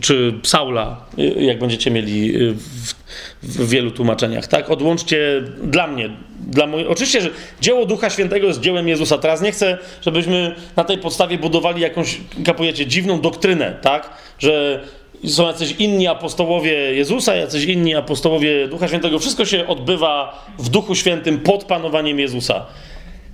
czy 0.00 0.34
Saula, 0.42 1.04
jak 1.36 1.58
będziecie 1.58 1.90
mieli 1.90 2.32
w, 2.52 2.94
w 3.42 3.68
wielu 3.68 3.90
tłumaczeniach, 3.90 4.46
tak? 4.46 4.70
Odłączcie 4.70 5.42
dla 5.62 5.86
mnie, 5.86 6.10
dla 6.40 6.66
mojej... 6.66 6.86
Oczywiście, 6.86 7.20
że 7.20 7.30
dzieło 7.60 7.86
Ducha 7.86 8.10
Świętego 8.10 8.46
jest 8.46 8.60
dziełem 8.60 8.88
Jezusa. 8.88 9.18
Teraz 9.18 9.42
nie 9.42 9.52
chcę, 9.52 9.78
żebyśmy 10.02 10.54
na 10.76 10.84
tej 10.84 10.98
podstawie 10.98 11.38
budowali 11.38 11.82
jakąś, 11.82 12.20
kapujecie, 12.44 12.86
dziwną 12.86 13.20
doktrynę, 13.20 13.76
tak? 13.82 14.10
Że 14.38 14.80
są 15.26 15.46
jacyś 15.46 15.74
inni 15.78 16.06
apostołowie 16.06 16.72
Jezusa, 16.72 17.34
jacyś 17.34 17.64
inni 17.64 17.94
apostołowie 17.94 18.68
Ducha 18.68 18.88
Świętego. 18.88 19.18
Wszystko 19.18 19.44
się 19.44 19.66
odbywa 19.66 20.46
w 20.58 20.68
Duchu 20.68 20.94
Świętym 20.94 21.38
pod 21.38 21.64
panowaniem 21.64 22.18
Jezusa. 22.18 22.66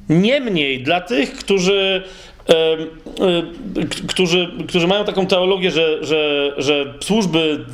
Niemniej 0.09 0.83
dla 0.83 1.01
tych, 1.01 1.33
którzy 1.33 2.03
którzy, 4.07 4.51
którzy 4.69 4.87
mają 4.87 5.05
taką 5.05 5.27
teologię, 5.27 5.71
że, 5.71 6.05
że, 6.05 6.53
że 6.59 6.95
służby 7.01 7.65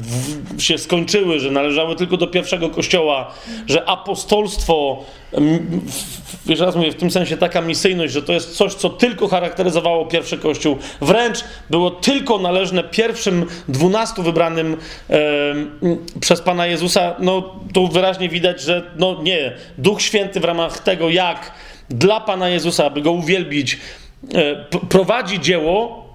się 0.58 0.78
skończyły, 0.78 1.40
że 1.40 1.50
należały 1.50 1.96
tylko 1.96 2.16
do 2.16 2.26
pierwszego 2.26 2.68
kościoła, 2.70 3.34
że 3.66 3.88
apostolstwo, 3.88 5.04
jeszcze 6.46 6.64
raz 6.64 6.76
mówię, 6.76 6.92
w 6.92 6.94
tym 6.94 7.10
sensie 7.10 7.36
taka 7.36 7.60
misyjność, 7.60 8.12
że 8.12 8.22
to 8.22 8.32
jest 8.32 8.56
coś, 8.56 8.74
co 8.74 8.90
tylko 8.90 9.28
charakteryzowało 9.28 10.06
pierwszy 10.06 10.38
kościół, 10.38 10.76
wręcz 11.00 11.44
było 11.70 11.90
tylko 11.90 12.38
należne 12.38 12.84
pierwszym 12.84 13.46
dwunastu 13.68 14.22
wybranym 14.22 14.76
przez 16.20 16.40
Pana 16.40 16.66
Jezusa, 16.66 17.14
no 17.18 17.54
tu 17.74 17.88
wyraźnie 17.88 18.28
widać, 18.28 18.60
że 18.60 18.82
no 18.96 19.22
nie, 19.22 19.52
Duch 19.78 20.02
Święty 20.02 20.40
w 20.40 20.44
ramach 20.44 20.78
tego, 20.78 21.08
jak 21.08 21.52
dla 21.90 22.20
Pana 22.20 22.48
Jezusa, 22.48 22.84
aby 22.84 23.02
Go 23.02 23.12
uwielbić, 23.12 23.78
prowadzi 24.88 25.40
dzieło 25.40 26.10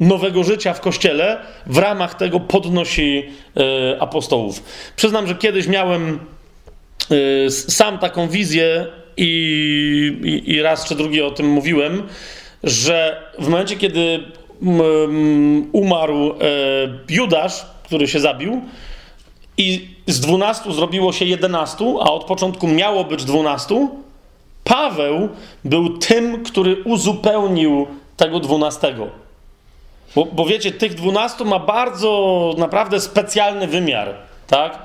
nowego 0.00 0.44
życia 0.44 0.74
w 0.74 0.80
kościele, 0.80 1.38
w 1.66 1.78
ramach 1.78 2.14
tego 2.14 2.40
podnosi 2.40 3.24
e, 3.56 4.02
apostołów. 4.02 4.62
Przyznam, 4.96 5.26
że 5.26 5.34
kiedyś 5.34 5.66
miałem 5.66 6.18
e, 7.46 7.50
sam 7.50 7.98
taką 7.98 8.28
wizję 8.28 8.86
i, 9.16 10.42
i, 10.46 10.50
i 10.52 10.62
raz 10.62 10.84
czy 10.84 10.94
drugi 10.94 11.22
o 11.22 11.30
tym 11.30 11.48
mówiłem, 11.48 12.02
że 12.64 13.22
w 13.38 13.48
momencie, 13.48 13.76
kiedy 13.76 14.20
umarł 15.72 16.34
Judasz, 17.08 17.66
który 17.84 18.08
się 18.08 18.20
zabił, 18.20 18.62
i 19.56 19.88
z 20.06 20.20
dwunastu 20.20 20.72
zrobiło 20.72 21.12
się 21.12 21.24
jedenastu, 21.24 22.00
a 22.00 22.12
od 22.12 22.24
początku 22.24 22.68
miało 22.68 23.04
być 23.04 23.24
dwunastu, 23.24 23.90
Paweł 24.64 25.28
był 25.64 25.98
tym, 25.98 26.44
który 26.44 26.82
uzupełnił 26.84 27.86
tego 28.16 28.40
dwunastego. 28.40 29.06
Bo, 30.14 30.24
bo 30.24 30.44
wiecie, 30.44 30.72
tych 30.72 30.94
dwunastu 30.94 31.44
ma 31.44 31.58
bardzo 31.58 32.54
naprawdę 32.58 33.00
specjalny 33.00 33.66
wymiar, 33.66 34.14
tak? 34.46 34.78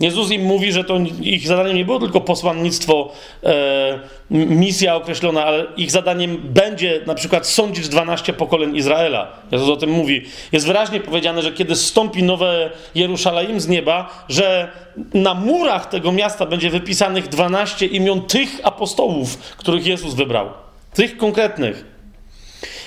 Jezus 0.00 0.30
im 0.30 0.42
mówi, 0.42 0.72
że 0.72 0.84
to 0.84 0.98
ich 1.20 1.48
zadaniem 1.48 1.76
nie 1.76 1.84
było 1.84 1.98
tylko 1.98 2.20
posłannictwo, 2.20 3.12
e, 3.44 3.98
misja 4.30 4.96
określona, 4.96 5.44
ale 5.44 5.66
ich 5.76 5.90
zadaniem 5.90 6.36
będzie 6.44 7.00
na 7.06 7.14
przykład 7.14 7.46
sądzić 7.46 7.88
12 7.88 8.32
pokoleń 8.32 8.76
Izraela. 8.76 9.32
Jezus 9.52 9.68
o 9.68 9.76
tym 9.76 9.90
mówi. 9.90 10.24
Jest 10.52 10.66
wyraźnie 10.66 11.00
powiedziane, 11.00 11.42
że 11.42 11.52
kiedy 11.52 11.76
stąpi 11.76 12.22
nowe 12.22 12.70
Jerusalem 12.94 13.60
z 13.60 13.68
nieba, 13.68 14.24
że 14.28 14.72
na 15.14 15.34
murach 15.34 15.86
tego 15.86 16.12
miasta 16.12 16.46
będzie 16.46 16.70
wypisanych 16.70 17.28
12 17.28 17.86
imion 17.86 18.22
tych 18.22 18.48
apostołów, 18.62 19.38
których 19.38 19.86
Jezus 19.86 20.14
wybrał. 20.14 20.48
Tych 20.94 21.16
konkretnych. 21.16 21.84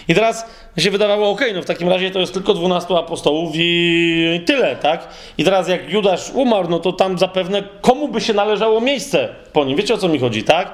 I 0.07 0.15
teraz 0.15 0.45
się 0.77 0.91
wydawało, 0.91 1.29
ok, 1.29 1.41
no 1.55 1.61
w 1.61 1.65
takim 1.65 1.89
razie 1.89 2.11
to 2.11 2.19
jest 2.19 2.33
tylko 2.33 2.53
12 2.53 2.97
apostołów 2.97 3.51
i 3.55 4.41
tyle, 4.45 4.75
tak? 4.75 5.07
I 5.37 5.43
teraz 5.43 5.67
jak 5.67 5.89
Judasz 5.89 6.31
umarł, 6.33 6.69
no 6.69 6.79
to 6.79 6.93
tam 6.93 7.17
zapewne 7.17 7.63
komu 7.81 8.07
by 8.07 8.21
się 8.21 8.33
należało 8.33 8.81
miejsce 8.81 9.29
po 9.53 9.65
nim? 9.65 9.77
Wiecie 9.77 9.93
o 9.93 9.97
co 9.97 10.07
mi 10.07 10.19
chodzi, 10.19 10.43
tak? 10.43 10.73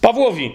Pawłowi. 0.00 0.52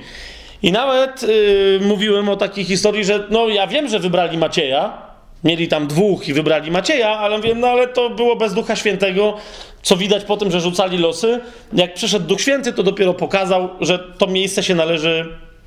I 0.64 0.72
nawet 0.72 1.24
yy, 1.24 1.80
mówiłem 1.82 2.30
o 2.30 2.36
takiej 2.36 2.64
historii, 2.64 3.06
że 3.06 3.28
no 3.30 3.48
ja 3.48 3.68
wiem, 3.68 3.88
że 3.88 4.00
wybrali 4.00 4.38
Macieja, 4.38 4.98
mieli 5.44 5.68
tam 5.68 5.88
dwóch 5.88 6.28
i 6.28 6.34
wybrali 6.34 6.72
Macieja, 6.72 7.10
ale 7.10 7.42
wiem, 7.42 7.60
no 7.60 7.68
ale 7.68 7.88
to 7.88 8.10
było 8.10 8.36
bez 8.36 8.54
Ducha 8.54 8.76
Świętego, 8.76 9.38
co 9.82 9.98
widać 9.98 10.24
po 10.24 10.38
tym, 10.38 10.52
że 10.52 10.62
rzucali 10.62 10.98
losy. 10.98 11.40
Jak 11.74 11.94
przyszedł 11.94 12.26
Duch 12.26 12.42
Święty, 12.42 12.74
to 12.74 12.84
dopiero 12.84 13.14
pokazał, 13.14 13.70
że 13.82 14.00
to 14.00 14.28
miejsce 14.28 14.64
się 14.64 14.76
należy 14.76 15.26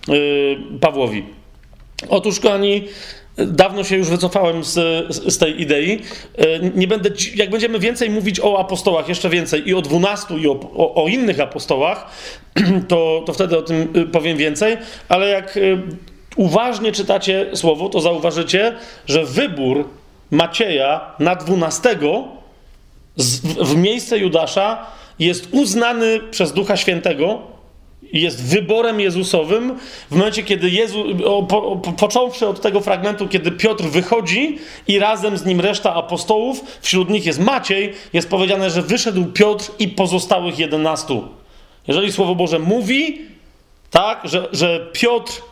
yy, 0.08 0.58
Pawłowi. 0.80 1.24
Otóż, 2.08 2.40
kochani, 2.40 2.84
dawno 3.36 3.84
się 3.84 3.96
już 3.96 4.08
wycofałem 4.08 4.64
z, 4.64 4.74
z, 5.32 5.38
tej 5.38 5.62
idei. 5.62 6.02
E, 6.38 6.70
nie 6.74 6.86
będę, 6.86 7.10
jak 7.34 7.50
będziemy 7.50 7.78
więcej 7.78 8.10
mówić 8.10 8.40
o 8.40 8.58
apostołach, 8.60 9.08
jeszcze 9.08 9.30
więcej 9.30 9.68
i 9.68 9.74
o 9.74 9.82
dwunastu, 9.82 10.38
i 10.38 10.48
o, 10.48 10.60
o, 10.76 11.04
o, 11.04 11.08
innych 11.08 11.40
apostołach, 11.40 12.10
to, 12.88 13.22
to 13.26 13.32
wtedy 13.32 13.58
o 13.58 13.62
tym 13.62 13.88
y, 13.96 14.06
powiem 14.06 14.36
więcej, 14.36 14.76
ale 15.08 15.28
jak 15.28 15.56
y, 15.56 15.82
uważnie 16.36 16.92
czytacie 16.92 17.46
słowo, 17.54 17.88
to 17.88 18.00
zauważycie, 18.00 18.74
że 19.06 19.24
wybór 19.24 19.88
Macieja 20.30 21.14
na 21.18 21.36
dwunastego 21.36 22.24
w 23.60 23.76
miejsce 23.76 24.18
Judasza 24.18 24.86
jest 25.18 25.48
uznany 25.52 26.20
przez 26.30 26.52
Ducha 26.52 26.76
Świętego 26.76 27.42
jest 28.12 28.44
wyborem 28.44 29.00
Jezusowym 29.00 29.78
w 30.10 30.16
momencie, 30.16 30.42
kiedy 30.42 30.70
Jezu, 30.70 31.04
po, 31.48 31.62
po, 31.76 31.92
począwszy 31.92 32.46
od 32.46 32.60
tego 32.60 32.80
fragmentu, 32.80 33.28
kiedy 33.28 33.52
Piotr 33.52 33.84
wychodzi 33.84 34.58
i 34.88 34.98
razem 34.98 35.38
z 35.38 35.44
nim 35.44 35.60
reszta 35.60 35.94
apostołów, 35.94 36.78
wśród 36.80 37.10
nich 37.10 37.26
jest 37.26 37.40
Maciej, 37.40 37.92
jest 38.12 38.30
powiedziane, 38.30 38.70
że 38.70 38.82
wyszedł 38.82 39.26
Piotr 39.26 39.70
i 39.78 39.88
pozostałych 39.88 40.58
jedenastu. 40.58 41.28
Jeżeli 41.88 42.12
Słowo 42.12 42.34
Boże 42.34 42.58
mówi, 42.58 43.20
tak, 43.90 44.20
że, 44.24 44.48
że 44.52 44.86
Piotr 44.92 45.42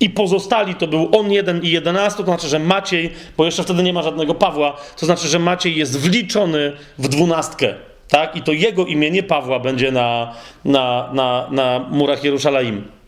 i 0.00 0.10
pozostali 0.10 0.74
to 0.74 0.86
był 0.86 1.08
on 1.18 1.32
jeden 1.32 1.64
i 1.64 1.70
jedenastu, 1.70 2.22
to 2.22 2.26
znaczy, 2.26 2.48
że 2.48 2.58
Maciej, 2.58 3.10
bo 3.36 3.44
jeszcze 3.44 3.62
wtedy 3.62 3.82
nie 3.82 3.92
ma 3.92 4.02
żadnego 4.02 4.34
Pawła, 4.34 4.76
to 4.96 5.06
znaczy, 5.06 5.28
że 5.28 5.38
Maciej 5.38 5.76
jest 5.76 6.00
wliczony 6.00 6.72
w 6.98 7.08
dwunastkę 7.08 7.87
tak? 8.08 8.36
I 8.36 8.42
to 8.42 8.52
jego 8.52 8.86
imię, 8.86 9.10
nie 9.10 9.22
Pawła, 9.22 9.58
będzie 9.58 9.92
na, 9.92 10.34
na, 10.64 11.10
na, 11.12 11.48
na 11.50 11.78
murach 11.90 12.24
Jerusalem. 12.24 12.98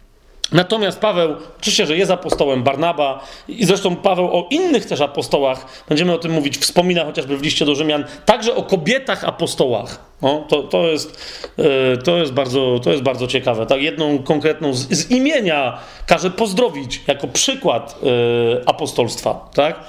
Natomiast 0.52 1.01
Paweł, 1.01 1.36
oczywiście, 1.59 1.86
że 1.86 1.97
jest 1.97 2.10
apostołem 2.10 2.62
Barnaba 2.62 3.24
i 3.48 3.64
zresztą 3.64 3.97
Paweł 3.97 4.24
o 4.24 4.47
innych 4.51 4.86
też 4.86 5.01
apostołach, 5.01 5.85
będziemy 5.89 6.12
o 6.12 6.18
tym 6.18 6.32
mówić, 6.32 6.59
wspomina 6.59 7.05
chociażby 7.05 7.36
w 7.36 7.43
liście 7.43 7.64
do 7.64 7.74
Rzymian, 7.74 8.05
także 8.24 8.55
o 8.55 8.62
kobietach 8.62 9.24
apostołach. 9.24 9.98
No, 10.22 10.44
to, 10.48 10.62
to, 10.62 10.89
jest, 10.89 11.36
e, 11.59 11.97
to, 11.97 12.16
jest 12.16 12.32
bardzo, 12.32 12.81
to 12.85 12.90
jest 12.90 13.02
bardzo 13.02 13.27
ciekawe. 13.27 13.66
Tak, 13.66 13.82
jedną 13.82 14.18
konkretną 14.18 14.74
z, 14.74 14.89
z 14.90 15.10
imienia 15.10 15.78
każe 16.06 16.31
pozdrowić 16.31 17.01
jako 17.06 17.28
przykład 17.28 17.98
y, 18.02 18.66
apostolstwa. 18.66 19.48
Tak? 19.55 19.81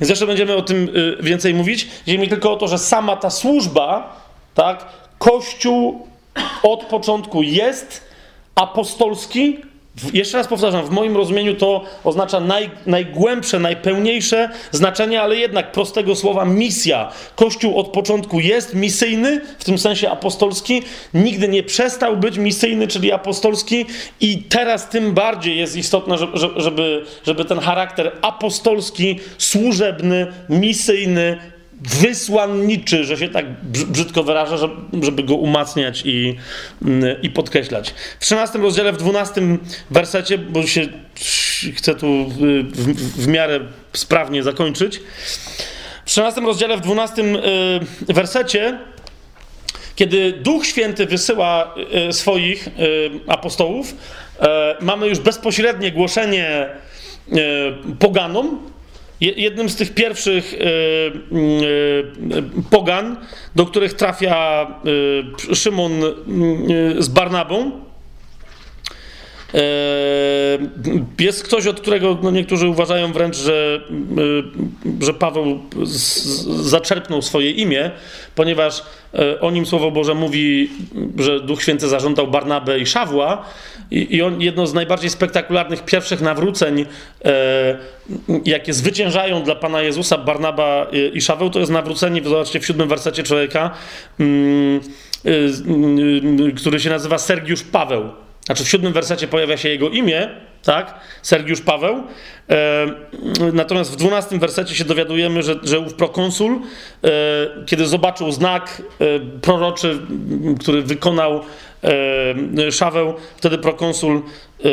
Więc 0.00 0.10
jeszcze 0.10 0.26
będziemy 0.26 0.56
o 0.56 0.62
tym 0.62 0.88
y, 0.96 1.22
więcej 1.22 1.54
mówić. 1.54 1.88
Chodzi 2.04 2.18
mi 2.18 2.28
tylko 2.28 2.52
o 2.52 2.56
to, 2.56 2.68
że 2.68 2.78
sama 2.78 3.16
ta 3.16 3.30
służba 3.30 4.21
tak? 4.54 4.86
Kościół 5.18 6.06
od 6.62 6.84
początku 6.84 7.42
jest 7.42 8.12
apostolski. 8.54 9.58
Jeszcze 10.12 10.38
raz 10.38 10.48
powtarzam, 10.48 10.86
w 10.86 10.90
moim 10.90 11.16
rozumieniu 11.16 11.54
to 11.54 11.84
oznacza 12.04 12.40
naj, 12.40 12.70
najgłębsze, 12.86 13.58
najpełniejsze 13.58 14.50
znaczenie, 14.70 15.22
ale 15.22 15.36
jednak 15.36 15.72
prostego 15.72 16.16
słowa 16.16 16.44
misja. 16.44 17.12
Kościół 17.36 17.78
od 17.78 17.88
początku 17.88 18.40
jest 18.40 18.74
misyjny, 18.74 19.40
w 19.58 19.64
tym 19.64 19.78
sensie 19.78 20.10
apostolski, 20.10 20.82
nigdy 21.14 21.48
nie 21.48 21.62
przestał 21.62 22.16
być 22.16 22.38
misyjny, 22.38 22.88
czyli 22.88 23.12
apostolski, 23.12 23.86
i 24.20 24.38
teraz 24.38 24.88
tym 24.88 25.14
bardziej 25.14 25.58
jest 25.58 25.76
istotne, 25.76 26.16
żeby, 26.56 27.04
żeby 27.24 27.44
ten 27.44 27.58
charakter 27.58 28.12
apostolski, 28.22 29.20
służebny, 29.38 30.26
misyjny 30.48 31.51
wysłanniczy, 31.84 33.04
że 33.04 33.16
się 33.16 33.28
tak 33.28 33.46
brzydko 33.64 34.22
wyraża, 34.22 34.56
żeby 35.02 35.22
go 35.22 35.34
umacniać 35.34 36.02
i, 36.04 36.36
i 37.22 37.30
podkreślać. 37.30 37.94
W 38.20 38.24
13 38.24 38.58
rozdziale, 38.58 38.92
w 38.92 38.96
12 38.96 39.42
wersecie, 39.90 40.38
bo 40.38 40.66
się 40.66 40.88
chcę 41.76 41.94
tu 41.94 42.06
w, 42.28 42.38
w 43.22 43.26
miarę 43.26 43.60
sprawnie 43.92 44.42
zakończyć. 44.42 45.00
W 46.04 46.10
13 46.10 46.40
rozdziale, 46.40 46.76
w 46.76 46.80
12 46.80 47.22
y, 47.22 48.12
wersecie, 48.12 48.78
kiedy 49.96 50.32
Duch 50.32 50.66
Święty 50.66 51.06
wysyła 51.06 51.74
y, 52.08 52.12
swoich 52.12 52.68
y, 52.68 52.70
apostołów, 53.26 53.94
mamy 54.80 55.08
już 55.08 55.18
bezpośrednie 55.18 55.92
głoszenie 55.92 56.68
poganom, 57.98 58.71
Jednym 59.22 59.68
z 59.68 59.76
tych 59.76 59.94
pierwszych 59.94 60.54
e, 60.54 60.58
e, 60.58 62.42
pogan, 62.70 63.16
do 63.54 63.66
których 63.66 63.94
trafia 63.94 64.66
e, 65.50 65.54
Szymon 65.54 65.92
z 66.98 67.08
Barnabą, 67.08 67.72
Jest 71.18 71.44
ktoś, 71.44 71.66
od 71.66 71.80
którego 71.80 72.18
no 72.22 72.30
niektórzy 72.30 72.68
uważają 72.68 73.12
wręcz, 73.12 73.36
że, 73.36 73.80
że 75.00 75.14
Paweł 75.14 75.60
zaczerpnął 76.62 77.22
swoje 77.22 77.50
imię, 77.50 77.90
ponieważ 78.34 78.82
o 79.40 79.50
nim 79.50 79.66
Słowo 79.66 79.90
Boże 79.90 80.14
mówi, 80.14 80.70
że 81.18 81.40
Duch 81.40 81.62
Święty 81.62 81.88
zażądał 81.88 82.28
Barnabę 82.28 82.78
i 82.78 82.86
Szawła 82.86 83.44
i, 83.90 84.16
i 84.16 84.22
on 84.22 84.40
jedno 84.40 84.66
z 84.66 84.74
najbardziej 84.74 85.10
spektakularnych 85.10 85.84
pierwszych 85.84 86.20
nawróceń, 86.20 86.86
jakie 88.44 88.72
zwyciężają 88.72 89.42
dla 89.42 89.54
Pana 89.54 89.82
Jezusa 89.82 90.18
Barnaba 90.18 90.86
i 91.14 91.20
Szaweł, 91.20 91.50
to 91.50 91.58
jest 91.58 91.72
nawrócenie, 91.72 92.22
zobaczcie 92.24 92.60
w 92.60 92.66
siódmym 92.66 92.88
wersecie 92.88 93.22
człowieka, 93.22 93.70
mm, 94.20 94.80
Y, 95.24 95.30
y, 95.30 96.48
y, 96.48 96.52
który 96.52 96.80
się 96.80 96.90
nazywa 96.90 97.18
Sergiusz 97.18 97.62
Paweł. 97.62 98.10
Znaczy 98.46 98.64
w 98.64 98.68
siódmym 98.68 98.92
wersecie 98.92 99.28
pojawia 99.28 99.56
się 99.56 99.68
jego 99.68 99.88
imię, 99.88 100.28
tak? 100.62 101.00
Sergiusz 101.22 101.60
Paweł. 101.60 102.02
E, 102.50 102.86
natomiast 103.52 103.92
w 103.92 103.96
dwunastym 103.96 104.40
wersecie 104.40 104.74
się 104.74 104.84
dowiadujemy, 104.84 105.42
że, 105.42 105.54
że 105.62 105.80
ów 105.80 105.94
prokonsul, 105.94 106.60
e, 107.04 107.08
kiedy 107.66 107.86
zobaczył 107.86 108.32
znak 108.32 108.82
e, 109.00 109.20
proroczy, 109.40 109.98
który 110.60 110.82
wykonał 110.82 111.40
e, 112.66 112.72
Szaweł, 112.72 113.14
wtedy 113.36 113.58
prokonsul, 113.58 114.16
e, 114.16 114.68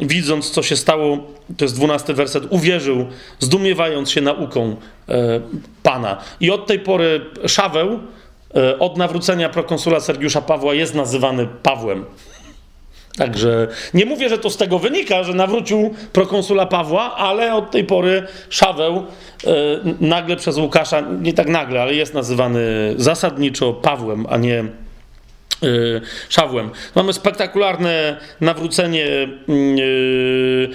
widząc 0.00 0.50
co 0.50 0.62
się 0.62 0.76
stało, 0.76 1.18
to 1.56 1.64
jest 1.64 1.76
dwunasty 1.76 2.14
werset, 2.14 2.44
uwierzył, 2.50 3.06
zdumiewając 3.40 4.10
się 4.10 4.20
nauką 4.20 4.76
e, 5.08 5.40
Pana. 5.82 6.22
I 6.40 6.50
od 6.50 6.66
tej 6.66 6.78
pory 6.78 7.20
Szaweł 7.46 8.00
od 8.78 8.96
nawrócenia 8.96 9.48
prokonsula 9.48 10.00
Sergiusza 10.00 10.40
Pawła 10.40 10.74
jest 10.74 10.94
nazywany 10.94 11.48
Pawłem. 11.62 12.04
Także 13.16 13.68
nie 13.94 14.06
mówię, 14.06 14.28
że 14.28 14.38
to 14.38 14.50
z 14.50 14.56
tego 14.56 14.78
wynika, 14.78 15.22
że 15.22 15.34
nawrócił 15.34 15.94
prokonsula 16.12 16.66
Pawła, 16.66 17.16
ale 17.16 17.54
od 17.54 17.70
tej 17.70 17.84
pory 17.84 18.22
Szaweł 18.48 18.96
e, 18.96 19.04
nagle 20.00 20.36
przez 20.36 20.56
Łukasza, 20.56 21.00
nie 21.00 21.32
tak 21.32 21.48
nagle, 21.48 21.82
ale 21.82 21.94
jest 21.94 22.14
nazywany 22.14 22.94
zasadniczo 22.96 23.72
Pawłem, 23.72 24.26
a 24.30 24.36
nie 24.36 24.64
Y, 25.62 26.00
Szawłem. 26.28 26.70
Mamy 26.94 27.12
spektakularne 27.12 28.16
nawrócenie, 28.40 29.06
yy, 29.48 30.70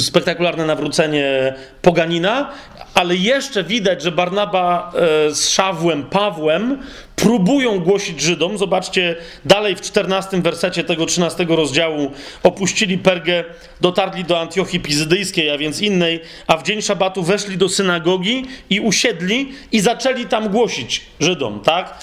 spektakularne 0.00 0.66
nawrócenie 0.66 1.54
Poganina, 1.82 2.50
ale 2.94 3.16
jeszcze 3.16 3.64
widać, 3.64 4.02
że 4.02 4.12
Barnaba 4.12 4.92
yy, 4.94 5.34
z 5.34 5.48
Szawłem, 5.48 6.02
Pawłem 6.02 6.78
próbują 7.22 7.80
głosić 7.80 8.20
Żydom. 8.20 8.58
Zobaczcie, 8.58 9.16
dalej 9.44 9.76
w 9.76 9.80
14 9.80 10.42
wersecie 10.42 10.84
tego 10.84 11.06
13 11.06 11.46
rozdziału 11.48 12.12
opuścili 12.42 12.98
Pergę, 12.98 13.44
dotarli 13.80 14.24
do 14.24 14.40
Antiochii 14.40 14.80
Pizydyjskiej, 14.80 15.50
a 15.50 15.58
więc 15.58 15.80
innej, 15.80 16.20
a 16.46 16.56
w 16.56 16.62
dzień 16.62 16.82
szabatu 16.82 17.22
weszli 17.22 17.56
do 17.56 17.68
synagogi 17.68 18.44
i 18.70 18.80
usiedli 18.80 19.52
i 19.72 19.80
zaczęli 19.80 20.26
tam 20.26 20.48
głosić 20.48 21.00
Żydom, 21.20 21.60
tak? 21.60 21.98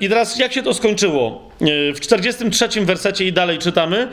I 0.00 0.08
teraz 0.08 0.38
jak 0.38 0.52
się 0.52 0.62
to 0.62 0.74
skończyło? 0.74 1.46
E, 1.60 1.94
w 1.94 2.00
43 2.00 2.84
wersecie 2.84 3.24
i 3.24 3.32
dalej 3.32 3.58
czytamy, 3.58 4.08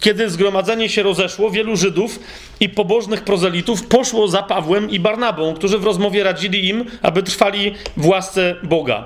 kiedy 0.00 0.30
zgromadzenie 0.30 0.88
się 0.88 1.02
rozeszło, 1.02 1.50
wielu 1.50 1.76
Żydów 1.76 2.20
i 2.60 2.68
pobożnych 2.68 3.24
prozelitów 3.24 3.86
poszło 3.86 4.28
za 4.28 4.42
Pawłem 4.42 4.90
i 4.90 5.00
Barnabą, 5.00 5.54
którzy 5.54 5.78
w 5.78 5.84
rozmowie 5.84 6.24
radzili 6.24 6.68
im, 6.68 6.84
aby 7.02 7.22
trwali 7.22 7.74
w 7.96 8.06
łasce 8.06 8.56
Boga. 8.62 9.04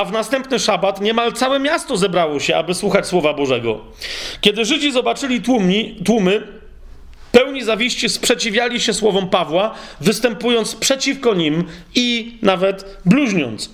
A 0.00 0.04
w 0.04 0.12
następny 0.12 0.58
szabat 0.58 1.00
niemal 1.00 1.32
całe 1.32 1.58
miasto 1.58 1.96
zebrało 1.96 2.40
się, 2.40 2.56
aby 2.56 2.74
słuchać 2.74 3.06
Słowa 3.06 3.34
Bożego. 3.34 3.80
Kiedy 4.40 4.64
Żydzi 4.64 4.92
zobaczyli 4.92 5.42
tłumni, 5.42 5.96
tłumy, 6.04 6.46
pełni 7.32 7.64
zawiści 7.64 8.08
sprzeciwiali 8.08 8.80
się 8.80 8.94
słowom 8.94 9.28
Pawła, 9.28 9.74
występując 10.00 10.74
przeciwko 10.74 11.34
nim 11.34 11.64
i 11.94 12.38
nawet 12.42 12.98
bluźniąc. 13.06 13.70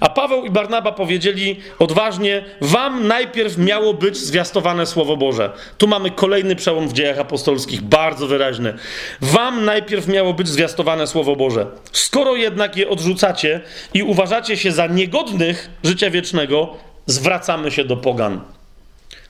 A 0.00 0.08
Paweł 0.08 0.44
i 0.44 0.50
Barnaba 0.50 0.92
powiedzieli 0.92 1.60
odważnie: 1.78 2.44
Wam 2.60 3.06
najpierw 3.08 3.58
miało 3.58 3.94
być 3.94 4.16
zwiastowane 4.16 4.86
Słowo 4.86 5.16
Boże. 5.16 5.52
Tu 5.78 5.88
mamy 5.88 6.10
kolejny 6.10 6.56
przełom 6.56 6.88
w 6.88 6.92
dziejach 6.92 7.18
apostolskich, 7.18 7.82
bardzo 7.82 8.26
wyraźny. 8.26 8.74
Wam 9.20 9.64
najpierw 9.64 10.08
miało 10.08 10.34
być 10.34 10.48
zwiastowane 10.48 11.06
Słowo 11.06 11.36
Boże. 11.36 11.66
Skoro 11.92 12.36
jednak 12.36 12.76
je 12.76 12.88
odrzucacie 12.88 13.60
i 13.94 14.02
uważacie 14.02 14.56
się 14.56 14.72
za 14.72 14.86
niegodnych 14.86 15.70
życia 15.84 16.10
wiecznego, 16.10 16.76
zwracamy 17.06 17.70
się 17.70 17.84
do 17.84 17.96
Pogan. 17.96 18.55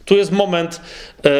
Tu 0.06 0.16
jest 0.16 0.32
moment. 0.32 0.80
E, 1.24 1.30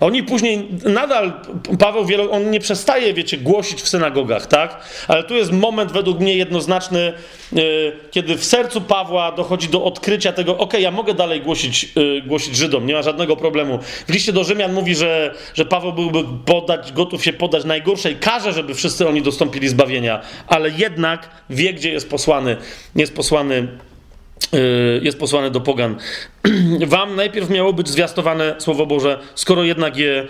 oni 0.00 0.22
później 0.22 0.68
nadal, 0.84 1.32
Paweł 1.78 2.06
wielo, 2.06 2.30
on 2.30 2.50
nie 2.50 2.60
przestaje, 2.60 3.14
wiecie, 3.14 3.38
głosić 3.38 3.82
w 3.82 3.88
synagogach, 3.88 4.46
tak? 4.46 4.80
Ale 5.08 5.24
tu 5.24 5.34
jest 5.34 5.52
moment 5.52 5.92
według 5.92 6.20
mnie 6.20 6.34
jednoznaczny, 6.34 7.12
e, 7.56 7.60
kiedy 8.10 8.36
w 8.36 8.44
sercu 8.44 8.80
Pawła 8.80 9.32
dochodzi 9.32 9.68
do 9.68 9.84
odkrycia 9.84 10.32
tego, 10.32 10.58
ok, 10.58 10.74
ja 10.80 10.90
mogę 10.90 11.14
dalej 11.14 11.40
głosić, 11.40 11.84
e, 11.84 12.20
głosić 12.22 12.56
Żydom, 12.56 12.86
nie 12.86 12.94
ma 12.94 13.02
żadnego 13.02 13.36
problemu. 13.36 13.78
W 14.08 14.12
liście 14.12 14.32
do 14.32 14.44
Rzymian 14.44 14.72
mówi, 14.72 14.94
że, 14.94 15.34
że 15.54 15.64
Paweł 15.64 15.92
byłby 15.92 16.24
podać, 16.44 16.92
gotów 16.92 17.24
się 17.24 17.32
podać 17.32 17.64
najgorszej 17.64 18.16
karze, 18.16 18.52
żeby 18.52 18.74
wszyscy 18.74 19.08
oni 19.08 19.22
dostąpili 19.22 19.68
zbawienia, 19.68 20.20
ale 20.46 20.70
jednak 20.70 21.30
wie, 21.50 21.74
gdzie 21.74 21.90
jest 21.90 22.10
posłany. 22.10 22.56
Jest 22.96 23.14
posłany 23.14 23.68
jest 25.02 25.18
posłany 25.18 25.50
do 25.50 25.60
pogan. 25.60 25.96
Wam 26.86 27.16
najpierw 27.16 27.50
miało 27.50 27.72
być 27.72 27.88
zwiastowane 27.88 28.54
Słowo 28.58 28.86
Boże, 28.86 29.18
skoro 29.34 29.64
jednak 29.64 29.96
je 29.96 30.26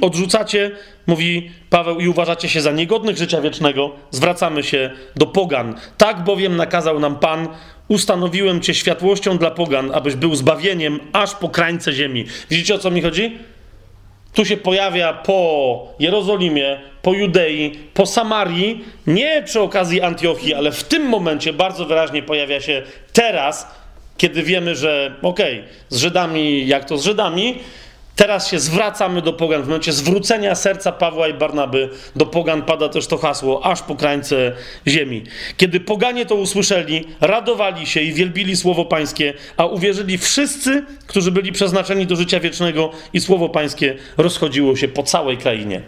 odrzucacie, 0.00 0.70
mówi 1.06 1.50
Paweł, 1.70 2.00
i 2.00 2.08
uważacie 2.08 2.48
się 2.48 2.60
za 2.60 2.72
niegodnych 2.72 3.16
życia 3.16 3.40
wiecznego, 3.40 3.90
zwracamy 4.10 4.62
się 4.62 4.90
do 5.16 5.26
pogan. 5.26 5.74
Tak 5.96 6.24
bowiem 6.24 6.56
nakazał 6.56 7.00
nam 7.00 7.18
Pan, 7.18 7.48
ustanowiłem 7.88 8.60
Cię 8.60 8.74
światłością 8.74 9.38
dla 9.38 9.50
pogan, 9.50 9.90
abyś 9.94 10.14
był 10.14 10.34
zbawieniem 10.34 11.00
aż 11.12 11.34
po 11.34 11.48
krańce 11.48 11.92
ziemi. 11.92 12.24
Widzicie 12.50 12.74
o 12.74 12.78
co 12.78 12.90
mi 12.90 13.02
chodzi? 13.02 13.38
Tu 14.36 14.44
się 14.44 14.56
pojawia 14.56 15.12
po 15.12 15.88
Jerozolimie, 15.98 16.80
po 17.02 17.12
Judei, 17.12 17.70
po 17.94 18.06
Samarii, 18.06 18.84
nie 19.06 19.42
przy 19.42 19.60
okazji 19.60 20.02
Antiochii, 20.02 20.54
ale 20.54 20.72
w 20.72 20.84
tym 20.84 21.02
momencie 21.02 21.52
bardzo 21.52 21.84
wyraźnie 21.84 22.22
pojawia 22.22 22.60
się 22.60 22.82
teraz, 23.12 23.74
kiedy 24.16 24.42
wiemy, 24.42 24.74
że 24.74 25.14
okej, 25.22 25.58
okay, 25.58 25.68
z 25.88 25.96
Żydami, 25.96 26.66
jak 26.66 26.84
to 26.84 26.98
z 26.98 27.04
Żydami, 27.04 27.58
Teraz 28.16 28.48
się 28.48 28.58
zwracamy 28.58 29.22
do 29.22 29.32
pogan. 29.32 29.62
W 29.62 29.66
momencie 29.66 29.92
zwrócenia 29.92 30.54
serca 30.54 30.92
Pawła 30.92 31.28
i 31.28 31.34
Barnaby 31.34 31.88
do 32.16 32.26
pogan 32.26 32.62
pada 32.62 32.88
też 32.88 33.06
to 33.06 33.18
hasło, 33.18 33.66
aż 33.66 33.82
po 33.82 33.94
krańce 33.94 34.52
ziemi. 34.86 35.22
Kiedy 35.56 35.80
poganie 35.80 36.26
to 36.26 36.34
usłyszeli, 36.34 37.04
radowali 37.20 37.86
się 37.86 38.00
i 38.00 38.12
wielbili 38.12 38.56
słowo 38.56 38.84
Pańskie, 38.84 39.34
a 39.56 39.66
uwierzyli 39.66 40.18
wszyscy, 40.18 40.84
którzy 41.06 41.32
byli 41.32 41.52
przeznaczeni 41.52 42.06
do 42.06 42.16
życia 42.16 42.40
wiecznego, 42.40 42.90
i 43.12 43.20
słowo 43.20 43.48
Pańskie 43.48 43.96
rozchodziło 44.16 44.76
się 44.76 44.88
po 44.88 45.02
całej 45.02 45.36
krainie. 45.36 45.82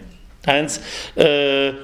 A 0.45 0.53
więc 0.53 0.81
e, 1.17 1.23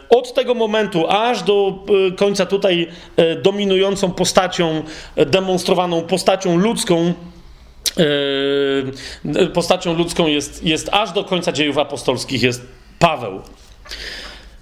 od 0.09 0.34
tego 0.34 0.53
momentu 0.53 1.07
aż 1.09 1.43
do 1.43 1.85
e, 2.07 2.11
końca 2.11 2.45
tutaj 2.45 2.88
e, 3.15 3.35
dominującą 3.35 4.11
postacią, 4.11 4.84
e, 5.15 5.26
demonstrowaną 5.26 6.01
postacią 6.01 6.57
ludzką, 6.57 7.13
postacią 9.53 9.93
ludzką 9.93 10.27
jest, 10.27 10.63
jest 10.63 10.89
aż 10.91 11.11
do 11.11 11.23
końca 11.23 11.51
dziejów 11.51 11.77
apostolskich 11.77 12.43
jest 12.43 12.61
Paweł. 12.99 13.41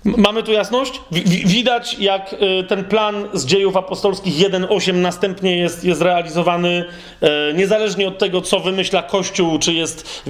Mamy 0.05 0.43
tu 0.43 0.51
jasność? 0.51 1.01
Widać, 1.45 1.99
jak 1.99 2.33
y, 2.33 2.63
ten 2.63 2.83
plan 2.83 3.27
z 3.33 3.45
dziejów 3.45 3.77
apostolskich 3.77 4.33
1.8 4.33 4.93
następnie 4.93 5.57
jest, 5.57 5.83
jest 5.83 6.01
realizowany 6.01 6.85
y, 7.23 7.27
niezależnie 7.53 8.07
od 8.07 8.17
tego, 8.17 8.41
co 8.41 8.59
wymyśla 8.59 9.03
Kościół, 9.03 9.59
czy 9.59 9.73
jest, 9.73 10.23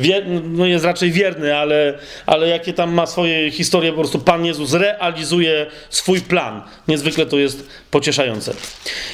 no 0.43 0.65
jest 0.65 0.85
raczej 0.85 1.11
wierny, 1.11 1.57
ale, 1.57 1.97
ale 2.25 2.47
jakie 2.47 2.73
tam 2.73 2.93
ma 2.93 3.05
swoje 3.05 3.51
historie, 3.51 3.91
po 3.91 3.99
prostu 3.99 4.19
Pan 4.19 4.45
Jezus 4.45 4.73
realizuje 4.73 5.65
swój 5.89 6.21
plan. 6.21 6.61
Niezwykle 6.88 7.25
to 7.25 7.38
jest 7.38 7.69
pocieszające. 7.91 8.53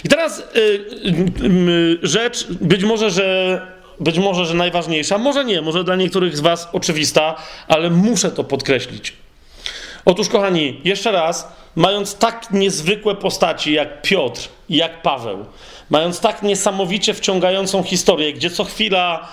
I 0.03 0.09
teraz 0.09 0.43
y, 0.55 1.99
rzecz, 2.03 2.47
być 2.61 2.83
może, 2.83 3.09
że 3.09 3.78
być 3.99 4.19
może, 4.19 4.45
że 4.45 4.53
najważniejsza, 4.53 5.17
może 5.17 5.45
nie, 5.45 5.61
może 5.61 5.83
dla 5.83 5.95
niektórych 5.95 6.37
z 6.37 6.39
Was 6.39 6.67
oczywista, 6.73 7.35
ale 7.67 7.89
muszę 7.89 8.31
to 8.31 8.43
podkreślić. 8.43 9.13
Otóż, 10.05 10.29
kochani, 10.29 10.81
jeszcze 10.83 11.11
raz, 11.11 11.51
mając 11.75 12.15
tak 12.15 12.51
niezwykłe 12.51 13.15
postaci 13.15 13.73
jak 13.73 14.01
Piotr 14.01 14.49
jak 14.69 15.01
Paweł, 15.01 15.45
mając 15.89 16.19
tak 16.19 16.43
niesamowicie 16.43 17.13
wciągającą 17.13 17.83
historię, 17.83 18.33
gdzie 18.33 18.49
co 18.49 18.63
chwila 18.63 19.29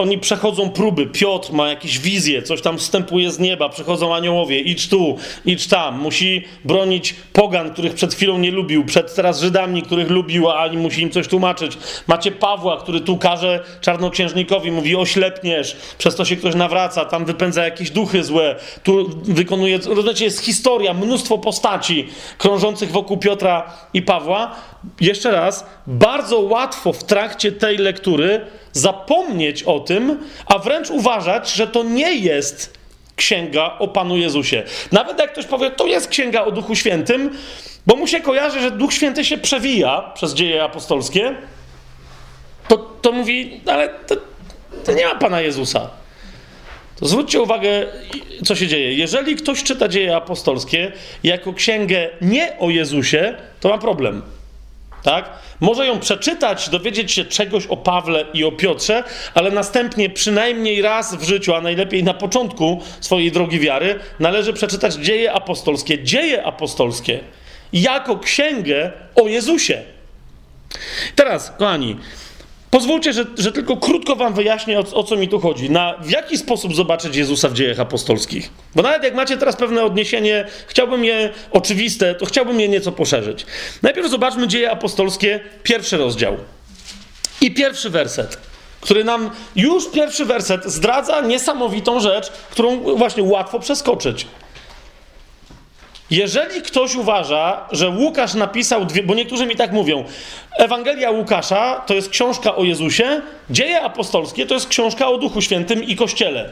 oni 0.00 0.18
przechodzą 0.18 0.70
próby. 0.70 1.06
Piotr 1.06 1.52
ma 1.52 1.68
jakieś 1.68 1.98
wizje, 1.98 2.42
coś 2.42 2.62
tam 2.62 2.78
wstępuje 2.78 3.30
z 3.30 3.38
nieba, 3.38 3.68
przychodzą 3.68 4.14
aniołowie, 4.14 4.60
idź 4.60 4.88
tu, 4.88 5.16
idź 5.46 5.66
tam. 5.66 6.00
Musi 6.00 6.44
bronić 6.64 7.14
pogan, 7.32 7.70
których 7.70 7.94
przed 7.94 8.14
chwilą 8.14 8.38
nie 8.38 8.50
lubił, 8.50 8.84
przed 8.84 9.14
teraz 9.14 9.40
Żydami, 9.40 9.82
których 9.82 10.10
lubił, 10.10 10.50
a 10.50 10.58
ani 10.58 10.76
musi 10.76 11.02
im 11.02 11.10
coś 11.10 11.28
tłumaczyć. 11.28 11.78
Macie 12.06 12.32
Pawła, 12.32 12.76
który 12.76 13.00
tu 13.00 13.16
każe 13.16 13.64
czarnoksiężnikowi, 13.80 14.70
mówi 14.70 14.96
oślepniesz, 14.96 15.76
przez 15.98 16.16
to 16.16 16.24
się 16.24 16.36
ktoś 16.36 16.54
nawraca, 16.54 17.04
tam 17.04 17.24
wypędza 17.24 17.64
jakieś 17.64 17.90
duchy 17.90 18.24
złe, 18.24 18.56
tu 18.82 19.10
wykonuje, 19.22 19.78
rozumiecie, 19.78 20.24
jest 20.24 20.40
historia, 20.40 20.94
mnóstwo 20.94 21.38
postaci 21.38 22.08
krążących 22.38 22.90
wokół 22.90 23.16
Piotra 23.16 23.72
i 23.94 24.02
Pawła. 24.02 24.54
Jeszcze 25.00 25.30
raz, 25.30 25.66
bardzo 25.86 26.40
łatwo 26.40 26.92
w 26.92 27.04
trakcie 27.04 27.52
tej 27.52 27.78
lektury 27.78 28.40
zapomnieć 28.72 29.62
o 29.62 29.80
tym, 29.80 30.18
a 30.46 30.58
wręcz 30.58 30.90
uważać, 30.90 31.52
że 31.52 31.66
to 31.66 31.82
nie 31.82 32.14
jest 32.14 32.78
księga 33.16 33.76
o 33.78 33.88
Panu 33.88 34.16
Jezusie. 34.16 34.62
Nawet 34.92 35.18
jak 35.18 35.32
ktoś 35.32 35.46
powie, 35.46 35.70
to 35.70 35.86
jest 35.86 36.08
księga 36.08 36.44
o 36.44 36.52
Duchu 36.52 36.74
Świętym, 36.74 37.30
bo 37.86 37.96
mu 37.96 38.06
się 38.06 38.20
kojarzy, 38.20 38.60
że 38.60 38.70
Duch 38.70 38.92
Święty 38.92 39.24
się 39.24 39.38
przewija 39.38 40.12
przez 40.14 40.34
dzieje 40.34 40.64
apostolskie, 40.64 41.34
to, 42.68 42.78
to 42.78 43.12
mówi, 43.12 43.60
ale 43.66 43.88
to, 43.88 44.16
to 44.84 44.92
nie 44.92 45.06
ma 45.06 45.14
Pana 45.14 45.40
Jezusa. 45.40 45.90
To 47.00 47.06
zwróćcie 47.06 47.40
uwagę, 47.40 47.86
co 48.44 48.54
się 48.54 48.66
dzieje. 48.66 48.94
Jeżeli 48.94 49.36
ktoś 49.36 49.62
czyta 49.62 49.88
dzieje 49.88 50.16
apostolskie 50.16 50.92
jako 51.22 51.52
księgę 51.52 52.08
nie 52.20 52.58
o 52.58 52.70
Jezusie, 52.70 53.34
to 53.60 53.68
ma 53.68 53.78
problem. 53.78 54.22
Tak? 55.02 55.30
Może 55.60 55.86
ją 55.86 56.00
przeczytać, 56.00 56.68
dowiedzieć 56.68 57.12
się 57.12 57.24
czegoś 57.24 57.66
o 57.66 57.76
Pawle 57.76 58.24
i 58.34 58.44
o 58.44 58.52
Piotrze, 58.52 59.04
ale 59.34 59.50
następnie 59.50 60.10
przynajmniej 60.10 60.82
raz 60.82 61.14
w 61.14 61.22
życiu, 61.22 61.54
a 61.54 61.60
najlepiej 61.60 62.04
na 62.04 62.14
początku 62.14 62.82
swojej 63.00 63.32
drogi 63.32 63.60
wiary, 63.60 64.00
należy 64.20 64.52
przeczytać 64.52 64.94
dzieje 64.94 65.32
apostolskie, 65.32 66.02
dzieje 66.04 66.44
apostolskie, 66.44 67.20
jako 67.72 68.18
księgę 68.18 68.92
o 69.14 69.28
Jezusie. 69.28 69.82
Teraz, 71.14 71.52
kochani, 71.58 71.96
Pozwólcie, 72.70 73.12
że, 73.12 73.24
że, 73.38 73.52
tylko 73.52 73.76
krótko 73.76 74.16
wam 74.16 74.34
wyjaśnię, 74.34 74.78
o, 74.78 74.84
o, 74.94 75.04
co 75.04 75.16
mi 75.16 75.28
tu 75.28 75.40
chodzi. 75.40 75.70
Na, 75.70 75.94
w 76.02 76.10
jaki 76.10 76.38
sposób 76.38 76.74
zobaczyć 76.74 77.16
Jezusa 77.16 77.48
w 77.48 77.52
dziejach 77.52 77.80
apostolskich? 77.80 78.50
Bo 78.74 78.82
nawet 78.82 79.04
jak 79.04 79.14
macie 79.14 79.36
teraz 79.36 79.56
pewne 79.56 79.84
odniesienie, 79.84 80.46
chciałbym 80.66 81.04
je 81.04 81.30
oczywiste, 81.50 82.14
to 82.14 82.26
chciałbym 82.26 82.60
je 82.60 82.68
nieco 82.68 82.92
poszerzyć. 82.92 83.46
Najpierw 83.82 84.10
zobaczmy 84.10 84.48
dzieje 84.48 84.70
apostolskie, 84.70 85.40
pierwszy 85.62 85.96
rozdział. 85.96 86.36
I 87.40 87.50
pierwszy 87.54 87.90
werset, 87.90 88.38
który 88.80 89.04
nam 89.04 89.30
już 89.56 89.90
pierwszy 89.90 90.24
werset 90.24 90.64
zdradza 90.64 91.20
niesamowitą 91.20 92.00
rzecz, 92.00 92.30
którą 92.50 92.96
właśnie 92.96 93.22
łatwo 93.22 93.60
przeskoczyć. 93.60 94.26
Jeżeli 96.10 96.62
ktoś 96.62 96.94
uważa, 96.94 97.66
że 97.72 97.88
Łukasz 97.88 98.34
napisał 98.34 98.84
dwie, 98.84 99.02
bo 99.02 99.14
niektórzy 99.14 99.46
mi 99.46 99.56
tak 99.56 99.72
mówią, 99.72 100.04
Ewangelia 100.58 101.10
Łukasza 101.10 101.82
to 101.86 101.94
jest 101.94 102.08
książka 102.08 102.56
o 102.56 102.64
Jezusie, 102.64 103.20
dzieje 103.50 103.80
apostolskie 103.80 104.46
to 104.46 104.54
jest 104.54 104.68
książka 104.68 105.08
o 105.08 105.18
Duchu 105.18 105.42
Świętym 105.42 105.84
i 105.84 105.96
Kościele. 105.96 106.50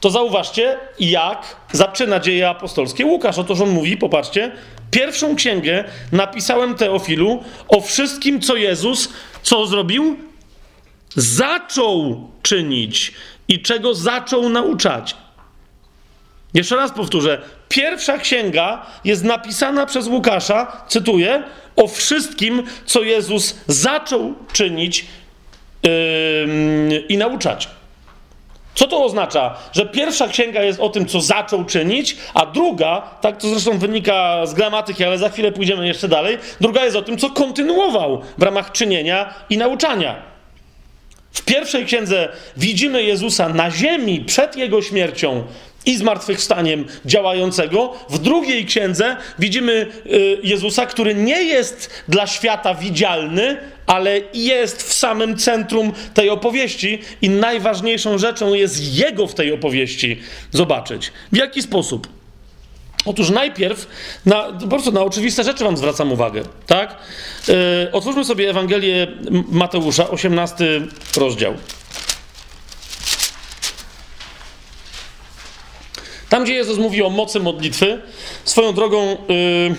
To 0.00 0.10
zauważcie, 0.10 0.78
jak 1.00 1.56
zaczyna 1.72 2.20
dzieje 2.20 2.48
apostolskie 2.48 3.06
Łukasz. 3.06 3.38
Otóż 3.38 3.60
on 3.60 3.70
mówi, 3.70 3.96
popatrzcie, 3.96 4.52
pierwszą 4.90 5.36
księgę 5.36 5.84
napisałem 6.12 6.74
Teofilu 6.74 7.44
o 7.68 7.80
wszystkim, 7.80 8.40
co 8.40 8.56
Jezus, 8.56 9.08
co 9.42 9.66
zrobił? 9.66 10.16
Zaczął 11.16 12.28
czynić 12.42 13.12
i 13.48 13.62
czego 13.62 13.94
zaczął 13.94 14.48
nauczać. 14.48 15.16
Jeszcze 16.54 16.76
raz 16.76 16.90
powtórzę. 16.90 17.42
Pierwsza 17.68 18.18
księga 18.18 18.86
jest 19.04 19.24
napisana 19.24 19.86
przez 19.86 20.06
Łukasza, 20.06 20.84
cytuję, 20.88 21.42
o 21.76 21.88
wszystkim, 21.88 22.62
co 22.86 23.02
Jezus 23.02 23.54
zaczął 23.66 24.34
czynić 24.52 25.06
yy, 25.82 27.04
i 27.08 27.16
nauczać. 27.16 27.68
Co 28.74 28.86
to 28.86 29.04
oznacza? 29.04 29.54
Że 29.72 29.86
pierwsza 29.86 30.28
księga 30.28 30.62
jest 30.62 30.80
o 30.80 30.88
tym, 30.88 31.06
co 31.06 31.20
zaczął 31.20 31.64
czynić, 31.64 32.16
a 32.34 32.46
druga, 32.46 33.02
tak 33.20 33.36
to 33.36 33.48
zresztą 33.48 33.78
wynika 33.78 34.46
z 34.46 34.54
gramatyki, 34.54 35.04
ale 35.04 35.18
za 35.18 35.28
chwilę 35.28 35.52
pójdziemy 35.52 35.86
jeszcze 35.86 36.08
dalej, 36.08 36.38
druga 36.60 36.84
jest 36.84 36.96
o 36.96 37.02
tym, 37.02 37.18
co 37.18 37.30
kontynuował 37.30 38.22
w 38.38 38.42
ramach 38.42 38.72
czynienia 38.72 39.34
i 39.50 39.58
nauczania. 39.58 40.16
W 41.32 41.42
pierwszej 41.42 41.86
księdze 41.86 42.28
widzimy 42.56 43.02
Jezusa 43.02 43.48
na 43.48 43.70
ziemi 43.70 44.20
przed 44.20 44.56
jego 44.56 44.82
śmiercią 44.82 45.44
i 45.86 45.96
zmartwychwstaniem 45.96 46.84
działającego. 47.04 47.92
W 48.10 48.18
drugiej 48.18 48.66
księdze 48.66 49.16
widzimy 49.38 49.86
y, 50.06 50.38
Jezusa, 50.42 50.86
który 50.86 51.14
nie 51.14 51.42
jest 51.42 51.90
dla 52.08 52.26
świata 52.26 52.74
widzialny, 52.74 53.56
ale 53.86 54.20
jest 54.34 54.82
w 54.82 54.92
samym 54.92 55.36
centrum 55.36 55.92
tej 56.14 56.30
opowieści 56.30 56.98
i 57.22 57.30
najważniejszą 57.30 58.18
rzeczą 58.18 58.54
jest 58.54 58.94
Jego 58.94 59.26
w 59.26 59.34
tej 59.34 59.52
opowieści 59.52 60.20
zobaczyć. 60.50 61.12
W 61.32 61.36
jaki 61.36 61.62
sposób? 61.62 62.08
Otóż 63.04 63.30
najpierw 63.30 63.86
na, 64.26 64.52
po 64.52 64.68
prostu 64.68 64.92
na 64.92 65.02
oczywiste 65.02 65.44
rzeczy 65.44 65.64
wam 65.64 65.76
zwracam 65.76 66.12
uwagę, 66.12 66.42
tak? 66.66 66.96
Yy, 67.48 67.54
otwórzmy 67.92 68.24
sobie 68.24 68.50
Ewangelię 68.50 69.06
Mateusza, 69.48 70.10
18 70.10 70.80
rozdział. 71.16 71.54
Tam, 76.32 76.44
gdzie 76.44 76.54
Jezus 76.54 76.78
mówi 76.78 77.02
o 77.02 77.10
mocy 77.10 77.40
modlitwy, 77.40 78.00
swoją 78.44 78.72
drogą 78.72 79.16
yy, 79.28 79.74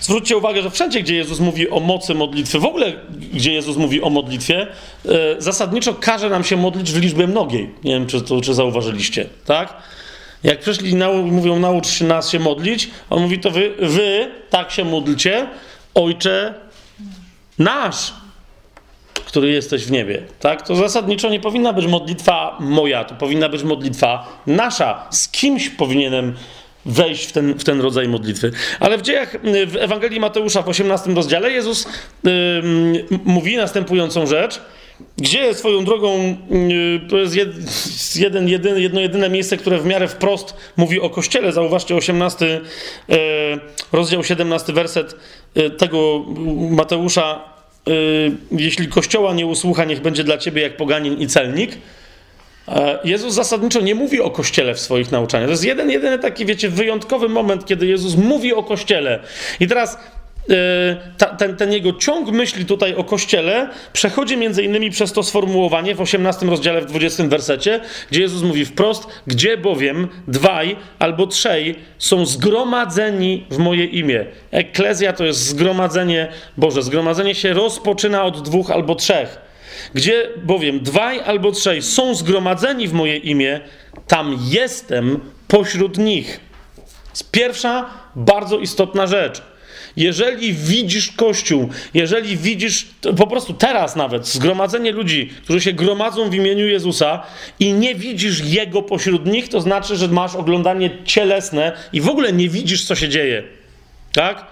zwróćcie 0.00 0.36
uwagę, 0.36 0.62
że 0.62 0.70
wszędzie, 0.70 1.02
gdzie 1.02 1.14
Jezus 1.14 1.40
mówi 1.40 1.70
o 1.70 1.80
mocy 1.80 2.14
modlitwy, 2.14 2.58
w 2.58 2.64
ogóle 2.64 2.92
gdzie 3.32 3.52
Jezus 3.52 3.76
mówi 3.76 4.02
o 4.02 4.10
modlitwie, 4.10 4.66
yy, 5.04 5.12
zasadniczo 5.38 5.94
każe 5.94 6.30
nam 6.30 6.44
się 6.44 6.56
modlić 6.56 6.92
w 6.92 7.00
liczbie 7.00 7.26
mnogiej. 7.26 7.74
Nie 7.84 7.92
wiem, 7.92 8.06
czy 8.06 8.22
to 8.22 8.40
czy 8.40 8.54
zauważyliście, 8.54 9.26
tak? 9.46 9.74
Jak 10.42 10.60
przyszli 10.60 10.90
i 10.90 10.96
mówią, 11.32 11.58
naucz 11.58 12.00
nas 12.00 12.30
się 12.30 12.38
modlić, 12.38 12.90
on 13.10 13.22
mówi, 13.22 13.38
to 13.38 13.50
wy, 13.50 13.74
wy 13.78 14.30
tak 14.50 14.70
się 14.70 14.84
módlcie, 14.84 15.46
Ojcze 15.94 16.54
nasz, 17.58 18.12
który 19.34 19.50
jesteś 19.50 19.84
w 19.84 19.90
niebie. 19.90 20.22
Tak? 20.40 20.66
To 20.66 20.76
zasadniczo 20.76 21.28
nie 21.28 21.40
powinna 21.40 21.72
być 21.72 21.86
modlitwa 21.86 22.56
moja, 22.60 23.04
to 23.04 23.14
powinna 23.14 23.48
być 23.48 23.62
modlitwa 23.62 24.40
nasza. 24.46 25.06
Z 25.10 25.28
kimś 25.28 25.68
powinienem 25.68 26.34
wejść 26.86 27.26
w 27.26 27.32
ten, 27.32 27.54
w 27.54 27.64
ten 27.64 27.80
rodzaj 27.80 28.08
modlitwy. 28.08 28.52
Ale 28.80 28.98
w 28.98 29.02
dziejach, 29.02 29.36
w 29.66 29.76
Ewangelii 29.76 30.20
Mateusza 30.20 30.62
w 30.62 30.68
18 30.68 31.14
rozdziale 31.14 31.50
Jezus 31.50 31.88
yy, 32.24 32.30
mówi 33.24 33.56
następującą 33.56 34.26
rzecz, 34.26 34.60
gdzie 35.16 35.54
swoją 35.54 35.84
drogą 35.84 36.36
yy, 36.50 37.00
to 37.10 37.16
jest 37.16 37.36
jed, 37.36 37.48
jeden, 38.16 38.48
jedno 38.78 39.00
jedyne 39.00 39.28
miejsce, 39.28 39.56
które 39.56 39.78
w 39.78 39.86
miarę 39.86 40.08
wprost 40.08 40.56
mówi 40.76 41.00
o 41.00 41.10
Kościele. 41.10 41.52
Zauważcie 41.52 41.96
18 41.96 42.60
yy, 43.08 43.16
rozdział 43.92 44.24
17 44.24 44.72
werset 44.72 45.16
yy, 45.54 45.70
tego 45.70 46.24
Mateusza 46.70 47.53
jeśli 48.52 48.88
Kościoła 48.88 49.34
nie 49.34 49.46
usłucha, 49.46 49.84
niech 49.84 50.00
będzie 50.00 50.24
dla 50.24 50.38
ciebie 50.38 50.62
jak 50.62 50.76
poganin 50.76 51.20
i 51.20 51.26
celnik. 51.26 51.78
E, 52.68 52.98
Jezus 53.04 53.34
zasadniczo 53.34 53.80
nie 53.80 53.94
mówi 53.94 54.20
o 54.20 54.30
Kościele 54.30 54.74
w 54.74 54.80
swoich 54.80 55.12
nauczaniach. 55.12 55.46
To 55.46 55.50
jest 55.50 55.64
jeden, 55.64 55.90
jedyny 55.90 56.18
taki, 56.18 56.46
wiecie, 56.46 56.68
wyjątkowy 56.68 57.28
moment, 57.28 57.66
kiedy 57.66 57.86
Jezus 57.86 58.16
mówi 58.16 58.54
o 58.54 58.62
Kościele. 58.62 59.20
I 59.60 59.66
teraz 59.66 59.98
ta, 61.18 61.26
ten, 61.26 61.56
ten, 61.56 61.72
jego 61.72 61.92
ciąg 61.92 62.28
myśli 62.28 62.64
tutaj 62.66 62.94
o 62.94 63.04
Kościele 63.04 63.68
przechodzi 63.92 64.36
między 64.36 64.62
innymi 64.62 64.90
przez 64.90 65.12
to 65.12 65.22
sformułowanie 65.22 65.94
w 65.94 66.00
18 66.00 66.46
rozdziale, 66.46 66.80
w 66.80 66.86
20 66.86 67.24
wersecie, 67.24 67.80
gdzie 68.10 68.20
Jezus 68.20 68.42
mówi 68.42 68.64
wprost, 68.64 69.06
gdzie 69.26 69.56
bowiem 69.56 70.08
dwaj 70.28 70.76
albo 70.98 71.26
trzej 71.26 71.74
są 71.98 72.26
zgromadzeni 72.26 73.46
w 73.50 73.58
moje 73.58 73.84
imię. 73.84 74.26
Eklezja 74.50 75.12
to 75.12 75.24
jest 75.24 75.46
zgromadzenie 75.46 76.28
Boże. 76.56 76.82
Zgromadzenie 76.82 77.34
się 77.34 77.52
rozpoczyna 77.52 78.24
od 78.24 78.42
dwóch 78.42 78.70
albo 78.70 78.94
trzech. 78.94 79.38
Gdzie 79.94 80.28
bowiem 80.44 80.80
dwaj 80.80 81.20
albo 81.20 81.52
trzej 81.52 81.82
są 81.82 82.14
zgromadzeni 82.14 82.88
w 82.88 82.92
moje 82.92 83.16
imię, 83.16 83.60
tam 84.06 84.38
jestem 84.48 85.20
pośród 85.48 85.98
nich. 85.98 86.40
pierwsza 87.32 87.90
bardzo 88.16 88.58
istotna 88.58 89.06
rzecz. 89.06 89.53
Jeżeli 89.96 90.52
widzisz 90.52 91.12
Kościół, 91.12 91.68
jeżeli 91.94 92.36
widzisz 92.36 92.86
po 93.16 93.26
prostu 93.26 93.54
teraz 93.54 93.96
nawet 93.96 94.26
zgromadzenie 94.26 94.92
ludzi, 94.92 95.30
którzy 95.44 95.60
się 95.60 95.72
gromadzą 95.72 96.30
w 96.30 96.34
imieniu 96.34 96.66
Jezusa 96.66 97.22
i 97.60 97.72
nie 97.72 97.94
widzisz 97.94 98.40
Jego 98.40 98.82
pośród 98.82 99.26
nich, 99.26 99.48
to 99.48 99.60
znaczy, 99.60 99.96
że 99.96 100.08
masz 100.08 100.34
oglądanie 100.34 100.90
cielesne 101.04 101.72
i 101.92 102.00
w 102.00 102.08
ogóle 102.08 102.32
nie 102.32 102.48
widzisz, 102.48 102.84
co 102.84 102.94
się 102.94 103.08
dzieje. 103.08 103.42
Tak? 104.12 104.46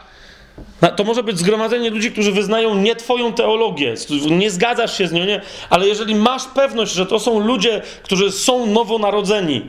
To 0.96 1.04
może 1.04 1.22
być 1.22 1.38
zgromadzenie 1.38 1.90
ludzi, 1.90 2.10
którzy 2.10 2.32
wyznają 2.32 2.74
nie 2.74 2.96
Twoją 2.96 3.32
teologię, 3.32 3.94
nie 4.30 4.50
zgadzasz 4.50 4.98
się 4.98 5.08
z 5.08 5.12
nią, 5.12 5.24
nie? 5.24 5.40
ale 5.70 5.88
jeżeli 5.88 6.14
masz 6.14 6.44
pewność, 6.54 6.92
że 6.92 7.06
to 7.06 7.18
są 7.18 7.40
ludzie, 7.40 7.82
którzy 8.02 8.32
są 8.32 8.66
nowonarodzeni, 8.66 9.62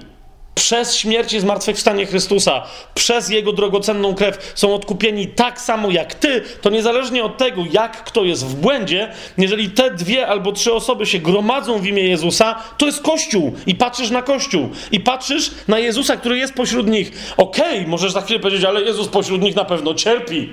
przez 0.55 0.95
śmierć 0.95 1.33
i 1.33 1.39
zmartwychwstanie 1.39 2.05
Chrystusa, 2.05 2.63
przez 2.95 3.29
Jego 3.29 3.53
drogocenną 3.53 4.15
krew 4.15 4.51
są 4.55 4.75
odkupieni 4.75 5.27
tak 5.27 5.61
samo 5.61 5.91
jak 5.91 6.15
Ty, 6.15 6.43
to 6.61 6.69
niezależnie 6.69 7.23
od 7.23 7.37
tego, 7.37 7.63
jak 7.71 8.03
kto 8.03 8.23
jest 8.23 8.45
w 8.45 8.55
błędzie, 8.55 9.11
jeżeli 9.37 9.69
te 9.69 9.91
dwie 9.91 10.27
albo 10.27 10.51
trzy 10.51 10.73
osoby 10.73 11.05
się 11.05 11.19
gromadzą 11.19 11.79
w 11.79 11.85
imię 11.85 12.03
Jezusa, 12.03 12.55
to 12.77 12.85
jest 12.85 13.01
Kościół 13.01 13.53
i 13.67 13.75
patrzysz 13.75 14.09
na 14.09 14.21
Kościół 14.21 14.69
i 14.91 14.99
patrzysz 14.99 15.51
na 15.67 15.79
Jezusa, 15.79 16.17
który 16.17 16.37
jest 16.37 16.53
pośród 16.53 16.87
nich. 16.87 17.33
Okej, 17.37 17.77
okay, 17.77 17.87
możesz 17.87 18.11
za 18.11 18.21
chwilę 18.21 18.39
powiedzieć, 18.39 18.65
ale 18.65 18.81
Jezus 18.81 19.07
pośród 19.07 19.41
nich 19.41 19.55
na 19.55 19.65
pewno 19.65 19.93
cierpi. 19.93 20.49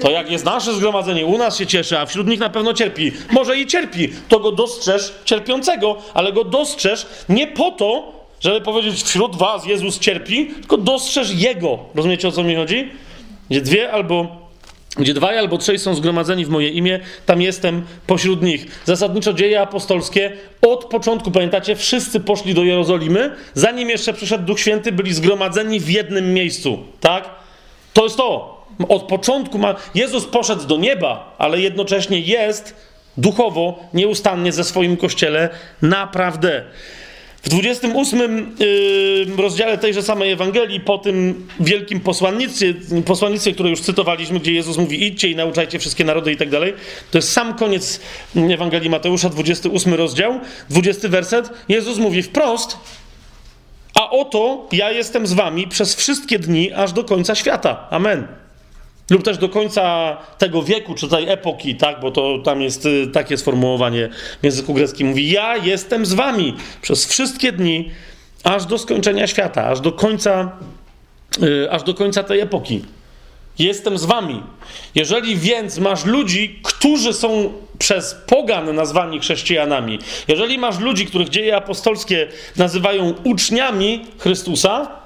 To 0.00 0.10
jak 0.10 0.30
jest 0.30 0.44
nasze 0.44 0.74
zgromadzenie, 0.74 1.26
u 1.26 1.38
nas 1.38 1.58
się 1.58 1.66
cieszy, 1.66 1.98
a 1.98 2.06
wśród 2.06 2.26
nich 2.26 2.40
na 2.40 2.50
pewno 2.50 2.74
cierpi. 2.74 3.12
Może 3.30 3.58
i 3.58 3.66
cierpi, 3.66 4.08
to 4.28 4.40
go 4.40 4.52
dostrzeż 4.52 5.12
cierpiącego, 5.24 5.96
ale 6.14 6.32
go 6.32 6.44
dostrzeż 6.44 7.06
nie 7.28 7.46
po 7.46 7.70
to, 7.70 8.19
żeby 8.40 8.60
powiedzieć, 8.60 9.02
wśród 9.02 9.36
was 9.36 9.66
Jezus 9.66 9.98
cierpi, 9.98 10.46
tylko 10.46 10.76
dostrzeż 10.76 11.30
Jego. 11.34 11.78
Rozumiecie, 11.94 12.28
o 12.28 12.32
co 12.32 12.44
mi 12.44 12.54
chodzi? 12.54 12.88
Gdzie 13.50 13.60
dwie 13.60 13.92
albo 13.92 14.40
gdzie 14.96 15.14
dwaj 15.14 15.38
albo 15.38 15.58
trzej 15.58 15.78
są 15.78 15.94
zgromadzeni 15.94 16.44
w 16.44 16.48
moje 16.48 16.68
imię, 16.68 17.00
tam 17.26 17.42
jestem 17.42 17.82
pośród 18.06 18.42
nich. 18.42 18.82
Zasadniczo 18.84 19.32
dzieje 19.32 19.60
apostolskie 19.60 20.32
od 20.62 20.84
początku, 20.84 21.30
pamiętacie, 21.30 21.76
wszyscy 21.76 22.20
poszli 22.20 22.54
do 22.54 22.64
Jerozolimy, 22.64 23.30
zanim 23.54 23.90
jeszcze 23.90 24.12
przyszedł 24.12 24.44
Duch 24.44 24.60
Święty, 24.60 24.92
byli 24.92 25.14
zgromadzeni 25.14 25.80
w 25.80 25.90
jednym 25.90 26.34
miejscu, 26.34 26.78
tak? 27.00 27.30
To 27.92 28.04
jest 28.04 28.16
to. 28.16 28.60
Od 28.88 29.02
początku 29.02 29.58
ma... 29.58 29.74
Jezus 29.94 30.24
poszedł 30.26 30.66
do 30.66 30.76
nieba, 30.76 31.34
ale 31.38 31.60
jednocześnie 31.60 32.20
jest 32.20 32.76
duchowo, 33.16 33.78
nieustannie 33.94 34.52
ze 34.52 34.64
swoim 34.64 34.96
kościele 34.96 35.48
naprawdę. 35.82 36.64
W 37.42 37.48
28 37.48 38.56
rozdziale 39.38 39.78
tejże 39.78 40.02
samej 40.02 40.32
Ewangelii, 40.32 40.80
po 40.80 40.98
tym 40.98 41.46
wielkim 41.60 42.00
posłannictwie, 42.00 42.74
posłannictwie, 43.04 43.52
które 43.52 43.70
już 43.70 43.80
cytowaliśmy, 43.80 44.40
gdzie 44.40 44.52
Jezus 44.52 44.76
mówi 44.76 45.06
idźcie 45.06 45.28
i 45.28 45.36
nauczajcie 45.36 45.78
wszystkie 45.78 46.04
narody 46.04 46.32
i 46.32 46.36
tak 46.36 46.50
dalej, 46.50 46.74
to 47.10 47.18
jest 47.18 47.32
sam 47.32 47.54
koniec 47.54 48.00
Ewangelii 48.36 48.90
Mateusza, 48.90 49.28
28 49.28 49.94
rozdział, 49.94 50.40
20 50.70 51.08
werset. 51.08 51.50
Jezus 51.68 51.98
mówi 51.98 52.22
wprost, 52.22 52.76
a 53.94 54.10
oto 54.10 54.68
ja 54.72 54.90
jestem 54.90 55.26
z 55.26 55.32
wami 55.32 55.68
przez 55.68 55.94
wszystkie 55.94 56.38
dni, 56.38 56.72
aż 56.72 56.92
do 56.92 57.04
końca 57.04 57.34
świata. 57.34 57.86
Amen 57.90 58.49
lub 59.10 59.22
też 59.22 59.38
do 59.38 59.48
końca 59.48 60.16
tego 60.38 60.62
wieku, 60.62 60.94
czy 60.94 61.08
tej 61.08 61.28
epoki, 61.28 61.74
tak, 61.74 62.00
bo 62.00 62.10
to 62.10 62.38
tam 62.38 62.62
jest 62.62 62.86
y, 62.86 63.06
takie 63.06 63.36
sformułowanie 63.36 64.08
w 64.40 64.44
języku 64.44 64.74
greckim. 64.74 65.08
Mówi: 65.08 65.30
Ja 65.30 65.56
jestem 65.56 66.06
z 66.06 66.12
wami 66.12 66.56
przez 66.82 67.06
wszystkie 67.06 67.52
dni, 67.52 67.90
aż 68.44 68.66
do 68.66 68.78
skończenia 68.78 69.26
świata, 69.26 69.66
aż 69.66 69.80
do 69.80 69.92
końca, 69.92 70.52
yy, 71.40 71.70
aż 71.70 71.82
do 71.82 71.94
końca 71.94 72.22
tej 72.22 72.40
epoki. 72.40 72.84
Jestem 73.58 73.98
z 73.98 74.04
wami. 74.04 74.42
Jeżeli 74.94 75.36
więc 75.36 75.78
masz 75.78 76.04
ludzi, 76.04 76.60
którzy 76.62 77.12
są 77.12 77.52
przez 77.78 78.14
pogan 78.26 78.74
nazwani 78.74 79.20
chrześcijanami, 79.20 79.98
jeżeli 80.28 80.58
masz 80.58 80.78
ludzi, 80.78 81.06
których 81.06 81.28
dzieje 81.28 81.56
apostolskie 81.56 82.28
nazywają 82.56 83.14
uczniami 83.24 84.06
Chrystusa, 84.18 84.99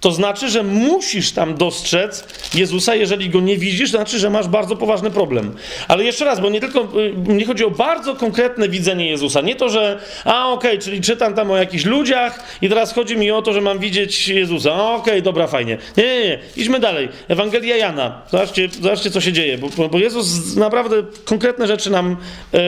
to 0.00 0.12
znaczy, 0.12 0.48
że 0.48 0.62
musisz 0.62 1.32
tam 1.32 1.54
dostrzec 1.54 2.24
Jezusa, 2.54 2.94
jeżeli 2.94 3.30
go 3.30 3.40
nie 3.40 3.56
widzisz, 3.56 3.92
to 3.92 3.96
znaczy, 3.96 4.18
że 4.18 4.30
masz 4.30 4.48
bardzo 4.48 4.76
poważny 4.76 5.10
problem. 5.10 5.56
Ale 5.88 6.04
jeszcze 6.04 6.24
raz, 6.24 6.40
bo 6.40 6.50
nie 6.50 6.60
tylko, 6.60 6.88
nie 7.16 7.44
y, 7.44 7.46
chodzi 7.46 7.64
o 7.64 7.70
bardzo 7.70 8.14
konkretne 8.14 8.68
widzenie 8.68 9.10
Jezusa. 9.10 9.40
Nie 9.40 9.56
to, 9.56 9.68
że, 9.68 10.00
a 10.24 10.48
okej, 10.48 10.70
okay, 10.70 10.82
czyli 10.82 11.00
czytam 11.00 11.34
tam 11.34 11.50
o 11.50 11.56
jakichś 11.56 11.84
ludziach 11.84 12.58
i 12.62 12.68
teraz 12.68 12.94
chodzi 12.94 13.16
mi 13.16 13.30
o 13.30 13.42
to, 13.42 13.52
że 13.52 13.60
mam 13.60 13.78
widzieć 13.78 14.28
Jezusa. 14.28 14.74
Okej, 14.74 15.12
okay, 15.12 15.22
dobra, 15.22 15.46
fajnie. 15.46 15.78
Nie, 15.96 16.04
nie, 16.04 16.20
nie, 16.20 16.38
idźmy 16.56 16.80
dalej. 16.80 17.08
Ewangelia 17.28 17.76
Jana. 17.76 18.22
Zobaczcie, 18.30 18.68
zobaczcie 18.80 19.10
co 19.10 19.20
się 19.20 19.32
dzieje, 19.32 19.58
bo, 19.58 19.88
bo 19.88 19.98
Jezus 19.98 20.56
naprawdę 20.56 20.96
konkretne 21.24 21.66
rzeczy 21.66 21.90
nam, 21.90 22.16
yy, 22.52 22.60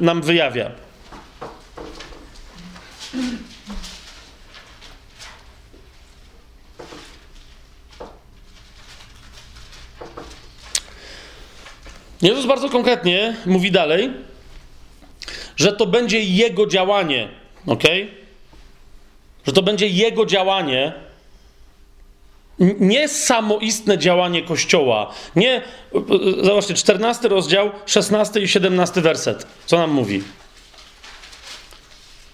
nam 0.00 0.22
wyjawia. 0.22 0.70
Jezus 12.24 12.46
bardzo 12.46 12.68
konkretnie 12.68 13.36
mówi 13.46 13.70
dalej, 13.70 14.10
że 15.56 15.72
to 15.72 15.86
będzie 15.86 16.20
Jego 16.20 16.66
działanie, 16.66 17.28
ok? 17.66 17.82
Że 19.46 19.52
to 19.52 19.62
będzie 19.62 19.88
Jego 19.88 20.26
działanie, 20.26 20.92
nie 22.80 23.08
samoistne 23.08 23.98
działanie 23.98 24.42
Kościoła. 24.42 25.14
Nie, 25.36 25.62
zobaczcie, 26.42 26.74
14 26.74 27.28
rozdział, 27.28 27.70
16 27.86 28.40
i 28.40 28.48
17 28.48 29.00
werset. 29.00 29.46
Co 29.66 29.78
nam 29.78 29.90
mówi? 29.90 30.22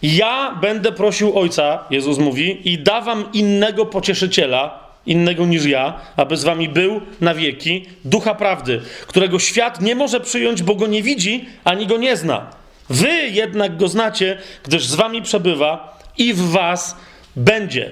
Ja 0.03 0.59
będę 0.61 0.93
prosił 0.93 1.39
Ojca, 1.39 1.85
Jezus 1.91 2.19
mówi, 2.19 2.73
i 2.73 2.79
dawam 2.79 3.29
innego 3.33 3.87
pocieszyciela, 3.87 4.90
innego 5.11 5.47
niż 5.47 5.65
ja, 5.65 6.01
aby 6.17 6.37
z 6.37 6.45
wami 6.45 6.69
był 6.69 7.01
na 7.21 7.35
wieki, 7.35 7.87
ducha 8.05 8.35
prawdy, 8.35 8.81
którego 9.07 9.39
świat 9.39 9.81
nie 9.81 9.95
może 9.95 10.21
przyjąć, 10.21 10.63
bo 10.63 10.75
go 10.75 10.87
nie 10.87 11.03
widzi 11.03 11.49
ani 11.65 11.87
go 11.87 11.97
nie 11.97 12.17
zna. 12.17 12.51
Wy 12.91 13.29
jednak 13.29 13.77
go 13.77 13.89
znacie, 13.89 14.39
gdyż 14.65 14.87
z 14.87 14.95
wami 14.95 15.23
przebywa 15.23 15.99
i 16.19 16.35
w 16.35 16.41
was 16.41 16.97
będzie. 17.37 17.91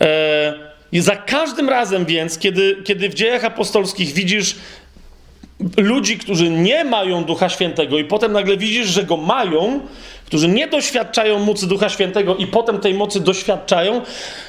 Eee, 0.00 1.00
za 1.00 1.16
każdym 1.16 1.68
razem 1.68 2.04
więc, 2.04 2.38
kiedy, 2.38 2.76
kiedy 2.84 3.08
w 3.08 3.14
dziejach 3.14 3.44
apostolskich 3.44 4.12
widzisz 4.12 4.56
ludzi, 5.76 6.18
którzy 6.18 6.50
nie 6.50 6.84
mają 6.84 7.24
Ducha 7.24 7.48
Świętego, 7.48 7.98
i 7.98 8.04
potem 8.04 8.32
nagle 8.32 8.56
widzisz, 8.56 8.86
że 8.86 9.02
go 9.02 9.16
mają, 9.16 9.80
którzy 10.26 10.48
nie 10.48 10.68
doświadczają 10.68 11.38
mocy 11.38 11.66
Ducha 11.66 11.88
Świętego 11.88 12.36
i 12.36 12.46
potem 12.46 12.80
tej 12.80 12.94
mocy 12.94 13.20
doświadczają, 13.20 14.02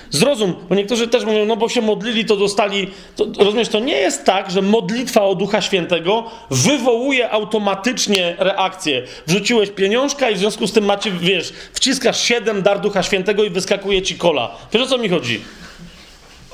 zrozum, 0.10 0.56
bo 0.70 0.76
niektórzy 0.76 1.08
też 1.08 1.26
mówią, 1.26 1.46
no 1.46 1.58
bo 1.58 1.70
się 1.70 1.82
modlili, 1.82 2.26
to 2.26 2.38
dostali. 2.38 2.92
To, 3.16 3.26
rozumiesz, 3.40 3.70
to 3.70 3.80
nie 3.80 3.98
jest 3.98 4.26
tak, 4.26 4.52
że 4.52 4.62
modlitwa 4.62 5.22
o 5.22 5.36
Ducha 5.36 5.62
Świętego 5.62 6.24
wywołuje 6.50 7.32
automatycznie 7.32 8.36
reakcję. 8.40 9.04
Wrzuciłeś 9.28 9.70
pieniążka 9.70 10.30
i 10.30 10.36
w 10.36 10.38
związku 10.38 10.68
z 10.68 10.72
tym 10.72 10.86
macie, 10.86 11.12
wiesz, 11.12 11.54
wciskasz 11.74 12.24
siedem 12.24 12.62
dar 12.62 12.82
Ducha 12.82 13.04
Świętego 13.04 13.44
i 13.44 13.50
wyskakuje 13.50 14.02
ci 14.02 14.16
kola. 14.16 14.52
Wiesz 14.74 14.84
o 14.84 14.88
co 14.88 14.98
mi 14.98 15.10
chodzi? 15.10 15.42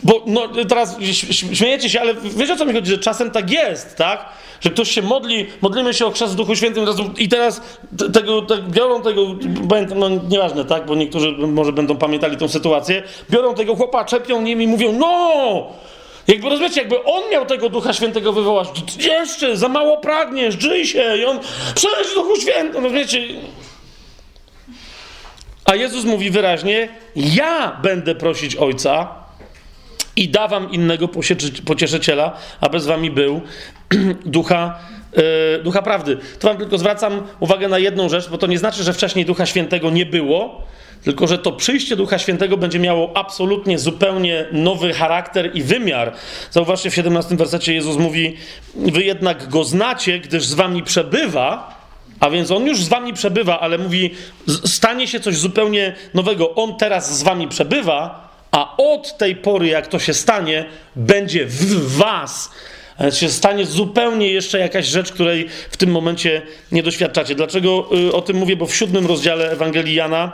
Bo 0.03 0.23
no, 0.25 0.41
teraz 0.69 0.97
śmiejecie 1.31 1.89
się, 1.89 2.01
ale 2.01 2.13
wiesz 2.13 2.49
o 2.49 2.55
co 2.55 2.65
mi 2.65 2.73
chodzi, 2.73 2.91
że 2.91 2.97
czasem 2.97 3.31
tak 3.31 3.51
jest, 3.51 3.95
tak? 3.95 4.25
Że 4.61 4.69
ktoś 4.69 4.91
się 4.91 5.01
modli, 5.01 5.47
modlimy 5.61 5.93
się 5.93 6.05
o 6.05 6.11
chrzest 6.11 6.33
w 6.33 6.35
Duchu 6.35 6.55
Świętym 6.55 6.85
i 7.17 7.29
teraz 7.29 7.61
tego, 8.13 8.41
te, 8.41 8.57
biorą 8.57 9.01
tego, 9.01 9.21
no 9.95 10.09
nieważne, 10.09 10.65
tak? 10.65 10.85
Bo 10.85 10.95
niektórzy 10.95 11.31
może 11.31 11.71
będą 11.71 11.97
pamiętali 11.97 12.37
tą 12.37 12.47
sytuację, 12.47 13.03
biorą 13.29 13.55
tego 13.55 13.75
chłopa, 13.75 14.05
czepią 14.05 14.41
nim 14.41 14.61
i 14.61 14.67
mówią, 14.67 14.91
no! 14.91 15.67
Jakby 16.27 16.49
rozumiecie, 16.49 16.81
jakby 16.81 17.03
on 17.03 17.23
miał 17.31 17.45
tego 17.45 17.69
Ducha 17.69 17.93
Świętego 17.93 18.33
wywołać, 18.33 18.67
jeszcze 18.99 19.57
za 19.57 19.67
mało 19.67 19.97
pragniesz, 19.97 20.55
drzyj 20.55 20.85
się 20.85 21.17
i 21.17 21.25
on, 21.25 21.39
przejdź 21.75 22.13
Duchu 22.15 22.41
Świętym, 22.41 22.83
rozumiecie? 22.83 23.27
A 25.65 25.75
Jezus 25.75 26.05
mówi 26.05 26.31
wyraźnie, 26.31 26.89
ja 27.15 27.79
będę 27.83 28.15
prosić 28.15 28.55
Ojca, 28.55 29.20
i 30.15 30.29
dawam 30.29 30.71
innego 30.71 31.07
pocieszyciela, 31.65 32.37
aby 32.61 32.79
z 32.79 32.85
wami 32.85 33.11
był 33.11 33.41
ducha, 34.25 34.79
yy, 35.17 35.23
ducha 35.63 35.81
prawdy. 35.81 36.17
To 36.39 36.47
wam 36.47 36.57
tylko 36.57 36.77
zwracam 36.77 37.21
uwagę 37.39 37.67
na 37.67 37.79
jedną 37.79 38.09
rzecz, 38.09 38.29
bo 38.29 38.37
to 38.37 38.47
nie 38.47 38.57
znaczy, 38.57 38.83
że 38.83 38.93
wcześniej 38.93 39.25
Ducha 39.25 39.45
Świętego 39.45 39.89
nie 39.89 40.05
było, 40.05 40.61
tylko 41.03 41.27
że 41.27 41.37
to 41.37 41.51
przyjście 41.51 41.95
Ducha 41.95 42.19
Świętego 42.19 42.57
będzie 42.57 42.79
miało 42.79 43.17
absolutnie 43.17 43.79
zupełnie 43.79 44.45
nowy 44.51 44.93
charakter 44.93 45.55
i 45.55 45.63
wymiar. 45.63 46.13
Zauważcie, 46.51 46.89
w 46.89 46.95
17 46.95 47.35
wersecie 47.35 47.73
Jezus 47.73 47.97
mówi: 47.97 48.37
Wy 48.75 49.03
jednak 49.03 49.49
go 49.49 49.63
znacie, 49.63 50.19
gdyż 50.19 50.45
z 50.45 50.53
wami 50.53 50.83
przebywa. 50.83 51.81
A 52.19 52.29
więc 52.29 52.51
on 52.51 52.65
już 52.65 52.83
z 52.83 52.87
wami 52.87 53.13
przebywa, 53.13 53.59
ale 53.59 53.77
mówi: 53.77 54.15
Stanie 54.65 55.07
się 55.07 55.19
coś 55.19 55.37
zupełnie 55.37 55.95
nowego. 56.13 56.55
On 56.55 56.77
teraz 56.77 57.17
z 57.17 57.23
wami 57.23 57.47
przebywa, 57.47 58.30
a 58.51 58.77
od 58.77 59.17
tej 59.17 59.35
pory, 59.35 59.67
jak 59.67 59.87
to 59.87 59.99
się 59.99 60.13
stanie, 60.13 60.65
będzie 60.95 61.45
w 61.45 61.97
was 61.97 62.51
się 63.11 63.29
stanie 63.29 63.65
zupełnie 63.65 64.27
jeszcze 64.27 64.59
jakaś 64.59 64.85
rzecz, 64.85 65.11
której 65.11 65.49
w 65.71 65.77
tym 65.77 65.91
momencie 65.91 66.41
nie 66.71 66.83
doświadczacie. 66.83 67.35
Dlaczego 67.35 67.89
y, 68.07 68.13
o 68.13 68.21
tym 68.21 68.37
mówię? 68.37 68.55
Bo 68.55 68.65
w 68.65 68.75
siódmym 68.75 69.05
rozdziale 69.05 69.51
Ewangelii 69.51 69.95
Jana 69.95 70.31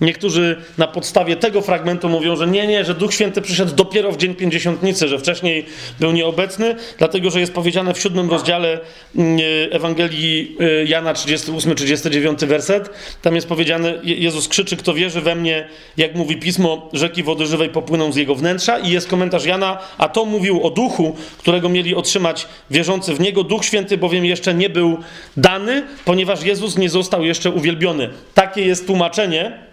Niektórzy 0.00 0.56
na 0.78 0.86
podstawie 0.86 1.36
tego 1.36 1.62
fragmentu 1.62 2.08
mówią, 2.08 2.36
że 2.36 2.46
nie, 2.46 2.66
nie, 2.66 2.84
że 2.84 2.94
Duch 2.94 3.14
Święty 3.14 3.42
przyszedł 3.42 3.74
dopiero 3.74 4.12
w 4.12 4.16
dzień 4.16 4.34
pięćdziesiątnicy, 4.34 5.08
że 5.08 5.18
wcześniej 5.18 5.66
był 6.00 6.12
nieobecny, 6.12 6.76
dlatego 6.98 7.30
że 7.30 7.40
jest 7.40 7.52
powiedziane 7.52 7.94
w 7.94 8.00
siódmym 8.00 8.30
rozdziale 8.30 8.80
mm, 9.16 9.40
Ewangelii 9.70 10.56
y, 10.60 10.84
Jana 10.88 11.12
38-39 11.12 12.46
werset. 12.46 12.90
Tam 13.22 13.34
jest 13.34 13.48
powiedziane, 13.48 13.94
Jezus 14.02 14.48
krzyczy, 14.48 14.76
kto 14.76 14.94
wierzy 14.94 15.20
we 15.20 15.34
mnie, 15.34 15.68
jak 15.96 16.14
mówi 16.14 16.36
Pismo, 16.36 16.88
rzeki 16.92 17.22
wody 17.22 17.46
żywej 17.46 17.68
popłyną 17.68 18.12
z 18.12 18.16
jego 18.16 18.34
wnętrza 18.34 18.78
i 18.78 18.90
jest 18.90 19.08
komentarz 19.08 19.44
Jana, 19.44 19.78
a 19.98 20.08
to 20.08 20.24
mówił 20.24 20.62
o 20.62 20.70
Duchu, 20.70 21.16
którego 21.38 21.68
mieli 21.68 21.94
otrzymać 21.94 22.46
wierzący 22.70 23.14
w 23.14 23.20
Niego. 23.20 23.44
Duch 23.44 23.64
Święty 23.64 23.98
bowiem 23.98 24.24
jeszcze 24.24 24.54
nie 24.54 24.70
był 24.70 24.98
dany, 25.36 25.82
ponieważ 26.04 26.42
Jezus 26.42 26.78
nie 26.78 26.90
został 26.90 27.24
jeszcze 27.24 27.50
uwielbiony. 27.50 28.10
Takie 28.34 28.62
jest 28.62 28.86
tłumaczenie 28.86 29.69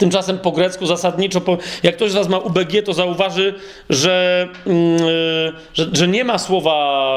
Tymczasem 0.00 0.38
po 0.38 0.52
grecku 0.52 0.86
zasadniczo, 0.86 1.40
po, 1.40 1.58
jak 1.82 1.96
ktoś 1.96 2.10
z 2.10 2.14
Was 2.14 2.28
ma 2.28 2.38
UBG, 2.38 2.82
to 2.84 2.92
zauważy, 2.92 3.54
że, 3.90 4.48
yy, 4.66 4.72
że, 5.74 5.86
że, 5.92 6.08
nie 6.08 6.24
ma 6.24 6.38
słowa 6.38 6.74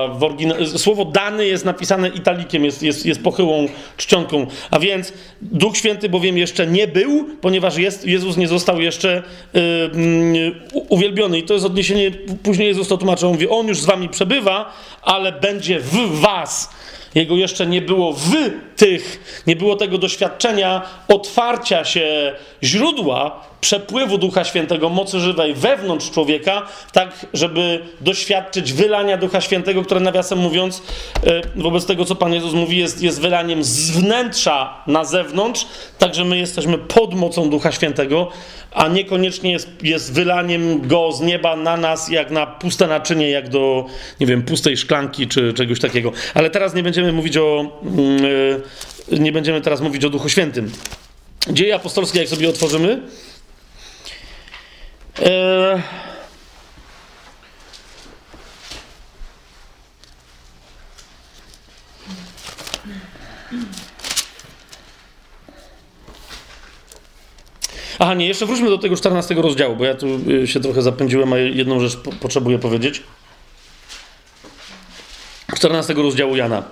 w 0.07 0.23
oryginale. 0.23 0.67
Słowo 0.67 1.05
dany 1.05 1.47
jest 1.47 1.65
napisane 1.65 2.09
italikiem, 2.09 2.65
jest, 2.65 2.83
jest, 2.83 3.05
jest 3.05 3.23
pochyłą 3.23 3.67
czcionką. 3.97 4.47
A 4.71 4.79
więc 4.79 5.13
Duch 5.41 5.77
Święty 5.77 6.09
bowiem 6.09 6.37
jeszcze 6.37 6.67
nie 6.67 6.87
był, 6.87 7.25
ponieważ 7.41 7.77
jest, 7.77 8.05
Jezus 8.05 8.37
nie 8.37 8.47
został 8.47 8.81
jeszcze 8.81 9.23
yy, 9.53 9.61
uwielbiony. 10.89 11.37
I 11.37 11.43
to 11.43 11.53
jest 11.53 11.65
odniesienie, 11.65 12.11
później 12.43 12.67
Jezus 12.67 12.87
to 12.87 12.97
tłumaczy, 12.97 13.25
mówi, 13.25 13.49
On 13.49 13.67
już 13.67 13.81
z 13.81 13.85
Wami 13.85 14.09
przebywa, 14.09 14.73
ale 15.01 15.31
będzie 15.31 15.79
w 15.79 16.19
Was. 16.19 16.69
Jego 17.15 17.35
jeszcze 17.35 17.67
nie 17.67 17.81
było 17.81 18.13
w 18.13 18.31
tych, 18.75 19.19
nie 19.47 19.55
było 19.55 19.75
tego 19.75 19.97
doświadczenia 19.97 20.81
otwarcia 21.07 21.85
się 21.85 22.35
źródła 22.63 23.52
przepływu 23.63 24.17
Ducha 24.17 24.43
Świętego, 24.43 24.89
mocy 24.89 25.19
żywej 25.19 25.53
wewnątrz 25.53 26.11
człowieka, 26.11 26.67
tak 26.91 27.25
żeby 27.33 27.79
doświadczyć 28.01 28.73
wylania 28.73 29.17
Ducha 29.17 29.41
Świętego, 29.41 29.83
które 29.83 29.99
nawiasem 29.99 30.39
mówiąc, 30.39 30.81
e, 31.23 31.41
wobec 31.55 31.85
tego, 31.85 32.05
co 32.05 32.15
Pan 32.15 32.33
Jezus 32.33 32.53
mówi, 32.53 32.77
jest, 32.77 33.01
jest 33.01 33.21
wylaniem 33.21 33.63
z 33.63 33.91
wnętrza 33.91 34.83
na 34.87 35.05
zewnątrz, 35.05 35.67
także 35.99 36.25
my 36.25 36.37
jesteśmy 36.37 36.77
pod 36.77 37.13
mocą 37.13 37.49
Ducha 37.49 37.71
Świętego, 37.71 38.29
a 38.71 38.87
niekoniecznie 38.87 39.51
jest, 39.51 39.69
jest 39.83 40.13
wylaniem 40.13 40.87
go 40.87 41.11
z 41.11 41.21
nieba 41.21 41.55
na 41.55 41.77
nas, 41.77 42.09
jak 42.09 42.31
na 42.31 42.45
puste 42.45 42.87
naczynie, 42.87 43.29
jak 43.29 43.49
do, 43.49 43.85
nie 44.19 44.27
wiem, 44.27 44.43
pustej 44.43 44.77
szklanki 44.77 45.27
czy 45.27 45.53
czegoś 45.53 45.79
takiego. 45.79 46.11
Ale 46.33 46.49
teraz 46.49 46.73
nie 46.73 46.83
będziemy 46.83 47.11
mówić 47.11 47.37
o, 47.37 47.79
yy, 49.09 49.19
nie 49.19 49.31
będziemy 49.31 49.61
teraz 49.61 49.81
mówić 49.81 50.05
o 50.05 50.09
Duchu 50.09 50.29
Świętym. 50.29 50.71
Dzieje 51.49 51.75
apostolskie, 51.75 52.19
jak 52.19 52.27
sobie 52.27 52.49
otworzymy, 52.49 53.01
yy, 55.19 55.81
Aha, 67.99 68.13
nie, 68.13 68.27
jeszcze 68.27 68.45
wróćmy 68.45 68.69
do 68.69 68.77
tego 68.77 68.95
14 68.95 69.35
rozdziału, 69.35 69.75
bo 69.75 69.85
ja 69.85 69.95
tu 69.95 70.07
y, 70.29 70.47
się 70.47 70.59
trochę 70.59 70.81
zapędziłem, 70.81 71.33
a 71.33 71.37
jedną 71.37 71.79
rzecz 71.79 71.97
po 71.97 72.11
potrzebuję 72.11 72.59
powiedzieć. 72.59 73.03
14 75.55 75.93
rozdziału 75.93 76.35
Jana. 76.35 76.63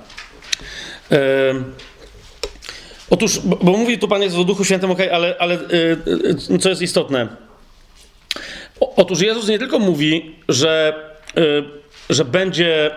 E, 1.11 1.53
otóż, 3.09 3.39
bo, 3.39 3.55
bo, 3.55 3.71
mówi 3.71 3.99
tu 3.99 4.07
Pan 4.07 4.21
Jezus 4.21 4.39
o 4.39 4.43
Duchu 4.43 4.65
Świętym, 4.65 4.91
ok, 4.91 4.99
ale, 5.11 5.35
ale 5.39 5.55
e, 6.51 6.57
co 6.59 6.69
jest 6.69 6.81
istotne? 6.81 7.27
Otóż 8.81 9.21
Jezus 9.21 9.47
nie 9.47 9.59
tylko 9.59 9.79
mówi, 9.79 10.35
że, 10.49 10.93
e, 11.37 11.41
że 12.09 12.25
będzie 12.25 12.91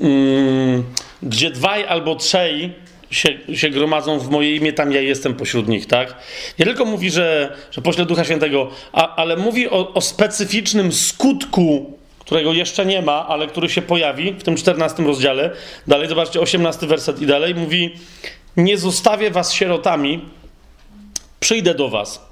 mm, 0.00 0.84
gdzie 1.22 1.50
dwaj 1.50 1.84
albo 1.86 2.14
trzej 2.16 2.72
się, 3.10 3.28
się 3.54 3.70
gromadzą 3.70 4.18
w 4.18 4.30
moje 4.30 4.56
imię, 4.56 4.72
tam 4.72 4.92
ja 4.92 5.00
jestem 5.00 5.34
pośród 5.34 5.68
nich, 5.68 5.86
tak? 5.86 6.14
Nie 6.58 6.64
tylko 6.64 6.84
mówi, 6.84 7.10
że, 7.10 7.56
że 7.70 7.82
pośle 7.82 8.06
Ducha 8.06 8.24
Świętego, 8.24 8.70
a, 8.92 9.16
ale 9.16 9.36
mówi 9.36 9.68
o, 9.68 9.94
o 9.94 10.00
specyficznym 10.00 10.92
skutku, 10.92 11.98
którego 12.18 12.52
jeszcze 12.52 12.86
nie 12.86 13.02
ma, 13.02 13.26
ale 13.26 13.46
który 13.46 13.68
się 13.68 13.82
pojawi 13.82 14.32
w 14.32 14.42
tym 14.42 14.56
14 14.56 15.02
rozdziale. 15.02 15.50
Dalej, 15.86 16.08
zobaczcie, 16.08 16.40
18 16.40 16.86
werset 16.86 17.22
i 17.22 17.26
dalej. 17.26 17.54
Mówi, 17.54 17.94
nie 18.56 18.78
zostawię 18.78 19.30
was 19.30 19.52
sierotami, 19.52 20.20
przyjdę 21.40 21.74
do 21.74 21.88
was. 21.88 22.27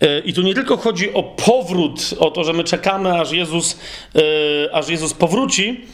E, 0.00 0.20
I 0.20 0.32
tu 0.32 0.42
nie 0.42 0.54
tylko 0.54 0.76
chodzi 0.76 1.14
o 1.14 1.22
powrót, 1.22 2.14
o 2.18 2.30
to, 2.30 2.44
że 2.44 2.52
my 2.52 2.64
czekamy, 2.64 3.20
aż 3.20 3.32
Jezus, 3.32 3.78
yy, 4.14 4.22
aż 4.72 4.88
Jezus 4.88 5.14
powróci, 5.14 5.86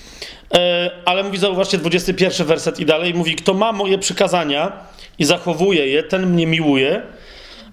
E, 0.54 0.90
ale 1.04 1.22
mówi, 1.22 1.38
zauważcie, 1.38 1.78
21 1.78 2.46
werset 2.46 2.80
i 2.80 2.86
dalej, 2.86 3.14
mówi, 3.14 3.34
kto 3.34 3.54
ma 3.54 3.72
moje 3.72 3.98
przykazania 3.98 4.72
i 5.18 5.24
zachowuje 5.24 5.86
je, 5.86 6.02
ten 6.02 6.26
mnie 6.26 6.46
miłuje, 6.46 7.02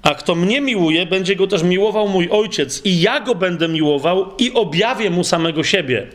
a 0.02 0.16
kto 0.16 0.36
mnie 0.36 0.62
miłuje, 0.62 1.06
będzie 1.06 1.36
go 1.36 1.48
też 1.48 1.64
miłował 1.64 2.08
mój 2.08 2.30
ojciec 2.32 2.82
i 2.86 3.02
ja 3.02 3.20
go 3.20 3.36
będę 3.36 3.68
miłował 3.68 4.26
i 4.38 4.54
objawię 4.54 5.10
mu 5.10 5.24
samego 5.24 5.64
siebie. 5.64 6.08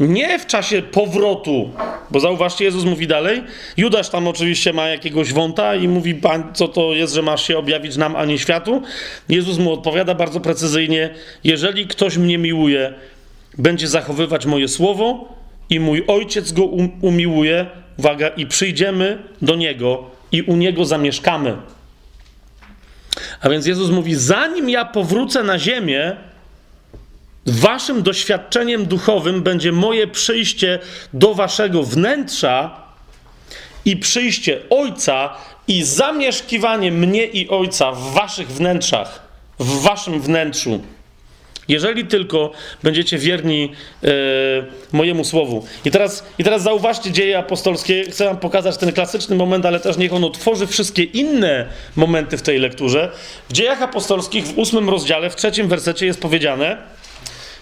Nie 0.00 0.38
w 0.38 0.46
czasie 0.46 0.82
powrotu, 0.82 1.70
bo 2.10 2.20
zauważcie, 2.20 2.64
Jezus 2.64 2.84
mówi 2.84 3.06
dalej. 3.06 3.42
Judasz 3.76 4.08
tam 4.08 4.28
oczywiście 4.28 4.72
ma 4.72 4.88
jakiegoś 4.88 5.32
wąta 5.32 5.74
i 5.74 5.88
mówi, 5.88 6.14
pan, 6.14 6.44
co 6.54 6.68
to 6.68 6.94
jest, 6.94 7.14
że 7.14 7.22
masz 7.22 7.46
się 7.46 7.58
objawić 7.58 7.96
nam, 7.96 8.16
a 8.16 8.24
nie 8.24 8.38
światu. 8.38 8.82
Jezus 9.28 9.58
mu 9.58 9.72
odpowiada 9.72 10.14
bardzo 10.14 10.40
precyzyjnie: 10.40 11.14
Jeżeli 11.44 11.86
ktoś 11.86 12.16
mnie 12.16 12.38
miłuje, 12.38 12.94
będzie 13.58 13.88
zachowywać 13.88 14.46
moje 14.46 14.68
słowo, 14.68 15.38
i 15.70 15.80
mój 15.80 16.04
ojciec 16.06 16.52
go 16.52 16.64
um, 16.64 16.90
umiłuje, 17.00 17.66
uwaga, 17.96 18.28
i 18.28 18.46
przyjdziemy 18.46 19.18
do 19.42 19.56
niego 19.56 20.04
i 20.32 20.42
u 20.42 20.56
niego 20.56 20.84
zamieszkamy. 20.84 21.56
A 23.40 23.48
więc 23.48 23.66
Jezus 23.66 23.90
mówi: 23.90 24.14
Zanim 24.14 24.70
ja 24.70 24.84
powrócę 24.84 25.42
na 25.42 25.58
ziemię, 25.58 26.16
waszym 27.46 28.02
doświadczeniem 28.02 28.86
duchowym 28.86 29.42
będzie 29.42 29.72
moje 29.72 30.06
przyjście 30.06 30.78
do 31.12 31.34
waszego 31.34 31.82
wnętrza 31.82 32.82
i 33.84 33.96
przyjście 33.96 34.60
Ojca 34.70 35.34
i 35.68 35.82
zamieszkiwanie 35.84 36.92
mnie 36.92 37.26
i 37.26 37.48
Ojca 37.48 37.92
w 37.92 38.12
waszych 38.12 38.48
wnętrzach, 38.48 39.22
w 39.58 39.82
waszym 39.82 40.20
wnętrzu. 40.20 40.80
Jeżeli 41.68 42.06
tylko 42.06 42.52
będziecie 42.82 43.18
wierni 43.18 43.72
e, 44.04 44.08
mojemu 44.92 45.24
słowu. 45.24 45.66
I 45.84 45.90
teraz, 45.90 46.24
I 46.38 46.44
teraz 46.44 46.62
zauważcie 46.62 47.12
dzieje 47.12 47.38
apostolskie. 47.38 48.04
Chcę 48.04 48.24
wam 48.24 48.36
pokazać 48.36 48.76
ten 48.76 48.92
klasyczny 48.92 49.36
moment, 49.36 49.66
ale 49.66 49.80
też 49.80 49.96
niech 49.96 50.12
on 50.12 50.24
otworzy 50.24 50.66
wszystkie 50.66 51.02
inne 51.02 51.66
momenty 51.96 52.36
w 52.36 52.42
tej 52.42 52.58
lekturze. 52.58 53.10
W 53.48 53.52
dziejach 53.52 53.82
apostolskich 53.82 54.46
w 54.46 54.58
ósmym 54.58 54.88
rozdziale, 54.88 55.30
w 55.30 55.36
trzecim 55.36 55.68
wersecie 55.68 56.06
jest 56.06 56.20
powiedziane, 56.20 56.76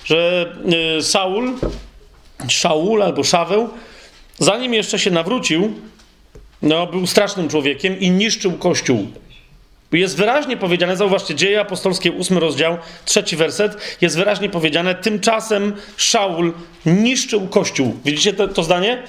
że 0.07 0.53
e, 0.99 1.03
Saul, 1.03 1.53
Szaul 2.49 3.03
albo 3.03 3.25
Szaweł, 3.25 3.69
zanim 4.39 4.75
jeszcze 4.75 4.99
się 4.99 5.11
nawrócił, 5.11 5.75
no, 6.63 6.87
był 6.87 7.07
strasznym 7.07 7.49
człowiekiem 7.49 8.01
i 8.01 8.11
niszczył 8.11 8.53
kościół. 8.53 9.07
Jest 9.93 10.17
wyraźnie 10.17 10.57
powiedziane, 10.57 10.97
zauważcie, 10.97 11.35
dzieje 11.35 11.61
apostolskie, 11.61 12.13
ósmy 12.13 12.41
rozdział, 12.41 12.79
trzeci 13.05 13.37
werset, 13.37 13.77
jest 14.01 14.17
wyraźnie 14.17 14.49
powiedziane, 14.49 14.95
tymczasem 14.95 15.73
Szaul 15.97 16.53
niszczył 16.87 17.49
kościół. 17.49 17.97
Widzicie 18.05 18.33
to, 18.33 18.49
to 18.49 18.63
zdanie? 18.63 19.03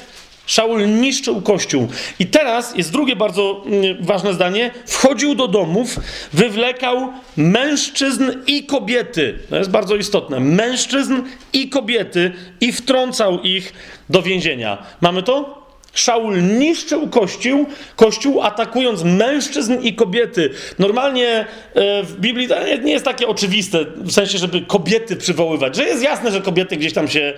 Szaul 0.47 0.87
niszczył 0.87 1.41
kościół. 1.41 1.87
I 2.19 2.25
teraz 2.25 2.77
jest 2.77 2.91
drugie 2.91 3.15
bardzo 3.15 3.63
mm, 3.65 4.05
ważne 4.05 4.33
zdanie. 4.33 4.71
Wchodził 4.85 5.35
do 5.35 5.47
domów, 5.47 5.99
wywlekał 6.33 7.13
mężczyzn 7.37 8.31
i 8.47 8.65
kobiety. 8.65 9.39
To 9.49 9.57
jest 9.57 9.69
bardzo 9.69 9.95
istotne. 9.95 10.39
Mężczyzn 10.39 11.13
i 11.53 11.69
kobiety 11.69 12.31
i 12.61 12.71
wtrącał 12.71 13.41
ich 13.41 13.73
do 14.09 14.21
więzienia. 14.21 14.77
Mamy 15.01 15.23
to? 15.23 15.56
Szaul 15.97 16.43
niszczył 16.59 17.07
kościół, 17.07 17.65
kościół 17.95 18.41
atakując 18.41 19.03
mężczyzn 19.03 19.73
i 19.81 19.93
kobiety. 19.93 20.49
Normalnie 20.79 21.45
e, 21.73 22.03
w 22.03 22.19
Biblii 22.19 22.47
to 22.47 22.55
nie 22.83 22.91
jest 22.91 23.05
takie 23.05 23.27
oczywiste, 23.27 23.85
w 23.95 24.11
sensie, 24.11 24.37
żeby 24.37 24.61
kobiety 24.61 25.15
przywoływać, 25.15 25.75
że 25.75 25.83
jest 25.83 26.03
jasne, 26.03 26.31
że 26.31 26.41
kobiety 26.41 26.77
gdzieś 26.77 26.93
tam 26.93 27.07
się 27.07 27.33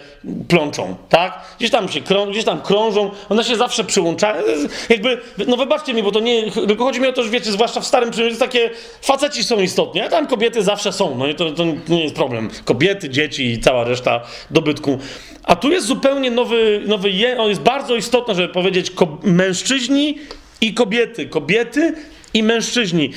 plączą, 0.47 0.95
tak? 1.09 1.41
Gdzieś 1.57 1.71
tam 1.71 1.89
się 1.89 2.01
krą, 2.01 2.25
gdzieś 2.25 2.43
tam 2.43 2.61
krążą, 2.61 3.11
one 3.29 3.43
się 3.43 3.55
zawsze 3.55 3.83
przyłączają. 3.83 4.43
Jakby, 4.89 5.17
no 5.47 5.57
wybaczcie 5.57 5.93
mi, 5.93 6.03
bo 6.03 6.11
to 6.11 6.19
nie, 6.19 6.51
tylko 6.51 6.83
chodzi 6.83 7.01
mi 7.01 7.07
o 7.07 7.13
to, 7.13 7.23
że 7.23 7.29
wiecie, 7.29 7.51
zwłaszcza 7.51 7.79
w 7.81 7.85
Starym 7.85 8.11
Przymierzu, 8.11 8.39
takie 8.39 8.69
faceci 9.01 9.43
są 9.43 9.59
istotni, 9.59 10.01
a 10.01 10.09
tam 10.09 10.27
kobiety 10.27 10.63
zawsze 10.63 10.93
są, 10.93 11.15
no 11.15 11.27
i 11.27 11.35
to, 11.35 11.51
to 11.51 11.63
nie 11.89 12.03
jest 12.03 12.15
problem. 12.15 12.49
Kobiety, 12.65 13.09
dzieci 13.09 13.45
i 13.45 13.59
cała 13.59 13.83
reszta 13.83 14.21
dobytku. 14.51 14.99
A 15.43 15.55
tu 15.55 15.71
jest 15.71 15.87
zupełnie 15.87 16.31
nowy, 16.31 16.81
nowy 16.85 17.09
on 17.37 17.49
jest 17.49 17.61
bardzo 17.61 17.95
istotny, 17.95 18.35
żeby 18.35 18.48
powiedzieć 18.49 18.91
mężczyźni 19.23 20.17
i 20.61 20.73
kobiety. 20.73 21.25
Kobiety 21.25 21.93
i 22.33 22.43
mężczyźni. 22.43 23.11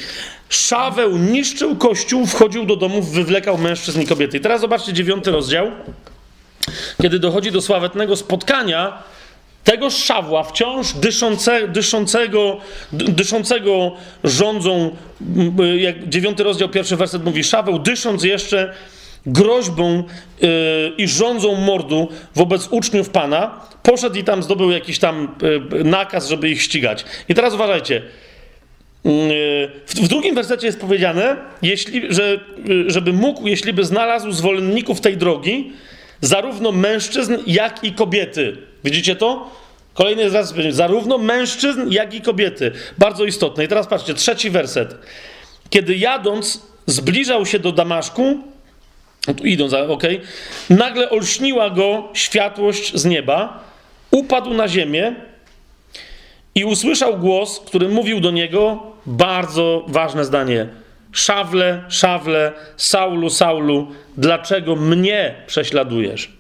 Szaweł 0.49 1.19
niszczył 1.19 1.77
kościół, 1.77 2.27
wchodził 2.27 2.65
do 2.65 2.77
domów, 2.77 3.11
wywlekał 3.11 3.59
mężczyzn 3.59 4.01
i 4.01 4.07
kobiety. 4.07 4.37
I 4.37 4.41
teraz 4.41 4.61
zobaczcie 4.61 4.93
dziewiąty 4.93 5.31
rozdział, 5.31 5.71
kiedy 7.03 7.19
dochodzi 7.19 7.51
do 7.51 7.61
sławetnego 7.61 8.17
spotkania 8.17 9.03
tego 9.65 9.91
Szawła, 9.91 10.45
wciąż 10.45 10.93
dyszące, 10.93 11.69
dyszącego, 11.69 12.59
dyszącego 12.93 13.93
rządzą, 14.25 14.97
jak 15.79 16.09
dziewiąty 16.09 16.43
rozdział, 16.43 16.69
pierwszy 16.69 16.97
werset 16.97 17.25
mówi, 17.25 17.45
Szaweł 17.45 17.79
dysząc 17.79 18.25
jeszcze 18.25 18.75
groźbą 19.27 20.05
yy, 20.41 20.49
i 20.99 21.09
rządzą 21.09 21.55
mordu 21.55 22.09
wobec 22.35 22.69
uczniów 22.71 23.11
Pana, 23.11 23.61
poszedł 23.83 24.17
i 24.17 24.25
tam 24.25 24.43
zdobył 24.43 24.71
jakiś 24.71 24.99
tam 24.99 25.35
yy, 25.73 25.85
nakaz, 25.85 26.29
żeby 26.29 26.49
ich 26.49 26.63
ścigać. 26.63 27.05
I 27.29 27.35
teraz 27.35 27.55
uważajcie, 27.55 28.03
w, 29.87 30.09
drugim 30.09 30.35
wersecie 30.35 30.67
jest 30.67 30.81
powiedziane, 30.81 31.37
jeśli, 31.63 32.15
że, 32.15 32.41
żeby 32.87 33.13
mógł, 33.13 33.47
jeśli 33.47 33.73
by 33.73 33.85
znalazł 33.85 34.33
zwolenników 34.33 35.01
tej 35.01 35.17
drogi, 35.17 35.73
zarówno 36.21 36.73
mężczyzn, 36.73 37.37
jak 37.47 37.85
i 37.85 37.93
kobiety. 37.93 38.57
Widzicie 38.85 39.17
to? 39.17 39.51
Kolejny 39.95 40.31
raz, 40.31 40.55
zarówno 40.71 41.19
mężczyzn, 41.19 41.81
jak 41.91 42.15
i 42.15 42.21
kobiety. 42.21 42.73
Bardzo 42.99 43.25
istotne. 43.25 43.65
I 43.65 43.69
teraz 43.69 43.87
patrzcie, 43.87 44.15
trzeci 44.15 44.51
werset. 44.51 44.95
Kiedy 45.71 45.97
jadąc 45.97 46.63
zbliżał 46.87 47.47
się 47.47 47.59
do 47.59 47.73
Damaszku, 47.73 48.39
idąc, 49.45 49.73
ok, 49.73 50.03
nagle 50.71 51.11
olśniła 51.11 51.71
go 51.71 52.09
światłość 52.15 52.95
z 52.95 53.05
nieba, 53.05 53.72
upadł 54.13 54.55
na 54.55 54.69
ziemię 54.69 55.15
i 56.55 56.65
usłyszał 56.65 57.19
głos, 57.19 57.61
który 57.67 57.89
mówił 57.89 58.21
do 58.21 58.31
niego 58.31 58.83
bardzo 59.07 59.85
ważne 59.89 60.25
zdanie. 60.25 60.67
Szawle, 61.13 61.85
szawle, 61.89 62.53
Saulu, 62.77 63.31
Saulu, 63.31 63.87
dlaczego 64.17 64.77
mnie 64.77 65.35
prześladujesz? 65.47 66.31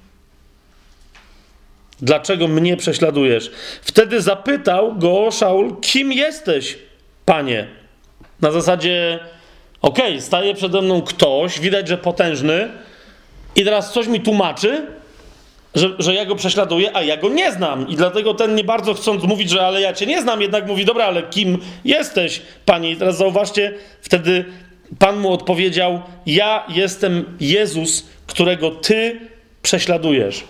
Dlaczego 2.00 2.48
mnie 2.48 2.76
prześladujesz? 2.76 3.50
Wtedy 3.82 4.20
zapytał 4.20 4.94
go 4.94 5.30
Szaul, 5.30 5.76
kim 5.80 6.12
jesteś, 6.12 6.78
panie? 7.24 7.66
Na 8.40 8.50
zasadzie, 8.50 9.18
okej, 9.82 10.08
okay, 10.08 10.20
staje 10.20 10.54
przede 10.54 10.82
mną 10.82 11.02
ktoś, 11.02 11.60
widać, 11.60 11.88
że 11.88 11.98
potężny, 11.98 12.68
i 13.56 13.64
teraz 13.64 13.92
coś 13.92 14.06
mi 14.06 14.20
tłumaczy, 14.20 14.86
że, 15.74 15.90
że 15.98 16.14
ja 16.14 16.26
go 16.26 16.36
prześladuję, 16.36 16.96
a 16.96 17.02
ja 17.02 17.16
go 17.16 17.28
nie 17.28 17.52
znam. 17.52 17.88
I 17.88 17.96
dlatego 17.96 18.34
ten 18.34 18.54
nie 18.54 18.64
bardzo 18.64 18.94
chcąc 18.94 19.24
mówić, 19.24 19.50
że 19.50 19.66
ale 19.66 19.80
ja 19.80 19.92
cię 19.92 20.06
nie 20.06 20.22
znam, 20.22 20.42
jednak 20.42 20.66
mówi, 20.66 20.84
dobra, 20.84 21.04
ale 21.04 21.22
kim 21.22 21.58
jesteś, 21.84 22.42
panie? 22.64 22.90
I 22.90 22.96
teraz 22.96 23.16
zauważcie, 23.16 23.74
wtedy 24.00 24.44
Pan 24.98 25.20
mu 25.20 25.32
odpowiedział, 25.32 26.02
ja 26.26 26.66
jestem 26.68 27.24
Jezus, 27.40 28.06
którego 28.26 28.70
ty 28.70 29.20
prześladujesz. 29.62 30.44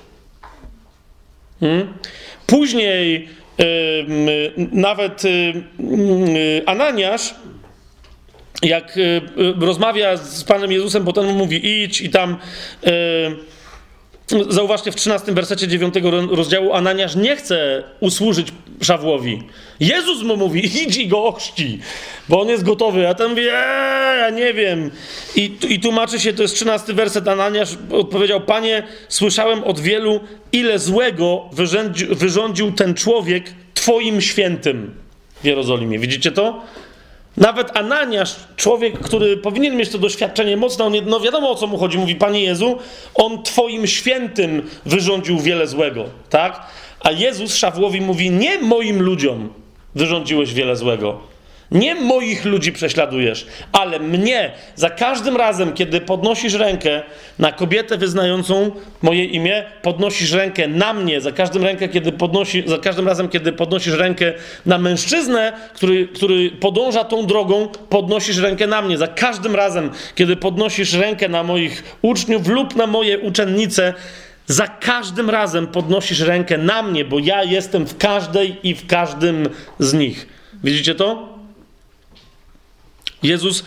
Hmm? 1.61 1.94
Później 2.47 3.28
yy, 3.59 4.53
nawet 4.73 5.24
yy, 5.24 6.62
Ananiasz, 6.66 7.35
jak 8.62 8.97
yy, 8.97 9.55
rozmawia 9.61 10.16
z 10.16 10.44
Panem 10.44 10.73
Jezusem, 10.73 11.05
potem 11.05 11.36
mówi 11.36 11.82
idź 11.82 12.01
i 12.01 12.11
tam 12.11 12.36
Zauważcie 14.48 14.92
w 14.92 14.96
13 14.96 15.32
wersecie 15.32 15.68
9 15.68 15.94
rozdziału 16.30 16.72
Ananiasz 16.72 17.16
nie 17.16 17.36
chce 17.36 17.82
usłużyć 18.00 18.48
Szawłowi. 18.82 19.42
Jezus 19.80 20.22
mu 20.22 20.36
mówi, 20.36 20.64
idź 20.82 20.96
i 20.96 21.09
go 21.09 21.24
ochrzci, 21.24 21.78
bo 22.28 22.40
on 22.40 22.48
jest 22.48 22.64
gotowy. 22.64 23.09
A 23.09 23.14
ten 23.14 23.30
mówi, 23.30 23.42
eee, 23.42 24.18
ja 24.18 24.30
nie 24.30 24.54
wiem. 24.54 24.90
I, 25.36 25.52
I 25.68 25.80
tłumaczy 25.80 26.20
się, 26.20 26.32
to 26.32 26.42
jest 26.42 26.54
13 26.54 26.92
werset 26.92 27.28
Ananiasz 27.28 27.78
odpowiedział, 27.90 28.40
panie, 28.40 28.82
słyszałem 29.09 29.64
od 29.64 29.80
wielu, 29.80 30.20
ile 30.52 30.78
złego 30.78 31.48
wyrządził, 31.52 32.14
wyrządził 32.14 32.72
ten 32.72 32.94
człowiek 32.94 33.44
twoim 33.74 34.20
świętym 34.20 34.94
w 35.42 35.44
Jerozolimie. 35.44 35.98
Widzicie 35.98 36.32
to? 36.32 36.62
Nawet 37.36 37.76
Ananiasz, 37.76 38.36
człowiek, 38.56 38.98
który 39.00 39.36
powinien 39.36 39.76
mieć 39.76 39.90
to 39.90 39.98
doświadczenie 39.98 40.56
mocne, 40.56 40.84
on, 40.84 40.92
no 41.06 41.20
wiadomo 41.20 41.50
o 41.50 41.54
co 41.54 41.66
mu 41.66 41.78
chodzi, 41.78 41.98
mówi, 41.98 42.16
Panie 42.16 42.42
Jezu, 42.42 42.78
on 43.14 43.42
Twoim 43.42 43.86
świętym 43.86 44.70
wyrządził 44.86 45.38
wiele 45.38 45.66
złego, 45.66 46.04
tak? 46.30 46.66
A 47.00 47.10
Jezus 47.12 47.54
Szawłowi 47.54 48.00
mówi, 48.00 48.30
nie 48.30 48.59
moim 48.59 49.02
ludziom 49.02 49.48
wyrządziłeś 49.94 50.54
wiele 50.54 50.76
złego, 50.76 51.31
nie 51.73 51.94
moich 51.94 52.44
ludzi 52.44 52.73
prześladujesz, 52.73 53.47
ale 53.73 53.99
mnie. 53.99 54.53
Za 54.74 54.90
każdym 54.90 55.36
razem, 55.36 55.73
kiedy 55.73 56.01
podnosisz 56.01 56.55
rękę 56.55 57.03
na 57.39 57.53
kobietę 57.53 57.99
wyznającą 57.99 58.70
moje 59.03 59.24
imię, 59.24 59.65
podnosisz 59.82 60.32
rękę 60.32 60.69
na 60.69 60.93
mnie. 60.93 61.20
Za 61.20 61.32
każdym, 61.32 61.65
rękę, 61.65 61.89
kiedy 61.89 62.12
podnosi, 62.12 62.62
za 62.66 62.78
każdym 62.78 63.09
razem, 63.09 63.28
kiedy 63.28 63.53
podnosisz 63.53 63.94
rękę 63.94 64.32
na 64.66 64.78
mężczyznę, 64.78 65.53
który, 65.74 66.09
który 66.09 66.51
podąża 66.51 67.05
tą 67.05 67.27
drogą, 67.27 67.69
podnosisz 67.89 68.39
rękę 68.39 68.66
na 68.66 68.82
mnie. 68.82 68.99
Za 68.99 69.09
każdym 69.09 69.57
razem, 69.57 69.90
kiedy 70.15 70.36
podnosisz 70.36 70.93
rękę 70.93 71.28
na 71.28 71.43
moich 71.43 71.99
uczniów 72.03 72.49
lub 72.49 72.77
na 72.77 72.86
moje 72.86 73.19
uczennice, 73.19 73.94
za 74.47 74.66
każdym 74.66 75.31
razem 75.31 75.66
podnosisz 75.66 76.20
rękę 76.20 76.59
na 76.59 76.82
mnie, 76.82 77.05
bo 77.05 77.19
ja 77.19 77.44
jestem 77.44 77.86
w 77.86 77.99
każdej 77.99 78.57
i 78.62 78.74
w 78.74 78.86
każdym 78.86 79.49
z 79.78 79.94
nich. 79.94 80.28
Widzicie 80.65 80.94
to? 80.94 81.41
Jezus 83.23 83.65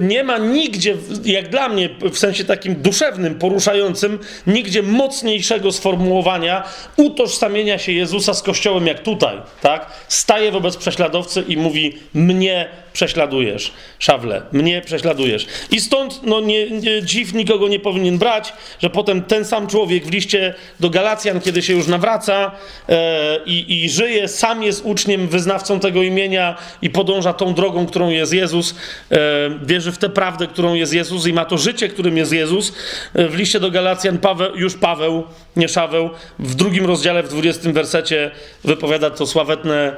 nie 0.00 0.24
ma 0.24 0.38
nigdzie, 0.38 0.96
jak 1.24 1.48
dla 1.48 1.68
mnie, 1.68 1.88
w 2.12 2.18
sensie 2.18 2.44
takim 2.44 2.74
duszewnym, 2.74 3.34
poruszającym, 3.34 4.18
nigdzie 4.46 4.82
mocniejszego 4.82 5.72
sformułowania 5.72 6.64
utożsamienia 6.96 7.78
się 7.78 7.92
Jezusa 7.92 8.34
z 8.34 8.42
Kościołem 8.42 8.86
jak 8.86 9.02
tutaj, 9.02 9.36
tak? 9.60 9.90
Staje 10.08 10.52
wobec 10.52 10.76
prześladowcy 10.76 11.44
i 11.48 11.56
mówi, 11.56 11.98
mnie 12.14 12.68
prześladujesz, 12.98 13.72
Szawle, 13.98 14.42
mnie 14.52 14.80
prześladujesz. 14.80 15.46
I 15.70 15.80
stąd, 15.80 16.20
no 16.22 16.40
nie, 16.40 16.70
nie, 16.70 17.02
dziw 17.02 17.34
nikogo 17.34 17.68
nie 17.68 17.80
powinien 17.80 18.18
brać, 18.18 18.52
że 18.78 18.90
potem 18.90 19.22
ten 19.22 19.44
sam 19.44 19.66
człowiek 19.66 20.06
w 20.06 20.10
liście 20.10 20.54
do 20.80 20.90
Galacjan, 20.90 21.40
kiedy 21.40 21.62
się 21.62 21.72
już 21.72 21.86
nawraca 21.86 22.50
e, 22.88 23.40
i, 23.46 23.84
i 23.84 23.90
żyje, 23.90 24.28
sam 24.28 24.62
jest 24.62 24.84
uczniem, 24.84 25.28
wyznawcą 25.28 25.80
tego 25.80 26.02
imienia 26.02 26.56
i 26.82 26.90
podąża 26.90 27.32
tą 27.32 27.54
drogą, 27.54 27.86
którą 27.86 28.10
jest 28.10 28.32
Jezus, 28.32 28.74
e, 29.10 29.16
wierzy 29.62 29.92
w 29.92 29.98
tę 29.98 30.08
prawdę, 30.08 30.46
którą 30.46 30.74
jest 30.74 30.92
Jezus 30.92 31.26
i 31.26 31.32
ma 31.32 31.44
to 31.44 31.58
życie, 31.58 31.88
którym 31.88 32.16
jest 32.16 32.32
Jezus. 32.32 32.72
E, 33.14 33.28
w 33.28 33.34
liście 33.34 33.60
do 33.60 33.70
Galacjan 33.70 34.18
Paweł, 34.18 34.56
już 34.56 34.76
Paweł, 34.76 35.24
nie 35.56 35.68
Szaweł, 35.68 36.10
w 36.38 36.54
drugim 36.54 36.86
rozdziale, 36.86 37.22
w 37.22 37.28
dwudziestym 37.28 37.72
wersecie 37.72 38.30
wypowiada 38.64 39.10
to 39.10 39.26
sławetne 39.26 39.96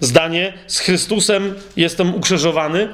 zdanie: 0.00 0.58
Z 0.66 0.78
Chrystusem 0.78 1.54
jestem 1.76 2.14
ukrzyżowany, 2.14 2.88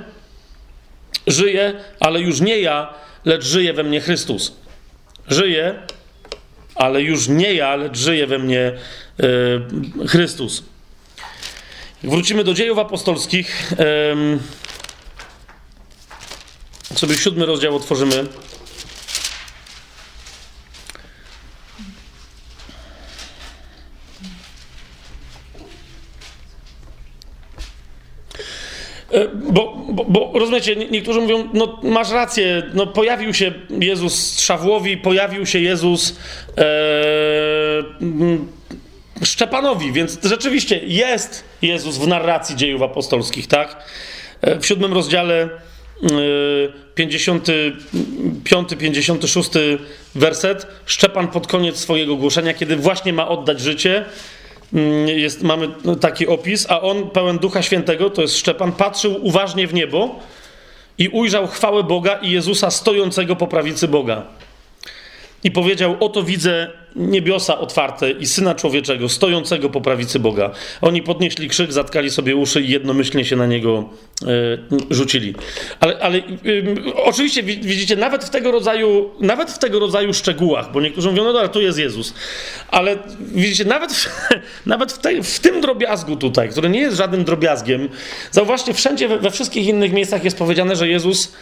żyję, 1.26 1.74
ale 2.00 2.20
już 2.20 2.40
nie 2.40 2.60
ja, 2.60 2.94
lecz 3.24 3.44
żyje 3.44 3.72
we 3.72 3.82
mnie 3.82 4.00
Chrystus. 4.00 4.52
Żyję, 5.28 5.74
ale 6.74 7.02
już 7.02 7.28
nie 7.28 7.54
ja, 7.54 7.76
lecz 7.76 7.98
żyje 7.98 8.26
we 8.26 8.38
mnie 8.38 8.72
e, 10.00 10.06
Chrystus. 10.06 10.62
Wrócimy 12.02 12.44
do 12.44 12.54
dziejów 12.54 12.78
apostolskich, 12.78 13.72
sobie 16.94 17.16
siódmy 17.16 17.46
rozdział 17.46 17.76
otworzymy. 17.76 18.26
Bo, 29.34 29.84
bo, 29.88 30.04
bo 30.04 30.32
rozumiecie, 30.34 30.76
niektórzy 30.76 31.20
mówią, 31.20 31.48
no 31.52 31.80
masz 31.82 32.10
rację, 32.10 32.62
no 32.74 32.86
pojawił 32.86 33.34
się 33.34 33.52
Jezus 33.80 34.40
Szawłowi, 34.40 34.96
pojawił 34.96 35.46
się 35.46 35.58
Jezus 35.58 36.16
e, 36.58 36.64
Szczepanowi, 39.22 39.92
więc 39.92 40.18
rzeczywiście 40.22 40.80
jest 40.84 41.44
Jezus 41.62 41.98
w 41.98 42.06
narracji 42.06 42.56
dziejów 42.56 42.82
apostolskich, 42.82 43.46
tak? 43.46 43.76
E, 44.40 44.60
w 44.60 44.66
siódmym 44.66 44.92
rozdziale 44.92 45.48
55-56 46.96 49.78
werset, 50.14 50.66
Szczepan 50.86 51.28
pod 51.28 51.46
koniec 51.46 51.76
swojego 51.76 52.16
głoszenia, 52.16 52.54
kiedy 52.54 52.76
właśnie 52.76 53.12
ma 53.12 53.28
oddać 53.28 53.60
życie, 53.60 54.04
jest, 55.06 55.42
mamy 55.42 55.68
taki 56.00 56.26
opis, 56.26 56.66
a 56.70 56.80
on 56.80 57.10
pełen 57.10 57.38
Ducha 57.38 57.62
Świętego, 57.62 58.10
to 58.10 58.22
jest 58.22 58.38
Szczepan, 58.38 58.72
patrzył 58.72 59.26
uważnie 59.26 59.66
w 59.66 59.74
niebo 59.74 60.20
i 60.98 61.08
ujrzał 61.08 61.46
chwałę 61.46 61.82
Boga 61.82 62.14
i 62.14 62.30
Jezusa 62.30 62.70
stojącego 62.70 63.36
po 63.36 63.46
prawicy 63.46 63.88
Boga. 63.88 64.22
I 65.44 65.50
powiedział: 65.50 65.96
Oto 66.00 66.22
widzę 66.22 66.70
niebiosa 66.96 67.58
otwarte 67.58 68.10
i 68.10 68.26
Syna 68.26 68.54
Człowieczego 68.54 69.08
stojącego 69.08 69.70
po 69.70 69.80
prawicy 69.80 70.18
Boga. 70.18 70.50
Oni 70.80 71.02
podnieśli 71.02 71.48
krzyk, 71.48 71.72
zatkali 71.72 72.10
sobie 72.10 72.36
uszy 72.36 72.60
i 72.60 72.68
jednomyślnie 72.68 73.24
się 73.24 73.36
na 73.36 73.46
niego 73.46 73.88
e, 74.22 74.26
rzucili. 74.90 75.34
Ale, 75.80 75.98
ale 76.00 76.22
oczywiście 76.94 77.42
widzicie, 77.42 77.96
nawet 77.96 78.24
w 78.24 78.30
tego 78.30 78.50
rodzaju, 78.50 79.10
nawet 79.20 79.50
w 79.50 79.58
tego 79.58 79.78
rodzaju 79.78 80.14
szczegółach, 80.14 80.72
bo 80.72 80.80
niektórzy 80.80 81.10
mówią, 81.10 81.32
no 81.32 81.38
ale 81.38 81.48
tu 81.48 81.60
jest 81.60 81.78
Jezus, 81.78 82.14
ale 82.68 82.98
widzicie, 83.20 83.64
nawet 83.64 83.92
w, 83.92 84.08
nawet 84.66 84.92
w, 84.92 84.98
te, 84.98 85.22
w 85.22 85.40
tym 85.40 85.60
drobiazgu 85.60 86.16
tutaj, 86.16 86.48
który 86.48 86.68
nie 86.68 86.80
jest 86.80 86.96
żadnym 86.96 87.24
drobiazgiem, 87.24 87.88
zauważcie, 88.30 88.74
wszędzie, 88.74 89.08
we, 89.08 89.18
we 89.18 89.30
wszystkich 89.30 89.66
innych 89.66 89.92
miejscach 89.92 90.24
jest 90.24 90.38
powiedziane, 90.38 90.76
że 90.76 90.88
Jezus 90.88 91.32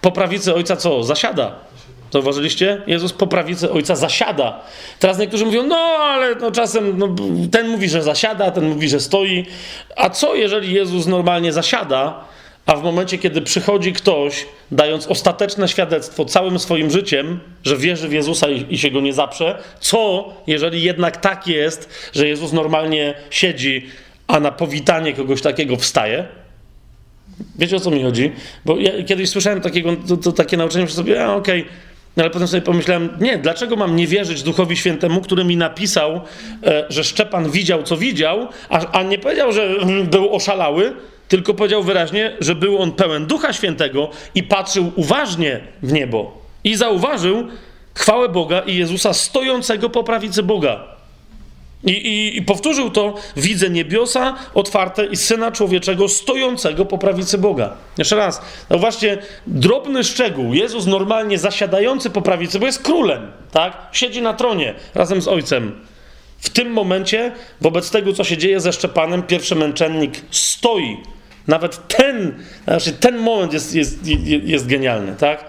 po 0.00 0.12
prawicy 0.12 0.54
Ojca 0.54 0.76
co? 0.76 1.04
Zasiada. 1.04 1.69
Zauważyliście? 2.12 2.82
Jezus 2.86 3.12
po 3.12 3.26
prawicy 3.26 3.70
Ojca 3.70 3.96
zasiada. 3.96 4.60
Teraz 4.98 5.18
niektórzy 5.18 5.44
mówią, 5.44 5.62
no 5.62 5.76
ale 5.76 6.34
no, 6.34 6.50
czasem 6.50 6.98
no, 6.98 7.08
ten 7.50 7.68
mówi, 7.68 7.88
że 7.88 8.02
zasiada, 8.02 8.50
ten 8.50 8.68
mówi, 8.68 8.88
że 8.88 9.00
stoi. 9.00 9.46
A 9.96 10.10
co 10.10 10.34
jeżeli 10.34 10.74
Jezus 10.74 11.06
normalnie 11.06 11.52
zasiada, 11.52 12.24
a 12.66 12.76
w 12.76 12.82
momencie, 12.82 13.18
kiedy 13.18 13.42
przychodzi 13.42 13.92
ktoś, 13.92 14.46
dając 14.70 15.06
ostateczne 15.06 15.68
świadectwo 15.68 16.24
całym 16.24 16.58
swoim 16.58 16.90
życiem, 16.90 17.40
że 17.64 17.76
wierzy 17.76 18.08
w 18.08 18.12
Jezusa 18.12 18.48
i, 18.48 18.74
i 18.74 18.78
się 18.78 18.90
go 18.90 19.00
nie 19.00 19.12
zaprze, 19.12 19.58
co 19.80 20.32
jeżeli 20.46 20.82
jednak 20.82 21.16
tak 21.16 21.46
jest, 21.46 22.10
że 22.12 22.28
Jezus 22.28 22.52
normalnie 22.52 23.14
siedzi, 23.30 23.86
a 24.26 24.40
na 24.40 24.52
powitanie 24.52 25.12
kogoś 25.12 25.42
takiego 25.42 25.76
wstaje? 25.76 26.26
Wiecie 27.58 27.76
o 27.76 27.80
co 27.80 27.90
mi 27.90 28.02
chodzi? 28.02 28.32
Bo 28.64 28.76
ja 28.76 29.04
kiedyś 29.04 29.30
słyszałem 29.30 29.60
takiego, 29.60 29.96
to, 30.08 30.16
to 30.16 30.32
takie 30.32 30.56
nauczenie, 30.56 30.88
że 30.88 30.94
sobie, 30.94 31.24
a 31.24 31.34
okej, 31.34 31.60
okay, 31.60 31.72
ale 32.16 32.30
potem 32.30 32.48
sobie 32.48 32.62
pomyślałem, 32.62 33.08
nie, 33.20 33.38
dlaczego 33.38 33.76
mam 33.76 33.96
nie 33.96 34.06
wierzyć 34.06 34.42
Duchowi 34.42 34.76
Świętemu, 34.76 35.20
który 35.20 35.44
mi 35.44 35.56
napisał, 35.56 36.20
e, 36.66 36.84
że 36.88 37.04
Szczepan 37.04 37.50
widział, 37.50 37.82
co 37.82 37.96
widział, 37.96 38.48
a, 38.68 38.92
a 38.92 39.02
nie 39.02 39.18
powiedział, 39.18 39.52
że 39.52 39.76
był 40.04 40.34
oszalały, 40.34 40.92
tylko 41.28 41.54
powiedział 41.54 41.82
wyraźnie, 41.82 42.36
że 42.40 42.54
był 42.54 42.78
on 42.78 42.92
pełen 42.92 43.26
Ducha 43.26 43.52
Świętego 43.52 44.10
i 44.34 44.42
patrzył 44.42 44.92
uważnie 44.96 45.60
w 45.82 45.92
niebo. 45.92 46.40
I 46.64 46.76
zauważył 46.76 47.48
chwałę 47.94 48.28
Boga 48.28 48.60
i 48.60 48.76
Jezusa 48.76 49.12
stojącego 49.12 49.90
po 49.90 50.04
prawicy 50.04 50.42
Boga. 50.42 50.99
I, 51.84 51.90
i, 51.90 52.36
I, 52.36 52.42
powtórzył 52.42 52.90
to, 52.90 53.14
widzę 53.36 53.70
niebiosa 53.70 54.36
otwarte 54.54 55.06
i 55.06 55.16
Syna 55.16 55.52
Człowieczego 55.52 56.08
stojącego 56.08 56.84
po 56.84 56.98
prawicy 56.98 57.38
Boga. 57.38 57.76
Jeszcze 57.98 58.16
raz, 58.16 58.42
zauważcie, 58.70 59.18
drobny 59.46 60.04
szczegół. 60.04 60.54
Jezus 60.54 60.86
normalnie 60.86 61.38
zasiadający 61.38 62.10
po 62.10 62.22
prawicy, 62.22 62.58
bo 62.58 62.66
jest 62.66 62.82
królem, 62.82 63.32
tak? 63.52 63.76
Siedzi 63.92 64.22
na 64.22 64.34
tronie 64.34 64.74
razem 64.94 65.22
z 65.22 65.28
Ojcem. 65.28 65.80
W 66.38 66.50
tym 66.50 66.72
momencie, 66.72 67.32
wobec 67.60 67.90
tego, 67.90 68.12
co 68.12 68.24
się 68.24 68.36
dzieje 68.36 68.60
ze 68.60 68.72
Szczepanem, 68.72 69.22
pierwszy 69.22 69.54
męczennik 69.54 70.20
stoi. 70.30 70.96
Nawet 71.46 71.88
ten, 71.88 72.44
znaczy 72.64 72.92
ten 72.92 73.18
moment 73.18 73.52
jest, 73.52 73.74
jest, 73.74 73.98
jest 74.44 74.66
genialny, 74.66 75.16
tak? 75.18 75.44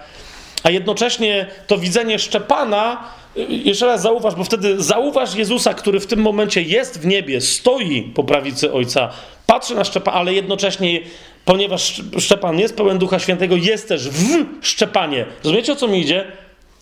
A 0.63 0.69
jednocześnie 0.69 1.47
to 1.67 1.77
widzenie 1.77 2.19
Szczepana 2.19 3.03
jeszcze 3.35 3.85
raz 3.85 4.01
zauważ, 4.01 4.35
bo 4.35 4.43
wtedy 4.43 4.83
zauważ 4.83 5.35
Jezusa, 5.35 5.73
który 5.73 5.99
w 5.99 6.07
tym 6.07 6.21
momencie 6.21 6.61
jest 6.61 7.01
w 7.01 7.05
niebie, 7.05 7.41
stoi 7.41 8.01
po 8.01 8.23
prawicy 8.23 8.73
Ojca, 8.73 9.09
patrzy 9.47 9.75
na 9.75 9.83
Szczepana, 9.83 10.17
ale 10.17 10.33
jednocześnie, 10.33 10.99
ponieważ 11.45 12.01
Szczepan 12.19 12.59
jest 12.59 12.75
pełen 12.75 12.97
Ducha 12.97 13.19
Świętego, 13.19 13.55
jest 13.55 13.87
też 13.87 14.09
w 14.09 14.45
Szczepanie. 14.61 15.25
Rozumiecie, 15.43 15.73
o 15.73 15.75
co 15.75 15.87
mi 15.87 15.99
idzie? 15.99 16.25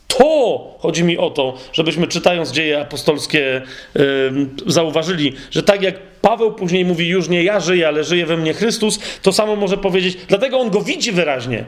To 0.08 0.78
chodzi 0.80 1.04
mi 1.04 1.18
o 1.18 1.30
to, 1.30 1.54
żebyśmy 1.74 2.08
czytając 2.08 2.52
dzieje 2.52 2.82
apostolskie 2.82 3.62
yy, 3.96 4.02
zauważyli, 4.68 5.34
że 5.52 5.64
tak 5.64 5.82
jak 5.82 5.96
Paweł 6.22 6.54
później 6.54 6.86
mówi, 6.86 7.08
już 7.08 7.30
nie 7.30 7.44
ja 7.44 7.60
żyję, 7.60 7.88
ale 7.88 8.04
żyje 8.04 8.26
we 8.26 8.38
mnie 8.38 8.54
Chrystus, 8.54 9.00
to 9.22 9.34
samo 9.34 9.56
może 9.56 9.78
powiedzieć, 9.78 10.18
dlatego 10.28 10.60
on 10.60 10.70
go 10.70 10.82
widzi 10.82 11.12
wyraźnie. 11.12 11.66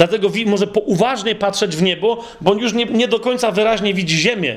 Dlatego 0.00 0.30
może 0.46 0.66
uważnie 0.84 1.34
patrzeć 1.34 1.76
w 1.76 1.82
niebo, 1.82 2.24
bo 2.40 2.52
on 2.52 2.58
już 2.58 2.72
nie, 2.72 2.84
nie 2.84 3.08
do 3.08 3.20
końca 3.20 3.50
wyraźnie 3.50 3.94
widzi 3.94 4.18
ziemię. 4.18 4.56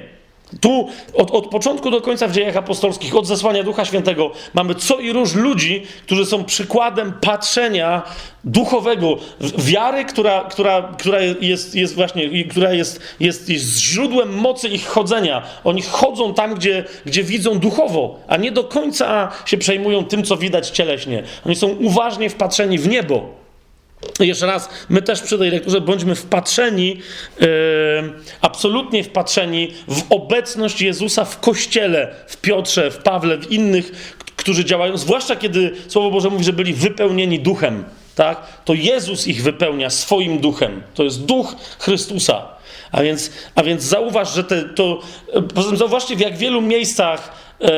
Tu 0.61 0.87
od, 1.13 1.31
od, 1.31 1.47
początku 1.47 1.91
do 1.91 2.01
końca 2.01 2.27
w 2.27 2.31
dziejach 2.31 2.57
apostolskich, 2.57 3.15
od 3.15 3.27
zesłania 3.27 3.63
Ducha 3.63 3.85
Świętego, 3.85 4.31
mamy 4.53 4.75
co 4.75 4.99
i 4.99 5.13
róż 5.13 5.35
ludzi, 5.35 5.83
którzy 6.05 6.25
są 6.25 6.43
przykładem 6.43 7.13
patrzenia 7.21 8.01
duchowego, 8.43 9.17
wiary, 9.57 10.05
która, 10.05 10.41
która, 10.41 10.93
która 10.99 11.19
jest, 11.41 11.75
jest 11.75 11.95
właśnie, 11.95 12.43
która 12.43 12.73
jest, 12.73 12.99
jest, 13.19 13.49
jest 13.49 13.79
źródłem 13.79 14.35
mocy 14.35 14.69
ich 14.69 14.87
chodzenia. 14.87 15.43
Oni 15.63 15.81
chodzą 15.81 16.33
tam, 16.33 16.55
gdzie, 16.55 16.83
gdzie 17.05 17.23
widzą 17.23 17.59
duchowo, 17.59 18.19
a 18.27 18.37
nie 18.37 18.51
do 18.51 18.63
końca 18.63 19.31
się 19.45 19.57
przejmują 19.57 20.05
tym, 20.05 20.23
co 20.23 20.37
widać 20.37 20.69
cieleśnie. 20.69 21.23
Oni 21.45 21.55
są 21.55 21.67
uważnie 21.67 22.29
wpatrzeni 22.29 22.77
w 22.77 22.87
niebo. 22.87 23.42
Jeszcze 24.19 24.45
raz, 24.45 24.69
my 24.89 25.01
też 25.01 25.21
przy 25.21 25.37
tej 25.37 25.51
lekturze 25.51 25.81
bądźmy 25.81 26.15
wpatrzeni, 26.15 26.99
yy, 27.39 27.47
absolutnie 28.41 29.03
wpatrzeni 29.03 29.73
w 29.87 30.01
obecność 30.09 30.81
Jezusa 30.81 31.25
w 31.25 31.39
Kościele, 31.39 32.15
w 32.27 32.37
Piotrze, 32.37 32.91
w 32.91 32.97
Pawle, 32.97 33.37
w 33.37 33.51
innych, 33.51 34.15
którzy 34.35 34.65
działają, 34.65 34.97
zwłaszcza 34.97 35.35
kiedy 35.35 35.71
Słowo 35.87 36.11
Boże 36.11 36.29
mówi, 36.29 36.43
że 36.43 36.53
byli 36.53 36.73
wypełnieni 36.73 37.39
duchem, 37.39 37.83
tak? 38.15 38.61
To 38.65 38.73
Jezus 38.73 39.27
ich 39.27 39.43
wypełnia 39.43 39.89
swoim 39.89 40.39
duchem. 40.39 40.83
To 40.93 41.03
jest 41.03 41.25
duch 41.25 41.55
Chrystusa. 41.79 42.45
A 42.91 43.03
więc, 43.03 43.31
a 43.55 43.63
więc 43.63 43.83
zauważ, 43.83 44.33
że 44.33 44.43
te, 44.43 44.63
to. 44.63 44.99
Poza 45.55 45.69
tym 45.69 45.77
zauważcie, 45.77 46.15
w 46.15 46.19
jak 46.19 46.37
wielu 46.37 46.61
miejscach 46.61 47.31
e, 47.61 47.69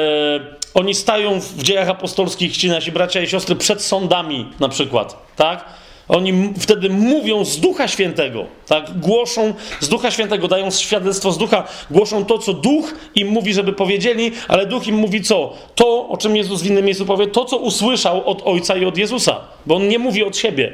oni 0.73 0.95
stają 0.95 1.39
w 1.41 1.63
dziejach 1.63 1.89
apostolskich, 1.89 2.57
ci 2.57 2.69
nasi 2.69 2.91
bracia 2.91 3.21
i 3.21 3.27
siostry, 3.27 3.55
przed 3.55 3.81
sądami 3.81 4.51
na 4.59 4.69
przykład, 4.69 5.35
tak? 5.35 5.65
Oni 6.07 6.53
wtedy 6.59 6.89
mówią 6.89 7.45
z 7.45 7.59
Ducha 7.59 7.87
Świętego, 7.87 8.45
tak? 8.67 8.99
Głoszą 8.99 9.53
z 9.79 9.89
Ducha 9.89 10.11
Świętego, 10.11 10.47
dają 10.47 10.71
świadectwo 10.71 11.31
z 11.31 11.37
Ducha, 11.37 11.67
głoszą 11.91 12.25
to, 12.25 12.37
co 12.37 12.53
Duch 12.53 12.93
im 13.15 13.27
mówi, 13.27 13.53
żeby 13.53 13.73
powiedzieli, 13.73 14.31
ale 14.47 14.65
Duch 14.65 14.87
im 14.87 14.95
mówi 14.95 15.21
co? 15.21 15.53
To, 15.75 16.09
o 16.09 16.17
czym 16.17 16.35
Jezus 16.35 16.61
w 16.61 16.65
innym 16.65 16.85
miejscu 16.85 17.05
powie, 17.05 17.27
to, 17.27 17.45
co 17.45 17.57
usłyszał 17.57 18.29
od 18.29 18.41
Ojca 18.45 18.77
i 18.77 18.85
od 18.85 18.97
Jezusa, 18.97 19.39
bo 19.65 19.75
On 19.75 19.87
nie 19.87 19.99
mówi 19.99 20.23
od 20.23 20.37
siebie. 20.37 20.73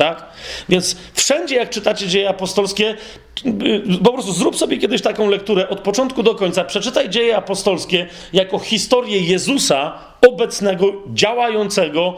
Tak? 0.00 0.26
Więc 0.68 0.96
wszędzie, 1.14 1.56
jak 1.56 1.70
czytacie 1.70 2.08
dzieje 2.08 2.28
apostolskie, 2.28 2.94
po 4.04 4.12
prostu 4.12 4.32
zrób 4.32 4.56
sobie 4.56 4.78
kiedyś 4.78 5.02
taką 5.02 5.28
lekturę 5.28 5.68
od 5.68 5.80
początku 5.80 6.22
do 6.22 6.34
końca. 6.34 6.64
Przeczytaj 6.64 7.10
dzieje 7.10 7.36
apostolskie 7.36 8.06
jako 8.32 8.58
historię 8.58 9.20
Jezusa 9.20 9.98
obecnego, 10.28 10.92
działającego 11.14 12.16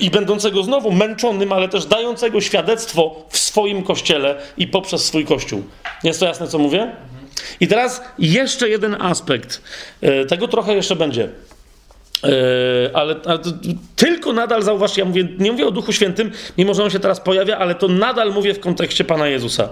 i 0.00 0.10
będącego 0.10 0.62
znowu 0.62 0.92
męczonym, 0.92 1.52
ale 1.52 1.68
też 1.68 1.86
dającego 1.86 2.40
świadectwo 2.40 3.26
w 3.28 3.38
swoim 3.38 3.82
kościele 3.82 4.36
i 4.56 4.66
poprzez 4.66 5.04
swój 5.04 5.24
kościół. 5.24 5.62
Jest 6.04 6.20
to 6.20 6.26
jasne, 6.26 6.48
co 6.48 6.58
mówię? 6.58 6.90
I 7.60 7.68
teraz 7.68 8.02
jeszcze 8.18 8.68
jeden 8.68 9.02
aspekt. 9.02 9.62
E, 10.00 10.24
tego 10.24 10.48
trochę 10.48 10.74
jeszcze 10.74 10.96
będzie. 10.96 11.28
Yy, 12.22 12.90
ale, 12.94 13.16
ale 13.24 13.38
tylko 13.96 14.32
nadal 14.32 14.62
zauważcie, 14.62 15.00
ja 15.00 15.04
mówię, 15.04 15.28
nie 15.38 15.52
mówię 15.52 15.66
o 15.66 15.70
Duchu 15.70 15.92
Świętym, 15.92 16.30
mimo 16.58 16.74
że 16.74 16.84
on 16.84 16.90
się 16.90 17.00
teraz 17.00 17.20
pojawia, 17.20 17.58
ale 17.58 17.74
to 17.74 17.88
nadal 17.88 18.32
mówię 18.32 18.54
w 18.54 18.60
kontekście 18.60 19.04
Pana 19.04 19.28
Jezusa. 19.28 19.68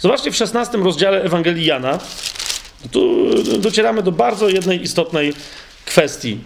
Zobaczcie 0.00 0.30
w 0.30 0.36
16 0.36 0.78
rozdziale 0.78 1.22
Ewangelii 1.22 1.66
Jana. 1.66 1.98
Tu 2.90 3.30
docieramy 3.58 4.02
do 4.02 4.12
bardzo 4.12 4.48
jednej 4.48 4.82
istotnej 4.82 5.32
kwestii, 5.84 6.38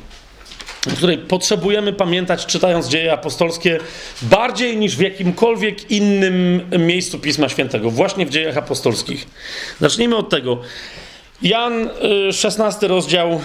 o 0.92 0.96
której 0.96 1.18
potrzebujemy 1.18 1.92
pamiętać, 1.92 2.46
czytając 2.46 2.88
dzieje 2.88 3.12
apostolskie, 3.12 3.78
bardziej 4.22 4.76
niż 4.76 4.96
w 4.96 5.00
jakimkolwiek 5.00 5.90
innym 5.90 6.62
miejscu 6.78 7.18
Pisma 7.18 7.48
Świętego, 7.48 7.90
właśnie 7.90 8.26
w 8.26 8.30
dziejach 8.30 8.56
apostolskich. 8.56 9.26
Zacznijmy 9.80 10.16
od 10.16 10.30
tego. 10.30 10.58
Jan, 11.42 11.90
16 12.32 12.78
yy, 12.82 12.88
rozdział, 12.88 13.40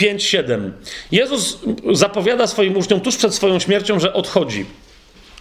5:7. 0.00 0.70
Jezus 1.12 1.58
zapowiada 1.92 2.46
swoim 2.46 2.76
uczniom 2.76 3.00
tuż 3.00 3.16
przed 3.16 3.34
swoją 3.34 3.58
śmiercią, 3.58 4.00
że 4.00 4.12
odchodzi. 4.12 4.66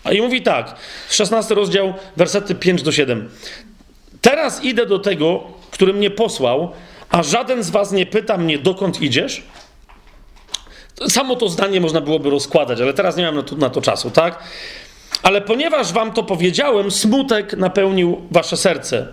A 0.04 0.12
i 0.12 0.22
mówi 0.22 0.42
tak, 0.42 0.76
16 1.10 1.56
rozdział, 1.56 1.94
wersety 2.18 2.56
5 2.56 2.82
do 2.82 2.92
7. 2.92 3.30
Teraz 4.22 4.64
idę 4.64 4.86
do 4.86 5.00
tego, 5.00 5.44
który 5.72 5.94
mnie 5.94 6.10
posłał, 6.10 6.72
a 7.10 7.24
żaden 7.24 7.64
z 7.64 7.70
was 7.70 7.92
nie 7.92 8.06
pyta 8.06 8.38
mnie, 8.38 8.58
dokąd 8.58 9.02
idziesz? 9.02 9.44
Samo 11.08 11.36
to 11.36 11.50
zdanie 11.50 11.82
można 11.82 12.02
byłoby 12.02 12.30
rozkładać, 12.30 12.82
ale 12.82 12.94
teraz 12.94 13.18
nie 13.18 13.26
mam 13.26 13.36
na 13.36 13.44
to, 13.44 13.56
na 13.56 13.70
to 13.70 13.82
czasu, 13.82 14.12
tak? 14.12 14.44
Ale 15.24 15.42
ponieważ 15.42 15.94
wam 15.94 16.14
to 16.14 16.24
powiedziałem, 16.24 16.92
smutek 16.92 17.54
napełnił 17.54 18.22
wasze 18.32 18.58
serce. 18.58 19.08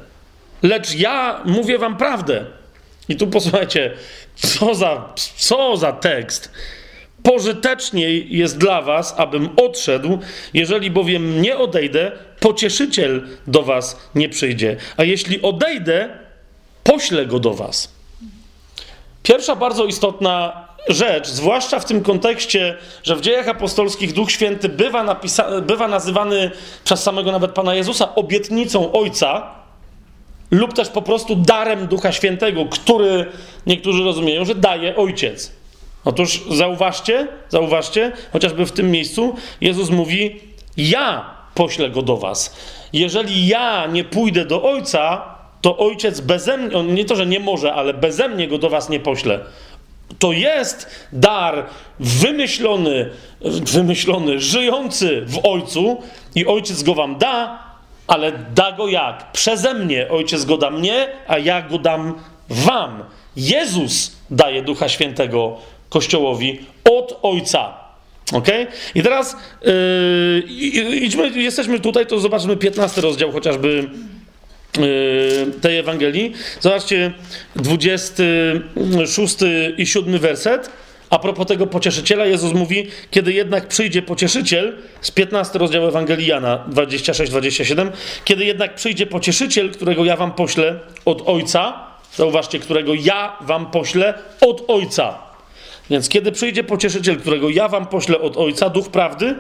Lecz 0.62 0.94
ja 0.94 1.40
mówię 1.44 1.78
wam 1.78 1.96
prawdę. 1.96 2.44
I 3.08 3.16
tu 3.16 3.26
posłuchajcie, 3.26 3.94
co 4.34 4.74
za, 4.74 5.14
co 5.36 5.76
za 5.76 5.92
tekst. 5.92 6.50
Pożyteczniej 7.22 8.36
jest 8.36 8.58
dla 8.58 8.82
was, 8.82 9.14
abym 9.16 9.48
odszedł, 9.56 10.18
jeżeli 10.54 10.90
bowiem 10.90 11.42
nie 11.42 11.58
odejdę, 11.58 12.12
pocieszyciel 12.40 13.28
do 13.46 13.62
was 13.62 13.96
nie 14.14 14.28
przyjdzie. 14.28 14.76
A 14.96 15.04
jeśli 15.04 15.42
odejdę, 15.42 16.08
poślę 16.84 17.26
go 17.26 17.38
do 17.38 17.54
was. 17.54 17.92
Pierwsza 19.22 19.56
bardzo 19.56 19.84
istotna 19.84 20.66
rzecz, 20.88 21.28
zwłaszcza 21.28 21.80
w 21.80 21.84
tym 21.84 22.02
kontekście, 22.02 22.76
że 23.02 23.16
w 23.16 23.20
dziejach 23.20 23.48
apostolskich 23.48 24.12
Duch 24.12 24.30
Święty 24.30 24.68
bywa, 24.68 25.04
napisa- 25.04 25.62
bywa 25.62 25.88
nazywany 25.88 26.50
przez 26.84 27.02
samego 27.02 27.32
nawet 27.32 27.50
Pana 27.50 27.74
Jezusa 27.74 28.14
obietnicą 28.14 28.92
Ojca, 28.92 29.54
lub 30.50 30.72
też 30.72 30.88
po 30.88 31.02
prostu 31.02 31.36
darem 31.36 31.86
Ducha 31.86 32.12
Świętego, 32.12 32.64
który 32.64 33.26
niektórzy 33.66 34.04
rozumieją, 34.04 34.44
że 34.44 34.54
daje 34.54 34.96
Ojciec. 34.96 35.52
Otóż 36.04 36.42
zauważcie, 36.50 37.28
zauważcie, 37.48 38.12
chociażby 38.32 38.66
w 38.66 38.72
tym 38.72 38.90
miejscu 38.90 39.34
Jezus 39.60 39.90
mówi: 39.90 40.40
Ja 40.76 41.30
poślę 41.54 41.90
go 41.90 42.02
do 42.02 42.16
was. 42.16 42.56
Jeżeli 42.92 43.46
ja 43.46 43.86
nie 43.86 44.04
pójdę 44.04 44.44
do 44.44 44.62
Ojca, 44.62 45.24
to 45.60 45.76
Ojciec 45.76 46.20
beze 46.20 46.58
mnie, 46.58 46.76
on 46.76 46.94
nie 46.94 47.04
to, 47.04 47.16
że 47.16 47.26
nie 47.26 47.40
może, 47.40 47.74
ale 47.74 47.94
beze 47.94 48.28
mnie 48.28 48.48
go 48.48 48.58
do 48.58 48.70
was 48.70 48.88
nie 48.88 49.00
pośle. 49.00 49.40
To 50.18 50.32
jest 50.32 50.90
dar 51.12 51.66
wymyślony, 52.00 53.10
wymyślony, 53.72 54.40
żyjący 54.40 55.24
w 55.26 55.46
Ojcu 55.46 56.02
i 56.34 56.46
Ojciec 56.46 56.82
go 56.82 56.94
wam 56.94 57.18
da, 57.18 57.65
ale 58.06 58.32
da 58.54 58.72
go 58.72 58.88
jak? 58.88 59.32
Przeze 59.32 59.74
mnie. 59.74 60.08
Ojciec 60.08 60.44
go 60.44 60.56
da 60.56 60.70
mnie, 60.70 61.08
a 61.26 61.38
ja 61.38 61.62
go 61.62 61.78
dam 61.78 62.14
wam. 62.48 63.02
Jezus 63.36 64.16
daje 64.30 64.62
Ducha 64.62 64.88
Świętego 64.88 65.56
Kościołowi 65.88 66.60
od 66.84 67.18
Ojca. 67.22 67.74
Ok? 68.32 68.48
I 68.94 69.02
teraz 69.02 69.36
yy, 69.62 70.42
idźmy, 70.96 71.30
jesteśmy 71.30 71.80
tutaj, 71.80 72.06
to 72.06 72.18
zobaczmy 72.18 72.56
15 72.56 73.00
rozdział 73.00 73.32
chociażby 73.32 73.90
yy, 74.78 75.52
tej 75.60 75.78
Ewangelii. 75.78 76.32
Zobaczcie 76.60 77.12
26 77.56 79.36
i 79.76 79.86
7 79.86 80.18
werset. 80.18 80.70
A 81.10 81.18
propos 81.18 81.46
tego 81.46 81.66
pocieszyciela, 81.66 82.26
Jezus 82.26 82.52
mówi, 82.52 82.86
kiedy 83.10 83.32
jednak 83.32 83.68
przyjdzie 83.68 84.02
pocieszyciel, 84.02 84.76
z 85.00 85.10
15 85.10 85.58
rozdziału 85.58 85.86
Ewangelii 85.86 86.26
Jana 86.26 86.64
26-27, 86.70 87.90
kiedy 88.24 88.44
jednak 88.44 88.74
przyjdzie 88.74 89.06
pocieszyciel, 89.06 89.70
którego 89.70 90.04
ja 90.04 90.16
wam 90.16 90.32
poślę 90.32 90.78
od 91.04 91.28
Ojca, 91.28 91.86
zauważcie, 92.14 92.58
którego 92.58 92.94
ja 92.94 93.36
wam 93.40 93.70
poślę 93.70 94.14
od 94.40 94.64
Ojca. 94.68 95.18
Więc 95.90 96.08
kiedy 96.08 96.32
przyjdzie 96.32 96.64
pocieszyciel, 96.64 97.16
którego 97.16 97.50
ja 97.50 97.68
wam 97.68 97.86
poślę 97.86 98.20
od 98.20 98.36
Ojca, 98.36 98.70
Duch 98.70 98.88
Prawdy, 98.88 99.34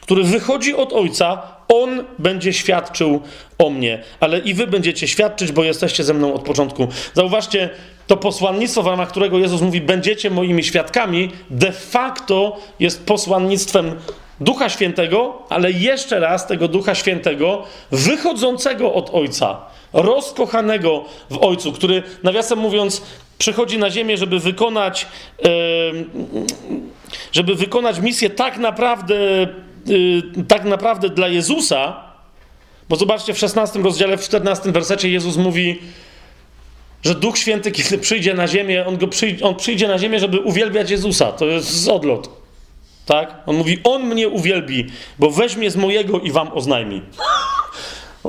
który 0.00 0.24
wychodzi 0.24 0.74
od 0.74 0.92
Ojca, 0.92 1.42
On 1.68 2.04
będzie 2.18 2.52
świadczył 2.52 3.22
o 3.58 3.70
mnie. 3.70 4.02
Ale 4.20 4.38
i 4.38 4.54
wy 4.54 4.66
będziecie 4.66 5.08
świadczyć, 5.08 5.52
bo 5.52 5.64
jesteście 5.64 6.04
ze 6.04 6.14
mną 6.14 6.34
od 6.34 6.42
początku. 6.42 6.88
Zauważcie, 7.14 7.70
to 8.06 8.16
posłannictwo, 8.16 8.82
w 8.82 8.86
ramach 8.86 9.08
którego 9.08 9.38
Jezus 9.38 9.60
mówi, 9.60 9.80
będziecie 9.80 10.30
moimi 10.30 10.64
świadkami, 10.64 11.30
de 11.50 11.72
facto 11.72 12.56
jest 12.80 13.06
posłannictwem 13.06 13.94
Ducha 14.40 14.68
Świętego, 14.68 15.42
ale 15.48 15.70
jeszcze 15.70 16.20
raz 16.20 16.46
tego 16.46 16.68
Ducha 16.68 16.94
Świętego 16.94 17.62
wychodzącego 17.90 18.94
od 18.94 19.10
Ojca, 19.14 19.60
rozkochanego 19.92 21.04
w 21.30 21.38
Ojcu, 21.38 21.72
który, 21.72 22.02
nawiasem 22.22 22.58
mówiąc, 22.58 23.02
przychodzi 23.38 23.78
na 23.78 23.90
ziemię, 23.90 24.16
żeby 24.16 24.40
wykonać, 24.40 25.06
żeby 27.32 27.54
wykonać 27.54 27.98
misję 27.98 28.30
tak 28.30 28.58
naprawdę, 28.58 29.14
y, 29.88 30.22
tak 30.48 30.64
naprawdę 30.64 31.08
dla 31.08 31.28
Jezusa, 31.28 31.96
bo 32.88 32.96
zobaczcie 32.96 33.34
w 33.34 33.38
16 33.38 33.82
rozdziale, 33.82 34.16
w 34.16 34.22
14 34.22 34.72
wersecie 34.72 35.10
Jezus 35.10 35.36
mówi, 35.36 35.78
że 37.06 37.14
Duch 37.14 37.38
Święty, 37.38 37.72
kiedy 37.72 37.98
przyjdzie 37.98 38.34
na 38.34 38.48
ziemię, 38.48 38.86
on, 38.86 38.98
go 38.98 39.08
przyjdzie, 39.08 39.44
on 39.44 39.54
przyjdzie 39.54 39.88
na 39.88 39.98
ziemię, 39.98 40.20
żeby 40.20 40.40
uwielbiać 40.40 40.90
Jezusa. 40.90 41.32
To 41.32 41.46
jest 41.46 41.88
odlot. 41.88 42.30
Tak? 43.06 43.34
On 43.46 43.56
mówi, 43.56 43.78
on 43.84 44.02
mnie 44.02 44.28
uwielbi, 44.28 44.86
bo 45.18 45.30
weźmie 45.30 45.70
z 45.70 45.76
mojego 45.76 46.20
i 46.20 46.30
wam 46.30 46.52
oznajmi. 46.52 47.02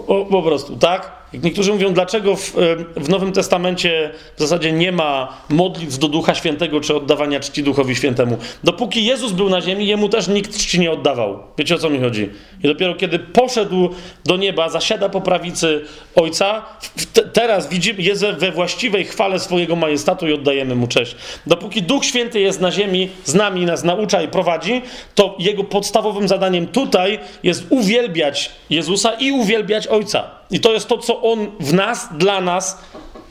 O, 0.08 0.26
po 0.26 0.41
prostu, 0.41 0.76
tak? 0.76 1.12
Niektórzy 1.34 1.74
mówią, 1.74 1.94
dlaczego 1.94 2.36
w, 2.36 2.54
w, 2.95 3.10
Nowym 3.10 3.32
Testamencie 3.32 4.12
w 4.36 4.40
zasadzie 4.40 4.72
nie 4.72 4.91
ma 4.91 5.38
modlitw 5.49 5.98
do 5.98 6.08
Ducha 6.08 6.36
Świętego 6.36 6.82
czy 6.82 6.95
oddawania 6.95 7.40
czci 7.40 7.64
Duchowi 7.64 7.95
Świętemu. 7.95 8.38
Dopóki 8.64 9.06
Jezus 9.06 9.32
był 9.32 9.49
na 9.49 9.62
ziemi, 9.62 9.88
jemu 9.88 10.10
też 10.10 10.28
nikt 10.28 10.58
czci 10.58 10.80
nie 10.80 10.91
oddawał. 10.91 11.44
Wiecie 11.58 11.76
o 11.76 11.78
co 11.78 11.90
mi 11.90 11.99
chodzi? 11.99 12.30
I 12.64 12.68
dopiero 12.68 12.95
kiedy 12.95 13.20
poszedł 13.20 13.90
do 14.26 14.38
nieba, 14.38 14.70
zasiada 14.70 15.10
po 15.10 15.22
prawicy 15.22 15.82
Ojca, 16.16 16.66
te, 17.14 17.22
teraz 17.22 17.70
widzimy, 17.70 18.02
jest 18.02 18.26
we 18.26 18.52
właściwej 18.52 19.06
chwale 19.06 19.40
swojego 19.40 19.76
majestatu 19.76 20.28
i 20.28 20.34
oddajemy 20.34 20.76
mu 20.76 20.88
cześć. 20.88 21.16
Dopóki 21.48 21.84
Duch 21.84 22.06
Święty 22.06 22.40
jest 22.40 22.62
na 22.62 22.72
ziemi, 22.72 23.10
z 23.24 23.34
nami, 23.34 23.66
nas 23.66 23.84
naucza 23.84 24.22
i 24.22 24.28
prowadzi, 24.28 24.82
to 25.16 25.36
jego 25.40 25.64
podstawowym 25.64 26.28
zadaniem 26.28 26.68
tutaj 26.68 27.20
jest 27.44 27.66
uwielbiać 27.70 28.52
Jezusa 28.70 29.14
i 29.14 29.32
uwielbiać 29.32 29.88
Ojca. 29.88 30.38
I 30.52 30.60
to 30.60 30.74
jest 30.74 30.88
to, 30.88 30.98
co 30.98 31.16
On 31.22 31.52
w 31.60 31.73
nas, 31.73 32.10
dla 32.18 32.41
nas 32.41 32.81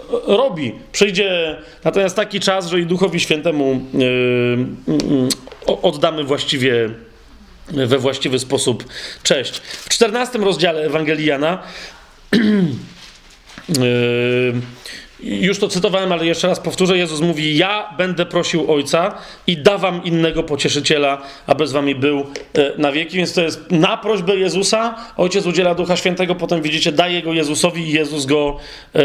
e, 0.01 0.37
robi. 0.37 0.73
Przyjdzie 0.93 1.57
natomiast 1.85 2.17
taki 2.17 2.41
czas, 2.41 2.67
że 2.67 2.81
i 2.81 2.87
Duchowi 2.87 3.21
Świętemu 3.21 3.81
yy, 3.95 5.79
oddamy 5.83 6.25
właściwie 6.25 6.91
we 7.69 7.99
właściwy 7.99 8.39
sposób 8.39 8.85
cześć. 9.23 9.59
W 9.59 9.89
14 9.89 10.39
rozdziale 10.39 10.83
Ewangelii 10.83 11.27
Jana 11.27 11.63
już 15.21 15.59
to 15.59 15.69
cytowałem, 15.69 16.13
ale 16.13 16.27
jeszcze 16.27 16.49
raz 16.49 16.61
powtórzę. 16.61 16.99
Jezus 16.99 17.21
mówi: 17.21 17.57
Ja 17.57 17.95
będę 17.97 18.27
prosił 18.27 18.73
Ojca 18.73 19.15
i 19.47 19.57
dawam 19.57 20.05
innego 20.05 20.43
pocieszyciela, 20.43 21.23
aby 21.47 21.67
z 21.67 21.73
wami 21.73 21.95
był 21.95 22.21
e, 22.21 22.73
na 22.79 22.93
wieki. 22.93 23.17
Więc 23.17 23.33
to 23.33 23.43
jest 23.43 23.71
na 23.71 23.97
prośbę 23.97 24.37
Jezusa. 24.37 24.95
Ojciec 25.17 25.47
udziela 25.47 25.75
Ducha 25.75 25.97
Świętego, 25.97 26.35
potem 26.35 26.63
widzicie, 26.63 26.93
daje 26.93 27.23
go 27.23 27.33
Jezusowi 27.33 27.83
i 27.83 27.93
Jezus 27.93 28.27
go, 28.27 28.57
e, 28.95 29.03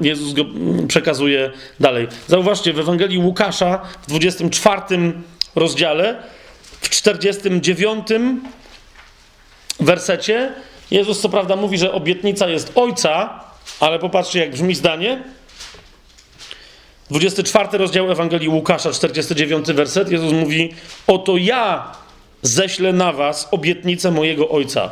Jezus 0.00 0.32
go 0.32 0.42
mm, 0.42 0.88
przekazuje 0.88 1.50
dalej. 1.80 2.08
Zauważcie, 2.26 2.72
w 2.72 2.78
Ewangelii 2.78 3.18
Łukasza 3.18 3.80
w 4.02 4.06
24 4.06 4.80
rozdziale, 5.54 6.22
w 6.80 6.90
49 6.90 8.06
wersecie, 9.80 10.52
Jezus 10.90 11.20
co 11.20 11.28
prawda 11.28 11.56
mówi, 11.56 11.78
że 11.78 11.92
obietnica 11.92 12.48
jest 12.48 12.72
Ojca, 12.74 13.40
ale 13.80 13.98
popatrzcie, 13.98 14.38
jak 14.38 14.50
brzmi 14.50 14.74
zdanie. 14.74 15.22
24 17.12 17.78
rozdział 17.78 18.10
Ewangelii 18.10 18.48
Łukasza, 18.48 18.92
49 18.92 19.66
werset. 19.66 20.10
Jezus 20.10 20.32
mówi: 20.32 20.74
Oto 21.06 21.36
ja 21.36 21.92
ześlę 22.42 22.92
na 22.92 23.12
was 23.12 23.48
obietnicę 23.50 24.10
mojego 24.10 24.48
Ojca. 24.48 24.90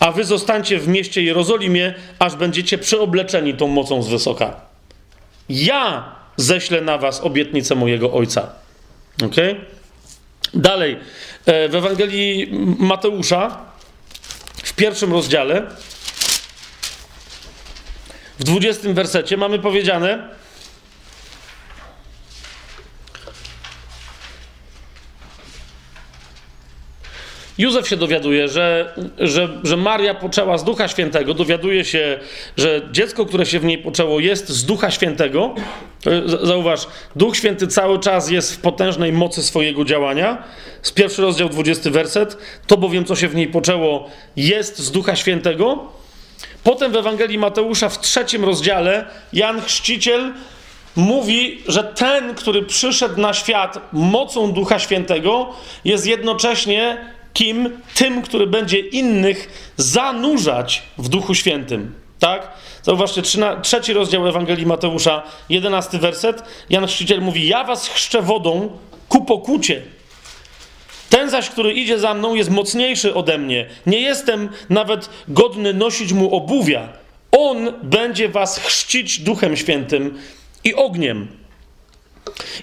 A 0.00 0.12
wy 0.12 0.24
zostańcie 0.24 0.78
w 0.78 0.88
mieście 0.88 1.22
Jerozolimie, 1.22 1.94
aż 2.18 2.36
będziecie 2.36 2.78
przeobleczeni 2.78 3.54
tą 3.54 3.68
mocą 3.68 4.02
z 4.02 4.08
wysoka. 4.08 4.60
Ja 5.48 6.12
ześlę 6.36 6.80
na 6.80 6.98
was 6.98 7.20
obietnicę 7.20 7.74
mojego 7.74 8.12
Ojca. 8.12 8.52
Ok? 9.24 9.36
Dalej, 10.54 10.96
e, 11.46 11.68
w 11.68 11.74
Ewangelii 11.74 12.48
Mateusza, 12.78 13.58
w 14.62 14.72
pierwszym 14.72 15.12
rozdziale, 15.12 15.62
w 18.38 18.44
20 18.44 18.94
wersecie 18.94 19.36
mamy 19.36 19.58
powiedziane, 19.58 20.35
Józef 27.58 27.88
się 27.88 27.96
dowiaduje, 27.96 28.48
że, 28.48 28.94
że, 29.18 29.48
że 29.62 29.76
Maria 29.76 30.14
poczęła 30.14 30.58
z 30.58 30.64
Ducha 30.64 30.88
Świętego, 30.88 31.34
dowiaduje 31.34 31.84
się, 31.84 32.18
że 32.56 32.88
dziecko, 32.92 33.26
które 33.26 33.46
się 33.46 33.60
w 33.60 33.64
niej 33.64 33.78
poczęło, 33.78 34.20
jest 34.20 34.48
z 34.48 34.64
Ducha 34.64 34.90
Świętego. 34.90 35.54
Zauważ, 36.42 36.86
Duch 37.16 37.36
Święty 37.36 37.66
cały 37.66 37.98
czas 37.98 38.30
jest 38.30 38.54
w 38.54 38.60
potężnej 38.60 39.12
mocy 39.12 39.42
swojego 39.42 39.84
działania. 39.84 40.44
Z 40.82 40.92
pierwszy 40.92 41.22
rozdział, 41.22 41.48
20 41.48 41.90
werset. 41.90 42.36
To 42.66 42.76
bowiem, 42.76 43.04
co 43.04 43.16
się 43.16 43.28
w 43.28 43.34
niej 43.34 43.48
poczęło, 43.48 44.10
jest 44.36 44.78
z 44.78 44.90
Ducha 44.90 45.16
Świętego. 45.16 45.92
Potem 46.64 46.92
w 46.92 46.96
Ewangelii 46.96 47.38
Mateusza 47.38 47.88
w 47.88 48.00
trzecim 48.00 48.44
rozdziale 48.44 49.04
Jan 49.32 49.60
Chrzciciel 49.60 50.32
mówi, 50.96 51.62
że 51.68 51.84
ten, 51.84 52.34
który 52.34 52.62
przyszedł 52.62 53.20
na 53.20 53.34
świat 53.34 53.78
mocą 53.92 54.52
Ducha 54.52 54.78
Świętego, 54.78 55.52
jest 55.84 56.06
jednocześnie 56.06 57.15
kim? 57.36 57.80
Tym, 57.94 58.22
który 58.22 58.46
będzie 58.46 58.78
innych 58.78 59.70
zanurzać 59.76 60.82
w 60.98 61.08
Duchu 61.08 61.34
Świętym. 61.34 61.94
Tak? 62.18 62.50
Zauważcie, 62.82 63.22
trzeci 63.62 63.92
rozdział 63.92 64.28
Ewangelii 64.28 64.66
Mateusza, 64.66 65.22
jedenasty 65.48 65.98
werset. 65.98 66.42
Jan 66.70 66.86
Chrzciciel 66.86 67.20
mówi: 67.20 67.48
Ja 67.48 67.64
was 67.64 67.88
chrzczę 67.88 68.22
wodą 68.22 68.78
ku 69.08 69.24
pokucie. 69.24 69.82
Ten 71.10 71.30
zaś, 71.30 71.48
który 71.48 71.72
idzie 71.72 71.98
za 71.98 72.14
mną, 72.14 72.34
jest 72.34 72.50
mocniejszy 72.50 73.14
ode 73.14 73.38
mnie. 73.38 73.66
Nie 73.86 74.00
jestem 74.00 74.48
nawet 74.68 75.10
godny 75.28 75.74
nosić 75.74 76.12
mu 76.12 76.36
obuwia. 76.36 76.88
On 77.32 77.72
będzie 77.82 78.28
was 78.28 78.58
chrzcić 78.58 79.20
Duchem 79.20 79.56
Świętym 79.56 80.18
i 80.64 80.74
ogniem. 80.74 81.28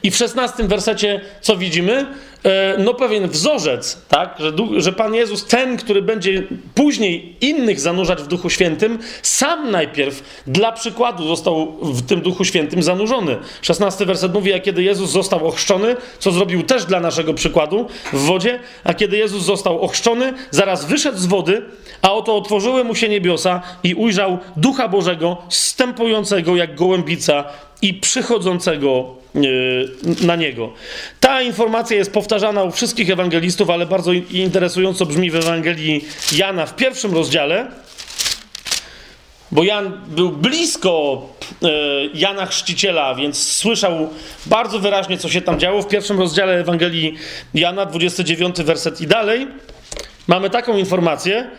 I 0.04 0.12
w 0.12 0.16
szesnastym 0.16 0.68
wersecie 0.68 1.22
co 1.42 1.58
widzimy? 1.58 2.06
E, 2.44 2.76
no 2.78 2.94
pewien 2.94 3.28
wzorzec, 3.28 4.02
tak? 4.10 4.36
Że, 4.40 4.52
że 4.78 4.94
Pan 4.94 5.16
Jezus, 5.16 5.46
ten, 5.46 5.78
który 5.78 6.02
będzie 6.02 6.44
później 6.76 7.36
innych 7.42 7.80
zanurzać 7.80 8.22
w 8.22 8.28
Duchu 8.28 8.50
Świętym, 8.50 9.00
sam 9.22 9.72
najpierw 9.72 10.44
dla 10.48 10.72
przykładu 10.72 11.28
został 11.28 11.78
w 11.82 12.02
tym 12.02 12.22
Duchu 12.22 12.46
Świętym 12.46 12.84
zanurzony. 12.84 13.38
Szesnasty 13.62 14.06
werset 14.06 14.34
mówi, 14.34 14.54
a 14.54 14.60
kiedy 14.60 14.84
Jezus 14.84 15.12
został 15.12 15.48
ochrzczony, 15.48 15.96
co 16.20 16.32
zrobił 16.32 16.64
też 16.64 16.86
dla 16.86 17.00
naszego 17.00 17.34
przykładu 17.34 17.88
w 18.14 18.20
wodzie, 18.26 18.60
a 18.84 18.94
kiedy 18.94 19.18
Jezus 19.18 19.44
został 19.44 19.82
ochrzczony, 19.82 20.34
zaraz 20.52 20.86
wyszedł 20.86 21.18
z 21.18 21.26
wody, 21.26 21.62
a 22.02 22.14
oto 22.14 22.38
otworzyły 22.38 22.84
mu 22.84 22.96
się 22.96 23.10
niebiosa 23.10 23.62
i 23.84 23.94
ujrzał 23.96 24.38
Ducha 24.58 24.88
Bożego, 24.88 25.38
stępującego 25.50 26.56
jak 26.56 26.76
gołębica 26.76 27.44
i 27.84 27.94
przychodzącego 27.94 29.16
e, 29.36 29.40
na 30.26 30.36
niego. 30.36 30.74
Ta 31.20 31.42
informacja 31.42 31.98
jest 31.98 32.14
powtarzana 32.14 32.64
u 32.64 32.72
wszystkich 32.72 33.10
ewangelistów, 33.10 33.70
ale 33.70 33.86
bardzo 33.86 34.14
interesująco 34.14 35.06
brzmi 35.06 35.32
w 35.32 35.36
Ewangelii 35.36 36.06
Jana 36.36 36.66
w 36.66 36.76
pierwszym 36.76 37.14
rozdziale. 37.14 37.68
Bo 39.52 39.64
Jan 39.64 40.02
był 40.08 40.32
blisko 40.32 41.22
e, 41.64 41.68
Jana 42.14 42.46
Chrzciciela, 42.46 43.16
więc 43.16 43.54
słyszał 43.54 44.10
bardzo 44.46 44.80
wyraźnie, 44.80 45.18
co 45.18 45.30
się 45.30 45.42
tam 45.42 45.60
działo. 45.60 45.82
W 45.82 45.88
pierwszym 45.88 46.20
rozdziale 46.20 46.60
Ewangelii 46.60 47.16
Jana, 47.54 47.86
29 47.86 48.56
werset 48.56 49.02
i 49.02 49.08
dalej, 49.08 49.48
mamy 50.28 50.50
taką 50.50 50.78
informację. 50.78 51.50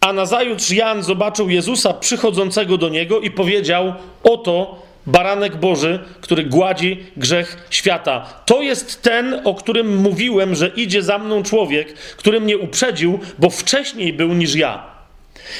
A 0.00 0.12
nazajutrz 0.12 0.70
Jan 0.70 1.02
zobaczył 1.02 1.50
Jezusa 1.50 1.94
przychodzącego 1.94 2.78
do 2.78 2.88
niego 2.88 3.20
i 3.20 3.30
powiedział: 3.30 3.94
Oto 4.22 4.82
baranek 5.06 5.56
Boży, 5.56 5.98
który 6.20 6.44
gładzi 6.44 7.06
grzech 7.16 7.66
świata. 7.70 8.26
To 8.46 8.62
jest 8.62 9.02
ten, 9.02 9.40
o 9.44 9.54
którym 9.54 9.96
mówiłem, 9.96 10.54
że 10.54 10.68
idzie 10.68 11.02
za 11.02 11.18
mną 11.18 11.42
człowiek, 11.42 11.92
który 11.92 12.40
mnie 12.40 12.58
uprzedził, 12.58 13.18
bo 13.38 13.50
wcześniej 13.50 14.12
był 14.12 14.32
niż 14.32 14.54
ja. 14.54 14.91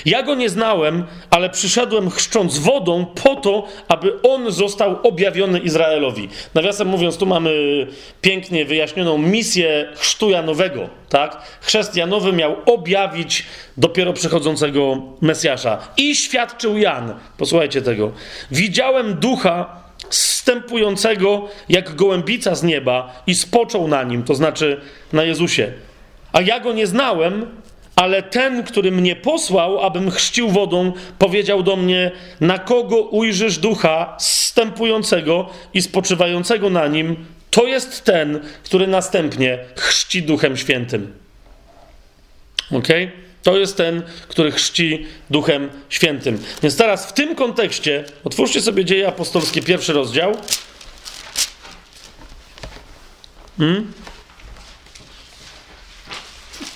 Ja 0.04 0.22
go 0.22 0.34
nie 0.34 0.48
znałem, 0.48 1.04
ale 1.30 1.50
przyszedłem 1.50 2.10
chrzcząc 2.10 2.58
wodą 2.58 3.06
po 3.06 3.36
to, 3.36 3.66
aby 3.88 4.22
on 4.22 4.52
został 4.52 4.98
objawiony 5.02 5.58
Izraelowi. 5.58 6.28
Nawiasem 6.54 6.88
mówiąc, 6.88 7.16
tu 7.16 7.26
mamy 7.26 7.52
pięknie 8.20 8.64
wyjaśnioną 8.64 9.18
misję 9.18 9.88
chrztu 9.96 10.30
Janowego. 10.30 10.88
Tak? 11.08 11.42
Chrzest 11.60 11.96
Janowy 11.96 12.32
miał 12.32 12.56
objawić 12.66 13.46
dopiero 13.76 14.12
przychodzącego 14.12 15.02
Mesjasza. 15.20 15.78
I 15.96 16.16
świadczył 16.16 16.78
Jan. 16.78 17.14
Posłuchajcie 17.38 17.82
tego. 17.82 18.12
Widziałem 18.50 19.14
ducha 19.14 19.82
zstępującego 20.10 21.48
jak 21.68 21.94
gołębica 21.94 22.54
z 22.54 22.62
nieba 22.62 23.22
i 23.26 23.34
spoczął 23.34 23.88
na 23.88 24.02
nim, 24.02 24.22
to 24.22 24.34
znaczy 24.34 24.80
na 25.12 25.24
Jezusie. 25.24 25.72
A 26.32 26.40
ja 26.40 26.60
go 26.60 26.72
nie 26.72 26.86
znałem, 26.86 27.46
ale 27.96 28.22
ten, 28.22 28.62
który 28.62 28.90
mnie 28.90 29.16
posłał, 29.16 29.80
abym 29.80 30.10
chrzcił 30.10 30.48
wodą, 30.48 30.92
powiedział 31.18 31.62
do 31.62 31.76
mnie: 31.76 32.10
Na 32.40 32.58
kogo 32.58 32.96
ujrzysz 32.96 33.58
ducha 33.58 34.16
zstępującego 34.18 35.50
i 35.74 35.82
spoczywającego 35.82 36.70
na 36.70 36.86
nim, 36.86 37.16
to 37.50 37.66
jest 37.66 38.04
ten, 38.04 38.40
który 38.64 38.86
następnie 38.86 39.58
chrzci 39.76 40.22
duchem 40.22 40.56
świętym. 40.56 41.12
Ok? 42.70 42.88
To 43.42 43.58
jest 43.58 43.76
ten, 43.76 44.02
który 44.28 44.52
chrzci 44.52 45.06
duchem 45.30 45.70
świętym. 45.88 46.42
Więc 46.62 46.76
teraz 46.76 47.06
w 47.06 47.12
tym 47.12 47.34
kontekście, 47.34 48.04
otwórzcie 48.24 48.60
sobie 48.60 48.84
dzieje 48.84 49.08
apostolskie, 49.08 49.62
pierwszy 49.62 49.92
rozdział. 49.92 50.36
Hmm? 53.58 53.92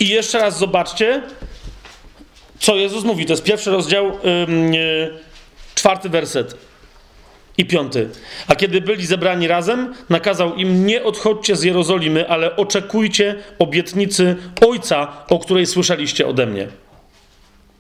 I 0.00 0.08
jeszcze 0.08 0.38
raz 0.38 0.58
zobaczcie, 0.58 1.22
co 2.58 2.76
Jezus 2.76 3.04
mówi. 3.04 3.26
To 3.26 3.32
jest 3.32 3.44
pierwszy 3.44 3.70
rozdział, 3.70 4.06
yy, 4.06 5.18
czwarty 5.74 6.08
werset 6.08 6.56
i 7.58 7.64
piąty. 7.64 8.08
A 8.48 8.56
kiedy 8.56 8.80
byli 8.80 9.06
zebrani 9.06 9.48
razem, 9.48 9.94
nakazał 10.08 10.54
im: 10.54 10.86
Nie 10.86 11.04
odchodźcie 11.04 11.56
z 11.56 11.62
Jerozolimy, 11.62 12.28
ale 12.28 12.56
oczekujcie 12.56 13.34
obietnicy 13.58 14.36
Ojca, 14.68 15.12
o 15.28 15.38
której 15.38 15.66
słyszeliście 15.66 16.26
ode 16.26 16.46
mnie. 16.46 16.68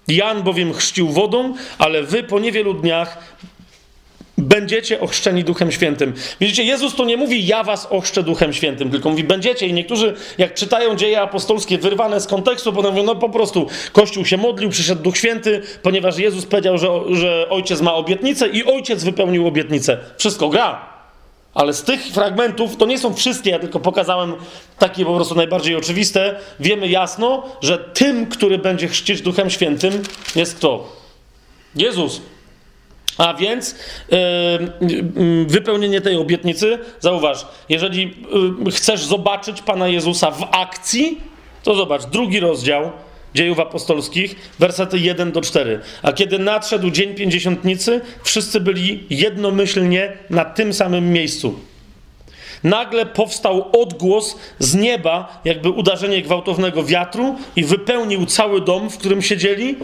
Jan 0.08 0.42
bowiem 0.42 0.74
chrzcił 0.74 1.08
wodą, 1.08 1.54
ale 1.78 2.02
wy 2.02 2.22
po 2.22 2.40
niewielu 2.40 2.74
dniach 2.74 3.18
będziecie 4.38 5.00
ochrzczeni 5.00 5.44
Duchem 5.44 5.72
Świętym. 5.72 6.14
Widzicie, 6.40 6.64
Jezus 6.64 6.94
to 6.94 7.04
nie 7.04 7.16
mówi, 7.16 7.46
ja 7.46 7.64
was 7.64 7.86
ochrzczę 7.90 8.22
Duchem 8.22 8.52
Świętym, 8.52 8.90
tylko 8.90 9.10
mówi, 9.10 9.24
będziecie. 9.24 9.66
I 9.66 9.72
niektórzy, 9.72 10.14
jak 10.38 10.54
czytają 10.54 10.96
dzieje 10.96 11.20
apostolskie 11.20 11.78
wyrwane 11.78 12.20
z 12.20 12.26
kontekstu, 12.26 12.72
potem 12.72 12.90
mówią, 12.90 13.04
no 13.04 13.14
po 13.14 13.28
prostu 13.28 13.66
Kościół 13.92 14.24
się 14.24 14.36
modlił, 14.36 14.70
przyszedł 14.70 15.02
Duch 15.02 15.16
Święty, 15.16 15.62
ponieważ 15.82 16.18
Jezus 16.18 16.46
powiedział, 16.46 16.78
że, 16.78 16.88
że 17.10 17.46
Ojciec 17.50 17.80
ma 17.80 17.94
obietnicę 17.94 18.48
i 18.48 18.64
Ojciec 18.64 19.04
wypełnił 19.04 19.46
obietnicę. 19.46 19.98
Wszystko 20.18 20.48
gra. 20.48 20.96
Ale 21.54 21.72
z 21.72 21.82
tych 21.82 22.06
fragmentów, 22.06 22.76
to 22.76 22.86
nie 22.86 22.98
są 22.98 23.14
wszystkie, 23.14 23.50
ja 23.50 23.58
tylko 23.58 23.80
pokazałem 23.80 24.34
takie 24.78 25.04
po 25.04 25.14
prostu 25.14 25.34
najbardziej 25.34 25.76
oczywiste, 25.76 26.36
wiemy 26.60 26.88
jasno, 26.88 27.42
że 27.62 27.78
tym, 27.78 28.26
który 28.26 28.58
będzie 28.58 28.88
chrzcić 28.88 29.22
Duchem 29.22 29.50
Świętym 29.50 30.02
jest 30.34 30.56
kto? 30.56 30.92
Jezus. 31.74 32.20
A 33.18 33.34
więc 33.34 33.74
wypełnienie 35.46 36.00
tej 36.00 36.16
obietnicy, 36.16 36.78
zauważ, 37.00 37.46
jeżeli 37.68 38.14
chcesz 38.72 39.04
zobaczyć 39.04 39.62
Pana 39.62 39.88
Jezusa 39.88 40.30
w 40.30 40.42
akcji, 40.50 41.20
to 41.62 41.74
zobacz, 41.74 42.04
drugi 42.04 42.40
rozdział 42.40 42.90
dziejów 43.34 43.60
apostolskich, 43.60 44.36
wersety 44.58 44.98
1 44.98 45.32
do 45.32 45.40
4. 45.40 45.80
A 46.02 46.12
kiedy 46.12 46.38
nadszedł 46.38 46.90
dzień 46.90 47.14
pięćdziesiątnicy, 47.14 48.00
wszyscy 48.22 48.60
byli 48.60 49.04
jednomyślnie 49.10 50.12
na 50.30 50.44
tym 50.44 50.72
samym 50.72 51.12
miejscu. 51.12 51.54
Nagle 52.64 53.06
powstał 53.06 53.80
odgłos 53.80 54.36
z 54.58 54.74
nieba, 54.74 55.40
jakby 55.44 55.70
uderzenie 55.70 56.22
gwałtownego 56.22 56.84
wiatru, 56.84 57.36
i 57.56 57.64
wypełnił 57.64 58.26
cały 58.26 58.60
dom, 58.60 58.90
w 58.90 58.98
którym 58.98 59.22
siedzieli. 59.22 59.76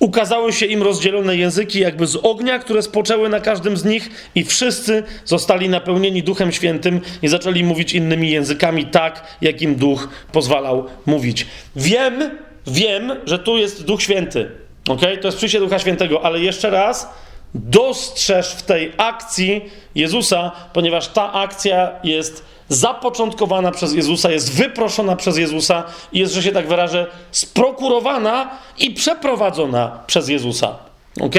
Ukazały 0.00 0.52
się 0.52 0.66
im 0.66 0.82
rozdzielone 0.82 1.36
języki, 1.36 1.80
jakby 1.80 2.06
z 2.06 2.16
ognia, 2.16 2.58
które 2.58 2.82
spoczęły 2.82 3.28
na 3.28 3.40
każdym 3.40 3.76
z 3.76 3.84
nich, 3.84 4.30
i 4.34 4.44
wszyscy 4.44 5.02
zostali 5.24 5.68
napełnieni 5.68 6.22
Duchem 6.22 6.52
Świętym 6.52 7.00
i 7.22 7.28
zaczęli 7.28 7.64
mówić 7.64 7.92
innymi 7.92 8.30
językami, 8.30 8.86
tak 8.86 9.36
jak 9.40 9.62
im 9.62 9.74
Duch 9.74 10.08
pozwalał 10.32 10.86
mówić. 11.06 11.46
Wiem, 11.76 12.30
wiem, 12.66 13.12
że 13.26 13.38
tu 13.38 13.56
jest 13.56 13.84
Duch 13.84 14.02
Święty. 14.02 14.50
ok? 14.88 15.00
To 15.20 15.28
jest 15.28 15.36
przyjście 15.38 15.60
Ducha 15.60 15.78
Świętego, 15.78 16.24
ale 16.24 16.40
jeszcze 16.40 16.70
raz 16.70 17.08
dostrzeż 17.54 18.54
w 18.54 18.62
tej 18.62 18.92
akcji 18.96 19.70
Jezusa, 19.94 20.52
ponieważ 20.72 21.08
ta 21.08 21.32
akcja 21.32 21.90
jest 22.04 22.44
zapoczątkowana 22.70 23.70
przez 23.70 23.94
Jezusa, 23.94 24.30
jest 24.30 24.52
wyproszona 24.52 25.16
przez 25.16 25.36
Jezusa 25.36 25.84
jest, 26.12 26.34
że 26.34 26.42
się 26.42 26.52
tak 26.52 26.68
wyrażę, 26.68 27.06
sprokurowana 27.30 28.50
i 28.78 28.90
przeprowadzona 28.90 30.02
przez 30.06 30.28
Jezusa. 30.28 30.78
Ok? 31.20 31.34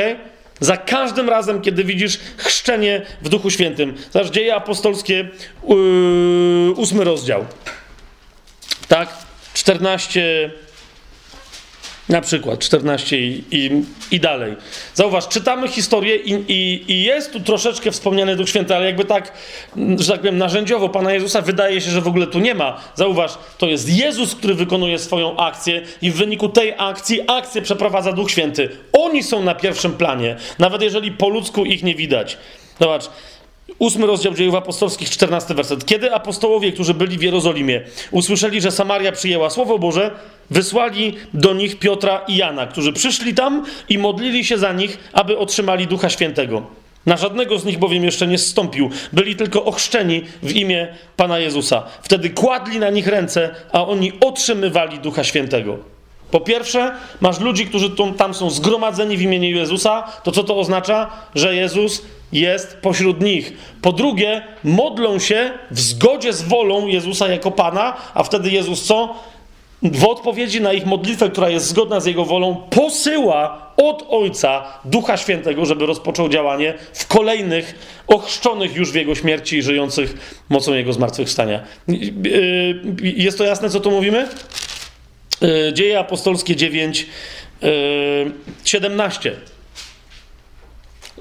Za 0.60 0.78
każdym 0.78 1.30
razem, 1.30 1.62
kiedy 1.62 1.84
widzisz 1.84 2.20
chrzczenie 2.38 3.02
w 3.22 3.30
Duchu 3.30 3.50
Świętym. 3.50 3.98
Zobacz, 4.12 4.32
dzieje 4.32 4.56
apostolskie, 4.56 5.30
yy, 5.68 6.72
ósmy 6.76 7.04
rozdział. 7.04 7.46
Tak? 8.88 9.10
14 9.54 10.52
na 12.10 12.22
przykład 12.22 12.60
14 12.60 13.18
i, 13.18 13.44
i, 13.52 13.84
i 14.12 14.20
dalej. 14.20 14.56
Zauważ, 14.94 15.28
czytamy 15.28 15.68
historię 15.68 16.16
i, 16.16 16.84
i, 16.88 17.04
jest 17.04 17.32
tu 17.32 17.40
troszeczkę 17.40 17.92
wspomniany 17.92 18.36
Duch 18.36 18.50
Święty, 18.50 18.76
ale 18.76 18.86
jakby 18.86 19.06
tak, 19.06 19.34
że 19.98 20.12
tak 20.12 20.22
powiem, 20.22 20.38
narzędziowo 20.38 20.90
Pana 20.90 21.14
Jezusa 21.14 21.42
wydaje 21.42 21.82
się, 21.82 21.92
że 21.92 22.02
w 22.02 22.08
ogóle 22.08 22.28
tu 22.28 22.40
nie 22.40 22.56
ma. 22.56 22.82
Zauważ, 22.96 23.38
to 23.58 23.68
jest 23.68 23.90
Jezus, 23.90 24.36
który 24.36 24.54
wykonuje 24.54 25.00
swoją 25.00 25.38
akcję 25.38 25.82
i 26.02 26.12
w 26.12 26.16
wyniku 26.16 26.50
tej 26.50 26.74
akcji 26.78 27.22
akcję 27.28 27.62
przeprowadza 27.62 28.14
Duch 28.14 28.32
Święty. 28.32 28.70
Oni 28.94 29.24
są 29.24 29.44
na 29.44 29.56
pierwszym 29.56 29.94
planie, 29.94 30.36
nawet 30.60 30.82
jeżeli 30.82 31.12
po 31.12 31.30
ludzku 31.30 31.66
ich 31.66 31.84
nie 31.84 31.96
widać. 31.96 32.38
Zobacz, 32.80 33.10
Ósmy 33.82 34.08
rozdział 34.08 34.34
dziejów 34.34 34.56
apostolskich, 34.56 35.10
czternasty 35.10 35.54
werset. 35.54 35.86
Kiedy 35.86 36.14
apostołowie, 36.14 36.72
którzy 36.72 36.94
byli 36.94 37.18
w 37.18 37.22
Jerozolimie, 37.22 37.82
usłyszeli, 38.12 38.62
że 38.62 38.72
Samaria 38.72 39.12
przyjęła 39.12 39.50
Słowo 39.50 39.80
Boże, 39.80 40.12
wysłali 40.50 41.14
do 41.34 41.54
nich 41.54 41.80
Piotra 41.80 42.22
i 42.28 42.38
Jana, 42.38 42.68
którzy 42.68 42.94
przyszli 42.94 43.34
tam 43.34 43.66
i 43.90 43.98
modlili 43.98 44.46
się 44.46 44.58
za 44.58 44.74
nich, 44.74 44.98
aby 45.14 45.38
otrzymali 45.38 45.88
Ducha 45.88 46.10
Świętego. 46.10 46.62
Na 47.06 47.18
żadnego 47.18 47.60
z 47.60 47.66
nich 47.66 47.80
bowiem 47.80 48.04
jeszcze 48.04 48.28
nie 48.28 48.38
zstąpił. 48.38 48.90
Byli 49.14 49.36
tylko 49.36 49.66
ochrzczeni 49.66 50.22
w 50.44 50.56
imię 50.56 50.88
Pana 51.18 51.40
Jezusa. 51.40 51.84
Wtedy 52.02 52.30
kładli 52.30 52.80
na 52.80 52.90
nich 52.90 53.08
ręce, 53.08 53.56
a 53.72 53.88
oni 53.88 54.12
otrzymywali 54.20 55.00
Ducha 55.00 55.24
Świętego. 55.24 55.78
Po 56.32 56.40
pierwsze, 56.40 56.92
masz 57.22 57.40
ludzi, 57.40 57.66
którzy 57.66 57.90
tam 58.18 58.34
są 58.34 58.50
zgromadzeni 58.50 59.18
w 59.18 59.22
imieniu 59.22 59.58
Jezusa, 59.58 60.04
to 60.24 60.32
co 60.32 60.44
to 60.44 60.60
oznacza? 60.60 61.10
Że 61.36 61.56
Jezus 61.56 62.02
jest 62.34 62.78
pośród 62.82 63.22
nich. 63.22 63.54
Po 63.82 63.92
drugie, 63.92 64.44
modlą 64.64 65.20
się 65.20 65.52
w 65.72 65.80
zgodzie 65.80 66.34
z 66.34 66.42
wolą 66.42 66.88
Jezusa 66.88 67.28
jako 67.28 67.52
Pana, 67.52 67.98
a 68.14 68.24
wtedy 68.24 68.50
Jezus 68.50 68.84
co? 68.84 69.16
W 69.84 70.06
odpowiedzi 70.06 70.62
na 70.62 70.74
ich 70.74 70.86
modlitwę, 70.86 71.30
która 71.30 71.50
jest 71.50 71.66
zgodna 71.66 72.00
z 72.00 72.06
Jego 72.06 72.26
wolą, 72.26 72.56
posyła 72.56 73.72
od 73.78 74.06
Ojca 74.10 74.64
Ducha 74.86 75.18
Świętego, 75.18 75.66
żeby 75.66 75.86
rozpoczął 75.86 76.30
działanie 76.30 76.74
w 76.94 77.08
kolejnych, 77.08 77.76
ochrzczonych 78.08 78.76
już 78.76 78.92
w 78.92 78.96
Jego 78.96 79.16
śmierci 79.16 79.58
i 79.58 79.62
żyjących 79.62 80.40
mocą 80.50 80.74
Jego 80.74 80.94
zmartwychwstania. 80.94 81.64
Jest 83.02 83.38
to 83.38 83.44
jasne, 83.44 83.70
co 83.70 83.80
tu 83.80 83.92
mówimy? 83.92 84.28
Dzieje 85.74 86.00
apostolskie 86.00 86.56
9, 86.56 87.06
17. 88.64 89.36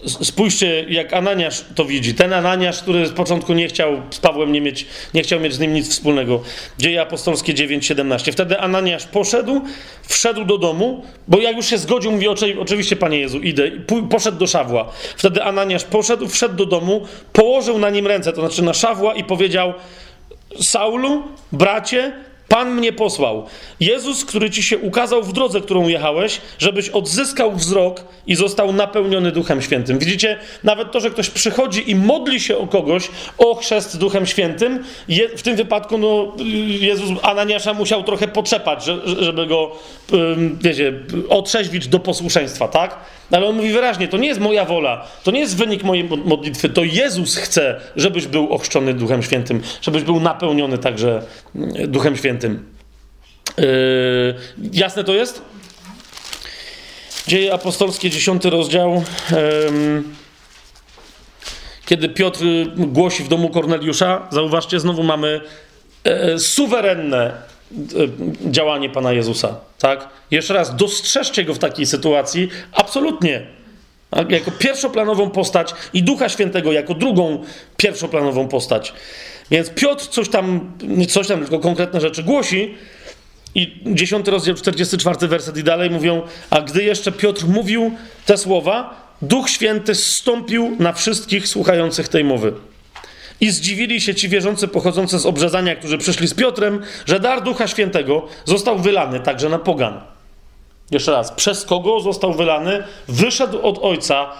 Spójrzcie, 0.06 0.86
jak 0.88 1.12
Ananiasz 1.12 1.64
to 1.74 1.84
widzi. 1.84 2.14
Ten 2.14 2.32
Ananiasz, 2.32 2.82
który 2.82 3.06
z 3.06 3.12
początku 3.12 3.54
nie 3.54 3.68
chciał 3.68 4.02
z 4.10 4.18
Pawłem 4.18 4.52
nie, 4.52 4.60
mieć, 4.60 4.86
nie 5.14 5.22
chciał 5.22 5.40
mieć 5.40 5.54
z 5.54 5.58
nim 5.58 5.74
nic 5.74 5.88
wspólnego. 5.88 6.42
Dzieje 6.78 7.02
apostolskie 7.02 7.54
9:17. 7.54 8.32
Wtedy 8.32 8.60
Ananiasz 8.60 9.06
poszedł, 9.06 9.60
wszedł 10.08 10.44
do 10.44 10.58
domu, 10.58 11.04
bo 11.28 11.40
jak 11.40 11.56
już 11.56 11.66
się 11.66 11.78
zgodził, 11.78 12.12
mówi: 12.12 12.28
Oczywiście, 12.60 12.96
panie 12.96 13.18
Jezu, 13.18 13.40
idę. 13.40 13.70
Poszedł 14.10 14.38
do 14.38 14.46
Szawła. 14.46 14.92
Wtedy 15.16 15.42
Ananiasz 15.42 15.84
poszedł, 15.84 16.28
wszedł 16.28 16.54
do 16.54 16.66
domu, 16.66 17.06
położył 17.32 17.78
na 17.78 17.90
nim 17.90 18.06
ręce, 18.06 18.32
to 18.32 18.40
znaczy 18.40 18.62
na 18.62 18.74
Szawła, 18.74 19.14
i 19.14 19.24
powiedział: 19.24 19.74
Saulu, 20.60 21.22
bracie, 21.52 22.12
Pan 22.50 22.74
mnie 22.74 22.92
posłał. 22.92 23.46
Jezus, 23.80 24.24
który 24.24 24.50
ci 24.50 24.62
się 24.62 24.78
ukazał 24.78 25.22
w 25.22 25.32
drodze, 25.32 25.60
którą 25.60 25.88
jechałeś, 25.88 26.40
żebyś 26.58 26.88
odzyskał 26.88 27.52
wzrok 27.52 28.04
i 28.26 28.34
został 28.34 28.72
napełniony 28.72 29.32
Duchem 29.32 29.62
Świętym. 29.62 29.98
Widzicie, 29.98 30.38
nawet 30.64 30.92
to, 30.92 31.00
że 31.00 31.10
ktoś 31.10 31.30
przychodzi 31.30 31.90
i 31.90 31.94
modli 31.94 32.40
się 32.40 32.58
o 32.58 32.66
kogoś 32.66 33.10
o 33.38 33.54
chrzest 33.54 33.98
Duchem 33.98 34.26
Świętym, 34.26 34.84
je, 35.08 35.28
w 35.28 35.42
tym 35.42 35.56
wypadku 35.56 35.98
no, 35.98 36.32
Jezus 36.66 37.10
Ananiasza 37.22 37.74
musiał 37.74 38.02
trochę 38.02 38.28
potrzepać, 38.28 38.84
żeby 39.20 39.46
go, 39.46 39.76
wiecie, 40.62 40.92
otrzeźwić 41.28 41.88
do 41.88 41.98
posłuszeństwa, 41.98 42.68
tak? 42.68 42.98
Ale 43.30 43.46
on 43.46 43.56
mówi 43.56 43.72
wyraźnie, 43.72 44.08
to 44.08 44.16
nie 44.16 44.28
jest 44.28 44.40
moja 44.40 44.64
wola, 44.64 45.06
to 45.24 45.30
nie 45.30 45.40
jest 45.40 45.56
wynik 45.56 45.82
mojej 45.82 46.04
modlitwy, 46.04 46.68
to 46.68 46.84
Jezus 46.84 47.36
chce, 47.36 47.80
żebyś 47.96 48.26
był 48.26 48.52
ochrzczony 48.52 48.94
Duchem 48.94 49.22
Świętym, 49.22 49.62
żebyś 49.82 50.02
był 50.02 50.20
napełniony 50.20 50.78
także 50.78 51.22
mm, 51.56 51.90
Duchem 51.90 52.16
Świętym. 52.16 52.39
Yy, 52.48 54.34
jasne 54.72 55.04
to 55.04 55.14
jest? 55.14 55.42
Dzieje 57.26 57.54
apostolskie, 57.54 58.10
10 58.10 58.44
rozdział. 58.44 59.04
Yy, 59.30 60.02
kiedy 61.86 62.08
Piotr 62.08 62.44
głosi 62.76 63.22
w 63.22 63.28
domu 63.28 63.48
Korneliusza, 63.48 64.28
zauważcie, 64.30 64.80
znowu 64.80 65.02
mamy 65.02 65.40
yy, 66.04 66.38
suwerenne 66.38 67.32
działanie 68.50 68.90
Pana 68.90 69.12
Jezusa. 69.12 69.56
Tak? 69.78 70.08
Jeszcze 70.30 70.54
raz, 70.54 70.76
dostrzeżcie 70.76 71.44
go 71.44 71.54
w 71.54 71.58
takiej 71.58 71.86
sytuacji 71.86 72.48
absolutnie. 72.72 73.46
Tak? 74.10 74.30
Jako 74.30 74.50
pierwszoplanową 74.50 75.30
postać 75.30 75.74
i 75.92 76.02
Ducha 76.02 76.28
Świętego 76.28 76.72
jako 76.72 76.94
drugą 76.94 77.44
pierwszoplanową 77.76 78.48
postać. 78.48 78.92
Więc 79.50 79.70
Piotr 79.70 80.06
coś 80.06 80.28
tam, 80.28 80.72
coś 81.08 81.26
tam, 81.28 81.40
tylko 81.40 81.58
konkretne 81.58 82.00
rzeczy 82.00 82.22
głosi. 82.22 82.74
I 83.54 83.80
10 83.86 84.28
rozdział, 84.28 84.54
44 84.54 85.28
werset 85.28 85.56
i 85.56 85.64
dalej 85.64 85.90
mówią, 85.90 86.22
a 86.50 86.60
gdy 86.60 86.84
jeszcze 86.84 87.12
Piotr 87.12 87.46
mówił 87.46 87.92
te 88.26 88.36
słowa, 88.36 89.10
Duch 89.22 89.50
Święty 89.50 89.94
zstąpił 89.94 90.76
na 90.78 90.92
wszystkich 90.92 91.48
słuchających 91.48 92.08
tej 92.08 92.24
mowy. 92.24 92.52
I 93.40 93.50
zdziwili 93.50 94.00
się 94.00 94.14
ci 94.14 94.28
wierzący 94.28 94.68
pochodzący 94.68 95.18
z 95.18 95.26
obrzezania, 95.26 95.76
którzy 95.76 95.98
przyszli 95.98 96.28
z 96.28 96.34
Piotrem, 96.34 96.82
że 97.06 97.20
dar 97.20 97.42
Ducha 97.42 97.68
Świętego 97.68 98.26
został 98.44 98.78
wylany 98.78 99.20
także 99.20 99.48
na 99.48 99.58
pogan. 99.58 100.00
Jeszcze 100.90 101.12
raz, 101.12 101.32
przez 101.32 101.64
kogo 101.64 102.00
został 102.00 102.34
wylany? 102.34 102.84
Wyszedł 103.08 103.60
od 103.62 103.78
Ojca, 103.82 104.32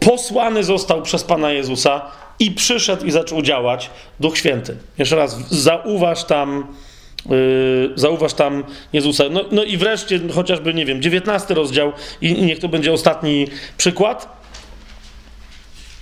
posłany 0.00 0.64
został 0.64 1.02
przez 1.02 1.24
Pana 1.24 1.52
Jezusa 1.52 2.02
i 2.40 2.50
przyszedł 2.50 3.04
i 3.06 3.10
zaczął 3.10 3.42
działać 3.42 3.90
Duch 4.20 4.38
Święty. 4.38 4.76
Jeszcze 4.98 5.16
raz, 5.16 5.48
zauważ 5.50 6.24
tam, 6.24 6.66
yy, 7.30 7.92
zauważ 7.94 8.34
tam 8.34 8.64
Jezusa. 8.92 9.24
No, 9.30 9.44
no 9.50 9.64
i 9.64 9.76
wreszcie, 9.76 10.20
chociażby, 10.34 10.74
nie 10.74 10.86
wiem, 10.86 11.02
19 11.02 11.54
rozdział 11.54 11.92
i, 12.20 12.26
i 12.26 12.42
niech 12.42 12.58
to 12.58 12.68
będzie 12.68 12.92
ostatni 12.92 13.46
przykład. 13.76 14.40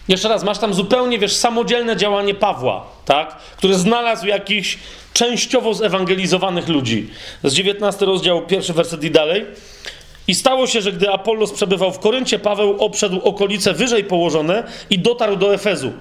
Jeszcze 0.09 0.29
raz, 0.29 0.45
masz 0.45 0.59
tam 0.59 0.75
zupełnie, 0.75 1.19
wiesz, 1.19 1.37
samodzielne 1.37 1.97
działanie 1.97 2.35
Pawła, 2.35 2.87
tak? 3.05 3.37
Który 3.57 3.75
znalazł 3.75 4.27
jakichś 4.27 4.79
częściowo 5.13 5.75
zewangelizowanych 5.75 6.69
ludzi. 6.69 7.11
Z 7.45 7.55
19 7.55 8.07
rozdziału, 8.07 8.43
pierwszy 8.43 8.73
werset 8.73 9.05
i 9.05 9.11
dalej. 9.11 9.47
I 10.29 10.35
stało 10.35 10.67
się, 10.67 10.81
że 10.81 10.93
gdy 10.93 11.11
Apollos 11.11 11.53
przebywał 11.53 11.93
w 11.93 11.99
Koryncie, 11.99 12.39
Paweł 12.39 12.77
obszedł 12.79 13.21
okolice 13.21 13.75
wyżej 13.75 14.05
położone 14.05 14.65
i 14.91 14.99
dotarł 14.99 15.37
do 15.37 15.55
Efezu. 15.55 15.93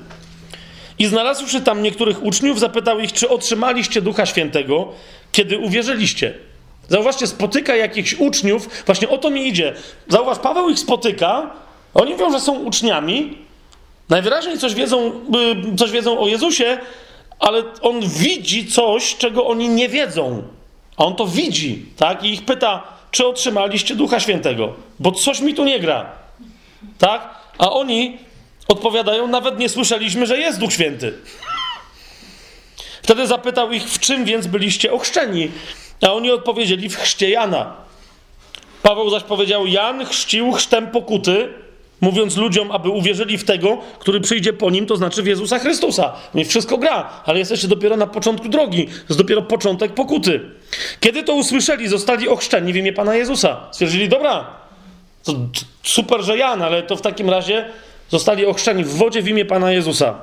I 0.99 1.05
znalazłszy 1.05 1.61
tam 1.61 1.83
niektórych 1.83 2.23
uczniów, 2.23 2.59
zapytał 2.59 2.99
ich, 2.99 3.13
czy 3.13 3.29
otrzymaliście 3.29 4.01
Ducha 4.01 4.25
Świętego, 4.25 4.87
kiedy 5.31 5.57
uwierzyliście. 5.57 6.33
Zauważcie, 6.89 7.27
spotyka 7.27 7.75
jakichś 7.75 8.13
uczniów, 8.13 8.69
właśnie 8.85 9.09
o 9.09 9.17
to 9.17 9.29
mi 9.29 9.47
idzie. 9.47 9.73
Zauważ, 10.07 10.39
Paweł 10.39 10.69
ich 10.69 10.79
spotyka, 10.79 11.49
oni 11.93 12.11
mówią, 12.11 12.31
że 12.31 12.39
są 12.39 12.59
uczniami, 12.59 13.47
Najwyraźniej 14.09 14.57
coś 14.57 14.73
wiedzą, 14.73 15.11
y, 15.73 15.75
coś 15.75 15.91
wiedzą 15.91 16.19
o 16.19 16.27
Jezusie, 16.27 16.77
ale 17.39 17.63
on 17.81 17.99
widzi 18.09 18.67
coś, 18.67 19.15
czego 19.15 19.47
oni 19.47 19.69
nie 19.69 19.89
wiedzą. 19.89 20.43
A 20.97 21.05
on 21.05 21.15
to 21.15 21.27
widzi, 21.27 21.85
tak? 21.97 22.23
I 22.23 22.33
ich 22.33 22.45
pyta, 22.45 22.83
czy 23.11 23.27
otrzymaliście 23.27 23.95
Ducha 23.95 24.19
Świętego? 24.19 24.73
Bo 24.99 25.11
coś 25.11 25.39
mi 25.39 25.53
tu 25.53 25.63
nie 25.63 25.79
gra. 25.79 26.05
Tak? 26.97 27.29
A 27.57 27.71
oni 27.71 28.17
odpowiadają, 28.67 29.27
nawet 29.27 29.59
nie 29.59 29.69
słyszeliśmy, 29.69 30.25
że 30.25 30.37
jest 30.37 30.59
Duch 30.59 30.73
Święty. 30.73 31.13
Wtedy 33.03 33.27
zapytał 33.27 33.71
ich, 33.71 33.83
w 33.83 33.99
czym 33.99 34.25
więc 34.25 34.47
byliście 34.47 34.91
ochrzczeni? 34.91 35.51
A 36.01 36.13
oni 36.13 36.31
odpowiedzieli, 36.31 36.89
w 36.89 36.97
chrzcie 36.97 37.29
Jana. 37.29 37.73
Paweł 38.83 39.09
zaś 39.09 39.23
powiedział, 39.23 39.67
Jan 39.67 40.05
chrzcił 40.05 40.51
chrztem 40.51 40.87
pokuty, 40.87 41.53
mówiąc 42.01 42.37
ludziom, 42.37 42.71
aby 42.71 42.89
uwierzyli 42.89 43.37
w 43.37 43.43
tego, 43.43 43.77
który 43.99 44.21
przyjdzie 44.21 44.53
po 44.53 44.69
nim, 44.69 44.85
to 44.85 44.95
znaczy 44.95 45.23
w 45.23 45.27
Jezusa 45.27 45.59
Chrystusa. 45.59 46.13
Nie 46.33 46.45
wszystko 46.45 46.77
gra, 46.77 47.09
ale 47.25 47.39
jesteście 47.39 47.67
dopiero 47.67 47.97
na 47.97 48.07
początku 48.07 48.49
drogi. 48.49 48.85
To 48.85 48.91
jest 49.09 49.17
dopiero 49.17 49.41
początek 49.41 49.93
pokuty. 49.93 50.39
Kiedy 50.99 51.23
to 51.23 51.33
usłyszeli, 51.33 51.87
zostali 51.87 52.29
ochrzczeni 52.29 52.73
w 52.73 52.75
imię 52.75 52.93
Pana 52.93 53.15
Jezusa. 53.15 53.67
Stwierdzili, 53.71 54.09
dobra, 54.09 54.47
super, 55.83 56.21
że 56.21 56.37
Jan, 56.37 56.61
ale 56.61 56.83
to 56.83 56.95
w 56.95 57.01
takim 57.01 57.29
razie 57.29 57.65
zostali 58.09 58.45
ochrzczeni 58.45 58.83
w 58.83 58.95
wodzie 58.95 59.21
w 59.21 59.27
imię 59.27 59.45
Pana 59.45 59.71
Jezusa. 59.71 60.21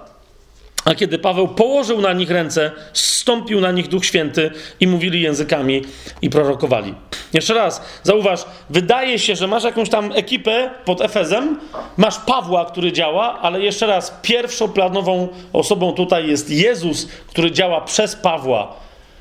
A 0.84 0.94
kiedy 0.94 1.18
Paweł 1.18 1.48
położył 1.48 2.00
na 2.00 2.12
nich 2.12 2.30
ręce, 2.30 2.70
zstąpił 2.92 3.60
na 3.60 3.72
nich 3.72 3.88
Duch 3.88 4.06
Święty 4.06 4.50
i 4.80 4.86
mówili 4.86 5.20
językami 5.20 5.82
i 6.22 6.30
prorokowali. 6.30 6.94
Jeszcze 7.32 7.54
raz, 7.54 7.82
zauważ, 8.02 8.44
wydaje 8.70 9.18
się, 9.18 9.36
że 9.36 9.46
masz 9.46 9.64
jakąś 9.64 9.88
tam 9.88 10.12
ekipę 10.12 10.70
pod 10.84 11.00
Efezem, 11.00 11.60
masz 11.96 12.18
Pawła, 12.18 12.64
który 12.64 12.92
działa, 12.92 13.40
ale 13.40 13.60
jeszcze 13.60 13.86
raz, 13.86 14.18
pierwszoplanową 14.22 15.28
osobą 15.52 15.92
tutaj 15.92 16.28
jest 16.28 16.50
Jezus, 16.50 17.08
który 17.26 17.50
działa 17.50 17.80
przez 17.80 18.16
Pawła. 18.16 18.76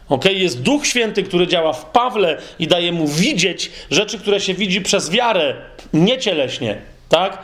Okay? 0.10 0.34
Jest 0.34 0.62
Duch 0.62 0.88
Święty, 0.88 1.24
który 1.24 1.48
działa 1.48 1.74
w 1.74 1.86
Pawle 1.86 2.38
i 2.60 2.68
daje 2.68 2.92
mu 2.92 3.08
widzieć 3.08 3.72
rzeczy, 3.92 4.20
które 4.20 4.40
się 4.40 4.54
widzi 4.54 4.82
przez 4.82 5.10
wiarę, 5.10 5.56
nie 5.94 6.18
cieleśnie. 6.18 6.82
Tak? 7.10 7.38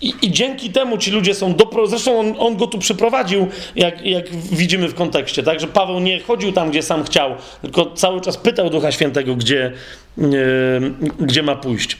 I, 0.00 0.14
I, 0.22 0.30
dzięki 0.30 0.70
temu 0.70 0.98
ci 0.98 1.10
ludzie 1.10 1.34
są 1.34 1.54
do. 1.54 1.86
Zresztą 1.86 2.20
on, 2.20 2.34
on, 2.38 2.56
go 2.56 2.66
tu 2.66 2.78
przyprowadził, 2.78 3.46
jak, 3.76 4.06
jak 4.06 4.30
widzimy 4.30 4.88
w 4.88 4.94
kontekście, 4.94 5.42
tak? 5.42 5.60
Że 5.60 5.66
Paweł 5.66 6.00
nie 6.00 6.20
chodził 6.20 6.52
tam, 6.52 6.70
gdzie 6.70 6.82
sam 6.82 7.04
chciał, 7.04 7.30
tylko 7.62 7.90
cały 7.90 8.20
czas 8.20 8.36
pytał 8.36 8.70
Ducha 8.70 8.92
Świętego, 8.92 9.36
gdzie, 9.36 9.72
yy, 10.18 10.28
gdzie 11.20 11.42
ma 11.42 11.56
pójść. 11.56 11.96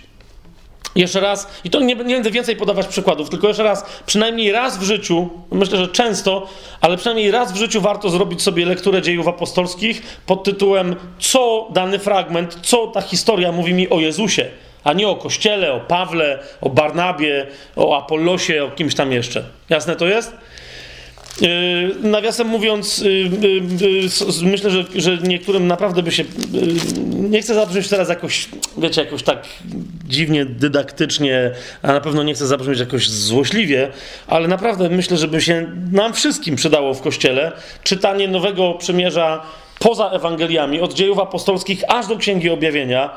Jeszcze 0.96 1.20
raz, 1.20 1.48
i 1.64 1.70
to 1.70 1.80
nie, 1.80 1.94
nie, 1.94 2.14
będę 2.14 2.30
więcej 2.30 2.56
podawać 2.56 2.86
przykładów, 2.86 3.30
tylko 3.30 3.48
jeszcze 3.48 3.62
raz, 3.62 3.84
przynajmniej 4.06 4.52
raz 4.52 4.78
w 4.78 4.82
życiu, 4.82 5.28
myślę, 5.50 5.78
że 5.78 5.88
często, 5.88 6.48
ale 6.80 6.96
przynajmniej 6.96 7.30
raz 7.30 7.52
w 7.52 7.56
życiu 7.56 7.80
warto 7.80 8.10
zrobić 8.10 8.42
sobie 8.42 8.66
lekturę 8.66 9.02
dziejów 9.02 9.28
apostolskich 9.28 10.20
pod 10.26 10.44
tytułem 10.44 10.96
Co 11.18 11.68
dany 11.72 11.98
fragment, 11.98 12.58
co 12.62 12.86
ta 12.86 13.00
historia 13.00 13.52
mówi 13.52 13.74
mi 13.74 13.90
o 13.90 14.00
Jezusie 14.00 14.50
a 14.86 14.92
nie 14.92 15.08
o 15.08 15.16
Kościele, 15.16 15.72
o 15.72 15.80
Pawle, 15.80 16.38
o 16.60 16.70
Barnabie, 16.70 17.46
o 17.76 17.98
Apollosie, 17.98 18.64
o 18.64 18.70
kimś 18.70 18.94
tam 18.94 19.12
jeszcze. 19.12 19.44
Jasne 19.70 19.96
to 19.96 20.06
jest? 20.06 20.32
Yy, 21.40 21.48
nawiasem 22.02 22.46
mówiąc, 22.46 22.98
yy, 22.98 23.10
yy, 24.42 24.50
myślę, 24.50 24.70
że, 24.70 24.84
że 24.94 25.18
niektórym 25.18 25.66
naprawdę 25.66 26.02
by 26.02 26.12
się. 26.12 26.24
nie 27.30 27.42
chcę 27.42 27.54
zabrzmieć 27.54 27.88
teraz 27.88 28.08
jakoś, 28.08 28.48
wiecie, 28.78 29.04
jakoś 29.04 29.22
tak 29.22 29.38
dziwnie, 30.08 30.44
dydaktycznie, 30.44 31.50
a 31.82 31.92
na 31.92 32.00
pewno 32.00 32.22
nie 32.22 32.34
chcę 32.34 32.46
zabrzmieć 32.46 32.80
jakoś 32.80 33.08
złośliwie, 33.08 33.90
ale 34.26 34.48
naprawdę 34.48 34.88
myślę, 34.88 35.16
że 35.16 35.28
by 35.28 35.40
się 35.40 35.66
nam 35.92 36.12
wszystkim 36.12 36.56
przydało 36.56 36.94
w 36.94 37.02
kościele 37.02 37.52
czytanie 37.82 38.28
Nowego 38.28 38.74
Przymierza 38.74 39.42
poza 39.78 40.10
Ewangeliami, 40.10 40.80
od 40.80 40.94
dziejów 40.94 41.18
apostolskich 41.18 41.82
aż 41.88 42.06
do 42.06 42.16
Księgi 42.16 42.50
Objawienia 42.50 43.10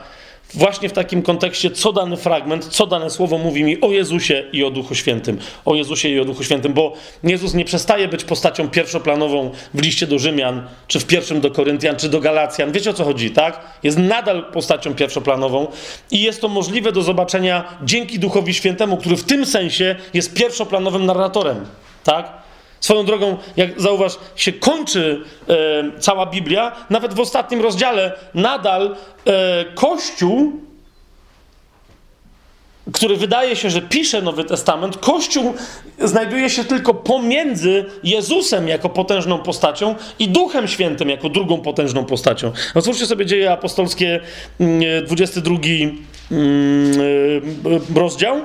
właśnie 0.54 0.90
w 0.90 0.94
takim 0.94 1.22
kontekście, 1.22 1.72
co 1.72 1.94
dany 1.94 2.18
fragment, 2.18 2.66
co 2.66 2.88
dane 2.88 3.10
słowo 3.10 3.38
mówi 3.38 3.64
mi 3.64 3.82
o 3.82 3.92
Jezusie 3.92 4.44
i 4.54 4.64
o 4.64 4.72
Duchu 4.72 4.96
Świętym. 4.96 5.40
O 5.66 5.76
Jezusie 5.76 6.10
i 6.10 6.20
o 6.20 6.26
Duchu 6.26 6.44
Świętym, 6.44 6.74
bo 6.74 6.94
Jezus 7.24 7.54
nie 7.54 7.66
przestaje 7.66 8.08
być 8.08 8.24
postacią 8.24 8.70
pierwszoplanową 8.70 9.52
w 9.74 9.82
liście 9.82 10.08
do 10.08 10.20
Rzymian, 10.20 10.68
czy 10.88 11.00
w 11.00 11.06
pierwszym 11.06 11.42
do 11.42 11.52
Koryntian, 11.52 11.96
czy 11.96 12.10
do 12.10 12.20
Galacjan. 12.20 12.72
Wiecie 12.72 12.90
o 12.90 12.94
co 12.94 13.04
chodzi, 13.04 13.32
tak? 13.32 13.60
Jest 13.84 13.98
nadal 13.98 14.46
postacią 14.54 14.94
pierwszoplanową 14.96 15.68
i 16.12 16.22
jest 16.22 16.42
to 16.42 16.48
możliwe 16.48 16.92
do 16.92 17.02
zobaczenia 17.02 17.78
dzięki 17.84 18.20
Duchowi 18.20 18.54
Świętemu, 18.54 18.98
który 18.98 19.18
w 19.18 19.24
tym 19.24 19.46
sensie 19.46 19.96
jest 20.14 20.34
pierwszoplanowym 20.34 21.06
narratorem, 21.06 21.66
tak? 22.04 22.49
Swoją 22.80 23.06
drogą, 23.06 23.38
jak 23.58 23.82
zauważ, 23.82 24.18
się 24.36 24.54
kończy 24.54 25.22
e, 25.50 25.56
cała 26.00 26.26
Biblia, 26.26 26.72
nawet 26.90 27.14
w 27.14 27.20
ostatnim 27.20 27.62
rozdziale 27.62 28.12
nadal 28.34 28.96
e, 29.26 29.66
Kościół, 29.76 30.52
który 32.94 33.18
wydaje 33.18 33.56
się, 33.56 33.70
że 33.70 33.82
pisze 33.82 34.22
Nowy 34.22 34.44
Testament, 34.44 34.98
Kościół 34.98 35.54
znajduje 36.00 36.50
się 36.50 36.64
tylko 36.64 36.94
pomiędzy 36.94 37.86
Jezusem 38.04 38.68
jako 38.68 38.90
potężną 38.90 39.40
postacią 39.40 39.96
i 40.20 40.28
Duchem 40.28 40.68
Świętym 40.68 41.10
jako 41.10 41.30
drugą 41.30 41.62
potężną 41.62 42.06
postacią. 42.06 42.52
Otwórzcie 42.76 43.06
sobie 43.06 43.26
dzieje 43.26 43.52
apostolskie, 43.52 44.20
22 45.08 45.56
mm, 45.56 45.98
mm, 46.32 47.02
e, 47.96 48.00
rozdział. 48.00 48.42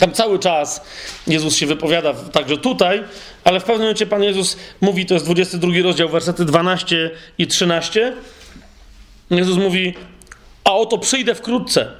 Tam 0.00 0.12
cały 0.12 0.38
czas 0.38 0.80
Jezus 1.26 1.56
się 1.56 1.66
wypowiada, 1.66 2.14
także 2.14 2.56
tutaj, 2.56 3.04
ale 3.44 3.60
w 3.60 3.64
pewnym 3.64 3.80
momencie 3.80 4.06
Pan 4.06 4.22
Jezus 4.22 4.56
mówi, 4.80 5.06
to 5.06 5.14
jest 5.14 5.26
22 5.26 5.72
rozdział, 5.82 6.08
wersety 6.08 6.44
12 6.44 7.10
i 7.38 7.46
13. 7.46 8.12
Jezus 9.30 9.56
mówi: 9.56 9.94
A 10.64 10.72
oto 10.74 10.98
przyjdę 10.98 11.34
wkrótce, 11.34 11.92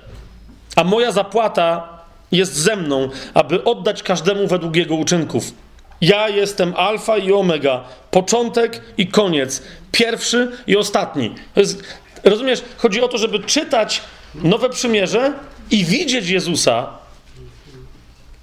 a 0.76 0.84
moja 0.84 1.12
zapłata 1.12 1.88
jest 2.32 2.54
ze 2.54 2.76
mną, 2.76 3.08
aby 3.34 3.64
oddać 3.64 4.02
każdemu 4.02 4.46
według 4.46 4.76
jego 4.76 4.94
uczynków. 4.94 5.52
Ja 6.00 6.28
jestem 6.28 6.74
Alfa 6.76 7.18
i 7.18 7.32
Omega, 7.32 7.84
początek 8.10 8.82
i 8.98 9.06
koniec, 9.06 9.62
pierwszy 9.92 10.52
i 10.66 10.76
ostatni. 10.76 11.34
Jest, 11.56 11.82
rozumiesz, 12.24 12.62
chodzi 12.76 13.00
o 13.00 13.08
to, 13.08 13.18
żeby 13.18 13.38
czytać 13.38 14.02
Nowe 14.34 14.70
Przymierze 14.70 15.32
i 15.70 15.84
widzieć 15.84 16.28
Jezusa 16.28 17.00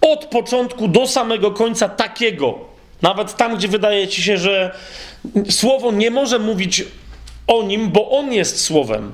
od 0.01 0.25
początku 0.25 0.87
do 0.87 1.07
samego 1.07 1.51
końca 1.51 1.89
takiego. 1.89 2.59
Nawet 3.01 3.35
tam, 3.35 3.57
gdzie 3.57 3.67
wydaje 3.67 4.07
ci 4.07 4.23
się, 4.23 4.37
że 4.37 4.75
słowo 5.49 5.91
nie 5.91 6.11
może 6.11 6.39
mówić 6.39 6.83
o 7.47 7.63
nim, 7.63 7.89
bo 7.89 8.09
on 8.09 8.33
jest 8.33 8.63
słowem. 8.63 9.11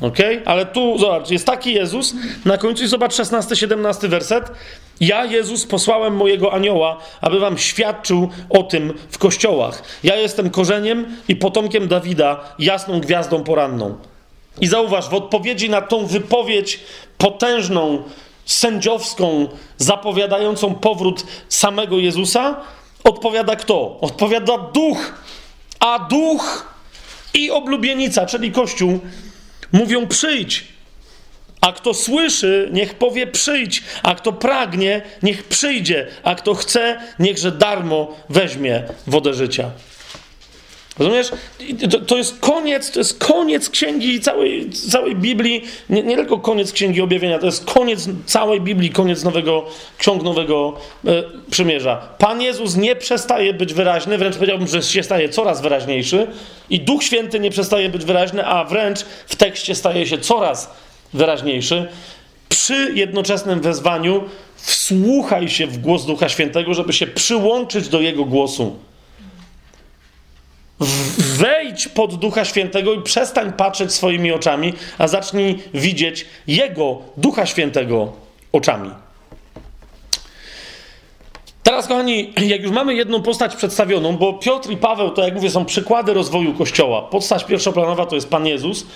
Ok? 0.00 0.16
Ale 0.44 0.66
tu, 0.66 0.98
zobacz, 0.98 1.30
jest 1.30 1.46
taki 1.46 1.74
Jezus. 1.74 2.14
Na 2.44 2.58
końcu, 2.58 2.86
zobacz, 2.86 3.12
16-17 3.12 4.08
werset. 4.08 4.50
Ja, 5.00 5.24
Jezus, 5.24 5.66
posłałem 5.66 6.16
mojego 6.16 6.52
anioła, 6.52 6.98
aby 7.20 7.40
wam 7.40 7.58
świadczył 7.58 8.28
o 8.50 8.62
tym 8.62 8.94
w 9.10 9.18
kościołach. 9.18 9.82
Ja 10.04 10.16
jestem 10.16 10.50
korzeniem 10.50 11.16
i 11.28 11.36
potomkiem 11.36 11.88
Dawida, 11.88 12.54
jasną 12.58 13.00
gwiazdą 13.00 13.44
poranną. 13.44 13.96
I 14.60 14.66
zauważ, 14.66 15.08
w 15.08 15.14
odpowiedzi 15.14 15.70
na 15.70 15.82
tą 15.82 16.06
wypowiedź 16.06 16.80
potężną, 17.18 18.02
sędziowską, 18.52 19.48
zapowiadającą 19.78 20.74
powrót 20.74 21.26
samego 21.48 21.98
Jezusa, 21.98 22.56
odpowiada 23.04 23.56
kto? 23.56 23.98
Odpowiada 24.00 24.58
duch. 24.58 25.14
A 25.80 25.98
duch 25.98 26.74
i 27.34 27.50
oblubienica, 27.50 28.26
czyli 28.26 28.52
Kościół, 28.52 29.00
mówią 29.72 30.06
przyjdź. 30.06 30.64
A 31.60 31.72
kto 31.72 31.94
słyszy, 31.94 32.68
niech 32.72 32.94
powie 32.94 33.26
przyjdź, 33.26 33.82
a 34.02 34.14
kto 34.14 34.32
pragnie, 34.32 35.02
niech 35.22 35.44
przyjdzie, 35.44 36.06
a 36.22 36.34
kto 36.34 36.54
chce, 36.54 37.00
niechże 37.18 37.52
darmo 37.52 38.16
weźmie 38.28 38.84
wodę 39.06 39.34
życia. 39.34 39.70
Rozumiesz? 41.00 41.30
To, 41.90 41.98
to, 41.98 42.16
jest 42.16 42.40
koniec, 42.40 42.90
to 42.90 43.00
jest 43.00 43.18
koniec 43.18 43.70
księgi 43.70 44.20
całej, 44.20 44.70
całej 44.70 45.16
Biblii, 45.16 45.62
nie, 45.90 46.02
nie, 46.02 46.16
tylko 46.16 46.38
koniec 46.38 46.72
księgi 46.72 47.00
objawienia, 47.00 47.38
to 47.38 47.46
jest 47.46 47.64
koniec 47.64 48.08
całej 48.26 48.60
Biblii, 48.60 48.90
koniec 48.90 49.24
nowego, 49.24 49.66
ksiąg 49.98 50.22
nowego 50.22 50.76
e, 51.06 51.22
przymierza. 51.50 51.96
Pan 52.18 52.42
Jezus 52.42 52.76
nie 52.76 52.96
przestaje 52.96 53.54
być 53.54 53.74
wyraźny, 53.74 54.18
wręcz 54.18 54.34
powiedziałbym, 54.34 54.68
że 54.68 54.82
się 54.82 55.02
staje 55.02 55.28
coraz 55.28 55.62
wyraźniejszy 55.62 56.26
i 56.70 56.80
Duch 56.80 57.04
Święty 57.04 57.40
nie 57.40 57.50
przestaje 57.50 57.88
być 57.88 58.04
wyraźny, 58.04 58.46
a 58.46 58.64
wręcz 58.64 59.00
w 59.26 59.36
tekście 59.36 59.74
staje 59.74 60.06
się 60.06 60.18
coraz 60.18 60.70
wyraźniejszy. 61.14 61.88
Przy 62.48 62.92
jednoczesnym 62.94 63.60
wezwaniu 63.60 64.24
wsłuchaj 64.56 65.48
się 65.48 65.66
w 65.66 65.78
głos 65.78 66.06
Ducha 66.06 66.28
Świętego, 66.28 66.74
żeby 66.74 66.92
się 66.92 67.06
przyłączyć 67.06 67.88
do 67.88 68.00
Jego 68.00 68.24
głosu. 68.24 68.89
Pod 71.88 72.14
Ducha 72.14 72.44
Świętego 72.44 72.92
i 72.92 73.02
przestań 73.02 73.52
patrzeć 73.52 73.92
swoimi 73.92 74.32
oczami, 74.32 74.72
a 74.98 75.08
zacznij 75.08 75.58
widzieć 75.74 76.26
Jego, 76.46 76.98
Ducha 77.16 77.46
Świętego, 77.46 78.12
oczami. 78.52 78.90
Teraz, 81.62 81.86
kochani, 81.86 82.32
jak 82.40 82.62
już 82.62 82.70
mamy 82.70 82.94
jedną 82.94 83.22
postać 83.22 83.56
przedstawioną, 83.56 84.16
bo 84.16 84.32
Piotr 84.32 84.70
i 84.70 84.76
Paweł 84.76 85.10
to, 85.10 85.24
jak 85.24 85.34
mówię, 85.34 85.50
są 85.50 85.64
przykłady 85.64 86.14
rozwoju 86.14 86.54
Kościoła. 86.54 87.02
Postać 87.02 87.44
pierwszoplanowa 87.44 88.06
to 88.06 88.14
jest 88.14 88.28
Pan 88.28 88.46
Jezus, 88.46 88.86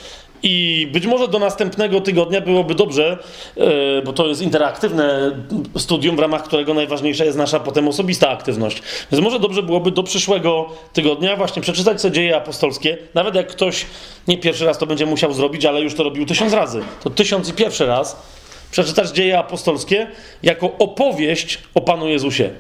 i 0.47 0.89
być 0.93 1.07
może 1.07 1.29
do 1.29 1.39
następnego 1.39 2.01
tygodnia 2.01 2.41
byłoby 2.41 2.75
dobrze, 2.75 3.19
e, 3.57 4.03
bo 4.03 4.13
to 4.13 4.27
jest 4.27 4.43
interaktywne 4.43 5.31
studium, 5.79 6.17
w 6.17 6.19
ramach 6.19 6.43
którego 6.43 6.75
najważniejsza 6.75 7.25
jest 7.25 7.39
nasza 7.39 7.61
potem 7.61 7.89
osobista 7.89 8.31
aktywność. 8.31 8.83
Więc 9.13 9.25
może 9.25 9.39
dobrze 9.39 9.63
byłoby 9.63 9.91
do 9.91 10.03
przyszłego 10.03 10.71
tygodnia 10.93 11.37
właśnie 11.37 11.63
przeczytać 11.63 12.01
sobie 12.01 12.15
dzieje 12.15 12.37
apostolskie. 12.37 12.99
Nawet 13.15 13.35
jak 13.35 13.49
ktoś 13.49 13.87
nie 14.29 14.39
pierwszy 14.39 14.65
raz 14.65 14.79
to 14.79 14.87
będzie 14.87 15.07
musiał 15.07 15.33
zrobić, 15.33 15.65
ale 15.65 15.81
już 15.81 15.95
to 15.95 16.03
robił 16.03 16.27
tysiąc 16.27 16.53
razy. 16.53 16.83
To 17.03 17.11
tysiąc 17.11 17.49
i 17.49 17.53
pierwszy 17.53 17.87
raz 17.87 18.23
przeczytać 18.71 19.11
dzieje 19.11 19.39
apostolskie 19.39 20.07
jako 20.43 20.79
opowieść 20.79 21.59
o 21.75 21.81
Panu 21.81 22.09
Jezusie. 22.09 22.51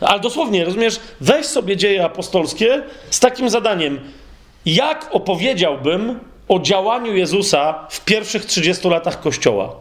Ale 0.00 0.20
dosłownie, 0.20 0.64
rozumiesz, 0.64 1.00
weź 1.20 1.46
sobie 1.46 1.76
dzieje 1.76 2.04
apostolskie 2.04 2.82
z 3.10 3.20
takim 3.20 3.50
zadaniem. 3.50 4.00
Jak 4.66 5.08
opowiedziałbym 5.12 6.20
o 6.48 6.60
działaniu 6.60 7.16
Jezusa 7.16 7.86
w 7.90 8.04
pierwszych 8.04 8.44
30 8.44 8.88
latach 8.88 9.20
Kościoła. 9.20 9.76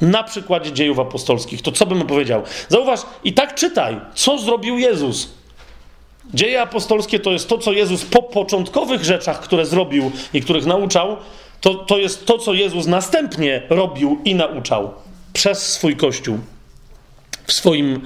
Na 0.00 0.22
przykładzie 0.22 0.72
dziejów 0.72 0.98
apostolskich. 0.98 1.62
To 1.62 1.72
co 1.72 1.86
bym 1.86 2.02
opowiedział? 2.02 2.42
Zauważ, 2.68 3.00
i 3.24 3.32
tak 3.32 3.54
czytaj, 3.54 4.00
co 4.14 4.38
zrobił 4.38 4.78
Jezus. 4.78 5.28
Dzieje 6.34 6.62
apostolskie 6.62 7.20
to 7.20 7.32
jest 7.32 7.48
to, 7.48 7.58
co 7.58 7.72
Jezus 7.72 8.04
po 8.04 8.22
początkowych 8.22 9.04
rzeczach, 9.04 9.40
które 9.40 9.66
zrobił 9.66 10.10
i 10.34 10.42
których 10.42 10.66
nauczał, 10.66 11.16
to, 11.60 11.74
to 11.74 11.98
jest 11.98 12.26
to, 12.26 12.38
co 12.38 12.54
Jezus 12.54 12.86
następnie 12.86 13.62
robił 13.70 14.18
i 14.24 14.34
nauczał 14.34 14.94
przez 15.32 15.72
swój 15.72 15.96
Kościół 15.96 16.38
w 17.46 17.52
swoim, 17.52 17.92
yy, 17.92 18.02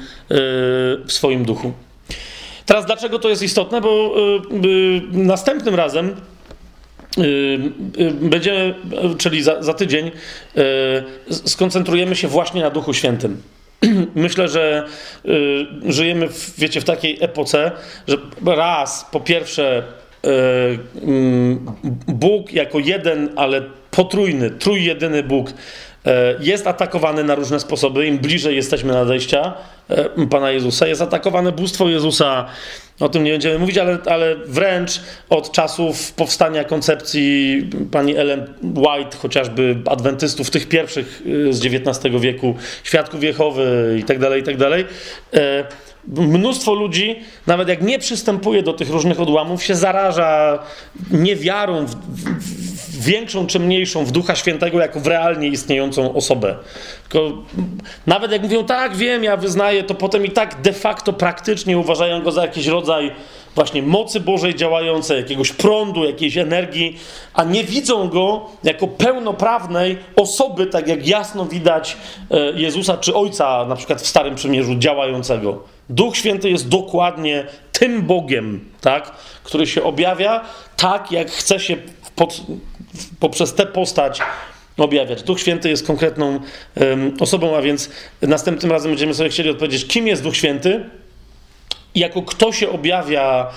w 1.06 1.08
swoim 1.08 1.44
duchu. 1.44 1.72
Teraz 2.66 2.86
dlaczego 2.86 3.18
to 3.18 3.28
jest 3.28 3.42
istotne? 3.42 3.80
Bo 3.80 4.14
yy, 4.52 4.68
yy, 4.68 5.02
następnym 5.12 5.74
razem 5.74 6.16
Będziemy, 8.20 8.74
czyli 9.18 9.42
za, 9.42 9.62
za 9.62 9.74
tydzień, 9.74 10.10
skoncentrujemy 11.30 12.16
się 12.16 12.28
właśnie 12.28 12.62
na 12.62 12.70
Duchu 12.70 12.94
Świętym. 12.94 13.42
Myślę, 14.14 14.48
że 14.48 14.86
żyjemy, 15.86 16.28
w, 16.28 16.58
wiecie, 16.58 16.80
w 16.80 16.84
takiej 16.84 17.18
epoce, 17.20 17.70
że 18.08 18.16
raz, 18.46 19.06
po 19.12 19.20
pierwsze, 19.20 19.82
Bóg 22.06 22.52
jako 22.52 22.78
jeden, 22.78 23.30
ale 23.36 23.62
potrójny, 23.90 24.50
trójjedyny 24.50 25.22
Bóg 25.22 25.52
jest 26.40 26.66
atakowany 26.66 27.24
na 27.24 27.34
różne 27.34 27.60
sposoby. 27.60 28.06
Im 28.06 28.18
bliżej 28.18 28.56
jesteśmy 28.56 28.92
nadejścia 28.92 29.54
e, 29.88 30.26
Pana 30.26 30.50
Jezusa, 30.50 30.86
jest 30.86 31.02
atakowane 31.02 31.52
bóstwo 31.52 31.88
Jezusa. 31.88 32.46
O 33.00 33.08
tym 33.08 33.24
nie 33.24 33.32
będziemy 33.32 33.58
mówić, 33.58 33.78
ale, 33.78 33.98
ale 34.06 34.36
wręcz 34.36 35.00
od 35.30 35.52
czasów 35.52 36.12
powstania 36.12 36.64
koncepcji 36.64 37.62
pani 37.90 38.16
Ellen 38.16 38.54
White, 38.62 39.16
chociażby 39.16 39.76
adwentystów, 39.86 40.50
tych 40.50 40.68
pierwszych 40.68 41.22
e, 41.48 41.52
z 41.52 41.66
XIX 41.66 42.14
wieku, 42.20 42.54
świadków 42.84 43.22
Jehowy 43.22 43.96
i 44.00 44.04
tak 44.04 44.18
dalej, 44.18 44.40
i 44.40 44.44
tak 44.44 44.56
mnóstwo 46.16 46.74
ludzi, 46.74 47.20
nawet 47.46 47.68
jak 47.68 47.82
nie 47.82 47.98
przystępuje 47.98 48.62
do 48.62 48.72
tych 48.72 48.90
różnych 48.90 49.20
odłamów, 49.20 49.62
się 49.62 49.74
zaraża 49.74 50.58
niewiarą 51.10 51.86
w, 51.86 51.94
w 51.94 52.67
większą 53.00 53.46
czy 53.46 53.60
mniejszą 53.60 54.04
w 54.04 54.10
Ducha 54.10 54.36
Świętego 54.36 54.80
jako 54.80 55.00
w 55.00 55.06
realnie 55.06 55.48
istniejącą 55.48 56.14
osobę. 56.14 56.56
Tylko 57.08 57.32
nawet 58.06 58.32
jak 58.32 58.42
mówią, 58.42 58.64
tak, 58.64 58.96
wiem, 58.96 59.24
ja 59.24 59.36
wyznaję, 59.36 59.84
to 59.84 59.94
potem 59.94 60.26
i 60.26 60.30
tak 60.30 60.60
de 60.60 60.72
facto 60.72 61.12
praktycznie 61.12 61.78
uważają 61.78 62.22
go 62.22 62.32
za 62.32 62.42
jakiś 62.42 62.66
rodzaj 62.66 63.12
właśnie 63.54 63.82
mocy 63.82 64.20
Bożej 64.20 64.54
działającej, 64.54 65.16
jakiegoś 65.16 65.52
prądu, 65.52 66.04
jakiejś 66.04 66.36
energii, 66.36 66.98
a 67.34 67.44
nie 67.44 67.64
widzą 67.64 68.08
go 68.08 68.46
jako 68.64 68.88
pełnoprawnej 68.88 69.98
osoby, 70.16 70.66
tak 70.66 70.88
jak 70.88 71.06
jasno 71.06 71.46
widać 71.46 71.96
e, 72.30 72.52
Jezusa 72.60 72.96
czy 72.96 73.14
Ojca, 73.14 73.66
na 73.68 73.76
przykład 73.76 74.02
w 74.02 74.06
Starym 74.06 74.34
Przymierzu, 74.34 74.74
działającego. 74.74 75.62
Duch 75.90 76.16
Święty 76.16 76.50
jest 76.50 76.68
dokładnie 76.68 77.46
tym 77.72 78.02
Bogiem, 78.02 78.70
tak, 78.80 79.12
który 79.42 79.66
się 79.66 79.82
objawia 79.82 80.40
tak, 80.76 81.12
jak 81.12 81.30
chce 81.30 81.60
się 81.60 81.76
pod, 82.16 82.40
poprzez 83.20 83.54
tę 83.54 83.66
postać 83.66 84.20
objawiać. 84.76 85.22
Duch 85.22 85.40
Święty 85.40 85.68
jest 85.68 85.86
konkretną 85.86 86.40
um, 86.80 87.16
osobą, 87.20 87.56
a 87.56 87.62
więc 87.62 87.90
następnym 88.22 88.72
razem 88.72 88.90
będziemy 88.90 89.14
sobie 89.14 89.30
chcieli 89.30 89.50
odpowiedzieć, 89.50 89.86
kim 89.86 90.06
jest 90.06 90.22
Duch 90.22 90.36
Święty, 90.36 90.84
jako 91.94 92.22
kto 92.22 92.52
się 92.52 92.70
objawia 92.70 93.50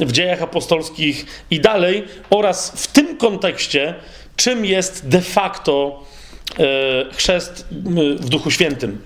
w 0.00 0.12
dziejach 0.12 0.42
apostolskich 0.42 1.44
i 1.50 1.60
dalej, 1.60 2.04
oraz 2.30 2.70
w 2.70 2.86
tym 2.86 3.16
kontekście, 3.16 3.94
czym 4.36 4.64
jest 4.64 5.08
de 5.08 5.20
facto 5.20 6.04
e, 6.58 7.14
chrzest 7.14 7.66
w 8.20 8.28
Duchu 8.28 8.50
Świętym. 8.50 8.98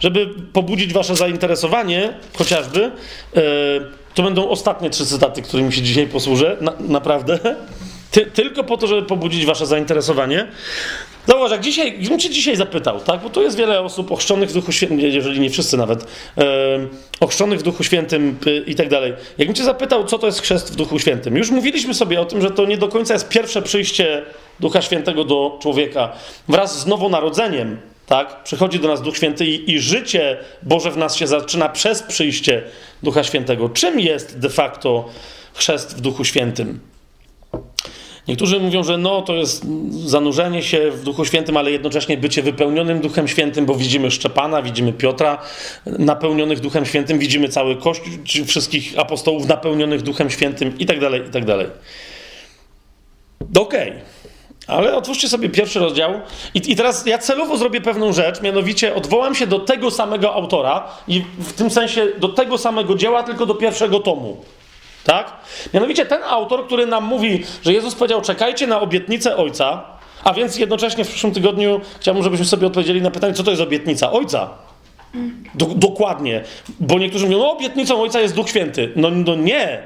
Żeby 0.00 0.26
pobudzić 0.52 0.92
Wasze 0.92 1.16
zainteresowanie, 1.16 2.14
chociażby, 2.38 2.84
e, 2.84 3.40
to 4.14 4.22
będą 4.22 4.48
ostatnie 4.48 4.90
trzy 4.90 5.06
cytaty, 5.06 5.42
którymi 5.42 5.72
się 5.72 5.82
dzisiaj 5.82 6.06
posłużę, 6.06 6.56
na, 6.60 6.72
naprawdę. 6.80 7.38
Ty, 8.14 8.26
tylko 8.26 8.64
po 8.64 8.76
to, 8.76 8.86
żeby 8.86 9.02
pobudzić 9.02 9.46
Wasze 9.46 9.66
zainteresowanie. 9.66 10.46
Zauważ, 11.26 11.50
jak 11.50 11.60
dzisiaj, 11.60 11.92
gdybym 11.98 12.18
Cię 12.18 12.30
dzisiaj 12.30 12.56
zapytał, 12.56 13.00
tak, 13.00 13.20
bo 13.20 13.30
tu 13.30 13.42
jest 13.42 13.56
wiele 13.56 13.80
osób 13.80 14.12
ochrzczonych 14.12 14.50
w 14.50 14.52
Duchu 14.52 14.72
Świętym, 14.72 15.00
jeżeli 15.00 15.40
nie 15.40 15.50
wszyscy 15.50 15.76
nawet, 15.76 16.06
e, 16.38 16.44
ochrzczonych 17.20 17.60
w 17.60 17.62
Duchu 17.62 17.84
Świętym 17.84 18.38
y, 18.46 18.64
i 18.66 18.74
tak 18.74 18.88
dalej. 18.88 19.12
Jakbym 19.38 19.54
Cię 19.54 19.64
zapytał, 19.64 20.04
co 20.04 20.18
to 20.18 20.26
jest 20.26 20.42
chrzest 20.42 20.72
w 20.72 20.76
Duchu 20.76 20.98
Świętym, 20.98 21.36
już 21.36 21.50
mówiliśmy 21.50 21.94
sobie 21.94 22.20
o 22.20 22.24
tym, 22.24 22.40
że 22.40 22.50
to 22.50 22.66
nie 22.66 22.78
do 22.78 22.88
końca 22.88 23.14
jest 23.14 23.28
pierwsze 23.28 23.62
przyjście 23.62 24.22
Ducha 24.60 24.82
Świętego 24.82 25.24
do 25.24 25.58
człowieka. 25.62 26.12
Wraz 26.48 26.80
z 26.80 26.86
nowonarodzeniem, 26.86 27.80
tak, 28.06 28.42
przychodzi 28.42 28.78
do 28.78 28.88
nas 28.88 29.02
Duch 29.02 29.16
Święty 29.16 29.46
i, 29.46 29.70
i 29.70 29.78
życie 29.78 30.36
Boże 30.62 30.90
w 30.90 30.96
nas 30.96 31.16
się 31.16 31.26
zaczyna 31.26 31.68
przez 31.68 32.02
przyjście 32.02 32.62
Ducha 33.02 33.24
Świętego. 33.24 33.68
Czym 33.68 34.00
jest 34.00 34.38
de 34.38 34.50
facto 34.50 35.08
chrzest 35.54 35.96
w 35.96 36.00
Duchu 36.00 36.24
Świętym? 36.24 36.93
Niektórzy 38.28 38.60
mówią, 38.60 38.82
że 38.84 38.98
no, 38.98 39.22
to 39.22 39.34
jest 39.34 39.66
zanurzenie 39.90 40.62
się 40.62 40.90
w 40.90 41.02
Duchu 41.02 41.24
Świętym, 41.24 41.56
ale 41.56 41.70
jednocześnie 41.70 42.16
bycie 42.16 42.42
wypełnionym 42.42 43.00
Duchem 43.00 43.28
Świętym, 43.28 43.66
bo 43.66 43.74
widzimy 43.74 44.10
Szczepana, 44.10 44.62
widzimy 44.62 44.92
Piotra 44.92 45.38
napełnionych 45.86 46.60
Duchem 46.60 46.86
Świętym, 46.86 47.18
widzimy 47.18 47.48
cały 47.48 47.76
Kościół, 47.76 48.12
wszystkich 48.46 48.98
apostołów 48.98 49.46
napełnionych 49.46 50.02
Duchem 50.02 50.30
Świętym 50.30 50.78
i 50.78 50.86
tak 50.86 51.00
dalej, 51.00 51.22
i 51.28 51.30
tak 51.30 51.44
dalej. 51.44 51.66
Okej. 53.56 53.90
Okay. 53.90 54.00
Ale 54.66 54.96
otwórzcie 54.96 55.28
sobie 55.28 55.48
pierwszy 55.48 55.78
rozdział 55.78 56.20
I, 56.54 56.72
i 56.72 56.76
teraz 56.76 57.06
ja 57.06 57.18
celowo 57.18 57.56
zrobię 57.56 57.80
pewną 57.80 58.12
rzecz, 58.12 58.42
mianowicie 58.42 58.94
odwołam 58.94 59.34
się 59.34 59.46
do 59.46 59.58
tego 59.58 59.90
samego 59.90 60.34
autora 60.34 60.88
i 61.08 61.24
w 61.38 61.52
tym 61.52 61.70
sensie 61.70 62.06
do 62.18 62.28
tego 62.28 62.58
samego 62.58 62.94
dzieła, 62.94 63.22
tylko 63.22 63.46
do 63.46 63.54
pierwszego 63.54 64.00
tomu. 64.00 64.36
Tak? 65.04 65.32
Mianowicie 65.74 66.06
ten 66.06 66.22
autor, 66.22 66.66
który 66.66 66.86
nam 66.86 67.04
mówi, 67.04 67.44
że 67.62 67.72
Jezus 67.72 67.94
powiedział: 67.94 68.20
czekajcie 68.20 68.66
na 68.66 68.80
obietnicę 68.80 69.36
Ojca, 69.36 69.84
a 70.24 70.32
więc 70.34 70.58
jednocześnie 70.58 71.04
w 71.04 71.08
przyszłym 71.08 71.34
tygodniu 71.34 71.80
chciałbym, 72.00 72.22
żebyśmy 72.22 72.46
sobie 72.46 72.66
odpowiedzieli 72.66 73.02
na 73.02 73.10
pytanie, 73.10 73.34
co 73.34 73.42
to 73.42 73.50
jest 73.50 73.62
obietnica 73.62 74.12
Ojca. 74.12 74.50
Do, 75.54 75.66
dokładnie. 75.66 76.44
Bo 76.80 76.98
niektórzy 76.98 77.26
mówią, 77.26 77.38
no 77.38 77.52
obietnicą 77.52 78.02
Ojca 78.02 78.20
jest 78.20 78.34
Duch 78.34 78.48
Święty. 78.48 78.92
No, 78.96 79.10
no 79.10 79.34
nie. 79.34 79.82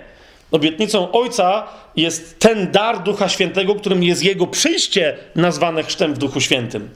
Obietnicą 0.50 1.12
Ojca 1.12 1.66
jest 1.96 2.38
ten 2.38 2.70
dar 2.70 3.02
Ducha 3.02 3.28
Świętego, 3.28 3.74
którym 3.74 4.02
jest 4.02 4.24
Jego 4.24 4.46
przyjście 4.46 5.16
nazwane 5.34 5.82
chrztem 5.82 6.14
w 6.14 6.18
Duchu 6.18 6.40
Świętym. 6.40 6.90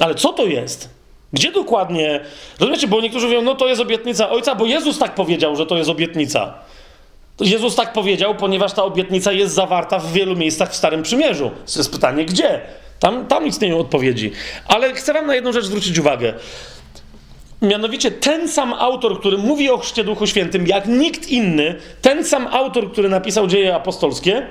Ale 0.00 0.14
co 0.14 0.32
to 0.32 0.46
jest? 0.46 0.88
Gdzie 1.32 1.52
dokładnie? 1.52 2.20
Rozumiecie, 2.60 2.88
bo 2.88 3.00
niektórzy 3.00 3.26
mówią, 3.26 3.42
no 3.42 3.54
to 3.54 3.68
jest 3.68 3.80
obietnica 3.80 4.30
Ojca, 4.30 4.54
bo 4.54 4.66
Jezus 4.66 4.98
tak 4.98 5.14
powiedział, 5.14 5.56
że 5.56 5.66
to 5.66 5.76
jest 5.76 5.90
obietnica. 5.90 6.54
Jezus 7.40 7.76
tak 7.76 7.92
powiedział, 7.92 8.34
ponieważ 8.34 8.72
ta 8.72 8.84
obietnica 8.84 9.32
jest 9.32 9.54
zawarta 9.54 9.98
w 9.98 10.12
wielu 10.12 10.36
miejscach 10.36 10.72
w 10.72 10.76
Starym 10.76 11.02
Przymierzu. 11.02 11.50
To 11.74 11.78
jest 11.78 11.92
pytanie, 11.92 12.24
gdzie? 12.24 12.60
Tam, 12.98 13.26
tam 13.26 13.46
istnieją 13.46 13.78
odpowiedzi. 13.78 14.32
Ale 14.66 14.94
chcę 14.94 15.12
wam 15.12 15.26
na 15.26 15.34
jedną 15.34 15.52
rzecz 15.52 15.64
zwrócić 15.64 15.98
uwagę. 15.98 16.34
Mianowicie 17.62 18.10
ten 18.10 18.48
sam 18.48 18.72
autor, 18.72 19.20
który 19.20 19.38
mówi 19.38 19.70
o 19.70 19.78
chrzcie 19.78 20.04
Duchu 20.04 20.26
Świętym, 20.26 20.66
jak 20.66 20.86
nikt 20.86 21.28
inny, 21.28 21.74
ten 22.02 22.24
sam 22.24 22.46
autor, 22.46 22.92
który 22.92 23.08
napisał 23.08 23.46
dzieje 23.46 23.74
apostolskie, 23.74 24.46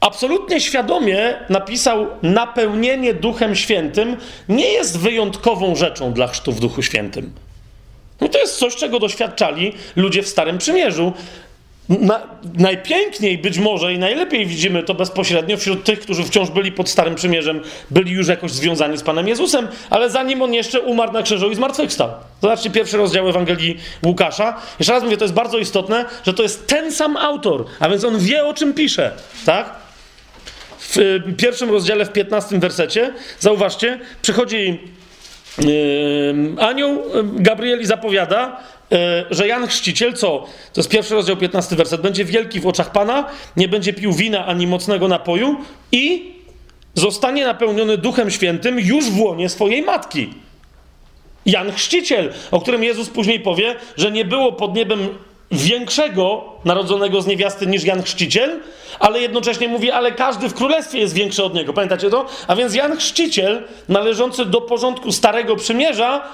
absolutnie 0.00 0.60
świadomie 0.60 1.34
napisał 1.48 2.06
napełnienie 2.22 3.14
Duchem 3.14 3.54
Świętym 3.54 4.16
nie 4.48 4.72
jest 4.72 4.98
wyjątkową 4.98 5.76
rzeczą 5.76 6.12
dla 6.12 6.26
chrztu 6.26 6.52
w 6.52 6.60
Duchu 6.60 6.82
Świętym. 6.82 7.32
No 8.20 8.28
to 8.28 8.38
jest 8.38 8.56
coś, 8.56 8.76
czego 8.76 8.98
doświadczali 8.98 9.72
ludzie 9.96 10.22
w 10.22 10.28
Starym 10.28 10.58
Przymierzu. 10.58 11.12
Na, 11.88 12.20
najpiękniej 12.54 13.38
być 13.38 13.58
może 13.58 13.92
i 13.92 13.98
najlepiej 13.98 14.46
widzimy 14.46 14.82
to 14.82 14.94
bezpośrednio 14.94 15.56
wśród 15.56 15.84
tych, 15.84 16.00
którzy 16.00 16.24
wciąż 16.24 16.50
byli 16.50 16.72
pod 16.72 16.88
Starym 16.88 17.14
Przymierzem, 17.14 17.60
byli 17.90 18.12
już 18.12 18.28
jakoś 18.28 18.50
związani 18.50 18.98
z 18.98 19.02
Panem 19.02 19.28
Jezusem, 19.28 19.68
ale 19.90 20.10
zanim 20.10 20.42
on 20.42 20.54
jeszcze 20.54 20.80
umarł 20.80 21.12
na 21.12 21.22
krzyżu 21.22 21.50
i 21.50 21.54
zmartwychwstał. 21.54 22.10
Zobaczcie 22.42 22.70
pierwszy 22.70 22.96
rozdział 22.96 23.28
Ewangelii 23.28 23.78
Łukasza. 24.04 24.60
Jeszcze 24.78 24.92
raz 24.92 25.02
mówię, 25.02 25.16
to 25.16 25.24
jest 25.24 25.34
bardzo 25.34 25.58
istotne, 25.58 26.04
że 26.26 26.34
to 26.34 26.42
jest 26.42 26.66
ten 26.66 26.92
sam 26.92 27.16
autor, 27.16 27.64
a 27.80 27.88
więc 27.88 28.04
on 28.04 28.18
wie 28.18 28.44
o 28.44 28.54
czym 28.54 28.74
pisze, 28.74 29.12
tak? 29.46 29.74
W 30.78 30.96
y, 30.96 31.22
pierwszym 31.36 31.70
rozdziale, 31.70 32.04
w 32.04 32.12
15 32.12 32.58
wersecie, 32.58 33.12
zauważcie, 33.40 34.00
przychodzi 34.22 34.80
anioł 36.58 37.02
Gabrieli 37.24 37.86
zapowiada, 37.86 38.60
e, 38.92 39.24
że 39.30 39.48
Jan 39.48 39.66
Chrzciciel, 39.66 40.12
co? 40.12 40.46
To 40.72 40.80
jest 40.80 40.90
pierwszy 40.90 41.14
rozdział, 41.14 41.36
15 41.36 41.76
werset. 41.76 42.00
Będzie 42.00 42.24
wielki 42.24 42.60
w 42.60 42.66
oczach 42.66 42.92
Pana, 42.92 43.24
nie 43.56 43.68
będzie 43.68 43.92
pił 43.92 44.12
wina 44.12 44.46
ani 44.46 44.66
mocnego 44.66 45.08
napoju 45.08 45.56
i 45.92 46.32
zostanie 46.94 47.44
napełniony 47.44 47.98
Duchem 47.98 48.30
Świętym 48.30 48.80
już 48.80 49.04
w 49.04 49.20
łonie 49.20 49.48
swojej 49.48 49.82
matki. 49.82 50.30
Jan 51.46 51.72
Chrzciciel, 51.72 52.32
o 52.50 52.60
którym 52.60 52.84
Jezus 52.84 53.08
później 53.08 53.40
powie, 53.40 53.76
że 53.96 54.10
nie 54.10 54.24
było 54.24 54.52
pod 54.52 54.74
niebem 54.74 55.08
większego 55.50 56.44
narodzonego 56.64 57.22
z 57.22 57.26
niewiasty 57.26 57.66
niż 57.66 57.84
Jan 57.84 58.02
Chrzciciel, 58.02 58.60
ale 58.98 59.20
jednocześnie 59.20 59.68
mówi, 59.68 59.90
ale 59.90 60.12
każdy 60.12 60.48
w 60.48 60.54
królestwie 60.54 60.98
jest 60.98 61.14
większy 61.14 61.44
od 61.44 61.54
niego. 61.54 61.72
Pamiętacie 61.72 62.10
to? 62.10 62.26
A 62.48 62.56
więc 62.56 62.74
Jan 62.74 62.96
Chrzciciel, 62.96 63.62
należący 63.88 64.44
do 64.44 64.60
porządku 64.60 65.12
Starego 65.12 65.56
Przymierza, 65.56 66.28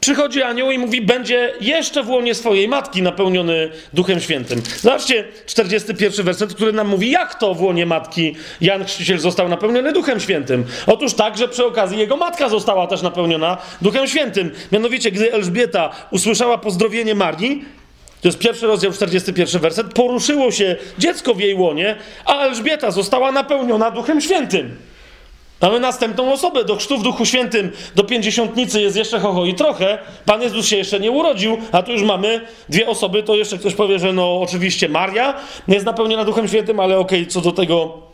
przychodzi 0.00 0.42
anioł 0.42 0.70
i 0.70 0.78
mówi, 0.78 1.02
będzie 1.02 1.54
jeszcze 1.60 2.02
w 2.02 2.10
łonie 2.10 2.34
swojej 2.34 2.68
matki 2.68 3.02
napełniony 3.02 3.70
Duchem 3.92 4.20
Świętym. 4.20 4.62
Zobaczcie 4.80 5.24
41 5.46 6.24
werset, 6.26 6.54
który 6.54 6.72
nam 6.72 6.88
mówi, 6.88 7.10
jak 7.10 7.34
to 7.34 7.54
w 7.54 7.62
łonie 7.62 7.86
matki 7.86 8.34
Jan 8.60 8.84
Chrzciciel 8.84 9.18
został 9.18 9.48
napełniony 9.48 9.92
Duchem 9.92 10.20
Świętym. 10.20 10.64
Otóż 10.86 11.14
tak, 11.14 11.38
że 11.38 11.48
przy 11.48 11.66
okazji 11.66 11.98
jego 11.98 12.16
matka 12.16 12.48
została 12.48 12.86
też 12.86 13.02
napełniona 13.02 13.56
Duchem 13.82 14.06
Świętym. 14.06 14.50
Mianowicie, 14.72 15.10
gdy 15.10 15.32
Elżbieta 15.32 15.90
usłyszała 16.10 16.58
pozdrowienie 16.58 17.14
Marii, 17.14 17.64
to 18.20 18.28
jest 18.28 18.38
pierwszy 18.38 18.66
rozdział, 18.66 18.92
41 18.92 19.60
werset. 19.60 19.94
Poruszyło 19.94 20.50
się 20.50 20.76
dziecko 20.98 21.34
w 21.34 21.40
jej 21.40 21.54
łonie, 21.54 21.96
a 22.24 22.38
Elżbieta 22.38 22.90
została 22.90 23.32
napełniona 23.32 23.90
Duchem 23.90 24.20
Świętym. 24.20 24.76
Mamy 25.60 25.80
następną 25.80 26.32
osobę. 26.32 26.64
Do 26.64 26.76
chrztu 26.76 26.98
w 26.98 27.02
Duchu 27.02 27.24
Świętym, 27.24 27.70
do 27.94 28.04
pięćdziesiątnicy 28.04 28.80
jest 28.80 28.96
jeszcze 28.96 29.20
hoho 29.20 29.46
i 29.46 29.54
trochę. 29.54 29.98
Pan 30.24 30.42
Jezus 30.42 30.66
się 30.66 30.76
jeszcze 30.76 31.00
nie 31.00 31.10
urodził, 31.10 31.58
a 31.72 31.82
tu 31.82 31.92
już 31.92 32.02
mamy 32.02 32.40
dwie 32.68 32.86
osoby. 32.86 33.22
To 33.22 33.34
jeszcze 33.34 33.58
ktoś 33.58 33.74
powie, 33.74 33.98
że 33.98 34.12
no 34.12 34.40
oczywiście 34.40 34.88
Maria 34.88 35.34
jest 35.68 35.86
napełniona 35.86 36.24
Duchem 36.24 36.48
Świętym, 36.48 36.80
ale 36.80 36.98
okej, 36.98 37.20
okay, 37.20 37.32
co 37.32 37.40
do 37.40 37.52
tego 37.52 38.07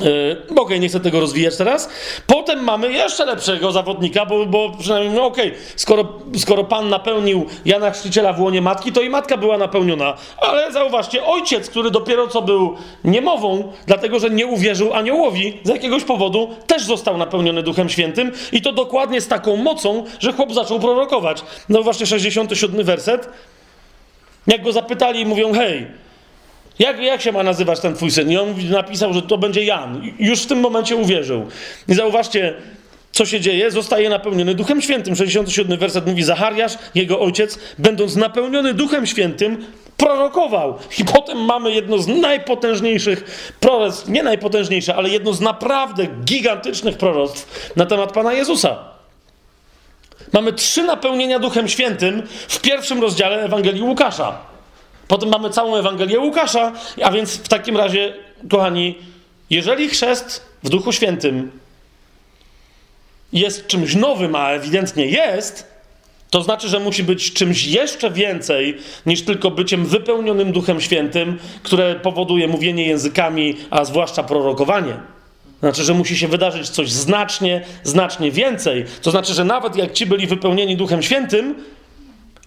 Yy, 0.00 0.56
okej, 0.56 0.80
nie 0.80 0.88
chcę 0.88 1.00
tego 1.00 1.20
rozwijać 1.20 1.56
teraz. 1.56 1.88
Potem 2.26 2.64
mamy 2.64 2.92
jeszcze 2.92 3.24
lepszego 3.24 3.72
zawodnika, 3.72 4.26
bo, 4.26 4.46
bo 4.46 4.72
przynajmniej, 4.78 5.14
no 5.14 5.24
okej, 5.24 5.54
skoro, 5.76 6.08
skoro 6.36 6.64
Pan 6.64 6.88
napełnił 6.88 7.46
Jana 7.64 7.90
Chrzciciela 7.90 8.32
w 8.32 8.40
łonie 8.40 8.62
matki, 8.62 8.92
to 8.92 9.00
i 9.02 9.08
matka 9.08 9.36
była 9.36 9.58
napełniona. 9.58 10.14
Ale 10.36 10.72
zauważcie, 10.72 11.24
ojciec, 11.24 11.70
który 11.70 11.90
dopiero 11.90 12.28
co 12.28 12.42
był 12.42 12.76
niemową, 13.04 13.72
dlatego 13.86 14.18
że 14.18 14.30
nie 14.30 14.46
uwierzył 14.46 14.94
aniołowi 14.94 15.58
z 15.64 15.68
jakiegoś 15.68 16.04
powodu, 16.04 16.54
też 16.66 16.84
został 16.84 17.16
napełniony 17.16 17.62
Duchem 17.62 17.88
Świętym 17.88 18.32
i 18.52 18.62
to 18.62 18.72
dokładnie 18.72 19.20
z 19.20 19.28
taką 19.28 19.56
mocą, 19.56 20.04
że 20.20 20.32
chłop 20.32 20.52
zaczął 20.52 20.80
prorokować. 20.80 21.42
No 21.68 21.82
właśnie 21.82 22.06
67 22.06 22.84
werset. 22.84 23.28
Jak 24.46 24.62
go 24.62 24.72
zapytali, 24.72 25.26
mówią, 25.26 25.52
hej, 25.52 25.86
jak, 26.78 27.00
jak 27.00 27.22
się 27.22 27.32
ma 27.32 27.42
nazywać 27.42 27.80
ten 27.80 27.94
twój 27.94 28.10
syn? 28.10 28.30
I 28.30 28.36
on 28.36 28.54
napisał, 28.70 29.12
że 29.14 29.22
to 29.22 29.38
będzie 29.38 29.64
Jan. 29.64 30.02
Już 30.18 30.42
w 30.42 30.46
tym 30.46 30.60
momencie 30.60 30.96
uwierzył. 30.96 31.46
I 31.88 31.94
zauważcie, 31.94 32.54
co 33.12 33.26
się 33.26 33.40
dzieje? 33.40 33.70
Zostaje 33.70 34.10
napełniony 34.10 34.54
Duchem 34.54 34.82
Świętym. 34.82 35.16
67 35.16 35.78
werset 35.78 36.06
mówi: 36.06 36.22
Zachariasz, 36.22 36.72
jego 36.94 37.20
ojciec, 37.20 37.58
będąc 37.78 38.16
napełniony 38.16 38.74
Duchem 38.74 39.06
Świętym, 39.06 39.64
prorokował. 39.96 40.78
I 40.98 41.04
potem 41.04 41.38
mamy 41.38 41.72
jedno 41.72 41.98
z 41.98 42.06
najpotężniejszych 42.06 43.50
proroctw, 43.60 44.08
nie 44.08 44.22
najpotężniejsze, 44.22 44.94
ale 44.94 45.08
jedno 45.08 45.32
z 45.32 45.40
naprawdę 45.40 46.06
gigantycznych 46.24 46.96
proroctw 46.96 47.72
na 47.76 47.86
temat 47.86 48.12
Pana 48.12 48.32
Jezusa. 48.32 48.78
Mamy 50.32 50.52
trzy 50.52 50.82
napełnienia 50.82 51.38
Duchem 51.38 51.68
Świętym 51.68 52.22
w 52.48 52.60
pierwszym 52.60 53.00
rozdziale 53.00 53.42
Ewangelii 53.42 53.82
Łukasza. 53.82 54.38
Potem 55.08 55.28
mamy 55.28 55.50
całą 55.50 55.76
Ewangelię 55.76 56.20
Łukasza, 56.20 56.72
a 57.02 57.10
więc 57.10 57.36
w 57.36 57.48
takim 57.48 57.76
razie, 57.76 58.14
kochani, 58.50 58.98
jeżeli 59.50 59.88
chrzest 59.88 60.42
w 60.62 60.68
Duchu 60.68 60.92
Świętym 60.92 61.50
jest 63.32 63.66
czymś 63.66 63.94
nowym, 63.94 64.34
a 64.34 64.50
ewidentnie 64.50 65.06
jest, 65.06 65.78
to 66.30 66.42
znaczy, 66.42 66.68
że 66.68 66.80
musi 66.80 67.04
być 67.04 67.32
czymś 67.32 67.66
jeszcze 67.66 68.10
więcej 68.10 68.78
niż 69.06 69.22
tylko 69.22 69.50
byciem 69.50 69.86
wypełnionym 69.86 70.52
Duchem 70.52 70.80
Świętym, 70.80 71.38
które 71.62 71.94
powoduje 71.94 72.48
mówienie 72.48 72.86
językami, 72.86 73.56
a 73.70 73.84
zwłaszcza 73.84 74.22
prorokowanie. 74.22 74.94
Znaczy, 75.60 75.84
że 75.84 75.94
musi 75.94 76.18
się 76.18 76.28
wydarzyć 76.28 76.68
coś 76.68 76.90
znacznie, 76.90 77.64
znacznie 77.82 78.30
więcej. 78.30 78.84
To 79.02 79.10
znaczy, 79.10 79.34
że 79.34 79.44
nawet 79.44 79.76
jak 79.76 79.92
ci 79.92 80.06
byli 80.06 80.26
wypełnieni 80.26 80.76
Duchem 80.76 81.02
Świętym, 81.02 81.54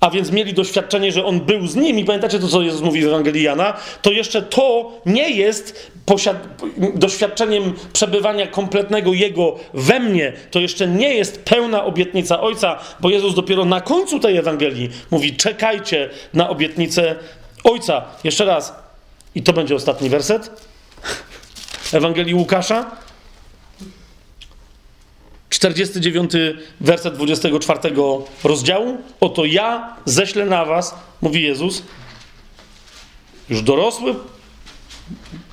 a 0.02 0.10
więc 0.10 0.32
mieli 0.32 0.54
doświadczenie, 0.54 1.12
że 1.12 1.26
On 1.26 1.40
był 1.40 1.68
z 1.68 1.76
nimi. 1.76 2.06
Pamiętacie 2.06 2.40
to, 2.40 2.48
co 2.48 2.62
Jezus 2.62 2.82
mówi 2.82 3.02
w 3.02 3.08
Ewangelii 3.08 3.44
Jana? 3.44 3.74
To 4.02 4.12
jeszcze 4.12 4.42
to 4.42 4.92
nie 5.06 5.30
jest 5.30 5.92
doświadczeniem 6.96 7.74
przebywania 7.94 8.48
kompletnego 8.48 9.14
Jego 9.14 9.56
we 9.74 10.00
mnie. 10.00 10.34
To 10.52 10.60
jeszcze 10.60 10.88
nie 10.88 11.14
jest 11.14 11.44
pełna 11.44 11.84
obietnica 11.86 12.42
Ojca, 12.42 12.80
bo 13.00 13.10
Jezus 13.10 13.36
dopiero 13.36 13.66
na 13.66 13.82
końcu 13.82 14.20
tej 14.20 14.38
Ewangelii 14.38 14.90
mówi: 15.12 15.36
czekajcie 15.36 16.10
na 16.34 16.50
obietnicę 16.50 17.16
Ojca. 17.64 18.04
Jeszcze 18.24 18.46
raz. 18.46 18.76
I 19.36 19.44
to 19.44 19.54
będzie 19.54 19.76
ostatni 19.76 20.10
werset 20.10 20.52
Ewangelii 21.94 22.34
Łukasza. 22.34 22.92
49 25.52 26.32
werset 26.80 27.16
24 27.16 27.80
rozdziału. 28.44 28.98
Oto 29.20 29.46
ja 29.46 29.96
ześlę 30.06 30.46
na 30.46 30.66
was, 30.66 30.96
mówi 31.22 31.44
Jezus, 31.44 31.84
już 33.50 33.62
dorosły, 33.62 34.16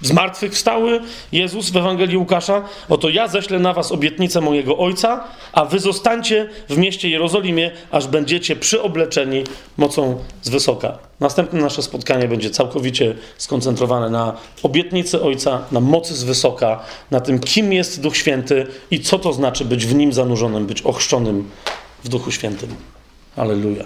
zmartwychwstały 0.02 1.00
Jezus 1.32 1.70
w 1.70 1.76
Ewangelii 1.76 2.16
Łukasza. 2.16 2.62
Oto 2.88 3.08
ja 3.08 3.28
ześlę 3.28 3.58
na 3.58 3.72
was 3.72 3.92
obietnicę 3.92 4.40
mojego 4.40 4.78
Ojca, 4.78 5.24
a 5.52 5.64
wy 5.64 5.78
zostańcie 5.78 6.48
w 6.68 6.78
mieście 6.78 7.08
Jerozolimie, 7.08 7.70
aż 7.90 8.06
będziecie 8.06 8.56
przyobleczeni 8.56 9.44
mocą 9.76 10.18
z 10.42 10.48
wysoka. 10.48 10.98
Następne 11.20 11.60
nasze 11.60 11.82
spotkanie 11.82 12.28
będzie 12.28 12.50
całkowicie 12.50 13.14
skoncentrowane 13.38 14.10
na 14.10 14.36
obietnicy 14.62 15.22
Ojca, 15.22 15.62
na 15.72 15.80
mocy 15.80 16.14
z 16.14 16.24
wysoka, 16.24 16.80
na 17.10 17.20
tym, 17.20 17.38
kim 17.38 17.72
jest 17.72 18.00
Duch 18.00 18.16
Święty 18.16 18.66
i 18.90 19.00
co 19.00 19.18
to 19.18 19.32
znaczy 19.32 19.64
być 19.64 19.86
w 19.86 19.94
nim 19.94 20.12
zanurzonym, 20.12 20.66
być 20.66 20.82
ochrzczonym 20.82 21.50
w 22.04 22.08
Duchu 22.08 22.30
Świętym. 22.30 22.74
Aleluja. 23.36 23.84